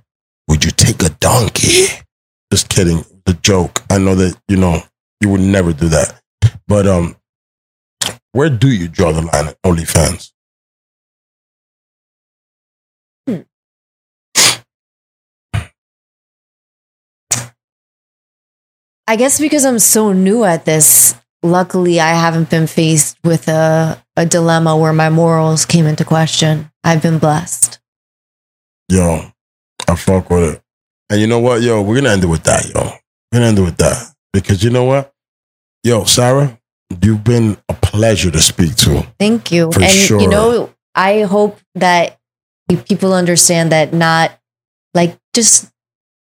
would 0.49 0.65
you 0.65 0.71
take 0.71 1.03
a 1.03 1.09
donkey? 1.09 1.87
Just 2.53 2.69
kidding. 2.69 3.05
The 3.27 3.35
joke. 3.35 3.83
I 3.91 3.99
know 3.99 4.15
that 4.15 4.37
you 4.49 4.57
know 4.57 4.83
you 5.21 5.29
would 5.31 5.41
never 5.41 5.73
do 5.73 5.89
that. 5.89 6.21
But 6.67 6.87
um, 6.87 7.17
where 8.33 8.51
do 8.51 8.69
you 8.69 8.89
draw 8.89 9.13
the 9.13 9.23
line 9.23 9.49
at 9.49 9.61
OnlyFans? 9.63 10.33
I 19.11 19.17
guess 19.17 19.41
because 19.41 19.65
I'm 19.65 19.81
so 19.81 20.13
new 20.13 20.45
at 20.45 20.65
this, 20.65 21.17
luckily 21.43 21.99
I 21.99 22.11
haven't 22.11 22.49
been 22.49 22.69
faced 22.69 23.19
with 23.25 23.49
a, 23.49 24.01
a 24.17 24.25
dilemma 24.25 24.77
where 24.77 24.93
my 24.93 25.11
morals 25.11 25.67
came 25.67 25.87
into 25.87 26.05
question. 26.05 26.71
I've 26.85 27.03
been 27.03 27.19
blessed. 27.19 27.81
Yo, 28.89 29.33
I 29.89 29.97
fuck 29.97 30.31
with 30.31 30.55
it. 30.55 30.63
And 31.11 31.21
you 31.21 31.27
know 31.27 31.41
what, 31.41 31.61
yo, 31.61 31.83
we're 31.83 31.97
gonna 31.97 32.11
end 32.11 32.23
it 32.23 32.29
with 32.29 32.45
that, 32.45 32.67
yo. 32.73 32.83
We're 32.85 33.41
gonna 33.41 33.47
end 33.47 33.59
it 33.59 33.63
with 33.63 33.79
that. 33.79 34.15
Because 34.33 34.63
you 34.63 34.71
know 34.71 34.85
what? 34.85 35.13
Yo, 35.83 36.05
Sara, 36.05 36.57
you've 37.03 37.25
been 37.25 37.57
a 37.69 37.75
pleasure 37.75 38.31
to 38.31 38.39
speak 38.39 38.77
to. 38.77 39.05
Thank 39.19 39.51
you. 39.51 39.73
For 39.73 39.83
and 39.83 39.91
sure. 39.91 40.21
you 40.21 40.29
know, 40.29 40.73
I 40.95 41.23
hope 41.23 41.59
that 41.75 42.17
people 42.87 43.13
understand 43.13 43.73
that 43.73 43.93
not 43.93 44.39
like 44.95 45.19
just 45.35 45.69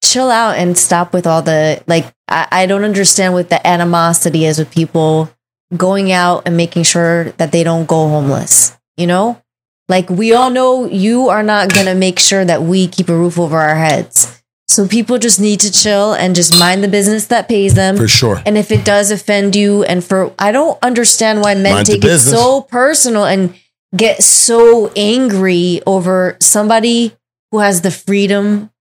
chill 0.03 0.29
out 0.29 0.57
and 0.57 0.77
stop 0.77 1.13
with 1.13 1.25
all 1.25 1.41
the 1.41 1.81
like 1.87 2.14
I, 2.27 2.47
I 2.51 2.65
don't 2.65 2.83
understand 2.83 3.33
what 3.33 3.49
the 3.49 3.65
animosity 3.65 4.45
is 4.45 4.57
with 4.59 4.71
people 4.71 5.29
going 5.75 6.11
out 6.11 6.43
and 6.45 6.57
making 6.57 6.83
sure 6.83 7.31
that 7.31 7.51
they 7.51 7.63
don't 7.63 7.85
go 7.85 8.07
homeless. 8.07 8.77
You 8.97 9.07
know? 9.07 9.41
Like 9.87 10.09
we 10.09 10.33
all 10.33 10.49
know 10.49 10.85
you 10.85 11.29
are 11.29 11.43
not 11.43 11.73
gonna 11.73 11.95
make 11.95 12.19
sure 12.19 12.43
that 12.43 12.63
we 12.63 12.87
keep 12.87 13.09
a 13.09 13.15
roof 13.15 13.37
over 13.37 13.57
our 13.57 13.75
heads. 13.75 14.41
So 14.67 14.87
people 14.87 15.19
just 15.19 15.39
need 15.39 15.59
to 15.59 15.71
chill 15.71 16.13
and 16.13 16.35
just 16.35 16.57
mind 16.59 16.83
the 16.83 16.87
business 16.87 17.27
that 17.27 17.47
pays 17.47 17.75
them. 17.75 17.97
For 17.97 18.07
sure. 18.07 18.41
And 18.45 18.57
if 18.57 18.71
it 18.71 18.83
does 18.83 19.11
offend 19.11 19.55
you, 19.55 19.83
and 19.83 20.03
for 20.03 20.33
I 20.39 20.51
don't 20.51 20.79
understand 20.81 21.41
why 21.41 21.53
men 21.53 21.75
Mind 21.75 21.87
take 21.87 22.03
it 22.03 22.19
so 22.19 22.61
personal 22.61 23.25
and 23.25 23.53
get 23.95 24.23
so 24.23 24.91
angry 24.95 25.81
over 25.85 26.35
somebody 26.41 27.15
who 27.51 27.59
has 27.59 27.81
the 27.81 27.91
freedom 27.91 28.71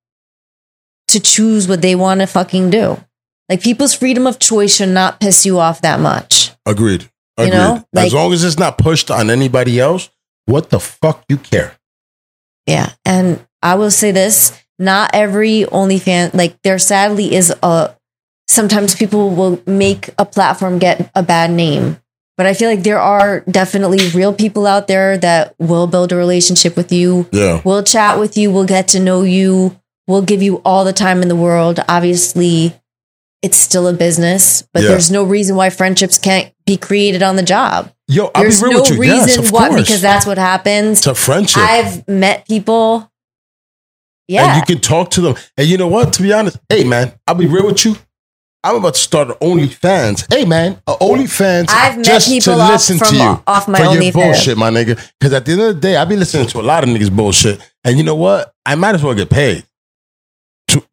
to 1.09 1.21
choose 1.21 1.69
what 1.69 1.83
they 1.83 1.95
want 1.95 2.21
to 2.21 2.27
fucking 2.27 2.71
do. 2.71 2.99
Like 3.49 3.63
people's 3.63 3.95
freedom 3.95 4.27
of 4.27 4.39
choice 4.39 4.77
should 4.77 4.89
not 4.89 5.21
piss 5.21 5.45
you 5.45 5.59
off 5.59 5.83
that 5.83 6.01
much. 6.01 6.53
Agreed. 6.67 7.03
You 7.39 7.45
Agreed. 7.47 7.51
know, 7.59 7.85
like- 7.93 8.07
as 8.07 8.15
long 8.15 8.33
as 8.33 8.45
it's 8.45 8.59
not 8.59 8.79
pushed 8.79 9.11
on 9.11 9.29
anybody 9.31 9.79
else, 9.81 10.09
what 10.47 10.71
the 10.71 10.81
fuck 10.81 11.25
you 11.29 11.37
care? 11.37 11.77
Yeah. 12.67 12.93
And 13.05 13.45
I 13.63 13.75
will 13.75 13.91
say 13.91 14.11
this 14.13 14.53
not 14.79 15.11
every 15.15 15.65
OnlyFans, 15.71 16.35
like, 16.35 16.61
there 16.63 16.79
sadly 16.81 17.33
is 17.35 17.53
a, 17.63 17.95
sometimes 18.49 18.95
people 18.97 19.31
will 19.31 19.63
make 19.67 20.11
a 20.19 20.25
platform 20.25 20.79
get 20.79 21.11
a 21.15 21.23
bad 21.23 21.51
name. 21.51 21.99
But 22.37 22.47
I 22.47 22.55
feel 22.55 22.69
like 22.69 22.83
there 22.83 22.99
are 22.99 23.41
definitely 23.49 24.09
real 24.11 24.33
people 24.35 24.67
out 24.67 24.89
there 24.89 25.17
that 25.19 25.55
will 25.61 25.87
build 25.87 26.11
a 26.11 26.17
relationship 26.17 26.77
with 26.77 26.91
you, 26.91 27.29
Yeah. 27.31 27.61
will 27.65 27.85
chat 27.85 28.19
with 28.19 28.37
you, 28.37 28.51
will 28.51 28.65
get 28.65 28.89
to 28.89 29.01
know 29.01 29.23
you, 29.23 29.79
will 30.09 30.23
give 30.23 30.43
you 30.43 30.57
all 30.65 30.85
the 30.85 30.93
time 30.93 31.23
in 31.23 31.29
the 31.29 31.37
world. 31.37 31.79
Obviously, 31.89 32.75
it's 33.45 33.57
still 33.59 33.87
a 33.87 33.93
business, 33.93 34.63
but 34.73 34.83
Yeah. 34.83 34.89
there's 34.91 35.11
no 35.11 35.23
reason 35.23 35.55
why 35.55 35.69
friendships 35.71 36.17
can't 36.19 36.51
be 36.67 36.77
created 36.77 37.23
on 37.23 37.37
the 37.37 37.43
job. 37.43 37.91
Yo, 38.09 38.31
I'll 38.35 38.43
There's 38.43 38.61
be 38.61 38.69
real 38.69 38.79
no 38.79 38.81
with 38.83 38.91
you. 38.93 39.01
reason 39.01 39.43
yes, 39.43 39.53
why, 39.53 39.69
because 39.69 40.01
that's 40.01 40.27
what 40.27 40.39
happens. 40.39 41.07
a 41.07 41.15
friendship. 41.15 41.63
I've 41.63 42.09
met 42.09 42.47
people. 42.49 43.11
Yeah. 44.29 44.47
And 44.47 44.57
you 44.57 44.75
can 44.75 44.81
talk 44.83 45.11
to 45.13 45.21
them. 45.21 45.35
And 45.59 45.67
you 45.69 45.77
know 45.77 45.89
what? 45.89 46.13
To 46.15 46.23
be 46.23 46.33
honest, 46.33 46.59
hey 46.69 46.85
man, 46.85 47.13
I'll 47.27 47.35
be 47.35 47.47
real 47.47 47.67
with 47.67 47.85
you. 47.85 47.97
I'm 48.63 48.77
about 48.77 48.95
to 48.95 49.01
start 49.01 49.29
an 49.29 49.35
OnlyFans. 49.43 50.25
Hey 50.33 50.47
man, 50.47 50.81
OnlyFans 50.89 51.67
I've 51.69 51.97
met 51.97 52.05
just 52.07 52.29
people 52.31 52.55
to 52.55 52.61
off 52.61 52.71
listen 52.73 52.99
to 52.99 53.15
you 53.15 53.43
off 53.47 53.69
my 53.69 53.79
for 53.79 53.85
your 53.93 54.03
OnlyFans. 54.03 54.13
bullshit, 54.15 54.57
my 54.57 54.71
nigga. 54.71 54.99
Because 55.21 55.35
at 55.35 55.45
the 55.45 55.53
end 55.53 55.61
of 55.61 55.75
the 55.75 55.81
day, 55.83 55.97
I 55.97 56.07
be 56.07 56.17
listening 56.17 56.47
to 56.49 56.61
a 56.61 56.63
lot 56.63 56.83
of 56.83 56.89
niggas 56.89 57.15
bullshit, 57.15 57.61
and 57.85 57.99
you 57.99 58.05
know 58.05 58.15
what? 58.15 58.55
I 58.65 58.75
might 58.77 58.95
as 58.95 59.03
well 59.03 59.15
get 59.15 59.29
paid. 59.29 59.65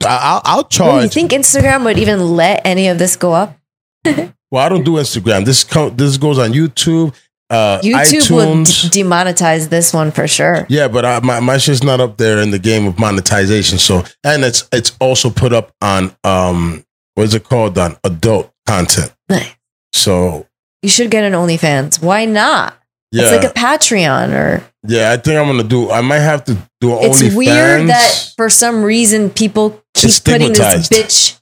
I'll, 0.05 0.41
I'll 0.43 0.63
charge. 0.65 1.03
you 1.03 1.09
think 1.09 1.31
Instagram 1.31 1.83
would 1.85 1.97
even 1.97 2.35
let 2.35 2.61
any 2.65 2.87
of 2.87 2.97
this 2.99 3.15
go 3.15 3.33
up? 3.33 3.57
well, 4.05 4.31
I 4.65 4.69
don't 4.69 4.83
do 4.83 4.93
Instagram. 4.93 5.45
This 5.45 5.63
co- 5.63 5.89
this 5.89 6.17
goes 6.17 6.37
on 6.39 6.51
YouTube, 6.51 7.15
uh, 7.49 7.79
YouTube 7.83 8.31
would 8.31 8.65
d- 8.65 9.01
demonetize 9.03 9.69
this 9.69 9.93
one 9.93 10.11
for 10.11 10.27
sure. 10.27 10.65
Yeah, 10.69 10.87
but 10.87 11.05
I, 11.05 11.19
my 11.21 11.39
my 11.39 11.57
shit's 11.57 11.83
not 11.83 11.99
up 11.99 12.17
there 12.17 12.39
in 12.39 12.51
the 12.51 12.59
game 12.59 12.87
of 12.87 12.97
monetization. 12.99 13.77
So, 13.77 14.03
and 14.23 14.43
it's 14.43 14.67
it's 14.71 14.95
also 14.99 15.29
put 15.29 15.53
up 15.53 15.73
on 15.81 16.15
um 16.23 16.83
what 17.15 17.23
is 17.25 17.33
it 17.33 17.43
called 17.43 17.77
on 17.77 17.97
adult 18.03 18.51
content. 18.67 19.13
Nice. 19.29 19.53
So 19.93 20.47
You 20.81 20.89
should 20.89 21.11
get 21.11 21.23
an 21.23 21.33
OnlyFans. 21.33 22.01
Why 22.01 22.25
not? 22.25 22.77
Yeah, 23.11 23.23
It's 23.23 23.43
like 23.43 23.51
a 23.51 23.53
Patreon 23.53 24.33
or 24.33 24.63
yeah. 24.87 25.11
I 25.11 25.17
think 25.17 25.37
I'm 25.39 25.47
gonna 25.47 25.67
do. 25.67 25.91
I 25.91 26.01
might 26.01 26.19
have 26.19 26.43
to 26.45 26.57
do 26.79 26.93
an 26.93 26.99
it's 27.11 27.35
weird 27.35 27.89
that 27.89 28.33
for 28.37 28.49
some 28.49 28.83
reason 28.83 29.29
people 29.29 29.81
keep 29.93 30.23
putting 30.23 30.53
this 30.53 30.89
bitch 30.89 31.39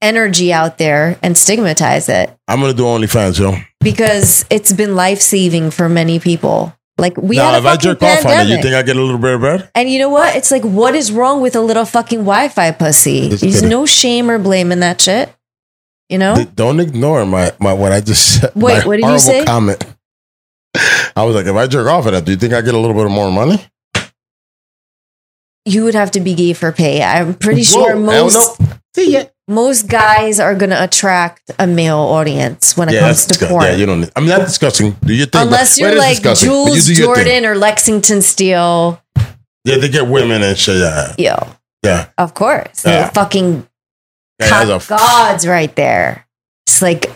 energy 0.00 0.52
out 0.52 0.78
there 0.78 1.18
and 1.22 1.36
stigmatize 1.36 2.08
it 2.08 2.34
I'm 2.46 2.60
gonna 2.60 2.74
do 2.74 2.84
OnlyFans, 2.84 3.38
yo. 3.38 3.56
because 3.80 4.44
it's 4.50 4.72
been 4.72 4.94
life 4.94 5.20
saving 5.20 5.70
for 5.70 5.88
many 5.88 6.20
people. 6.20 6.74
Like 6.96 7.16
we 7.16 7.36
now, 7.36 7.50
had 7.50 7.54
a 7.54 7.58
if 7.58 7.66
I 7.66 7.76
jerk 7.76 8.02
off 8.02 8.24
on 8.24 8.46
it, 8.46 8.46
you 8.48 8.62
think 8.62 8.74
I 8.74 8.82
get 8.82 8.96
a 8.96 9.00
little 9.00 9.18
bit 9.18 9.34
of 9.34 9.40
bread? 9.40 9.70
And 9.74 9.90
you 9.90 9.98
know 9.98 10.10
what? 10.10 10.36
It's 10.36 10.52
like, 10.52 10.62
what 10.62 10.94
is 10.94 11.10
wrong 11.10 11.40
with 11.40 11.56
a 11.56 11.60
little 11.60 11.84
fucking 11.84 12.20
Wi-Fi 12.20 12.70
pussy? 12.72 13.30
Just 13.30 13.42
There's 13.42 13.54
kidding. 13.56 13.68
no 13.68 13.84
shame 13.84 14.30
or 14.30 14.38
blame 14.38 14.70
in 14.70 14.80
that 14.80 15.00
shit. 15.00 15.34
You 16.08 16.18
know? 16.18 16.44
Don't 16.54 16.78
ignore 16.78 17.26
my 17.26 17.52
my 17.58 17.72
what 17.72 17.90
I 17.90 18.00
just 18.00 18.40
said. 18.40 18.52
Wait, 18.54 18.86
what 18.86 18.96
did 19.00 19.06
you 19.06 19.18
say? 19.18 19.44
Comment. 19.44 19.84
I 21.16 21.22
was 21.24 21.34
like, 21.34 21.46
if 21.46 21.54
I 21.54 21.66
jerk 21.66 21.86
off 21.86 22.06
at 22.06 22.14
it, 22.14 22.24
do 22.24 22.32
you 22.32 22.38
think 22.38 22.52
I 22.52 22.60
get 22.60 22.74
a 22.74 22.78
little 22.78 22.94
bit 23.00 23.10
more 23.10 23.30
money? 23.30 23.64
you 25.66 25.84
would 25.84 25.94
have 25.94 26.10
to 26.10 26.20
be 26.20 26.34
gay 26.34 26.52
for 26.52 26.72
pay. 26.72 27.02
I'm 27.02 27.34
pretty 27.34 27.62
sure 27.62 27.96
most. 27.96 28.60
Most 29.46 29.88
guys 29.88 30.40
are 30.40 30.54
gonna 30.54 30.78
attract 30.80 31.50
a 31.58 31.66
male 31.66 31.98
audience 31.98 32.78
when 32.78 32.88
it 32.88 32.94
Yeah, 32.94 33.00
comes 33.00 33.26
to 33.26 33.34
disgu- 33.34 33.48
porn. 33.48 33.64
yeah, 33.64 33.74
you 33.74 33.84
don't. 33.84 34.10
I'm 34.16 34.26
not 34.26 34.40
discussing. 34.40 34.92
Do 35.04 35.12
you 35.12 35.26
think? 35.26 35.44
Unless 35.44 35.78
you're 35.78 35.94
like 35.96 36.22
Jules 36.22 36.86
Jordan 36.86 37.44
or 37.44 37.54
Lexington 37.54 38.22
Steele. 38.22 39.02
Yeah, 39.64 39.76
they 39.78 39.90
get 39.90 40.06
women 40.08 40.42
and 40.42 40.56
shit. 40.56 40.78
Yeah, 40.78 41.14
Yo, 41.18 41.46
yeah. 41.82 42.06
of 42.16 42.32
course. 42.32 42.84
Yeah. 42.86 43.10
Fucking 43.10 43.66
yeah 44.40 44.62
a- 44.62 44.80
gods 44.88 45.46
right 45.46 45.74
there. 45.76 46.26
It's 46.66 46.80
like 46.80 47.10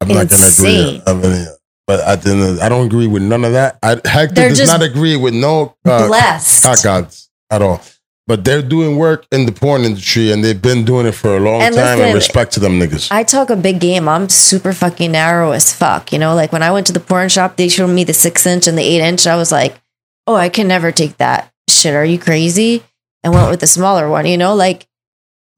I'm 0.00 0.08
not 0.08 0.28
gonna 0.28 0.44
insane. 0.46 1.02
agree. 1.06 1.46
But 1.88 2.00
I 2.06 2.14
didn't. 2.16 2.60
I 2.60 2.68
don't 2.68 2.86
agree 2.86 3.06
with 3.08 3.22
none 3.22 3.44
of 3.44 3.52
that. 3.52 3.78
I 3.82 3.98
Hector 4.04 4.34
They're 4.34 4.50
does 4.50 4.68
not 4.68 4.82
agree 4.82 5.16
with 5.16 5.34
no 5.34 5.74
uh, 5.86 6.06
blessed. 6.06 6.62
cock 6.62 6.82
gods 6.84 7.30
at 7.50 7.62
all. 7.62 7.80
But 8.26 8.44
they're 8.44 8.60
doing 8.60 8.98
work 8.98 9.24
in 9.32 9.46
the 9.46 9.52
porn 9.52 9.84
industry, 9.84 10.30
and 10.30 10.44
they've 10.44 10.60
been 10.60 10.84
doing 10.84 11.06
it 11.06 11.12
for 11.12 11.34
a 11.38 11.40
long 11.40 11.62
And 11.62 11.74
time. 11.74 11.98
and 11.98 12.14
respect 12.14 12.52
to 12.52 12.60
them 12.60 12.78
niggas. 12.78 13.10
I 13.10 13.22
talk 13.24 13.48
a 13.48 13.56
big 13.56 13.80
game. 13.80 14.06
I'm 14.06 14.28
super 14.28 14.74
fucking 14.74 15.12
narrow 15.12 15.52
as 15.52 15.72
fuck. 15.74 16.12
You 16.12 16.18
know, 16.18 16.34
like 16.34 16.52
when 16.52 16.62
I 16.62 16.70
went 16.70 16.86
to 16.88 16.92
the 16.92 17.00
porn 17.00 17.30
shop, 17.30 17.56
they 17.56 17.68
showed 17.70 17.86
me 17.88 18.04
the 18.04 18.12
six 18.12 18.44
inch 18.46 18.66
and 18.66 18.76
the 18.76 18.82
eight 18.82 19.00
inch. 19.00 19.26
I 19.26 19.36
was 19.36 19.50
like, 19.50 19.80
oh, 20.26 20.34
I 20.36 20.50
can 20.50 20.68
never 20.68 20.92
take 20.92 21.16
that 21.16 21.50
shit. 21.70 21.94
Are 21.94 22.04
you 22.04 22.18
crazy? 22.18 22.82
And 23.24 23.32
went 23.32 23.48
with 23.50 23.60
the 23.60 23.66
smaller 23.66 24.10
one, 24.10 24.26
you 24.26 24.36
know, 24.36 24.54
like 24.54 24.86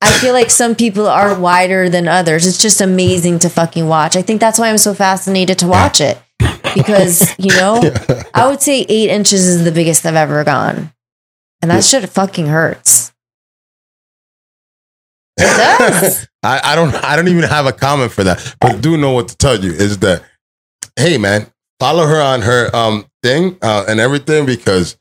I 0.02 0.10
feel 0.18 0.32
like 0.32 0.51
some 0.51 0.74
people 0.74 1.06
are 1.06 1.39
wider 1.39 1.89
than 1.89 2.09
others. 2.09 2.47
It's 2.47 2.60
just 2.60 2.81
amazing 2.81 3.39
to 3.40 3.51
fucking 3.51 3.86
watch. 3.86 4.16
I 4.16 4.22
think 4.22 4.40
that's 4.40 4.59
why 4.59 4.70
I'm 4.70 4.78
so 4.78 4.94
fascinated 4.94 5.59
to 5.59 5.66
watch 5.66 6.01
it 6.01 6.18
because, 6.74 7.35
you 7.39 7.51
know, 7.51 7.81
I 8.35 8.48
would 8.48 8.62
say 8.62 8.86
eight 8.89 9.10
inches 9.10 9.47
is 9.47 9.64
the 9.64 9.72
biggest 9.72 10.06
I've 10.06 10.14
ever 10.14 10.43
gone. 10.43 10.93
And 11.60 11.70
that 11.70 11.85
shit 11.85 12.09
fucking 12.09 12.47
hurts. 12.47 13.12
It 15.43 15.56
does. 15.78 16.28
I, 16.43 16.60
I 16.62 16.77
don't 16.77 16.94
I 16.97 17.16
don't 17.16 17.28
even 17.28 17.44
have 17.44 17.64
a 17.64 17.72
comment 17.72 18.12
for 18.12 18.24
that. 18.24 18.56
But 18.60 18.72
I 18.72 18.77
do 18.78 18.98
know 18.98 19.12
what 19.12 19.28
to 19.28 19.36
tell 19.36 19.59
you 19.59 19.72
is 19.72 19.98
that 20.01 20.22
hey 20.97 21.16
man, 21.16 21.47
follow 21.78 22.06
her 22.06 22.20
on 22.20 22.43
her 22.43 22.74
um 22.77 23.06
thing 23.22 23.56
uh, 23.62 23.86
and 23.89 24.01
everything 24.01 24.44
because 24.44 24.98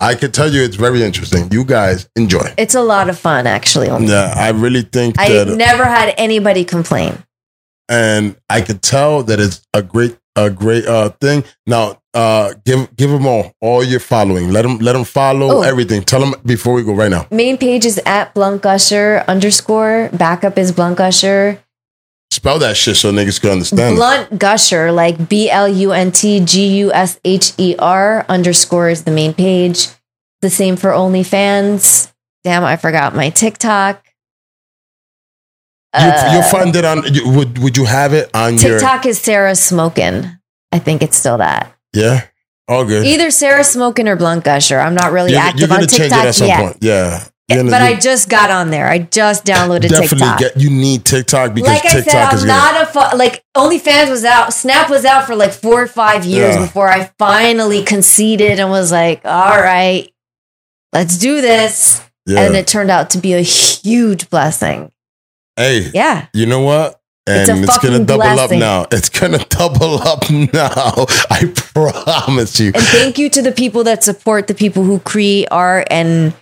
I 0.00 0.14
can 0.14 0.32
tell 0.32 0.50
you 0.50 0.62
it's 0.62 0.76
very 0.76 1.02
interesting. 1.02 1.48
You 1.52 1.64
guys 1.64 2.08
enjoy. 2.16 2.54
It's 2.56 2.74
a 2.74 2.80
lot 2.82 3.08
of 3.10 3.18
fun, 3.18 3.46
actually. 3.46 3.88
Yeah, 3.88 4.32
I 4.36 4.48
really 4.50 4.82
think 4.82 5.18
I 5.18 5.28
that 5.28 5.48
never 5.56 5.84
had 5.84 6.14
anybody 6.16 6.64
complain. 6.64 7.22
and 7.88 8.36
I 8.48 8.60
could 8.62 8.82
tell 8.82 9.22
that 9.24 9.38
it's 9.40 9.60
a 9.74 9.82
great 9.82 10.16
a 10.36 10.48
great 10.48 10.86
uh 10.86 11.10
thing. 11.20 11.44
Now, 11.66 12.00
uh 12.14 12.54
give 12.64 12.94
give 12.96 13.10
them 13.10 13.26
all 13.26 13.52
all 13.60 13.82
your 13.84 14.00
following. 14.00 14.50
Let 14.52 14.62
them 14.62 14.78
let 14.78 14.92
them 14.94 15.04
follow 15.04 15.58
Oh. 15.58 15.62
everything. 15.62 16.02
Tell 16.02 16.20
them 16.20 16.34
before 16.46 16.74
we 16.74 16.82
go 16.84 16.94
right 16.94 17.10
now. 17.10 17.26
Main 17.30 17.58
page 17.58 17.84
is 17.84 18.00
at 18.06 18.32
Blunt 18.32 18.62
Gusher 18.62 19.24
underscore. 19.28 20.08
Backup 20.12 20.56
is 20.56 20.72
Blunt 20.72 20.96
Gusher. 20.98 21.58
Spell 22.32 22.60
that 22.60 22.76
shit 22.76 22.96
so 22.96 23.12
niggas 23.12 23.40
can 23.40 23.50
understand. 23.50 23.96
Blunt 23.96 24.38
Gusher, 24.38 24.92
like 24.92 25.28
B 25.28 25.50
L 25.50 25.68
U 25.68 25.92
N 25.92 26.12
T 26.12 26.38
G 26.40 26.78
U 26.78 26.92
S 26.92 27.18
H 27.24 27.52
E 27.58 27.74
R 27.78 28.24
underscore 28.28 28.88
is 28.88 29.02
the 29.04 29.10
main 29.10 29.34
page. 29.34 29.88
The 30.40 30.48
same 30.50 30.76
for 30.76 30.90
OnlyFans. 30.90 32.12
Damn, 32.44 32.64
I 32.64 32.76
forgot 32.76 33.14
my 33.14 33.30
TikTok. 33.30 34.02
You, 35.92 36.00
Uh, 36.06 36.30
you'll 36.32 36.42
find 36.44 36.74
it 36.76 36.84
on. 36.84 37.02
Would 37.36 37.58
would 37.58 37.76
you 37.76 37.84
have 37.84 38.14
it 38.14 38.30
on 38.32 38.56
your? 38.58 38.78
TikTok 38.78 39.06
is 39.06 39.18
Sara 39.20 39.56
Smokin. 39.56 40.38
I 40.70 40.78
think 40.78 41.02
it's 41.02 41.18
still 41.18 41.38
that. 41.38 41.74
Yeah, 41.92 42.26
all 42.68 42.84
good. 42.84 43.04
Either 43.04 43.32
Sara 43.32 43.64
Smokin 43.64 44.06
or 44.06 44.14
Blunt 44.14 44.44
Gusher. 44.44 44.78
I'm 44.78 44.94
not 44.94 45.10
really 45.10 45.32
you're, 45.32 45.40
active 45.40 45.68
you're 45.68 45.78
on 45.80 45.86
TikTok 45.88 46.24
it 46.24 46.28
at 46.28 46.34
some 46.36 46.46
yet. 46.46 46.60
point. 46.60 46.76
Yeah, 46.80 47.24
But 47.50 47.78
do- 47.78 47.84
I 47.84 47.94
just 47.98 48.28
got 48.28 48.50
on 48.50 48.70
there. 48.70 48.88
I 48.88 48.98
just 48.98 49.44
downloaded 49.44 49.88
definitely 49.88 50.18
TikTok. 50.18 50.38
get. 50.38 50.56
You 50.56 50.70
need 50.70 51.04
TikTok 51.04 51.54
because 51.54 51.68
like 51.68 51.84
I 51.86 51.90
TikTok 51.94 52.12
said, 52.12 52.34
is 52.34 52.42
I'm 52.44 52.48
gonna. 52.48 52.60
not 52.60 52.82
a 52.82 53.10
fu- 53.10 53.16
like 53.16 53.44
OnlyFans 53.56 54.10
was 54.10 54.24
out. 54.24 54.52
Snap 54.52 54.88
was 54.90 55.04
out 55.04 55.26
for 55.26 55.34
like 55.36 55.52
four 55.52 55.82
or 55.82 55.86
five 55.86 56.24
years 56.24 56.54
Yeah. 56.56 56.62
before 56.62 56.88
I 56.88 57.10
finally 57.18 57.82
conceded 57.82 58.58
and 58.60 58.70
was 58.70 58.90
like, 58.92 59.22
"All 59.24 59.60
right, 59.60 60.10
let's 60.92 61.18
do 61.18 61.40
this." 61.40 62.02
yeah. 62.26 62.40
And 62.42 62.54
it 62.56 62.66
turned 62.66 62.90
out 62.90 63.10
to 63.10 63.18
be 63.18 63.34
a 63.34 63.40
huge 63.42 64.30
blessing. 64.30 64.90
hey, 65.56 65.90
Yeah, 65.92 66.26
you 66.32 66.46
know 66.46 66.60
what? 66.60 67.00
And 67.26 67.48
It's 67.50 67.60
it's, 67.68 67.78
gonna 67.78 68.04
double 68.04 68.22
up 68.22 68.50
now. 68.50 68.86
It's 68.90 69.08
gonna 69.08 69.44
double 69.48 70.00
up 70.02 70.28
now. 70.30 71.06
I 71.30 71.50
promise 71.54 72.58
you. 72.60 72.68
And 72.74 72.82
thank 72.82 73.18
you 73.18 73.28
to 73.30 73.42
the 73.42 73.52
people 73.52 73.84
that 73.84 74.02
support 74.04 74.46
the 74.46 74.54
people 74.54 74.84
who 74.84 74.98
create 75.00 75.46
art. 75.50 75.86
And 75.90 76.32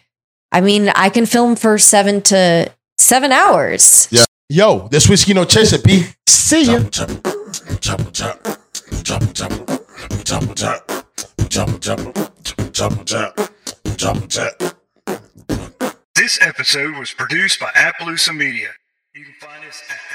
I 0.50 0.60
mean, 0.60 0.88
I 0.94 1.10
can 1.10 1.26
film 1.26 1.56
for 1.56 1.78
seven 1.78 2.22
to 2.22 2.72
seven 2.96 3.32
hours. 3.32 4.08
Yeah. 4.10 4.24
Yo, 4.48 4.88
this 4.88 5.08
whiskey 5.08 5.34
no 5.34 5.44
chaser, 5.44 5.78
P. 5.78 6.06
See 6.26 6.64
ya. 6.64 6.78
This 16.14 16.38
episode 16.42 16.96
was 16.98 17.12
produced 17.12 17.60
by 17.60 17.68
Appaloosa 17.74 18.34
Media. 18.34 18.70
You 19.14 19.24
can 19.24 19.34
find 19.40 19.64
us 19.66 19.82
at 19.90 19.98
appaloosamedia.com. 19.98 20.07